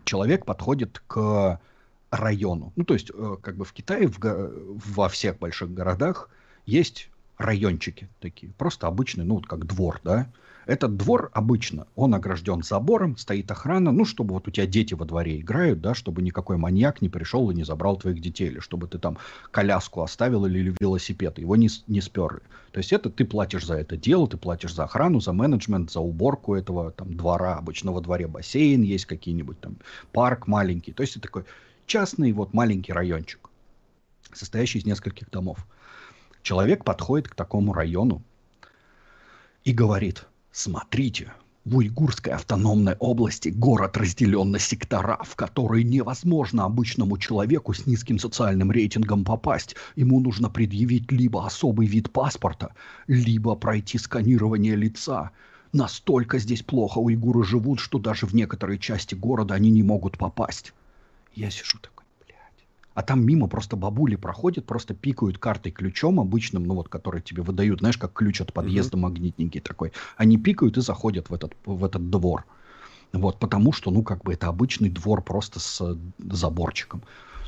человек 0.04 0.44
подходит 0.44 1.02
к 1.06 1.60
району. 2.10 2.72
Ну, 2.76 2.84
то 2.84 2.94
есть, 2.94 3.10
э, 3.12 3.36
как 3.40 3.56
бы 3.56 3.64
в 3.64 3.72
Китае, 3.72 4.08
в, 4.08 4.18
во 4.94 5.08
всех 5.08 5.38
больших 5.38 5.72
городах 5.72 6.28
есть 6.66 7.08
райончики 7.38 8.08
такие, 8.20 8.52
просто 8.52 8.86
обычный, 8.86 9.24
ну, 9.24 9.36
вот 9.36 9.46
как 9.46 9.66
двор, 9.66 10.00
да, 10.04 10.28
этот 10.66 10.96
двор 10.96 11.30
обычно, 11.32 11.86
он 11.96 12.14
огражден 12.14 12.62
забором, 12.62 13.16
стоит 13.16 13.50
охрана, 13.50 13.92
ну, 13.92 14.04
чтобы 14.04 14.34
вот 14.34 14.46
у 14.46 14.50
тебя 14.50 14.66
дети 14.66 14.94
во 14.94 15.04
дворе 15.04 15.40
играют, 15.40 15.80
да, 15.80 15.94
чтобы 15.94 16.22
никакой 16.22 16.58
маньяк 16.58 17.02
не 17.02 17.08
пришел 17.08 17.50
и 17.50 17.54
не 17.54 17.64
забрал 17.64 17.96
твоих 17.96 18.20
детей, 18.20 18.48
или 18.48 18.60
чтобы 18.60 18.86
ты 18.86 18.98
там 18.98 19.18
коляску 19.50 20.02
оставил 20.02 20.46
или 20.46 20.74
велосипед, 20.78 21.38
его 21.38 21.56
не, 21.56 21.68
не 21.88 22.00
сперли. 22.00 22.42
То 22.72 22.78
есть 22.78 22.92
это 22.92 23.10
ты 23.10 23.24
платишь 23.24 23.66
за 23.66 23.74
это 23.74 23.96
дело, 23.96 24.28
ты 24.28 24.36
платишь 24.36 24.74
за 24.74 24.84
охрану, 24.84 25.20
за 25.20 25.32
менеджмент, 25.32 25.90
за 25.90 26.00
уборку 26.00 26.54
этого 26.54 26.92
там 26.92 27.16
двора. 27.16 27.56
Обычно 27.56 27.90
во 27.90 28.00
дворе 28.00 28.28
бассейн 28.28 28.82
есть 28.82 29.06
какие-нибудь 29.06 29.60
там, 29.60 29.76
парк 30.12 30.46
маленький. 30.46 30.92
То 30.92 31.02
есть 31.02 31.14
это 31.14 31.22
такой 31.22 31.44
частный 31.90 32.30
вот 32.30 32.54
маленький 32.54 32.92
райончик, 32.92 33.50
состоящий 34.32 34.78
из 34.78 34.86
нескольких 34.86 35.28
домов. 35.28 35.66
Человек 36.44 36.84
подходит 36.84 37.26
к 37.26 37.34
такому 37.34 37.72
району 37.72 38.22
и 39.64 39.72
говорит, 39.72 40.24
смотрите, 40.52 41.32
в 41.64 41.78
Уйгурской 41.78 42.32
автономной 42.32 42.94
области 43.00 43.48
город 43.48 43.96
разделен 43.96 44.52
на 44.52 44.60
сектора, 44.60 45.18
в 45.24 45.34
которые 45.34 45.82
невозможно 45.82 46.64
обычному 46.64 47.18
человеку 47.18 47.74
с 47.74 47.84
низким 47.86 48.20
социальным 48.20 48.70
рейтингом 48.70 49.24
попасть. 49.24 49.74
Ему 49.96 50.20
нужно 50.20 50.48
предъявить 50.48 51.10
либо 51.10 51.44
особый 51.44 51.88
вид 51.88 52.12
паспорта, 52.12 52.72
либо 53.08 53.56
пройти 53.56 53.98
сканирование 53.98 54.76
лица. 54.76 55.32
Настолько 55.72 56.38
здесь 56.38 56.62
плохо 56.62 56.98
уйгуры 56.98 57.42
живут, 57.42 57.80
что 57.80 57.98
даже 57.98 58.26
в 58.26 58.32
некоторые 58.32 58.78
части 58.78 59.16
города 59.16 59.54
они 59.54 59.70
не 59.70 59.82
могут 59.82 60.18
попасть. 60.18 60.72
Я 61.34 61.50
сижу 61.50 61.78
такой 61.78 62.00
а 63.00 63.02
там 63.02 63.24
мимо 63.24 63.46
просто 63.46 63.76
бабули 63.76 64.16
проходят, 64.16 64.66
просто 64.66 64.92
пикают 64.92 65.38
картой 65.38 65.72
ключом 65.72 66.20
обычным, 66.20 66.64
ну 66.64 66.74
вот, 66.74 66.90
который 66.90 67.22
тебе 67.22 67.42
выдают, 67.42 67.80
знаешь, 67.80 67.96
как 67.96 68.12
ключ 68.12 68.42
от 68.42 68.52
подъезда 68.52 68.96
mm-hmm. 68.96 69.00
магнитненький 69.00 69.60
такой. 69.60 69.92
Они 70.18 70.36
пикают 70.36 70.76
и 70.76 70.82
заходят 70.82 71.30
в 71.30 71.34
этот, 71.34 71.54
в 71.64 71.82
этот 71.82 72.10
двор. 72.10 72.44
Вот, 73.12 73.38
потому 73.38 73.72
что, 73.72 73.90
ну, 73.90 74.02
как 74.02 74.22
бы 74.22 74.34
это 74.34 74.48
обычный 74.48 74.90
двор 74.90 75.22
просто 75.22 75.60
с 75.60 75.80
э, 75.80 75.96
заборчиком. 76.18 77.02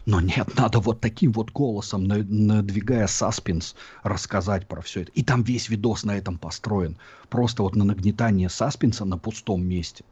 Но 0.06 0.22
нет, 0.22 0.48
надо 0.56 0.80
вот 0.80 1.00
таким 1.00 1.32
вот 1.32 1.50
голосом, 1.50 2.04
надвигая 2.04 3.06
саспенс, 3.06 3.74
рассказать 4.02 4.66
про 4.66 4.80
все 4.80 5.02
это. 5.02 5.12
И 5.12 5.22
там 5.22 5.42
весь 5.42 5.68
видос 5.68 6.04
на 6.04 6.16
этом 6.16 6.38
построен. 6.38 6.96
Просто 7.28 7.62
вот 7.62 7.76
на 7.76 7.84
нагнетание 7.84 8.48
саспенса 8.48 9.04
на 9.04 9.18
пустом 9.18 9.64
месте. 9.66 10.04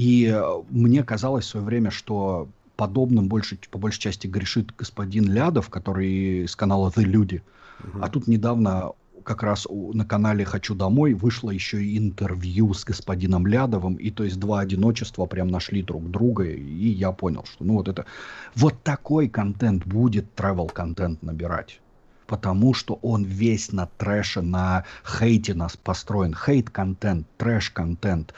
И 0.00 0.32
э, 0.34 0.62
мне 0.70 1.04
казалось 1.04 1.44
в 1.44 1.48
свое 1.48 1.66
время, 1.66 1.90
что 1.90 2.48
подобным 2.76 3.28
больше, 3.28 3.58
по 3.70 3.76
большей 3.76 4.00
части 4.00 4.26
грешит 4.26 4.74
господин 4.74 5.30
Лядов, 5.30 5.68
который 5.68 6.44
из 6.44 6.56
канала 6.56 6.90
The 6.96 7.02
Люди. 7.02 7.42
Угу. 7.84 7.98
А 8.00 8.08
тут 8.08 8.26
недавно 8.26 8.92
как 9.24 9.42
раз 9.42 9.66
на 9.70 10.06
канале 10.06 10.46
«Хочу 10.46 10.74
домой» 10.74 11.12
вышло 11.12 11.50
еще 11.50 11.84
и 11.84 11.98
интервью 11.98 12.72
с 12.72 12.82
господином 12.86 13.46
Лядовым, 13.46 13.96
и 13.96 14.10
то 14.10 14.24
есть 14.24 14.40
два 14.40 14.60
одиночества 14.60 15.26
прям 15.26 15.48
нашли 15.48 15.82
друг 15.82 16.10
друга, 16.10 16.44
и 16.44 16.88
я 16.88 17.12
понял, 17.12 17.44
что 17.44 17.62
ну 17.62 17.74
вот 17.74 17.88
это... 17.88 18.06
Вот 18.54 18.82
такой 18.82 19.28
контент 19.28 19.86
будет 19.86 20.28
travel 20.34 20.72
контент 20.72 21.22
набирать. 21.22 21.78
Потому 22.26 22.72
что 22.72 22.98
он 23.02 23.24
весь 23.24 23.70
на 23.72 23.84
трэше, 23.98 24.40
на 24.40 24.84
хейте 25.04 25.52
нас 25.52 25.76
построен. 25.76 26.32
Хейт-контент, 26.32 27.26
трэш-контент. 27.36 28.32
А, 28.32 28.34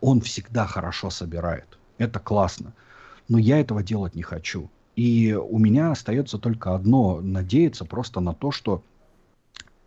он 0.00 0.20
всегда 0.20 0.66
хорошо 0.66 1.10
собирает. 1.10 1.78
Это 1.98 2.18
классно 2.18 2.72
но 3.28 3.38
я 3.38 3.60
этого 3.60 3.82
делать 3.82 4.14
не 4.14 4.22
хочу. 4.22 4.70
И 4.94 5.34
у 5.34 5.58
меня 5.58 5.92
остается 5.92 6.38
только 6.38 6.74
одно– 6.74 7.20
надеяться 7.22 7.84
просто 7.84 8.20
на 8.20 8.34
то, 8.34 8.50
что 8.50 8.82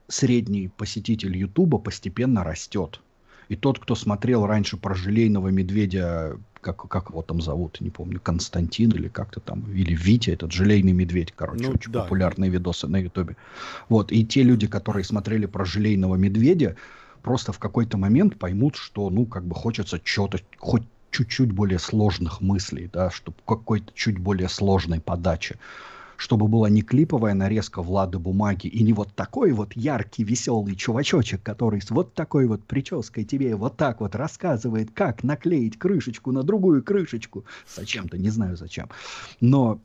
средний 0.08 0.68
посетитель 0.68 1.36
Ютуба 1.36 1.80
постепенно 1.80 2.44
растет. 2.44 3.02
И 3.48 3.56
тот, 3.56 3.80
кто 3.80 3.96
смотрел 3.96 4.46
раньше 4.46 4.78
про 4.78 4.94
желейного 4.94 5.48
медведя, 5.48 6.38
как, 6.62 6.88
как 6.88 7.10
его 7.10 7.24
там 7.24 7.42
зовут, 7.42 7.82
не 7.82 7.90
помню, 7.90 8.20
Константин 8.20 8.92
или 8.92 9.08
как-то 9.08 9.40
там, 9.40 9.66
или 9.74 9.96
Витя, 9.96 10.32
этот 10.32 10.52
желейный 10.52 10.92
медведь, 10.92 11.34
короче, 11.36 11.64
ну, 11.64 11.72
очень 11.72 11.92
да. 11.92 12.04
популярные 12.04 12.52
видосы 12.52 12.88
на 12.88 12.98
Ютубе. 12.98 13.36
Вот, 13.88 14.12
и 14.12 14.24
те 14.24 14.44
люди, 14.44 14.68
которые 14.68 15.04
смотрели 15.04 15.48
про 15.48 15.66
желейного 15.66 16.16
медведя, 16.16 16.76
просто 17.22 17.52
в 17.52 17.60
какой-то 17.60 17.98
момент 17.98 18.38
поймут, 18.38 18.76
что, 18.76 19.10
ну, 19.10 19.26
как 19.26 19.46
бы 19.46 19.56
хочется 19.56 20.00
что-то, 20.04 20.40
хоть 20.58 20.84
чуть-чуть 21.12 21.52
более 21.52 21.80
сложных 21.80 22.42
мыслей, 22.42 22.90
да, 22.92 23.10
чтобы 23.10 23.38
какой-то 23.46 23.92
чуть 23.96 24.20
более 24.20 24.50
сложной 24.50 25.00
подачи 25.00 25.58
чтобы 26.20 26.50
была 26.50 26.70
не 26.70 26.82
клиповая 26.82 27.34
нарезка 27.34 27.82
Влады 27.82 28.20
Бумаги 28.20 28.68
и 28.68 28.84
не 28.84 28.92
вот 28.92 29.16
такой 29.16 29.54
вот 29.54 29.72
яркий, 29.76 30.26
веселый 30.26 30.76
чувачочек, 30.76 31.42
который 31.42 31.82
с 31.82 31.90
вот 31.90 32.14
такой 32.14 32.46
вот 32.46 32.62
прической 32.66 33.24
тебе 33.24 33.56
вот 33.56 33.78
так 33.78 34.02
вот 34.02 34.16
рассказывает, 34.16 34.92
как 34.92 35.24
наклеить 35.24 35.80
крышечку 35.80 36.34
на 36.34 36.44
другую 36.44 36.84
крышечку. 36.84 37.46
Зачем-то, 37.74 38.18
не 38.18 38.30
знаю 38.30 38.58
зачем. 38.58 38.90
Но 39.40 39.80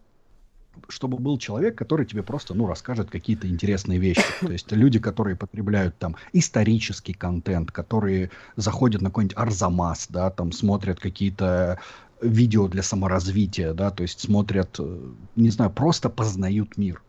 чтобы 0.89 1.19
был 1.19 1.39
человек, 1.39 1.77
который 1.77 2.07
тебе 2.07 2.23
просто, 2.23 2.55
ну, 2.55 2.67
расскажет 2.67 3.11
какие-то 3.11 3.49
интересные 3.49 3.99
вещи. 3.99 4.25
То 4.41 4.53
есть 4.53 4.71
люди, 4.73 4.99
которые 4.99 5.37
потребляют 5.37 5.97
там 5.99 6.17
исторический 6.33 7.13
контент, 7.13 7.71
которые 7.71 8.31
заходят 8.57 9.03
на 9.03 9.11
какой-нибудь 9.11 9.37
Арзамас, 9.37 10.07
да, 10.09 10.31
там 10.31 10.53
смотрят 10.53 11.01
какие-то 11.01 11.79
видео 12.23 12.69
для 12.69 12.83
саморазвития, 12.83 13.75
да, 13.75 13.91
то 13.91 14.03
есть 14.03 14.21
смотрят, 14.21 14.77
э, 14.79 15.13
не 15.37 15.51
знаю, 15.51 15.71
просто 15.71 16.09
познают 16.09 16.77
мир. 16.77 17.03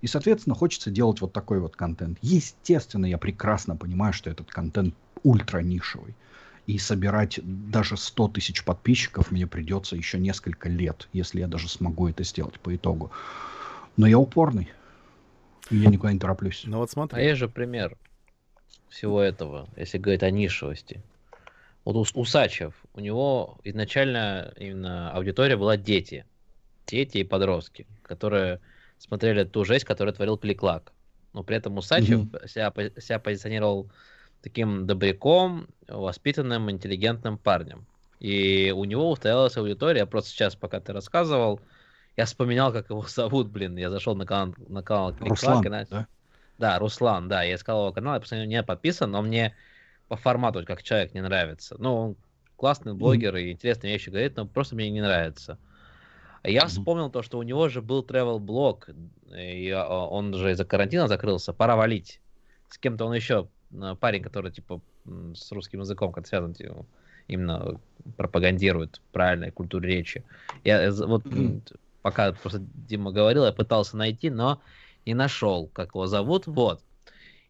И, 0.00 0.06
соответственно, 0.06 0.54
хочется 0.54 0.90
делать 0.90 1.20
вот 1.20 1.32
такой 1.32 1.60
вот 1.60 1.76
контент. 1.76 2.18
Естественно, 2.22 3.06
я 3.06 3.18
прекрасно 3.18 3.76
понимаю, 3.76 4.12
что 4.12 4.30
этот 4.30 4.50
контент 4.50 4.94
ультра 5.22 5.58
нишевый 5.58 6.14
и 6.70 6.78
собирать 6.78 7.40
даже 7.42 7.96
100 7.96 8.28
тысяч 8.28 8.64
подписчиков 8.64 9.32
мне 9.32 9.46
придется 9.46 9.96
еще 9.96 10.18
несколько 10.18 10.68
лет, 10.68 11.08
если 11.12 11.40
я 11.40 11.48
даже 11.48 11.68
смогу 11.68 12.08
это 12.08 12.22
сделать 12.22 12.60
по 12.60 12.74
итогу. 12.74 13.10
Но 13.96 14.06
я 14.06 14.18
упорный. 14.18 14.70
Я 15.68 15.88
никуда 15.88 16.12
не 16.12 16.20
тороплюсь. 16.20 16.62
Ну 16.66 16.78
вот 16.78 16.90
смотри. 16.90 17.20
А 17.20 17.24
есть 17.24 17.38
же 17.38 17.48
пример 17.48 17.96
всего 18.88 19.20
этого, 19.20 19.68
если 19.76 19.98
говорить 19.98 20.22
о 20.22 20.30
нишевости. 20.30 21.02
Вот 21.84 21.96
у 21.96 22.20
Усачев, 22.20 22.74
у 22.94 23.00
него 23.00 23.58
изначально 23.64 24.52
именно 24.56 25.10
аудитория 25.10 25.56
была 25.56 25.76
дети. 25.76 26.24
Дети 26.86 27.18
и 27.18 27.24
подростки, 27.24 27.86
которые 28.02 28.60
смотрели 28.98 29.42
ту 29.42 29.64
жесть, 29.64 29.84
которую 29.84 30.14
творил 30.14 30.36
Кликлак. 30.38 30.92
Но 31.32 31.42
при 31.42 31.56
этом 31.56 31.78
Усачев 31.78 32.20
mm-hmm. 32.20 32.48
себя, 32.48 32.72
себя 33.00 33.18
позиционировал 33.18 33.90
таким 34.42 34.86
добряком, 34.86 35.68
воспитанным, 35.88 36.70
интеллигентным 36.70 37.38
парнем. 37.38 37.86
И 38.18 38.72
у 38.76 38.84
него 38.84 39.10
устоялась 39.10 39.56
аудитория. 39.56 40.06
Просто 40.06 40.30
сейчас, 40.30 40.54
пока 40.54 40.80
ты 40.80 40.92
рассказывал, 40.92 41.60
я 42.16 42.26
вспоминал, 42.26 42.72
как 42.72 42.90
его 42.90 43.02
зовут, 43.08 43.48
блин. 43.48 43.76
Я 43.76 43.90
зашел 43.90 44.14
на 44.14 44.26
канал, 44.26 44.54
на 44.68 44.82
канал 44.82 45.14
Руслан, 45.20 45.66
и, 45.66 45.86
да? 45.90 46.06
Да, 46.58 46.78
Руслан, 46.78 47.28
да. 47.28 47.42
Я 47.42 47.54
искал 47.54 47.84
его 47.84 47.92
канал, 47.92 48.14
я 48.14 48.20
просто 48.20 48.46
не 48.46 48.62
подписан, 48.62 49.10
но 49.10 49.22
мне 49.22 49.54
по 50.08 50.16
формату, 50.16 50.64
как 50.66 50.82
человек, 50.82 51.14
не 51.14 51.22
нравится. 51.22 51.76
Ну, 51.78 51.96
он 51.96 52.16
классный 52.56 52.94
блогер 52.94 53.34
mm-hmm. 53.34 53.42
и 53.42 53.52
интересные 53.52 53.92
вещи 53.94 54.10
говорит, 54.10 54.36
но 54.36 54.46
просто 54.46 54.74
мне 54.74 54.90
не 54.90 55.00
нравится. 55.00 55.58
Я 56.42 56.62
mm-hmm. 56.62 56.66
вспомнил 56.66 57.10
то, 57.10 57.22
что 57.22 57.38
у 57.38 57.42
него 57.42 57.68
же 57.68 57.80
был 57.80 58.02
travel 58.02 58.38
блог, 58.38 58.90
и 59.34 59.70
а, 59.70 60.06
он 60.06 60.34
же 60.34 60.52
из-за 60.52 60.64
карантина 60.66 61.08
закрылся, 61.08 61.54
пора 61.54 61.76
валить. 61.76 62.20
С 62.68 62.76
кем-то 62.76 63.06
он 63.06 63.14
еще 63.14 63.48
парень, 64.00 64.22
который 64.22 64.50
типа 64.50 64.80
с 65.34 65.50
русским 65.52 65.80
языком 65.80 66.12
как 66.12 66.26
связан, 66.26 66.54
типа, 66.54 66.86
именно 67.28 67.80
пропагандирует 68.16 69.00
правильную 69.12 69.52
культуру 69.52 69.86
речи. 69.86 70.24
Я 70.64 70.82
э, 70.82 70.90
вот 70.90 71.24
mm. 71.24 71.76
пока 72.02 72.32
просто 72.32 72.60
Дима 72.60 73.12
говорил, 73.12 73.44
я 73.44 73.52
пытался 73.52 73.96
найти, 73.96 74.30
но 74.30 74.60
не 75.06 75.14
нашел, 75.14 75.68
как 75.68 75.94
его 75.94 76.06
зовут. 76.06 76.46
Вот. 76.46 76.82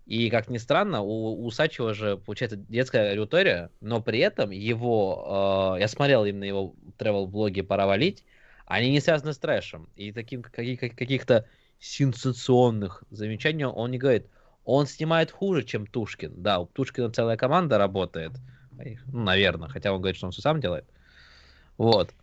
И, 0.06 0.28
как 0.28 0.48
ни 0.48 0.58
странно, 0.58 1.02
у, 1.02 1.44
у 1.44 1.50
Сачева 1.50 1.94
же, 1.94 2.16
получается, 2.16 2.56
детская 2.56 3.12
аудитория, 3.12 3.70
но 3.80 4.00
при 4.00 4.18
этом 4.18 4.50
его... 4.50 5.76
Э, 5.76 5.80
я 5.80 5.88
смотрел 5.88 6.24
именно 6.24 6.44
его 6.44 6.74
travel-блоги 6.98 7.62
«Пора 7.62 7.86
валить», 7.86 8.24
они 8.66 8.90
не 8.90 9.00
связаны 9.00 9.32
с 9.32 9.38
трэшем. 9.38 9.88
И 9.96 10.12
таким 10.12 10.42
каких- 10.42 10.80
каких-то 10.80 11.46
сенсационных 11.78 13.04
замечаний 13.10 13.64
он 13.64 13.90
не 13.90 13.98
говорит– 13.98 14.26
он 14.70 14.86
снимает 14.86 15.32
хуже, 15.32 15.64
чем 15.64 15.86
Тушкин. 15.86 16.34
Да, 16.36 16.60
у 16.60 16.66
Тушкина 16.66 17.10
целая 17.10 17.36
команда 17.36 17.76
работает. 17.76 18.32
Ну, 19.06 19.24
наверное, 19.24 19.68
хотя 19.68 19.92
он 19.92 20.00
говорит, 20.00 20.16
что 20.16 20.26
он 20.26 20.32
все 20.32 20.42
сам 20.42 20.60
делает. 20.60 20.84
Вот. 21.76 22.14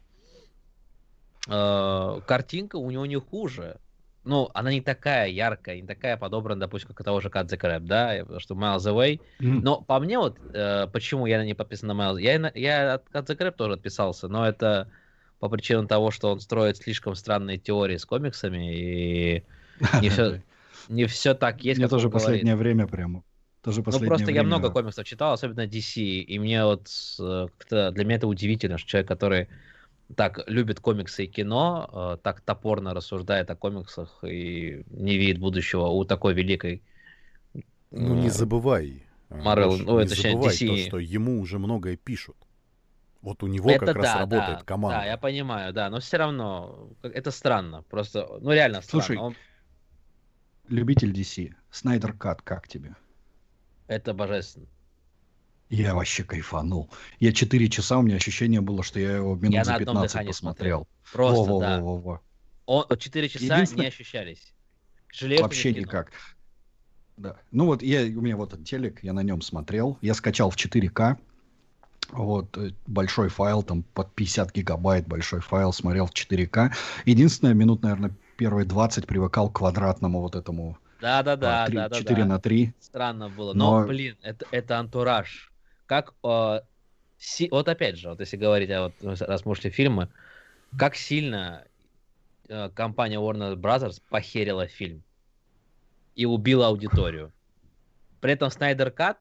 Э, 1.50 2.22
картинка 2.26 2.78
у 2.78 2.90
него 2.90 3.06
не 3.06 3.18
хуже. 3.20 3.80
Ну, 4.24 4.50
она 4.54 4.72
не 4.72 4.82
такая 4.82 5.28
яркая, 5.28 5.82
не 5.82 5.88
такая 5.88 6.18
подобрана, 6.18 6.62
допустим, 6.62 6.94
как 6.94 7.06
того 7.06 7.22
же 7.22 7.30
the 7.30 7.60
Crab, 7.60 7.82
да, 7.82 8.18
потому 8.22 8.40
что 8.40 8.56
Miles 8.56 8.80
Away. 8.80 9.22
Но 9.40 9.82
по 9.82 10.00
мне 10.00 10.18
вот, 10.18 10.38
э, 10.54 10.88
почему 10.88 11.26
я 11.26 11.44
не 11.44 11.54
подписан 11.54 11.88
на 11.88 11.94
Miles, 11.94 12.22
я, 12.22 12.52
я 12.56 12.94
от 12.94 13.30
the 13.30 13.38
Crab 13.38 13.52
тоже 13.52 13.74
отписался, 13.74 14.28
но 14.30 14.48
это 14.48 14.90
по 15.40 15.50
причинам 15.50 15.88
того, 15.88 16.12
что 16.12 16.32
он 16.32 16.40
строит 16.40 16.78
слишком 16.78 17.16
странные 17.16 17.58
теории 17.58 17.98
с 17.98 18.06
комиксами, 18.06 18.74
и 18.74 19.44
не 20.02 20.10
все, 20.10 20.42
не 20.90 21.06
все 21.06 21.34
так 21.34 21.64
есть. 21.64 21.80
Мне 21.80 21.88
тоже 21.88 22.10
последнее 22.10 22.56
время 22.56 22.88
прямо. 22.88 23.24
Тоже 23.62 23.80
ну 23.80 23.84
просто 23.84 24.16
время... 24.16 24.34
я 24.34 24.44
много 24.44 24.70
комиксов 24.70 25.06
читал, 25.06 25.34
особенно 25.34 25.66
DC, 25.66 26.02
и 26.02 26.40
мне 26.40 26.64
вот 26.64 26.88
э, 27.20 27.48
как-то 27.58 27.92
для 27.92 28.06
меня 28.06 28.16
это 28.16 28.28
удивительно, 28.28 28.78
что 28.78 28.90
человек, 28.90 29.08
который 29.10 29.50
так 30.16 30.44
любит 30.48 30.80
комиксы 30.80 31.26
и 31.26 31.28
кино, 31.28 31.90
э, 31.92 32.18
так 32.24 32.42
топорно 32.42 32.94
рассуждает 32.94 33.50
о 33.50 33.56
комиксах 33.56 34.24
и 34.24 34.84
не 34.90 35.18
видит 35.18 35.40
будущего 35.40 35.88
у 35.88 36.06
такой 36.06 36.34
великой. 36.34 36.82
Ну 37.92 38.16
не 38.16 38.30
забывай. 38.30 39.04
Марвел, 39.30 39.78
ну 39.78 39.98
это 39.98 40.16
забывай 40.16 40.56
DC. 40.56 40.68
то, 40.68 40.78
что 40.78 41.00
ему 41.00 41.42
уже 41.42 41.60
многое 41.60 41.98
пишут. 41.98 42.38
Вот 43.22 43.44
у 43.44 43.48
него 43.48 43.70
Это 43.70 43.88
как 43.88 43.98
раз 43.98 44.06
да, 44.06 44.20
работает 44.20 44.60
да, 44.60 44.64
команда. 44.64 45.00
да, 45.00 45.06
я 45.06 45.18
понимаю, 45.18 45.74
да, 45.74 45.90
но 45.90 46.00
все 46.00 46.18
равно 46.18 46.90
это 47.02 47.32
странно, 47.32 47.84
просто, 47.90 48.26
ну 48.40 48.52
реально 48.52 48.82
странно. 48.82 49.04
Слушай, 49.04 49.18
Он- 49.18 49.36
Любитель 50.70 51.12
DC. 51.12 51.54
Снайдер 51.72 52.14
Кат, 52.14 52.42
как 52.42 52.68
тебе? 52.68 52.96
это 53.88 54.14
божественно. 54.14 54.68
Я 55.70 55.96
вообще 55.96 56.24
кайфанул. 56.24 56.90
Я 57.20 57.34
4 57.34 57.70
часа, 57.70 57.98
у 57.98 58.02
меня 58.02 58.16
ощущение 58.18 58.62
было, 58.62 58.84
что 58.84 59.00
я 59.00 59.18
его 59.18 59.36
минут 59.36 59.54
Я 59.54 59.64
за 59.66 59.72
на 59.72 59.78
одном 59.78 59.96
15 59.96 60.12
дыхании 60.14 60.28
посмотрел. 60.30 60.88
Просто, 61.12 61.46
да. 61.60 61.80
Во-во-во-во-во. 61.80 62.22
Он, 62.66 62.86
4 62.98 63.30
часа 63.30 63.46
Единственное- 63.46 63.84
не 63.84 63.88
ощущались. 63.88 64.54
Жалею, 65.14 65.42
Вообще 65.42 65.74
никак. 65.74 66.12
Да. 67.18 67.38
Ну 67.52 67.66
вот 67.66 67.82
я, 67.82 68.02
у 68.04 68.22
меня 68.22 68.38
вот 68.38 68.54
этот 68.54 68.66
телек, 68.66 69.04
я 69.04 69.14
на 69.14 69.24
нем 69.24 69.42
смотрел. 69.42 69.98
Я 70.02 70.14
скачал 70.14 70.50
в 70.52 70.56
4К. 70.56 71.18
Вот, 72.12 72.58
э, 72.58 72.72
большой 72.86 73.28
файл, 73.30 73.64
там 73.64 73.84
под 73.84 74.14
50 74.16 74.54
гигабайт 74.54 75.08
большой 75.08 75.42
файл, 75.42 75.74
смотрел 75.74 76.06
в 76.06 76.14
4К. 76.14 76.72
Единственное, 77.06 77.54
минут, 77.54 77.82
наверное, 77.84 78.16
первые 78.38 78.66
20 78.66 79.06
привыкал 79.06 79.50
к 79.50 79.58
квадратному 79.58 80.22
вот 80.22 80.36
этому 80.36 80.78
Да, 81.02 81.24
да, 81.24 81.36
да, 81.36 81.66
три- 81.66 81.76
да, 81.76 81.90
да, 81.90 81.96
4 81.98 82.22
да. 82.24 82.28
на 82.28 82.40
3. 82.40 82.74
Странно 82.80 83.30
было. 83.30 83.54
Но, 83.54 83.82
Но- 83.82 83.88
блин, 83.88 84.16
это, 84.22 84.46
это 84.52 84.78
антураж. 84.80 85.52
Как, 85.86 86.14
э, 86.24 86.62
си- 87.18 87.50
вот 87.52 87.68
опять 87.68 87.98
же, 87.98 88.10
вот 88.10 88.20
если 88.20 88.38
говорить, 88.38 88.70
а 88.72 88.84
вот 88.84 88.94
мы 89.02 89.16
рассмотрели 89.16 89.74
фильмы, 89.74 90.10
как 90.78 90.96
сильно 90.96 91.66
э, 92.50 92.70
компания 92.74 93.18
Warner 93.20 93.56
Brothers 93.56 94.02
похерила 94.10 94.68
фильм 94.68 95.04
и 96.16 96.26
убила 96.26 96.68
аудиторию. 96.68 97.34
При 98.22 98.32
этом 98.34 98.50
Снайдер 98.50 98.90
Кат 98.90 99.18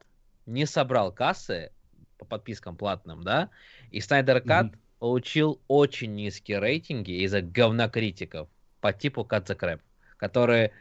не 0.46 0.64
собрал 0.64 1.10
кассы 1.12 1.72
по 2.18 2.24
подпискам 2.24 2.76
платным, 2.76 3.22
да, 3.24 3.50
и 3.90 4.00
Снайдер 4.00 4.40
Кат 4.40 4.66
Мгм. 4.66 4.80
получил 5.00 5.60
очень 5.68 6.14
низкие 6.14 6.60
рейтинги 6.60 7.22
из-за 7.24 7.42
говнокритиков 7.42 8.48
по 8.80 8.92
типу 8.92 9.22
Cut 9.22 9.46
the 9.46 9.58
Crap, 9.58 9.80
которые 10.16 10.72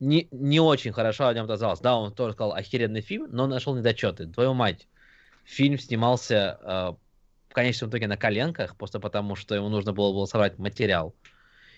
не, 0.00 0.28
не 0.30 0.60
очень 0.60 0.92
хорошо 0.92 1.28
о 1.28 1.34
нем 1.34 1.44
отозвался. 1.44 1.82
Да, 1.82 1.96
он 1.96 2.12
тоже 2.12 2.34
сказал 2.34 2.52
охеренный 2.54 3.00
фильм, 3.00 3.28
но 3.30 3.46
нашел 3.46 3.76
недочеты. 3.76 4.26
Твою 4.26 4.52
мать. 4.54 4.88
Фильм 5.44 5.78
снимался 5.78 6.58
э, 6.60 6.92
в 7.48 7.54
конечном 7.54 7.90
итоге 7.90 8.06
на 8.06 8.16
коленках, 8.16 8.76
просто 8.76 8.98
потому 9.00 9.36
что 9.36 9.54
ему 9.54 9.68
нужно 9.68 9.92
было, 9.92 10.12
было 10.12 10.26
собрать 10.26 10.58
материал. 10.58 11.14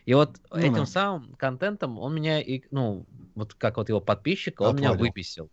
И 0.07 0.15
вот 0.15 0.39
Ну 0.51 0.59
этим 0.59 0.75
да. 0.75 0.87
самым 0.87 1.35
контентом 1.35 1.99
он 1.99 2.15
меня, 2.15 2.41
и, 2.41 2.62
ну, 2.71 3.07
вот 3.35 3.55
как 3.55 3.77
вот 3.79 3.89
его 3.89 4.01
подписчика, 4.01 4.62
он 4.62 4.77
меня 4.77 4.93
выписил. 4.93 5.51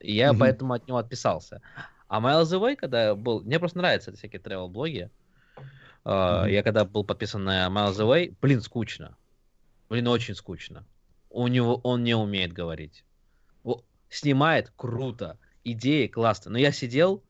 И 0.00 0.14
я 0.14 0.32
Мгм. 0.32 0.40
поэтому 0.40 0.74
от 0.74 0.86
него 0.86 0.98
отписался. 0.98 1.62
А 2.08 2.20
Miles 2.20 2.52
Away, 2.56 2.76
когда 2.76 3.14
был... 3.14 3.42
Мне 3.42 3.58
просто 3.58 3.78
нравятся 3.78 4.12
всякие 4.12 4.40
travel-блоги. 4.40 5.10
Мгм. 6.06 6.46
Я 6.52 6.62
когда 6.62 6.84
был 6.84 7.04
подписан 7.04 7.42
на 7.44 7.66
Miles 7.66 7.96
Away, 7.98 8.34
блин, 8.40 8.60
скучно. 8.60 9.16
Блин, 9.88 10.06
очень 10.08 10.34
скучно. 10.34 10.84
У 11.30 11.48
него 11.48 11.76
он 11.82 12.04
не 12.04 12.14
умеет 12.14 12.52
говорить. 12.52 13.04
Во- 13.64 13.82
Снимает 14.08 14.72
круто. 14.76 15.36
Идеи 15.64 16.06
классно. 16.06 16.52
Но 16.52 16.58
я 16.58 16.70
сидел 16.70 17.24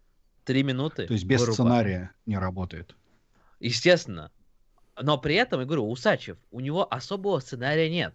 три 0.44 0.62
минуты. 0.62 1.07
То 1.07 1.15
есть 1.15 1.24
без 1.24 1.40
вырубал. 1.40 1.55
сценария 1.55 2.11
не 2.27 2.36
работает. 2.39 2.94
Естественно. 3.61 4.31
Но 5.01 5.19
при 5.19 5.35
этом, 5.36 5.61
я 5.61 5.66
говорю, 5.66 5.90
Усачев, 5.90 6.36
у 6.51 6.61
него 6.61 6.86
особого 6.93 7.40
сценария 7.40 7.89
нет. 7.90 8.15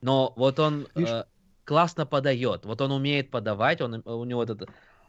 Но 0.00 0.32
вот 0.36 0.58
он 0.60 0.86
Видишь? 0.94 1.10
э, 1.10 1.24
классно 1.64 2.06
подает. 2.06 2.64
Вот 2.64 2.80
он 2.80 2.92
умеет 2.92 3.30
подавать, 3.30 3.80
он, 3.80 4.02
у 4.04 4.24
него 4.24 4.42
этот 4.42 4.68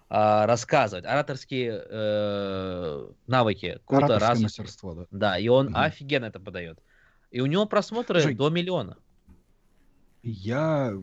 а, 0.09 0.45
рассказывать. 0.47 1.05
Ораторские 1.05 1.85
э, 1.87 3.11
навыки 3.27 3.79
круто 3.85 4.05
Ораторское 4.05 4.29
развиты. 4.29 4.43
мастерство, 4.43 4.93
да. 4.95 5.05
Да, 5.11 5.37
и 5.39 5.47
он 5.47 5.67
Мгм. 5.67 5.75
офигенно 5.75 6.25
это 6.25 6.39
подает. 6.39 6.79
И 7.31 7.41
у 7.41 7.45
него 7.45 7.65
просмотры 7.67 8.19
Жень, 8.19 8.37
до 8.37 8.49
миллиона. 8.49 8.97
Я, 10.21 10.93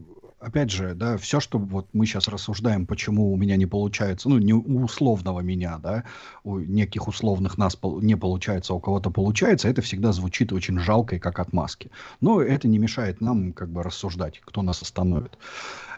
опять 0.41 0.71
же, 0.71 0.95
да, 0.95 1.17
все, 1.17 1.41
что 1.41 1.59
вот 1.59 1.89
мы 1.95 2.05
сейчас 2.05 2.29
рассуждаем, 2.29 2.87
почему 2.87 3.33
у 3.33 3.37
меня 3.37 3.57
не 3.57 3.65
получается, 3.65 4.29
ну, 4.29 4.37
не 4.39 4.53
у 4.53 4.85
условного 4.85 5.41
меня, 5.41 5.79
да, 5.79 6.05
у 6.45 6.59
неких 6.59 7.09
условных 7.09 7.57
нас 7.57 7.79
не 7.83 8.15
получается, 8.15 8.75
а 8.75 8.77
у 8.77 8.81
кого-то 8.81 9.11
получается, 9.11 9.69
это 9.69 9.81
всегда 9.81 10.13
звучит 10.13 10.53
очень 10.53 10.79
жалко 10.79 11.17
и 11.17 11.19
как 11.19 11.39
отмазки. 11.39 11.91
Но 12.21 12.43
это 12.43 12.69
не 12.69 12.79
мешает 12.79 13.23
нам 13.23 13.55
как 13.55 13.71
бы 13.71 13.83
рассуждать, 13.83 14.41
кто 14.45 14.61
нас 14.61 14.83
остановит. 14.83 15.39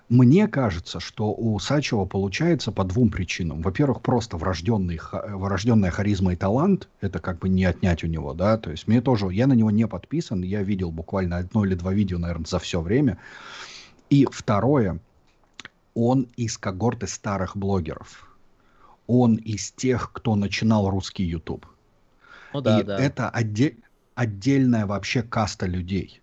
Мне 0.09 0.49
кажется, 0.49 1.01
что 1.01 1.35
у 1.35 1.59
Сачева 1.59 2.07
получается 2.07 2.73
по 2.73 2.85
двум 2.85 3.11
причинам. 3.11 3.61
Во-первых, 3.61 4.01
просто 4.01 4.39
врожденный, 4.39 4.97
э, 4.97 5.35
врожденная 5.35 5.91
харизма 5.91 6.33
и 6.33 6.37
талант. 6.37 6.89
Это 7.03 7.19
как 7.19 7.41
бы 7.41 7.51
не 7.51 7.67
отнять 7.67 8.03
у 8.05 8.07
него, 8.07 8.33
да. 8.33 8.57
То 8.57 8.71
есть 8.71 8.89
мне 8.89 9.03
тоже, 9.03 9.27
я 9.27 9.47
на 9.47 9.53
него 9.53 9.71
не 9.71 9.87
подписан. 9.87 10.41
Я 10.43 10.63
видел 10.63 10.91
буквально 10.91 11.37
одно 11.37 11.67
или 11.67 11.75
два 11.75 11.93
видео, 11.93 12.19
наверное, 12.19 12.47
за 12.47 12.59
все 12.59 12.81
время. 12.81 13.19
И 14.09 14.27
второе, 14.31 14.99
он 15.93 16.29
из 16.37 16.57
когорты 16.57 17.07
старых 17.07 17.55
блогеров. 17.55 18.35
Он 19.07 19.37
из 19.37 19.73
тех, 19.73 20.11
кто 20.13 20.37
начинал 20.37 20.89
русский 20.89 21.25
YouTube. 21.25 21.67
Ну 22.55 22.63
да, 22.63 22.81
и 22.81 22.83
да. 22.83 22.99
это 22.99 23.31
отде- 23.35 23.77
отдельная 24.15 24.87
вообще 24.87 25.23
каста 25.23 25.67
людей. 25.67 26.23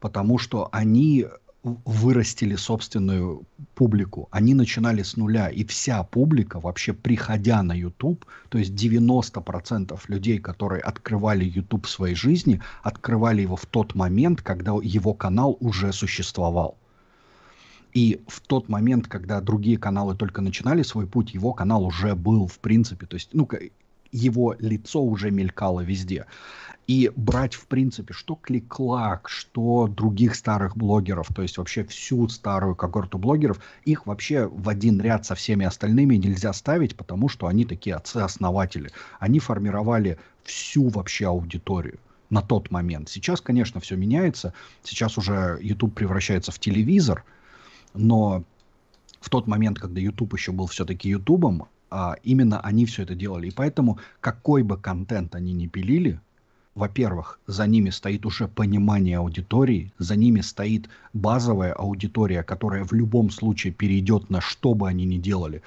Потому 0.00 0.38
что 0.38 0.70
они 0.72 1.26
вырастили 1.62 2.56
собственную 2.56 3.44
публику. 3.74 4.28
Они 4.30 4.54
начинали 4.54 5.02
с 5.02 5.16
нуля. 5.16 5.48
И 5.48 5.64
вся 5.64 6.02
публика, 6.02 6.58
вообще 6.58 6.92
приходя 6.92 7.62
на 7.62 7.72
YouTube, 7.72 8.24
то 8.48 8.58
есть 8.58 8.72
90% 8.72 9.98
людей, 10.08 10.38
которые 10.38 10.80
открывали 10.80 11.44
YouTube 11.44 11.86
в 11.86 11.90
своей 11.90 12.14
жизни, 12.14 12.60
открывали 12.82 13.42
его 13.42 13.56
в 13.56 13.66
тот 13.66 13.94
момент, 13.94 14.42
когда 14.42 14.72
его 14.82 15.14
канал 15.14 15.56
уже 15.60 15.92
существовал. 15.92 16.76
И 17.94 18.22
в 18.26 18.40
тот 18.40 18.68
момент, 18.68 19.06
когда 19.06 19.40
другие 19.40 19.78
каналы 19.78 20.16
только 20.16 20.40
начинали 20.40 20.82
свой 20.82 21.06
путь, 21.06 21.34
его 21.34 21.52
канал 21.52 21.84
уже 21.84 22.14
был, 22.14 22.48
в 22.48 22.58
принципе, 22.58 23.06
то 23.06 23.14
есть, 23.16 23.30
ну, 23.34 23.46
его 24.12 24.54
лицо 24.58 25.02
уже 25.02 25.30
мелькало 25.30 25.80
везде. 25.80 26.26
И 26.86 27.10
брать, 27.14 27.54
в 27.54 27.66
принципе, 27.66 28.12
что 28.12 28.34
Клик-Клак, 28.34 29.28
что 29.28 29.86
других 29.86 30.34
старых 30.34 30.76
блогеров, 30.76 31.28
то 31.34 31.42
есть 31.42 31.56
вообще 31.56 31.84
всю 31.84 32.28
старую 32.28 32.74
когорту 32.74 33.18
блогеров, 33.18 33.60
их 33.84 34.06
вообще 34.06 34.46
в 34.46 34.68
один 34.68 35.00
ряд 35.00 35.24
со 35.24 35.34
всеми 35.34 35.64
остальными 35.64 36.16
нельзя 36.16 36.52
ставить, 36.52 36.96
потому 36.96 37.28
что 37.28 37.46
они 37.46 37.64
такие 37.64 37.94
отцы-основатели. 37.94 38.90
Они 39.20 39.38
формировали 39.38 40.18
всю 40.42 40.88
вообще 40.88 41.26
аудиторию 41.26 41.98
на 42.30 42.42
тот 42.42 42.70
момент. 42.70 43.08
Сейчас, 43.08 43.40
конечно, 43.40 43.80
все 43.80 43.94
меняется. 43.94 44.52
Сейчас 44.82 45.16
уже 45.18 45.58
YouTube 45.60 45.94
превращается 45.94 46.50
в 46.50 46.58
телевизор, 46.58 47.24
но 47.94 48.42
в 49.20 49.30
тот 49.30 49.46
момент, 49.46 49.78
когда 49.78 50.00
YouTube 50.00 50.34
еще 50.34 50.50
был 50.50 50.66
все-таки 50.66 51.08
Ютубом, 51.08 51.68
а, 51.92 52.16
именно 52.22 52.58
они 52.60 52.86
все 52.86 53.02
это 53.02 53.14
делали. 53.14 53.48
И 53.48 53.52
поэтому 53.52 53.98
какой 54.20 54.62
бы 54.62 54.78
контент 54.78 55.34
они 55.34 55.52
ни 55.52 55.66
пилили, 55.66 56.20
во-первых, 56.74 57.38
за 57.46 57.66
ними 57.66 57.90
стоит 57.90 58.24
уже 58.24 58.48
понимание 58.48 59.18
аудитории, 59.18 59.92
за 59.98 60.16
ними 60.16 60.40
стоит 60.40 60.88
базовая 61.12 61.74
аудитория, 61.74 62.42
которая 62.42 62.84
в 62.84 62.92
любом 62.92 63.30
случае 63.30 63.74
перейдет 63.74 64.30
на 64.30 64.40
что 64.40 64.72
бы 64.72 64.88
они 64.88 65.04
ни 65.04 65.18
делали. 65.18 65.60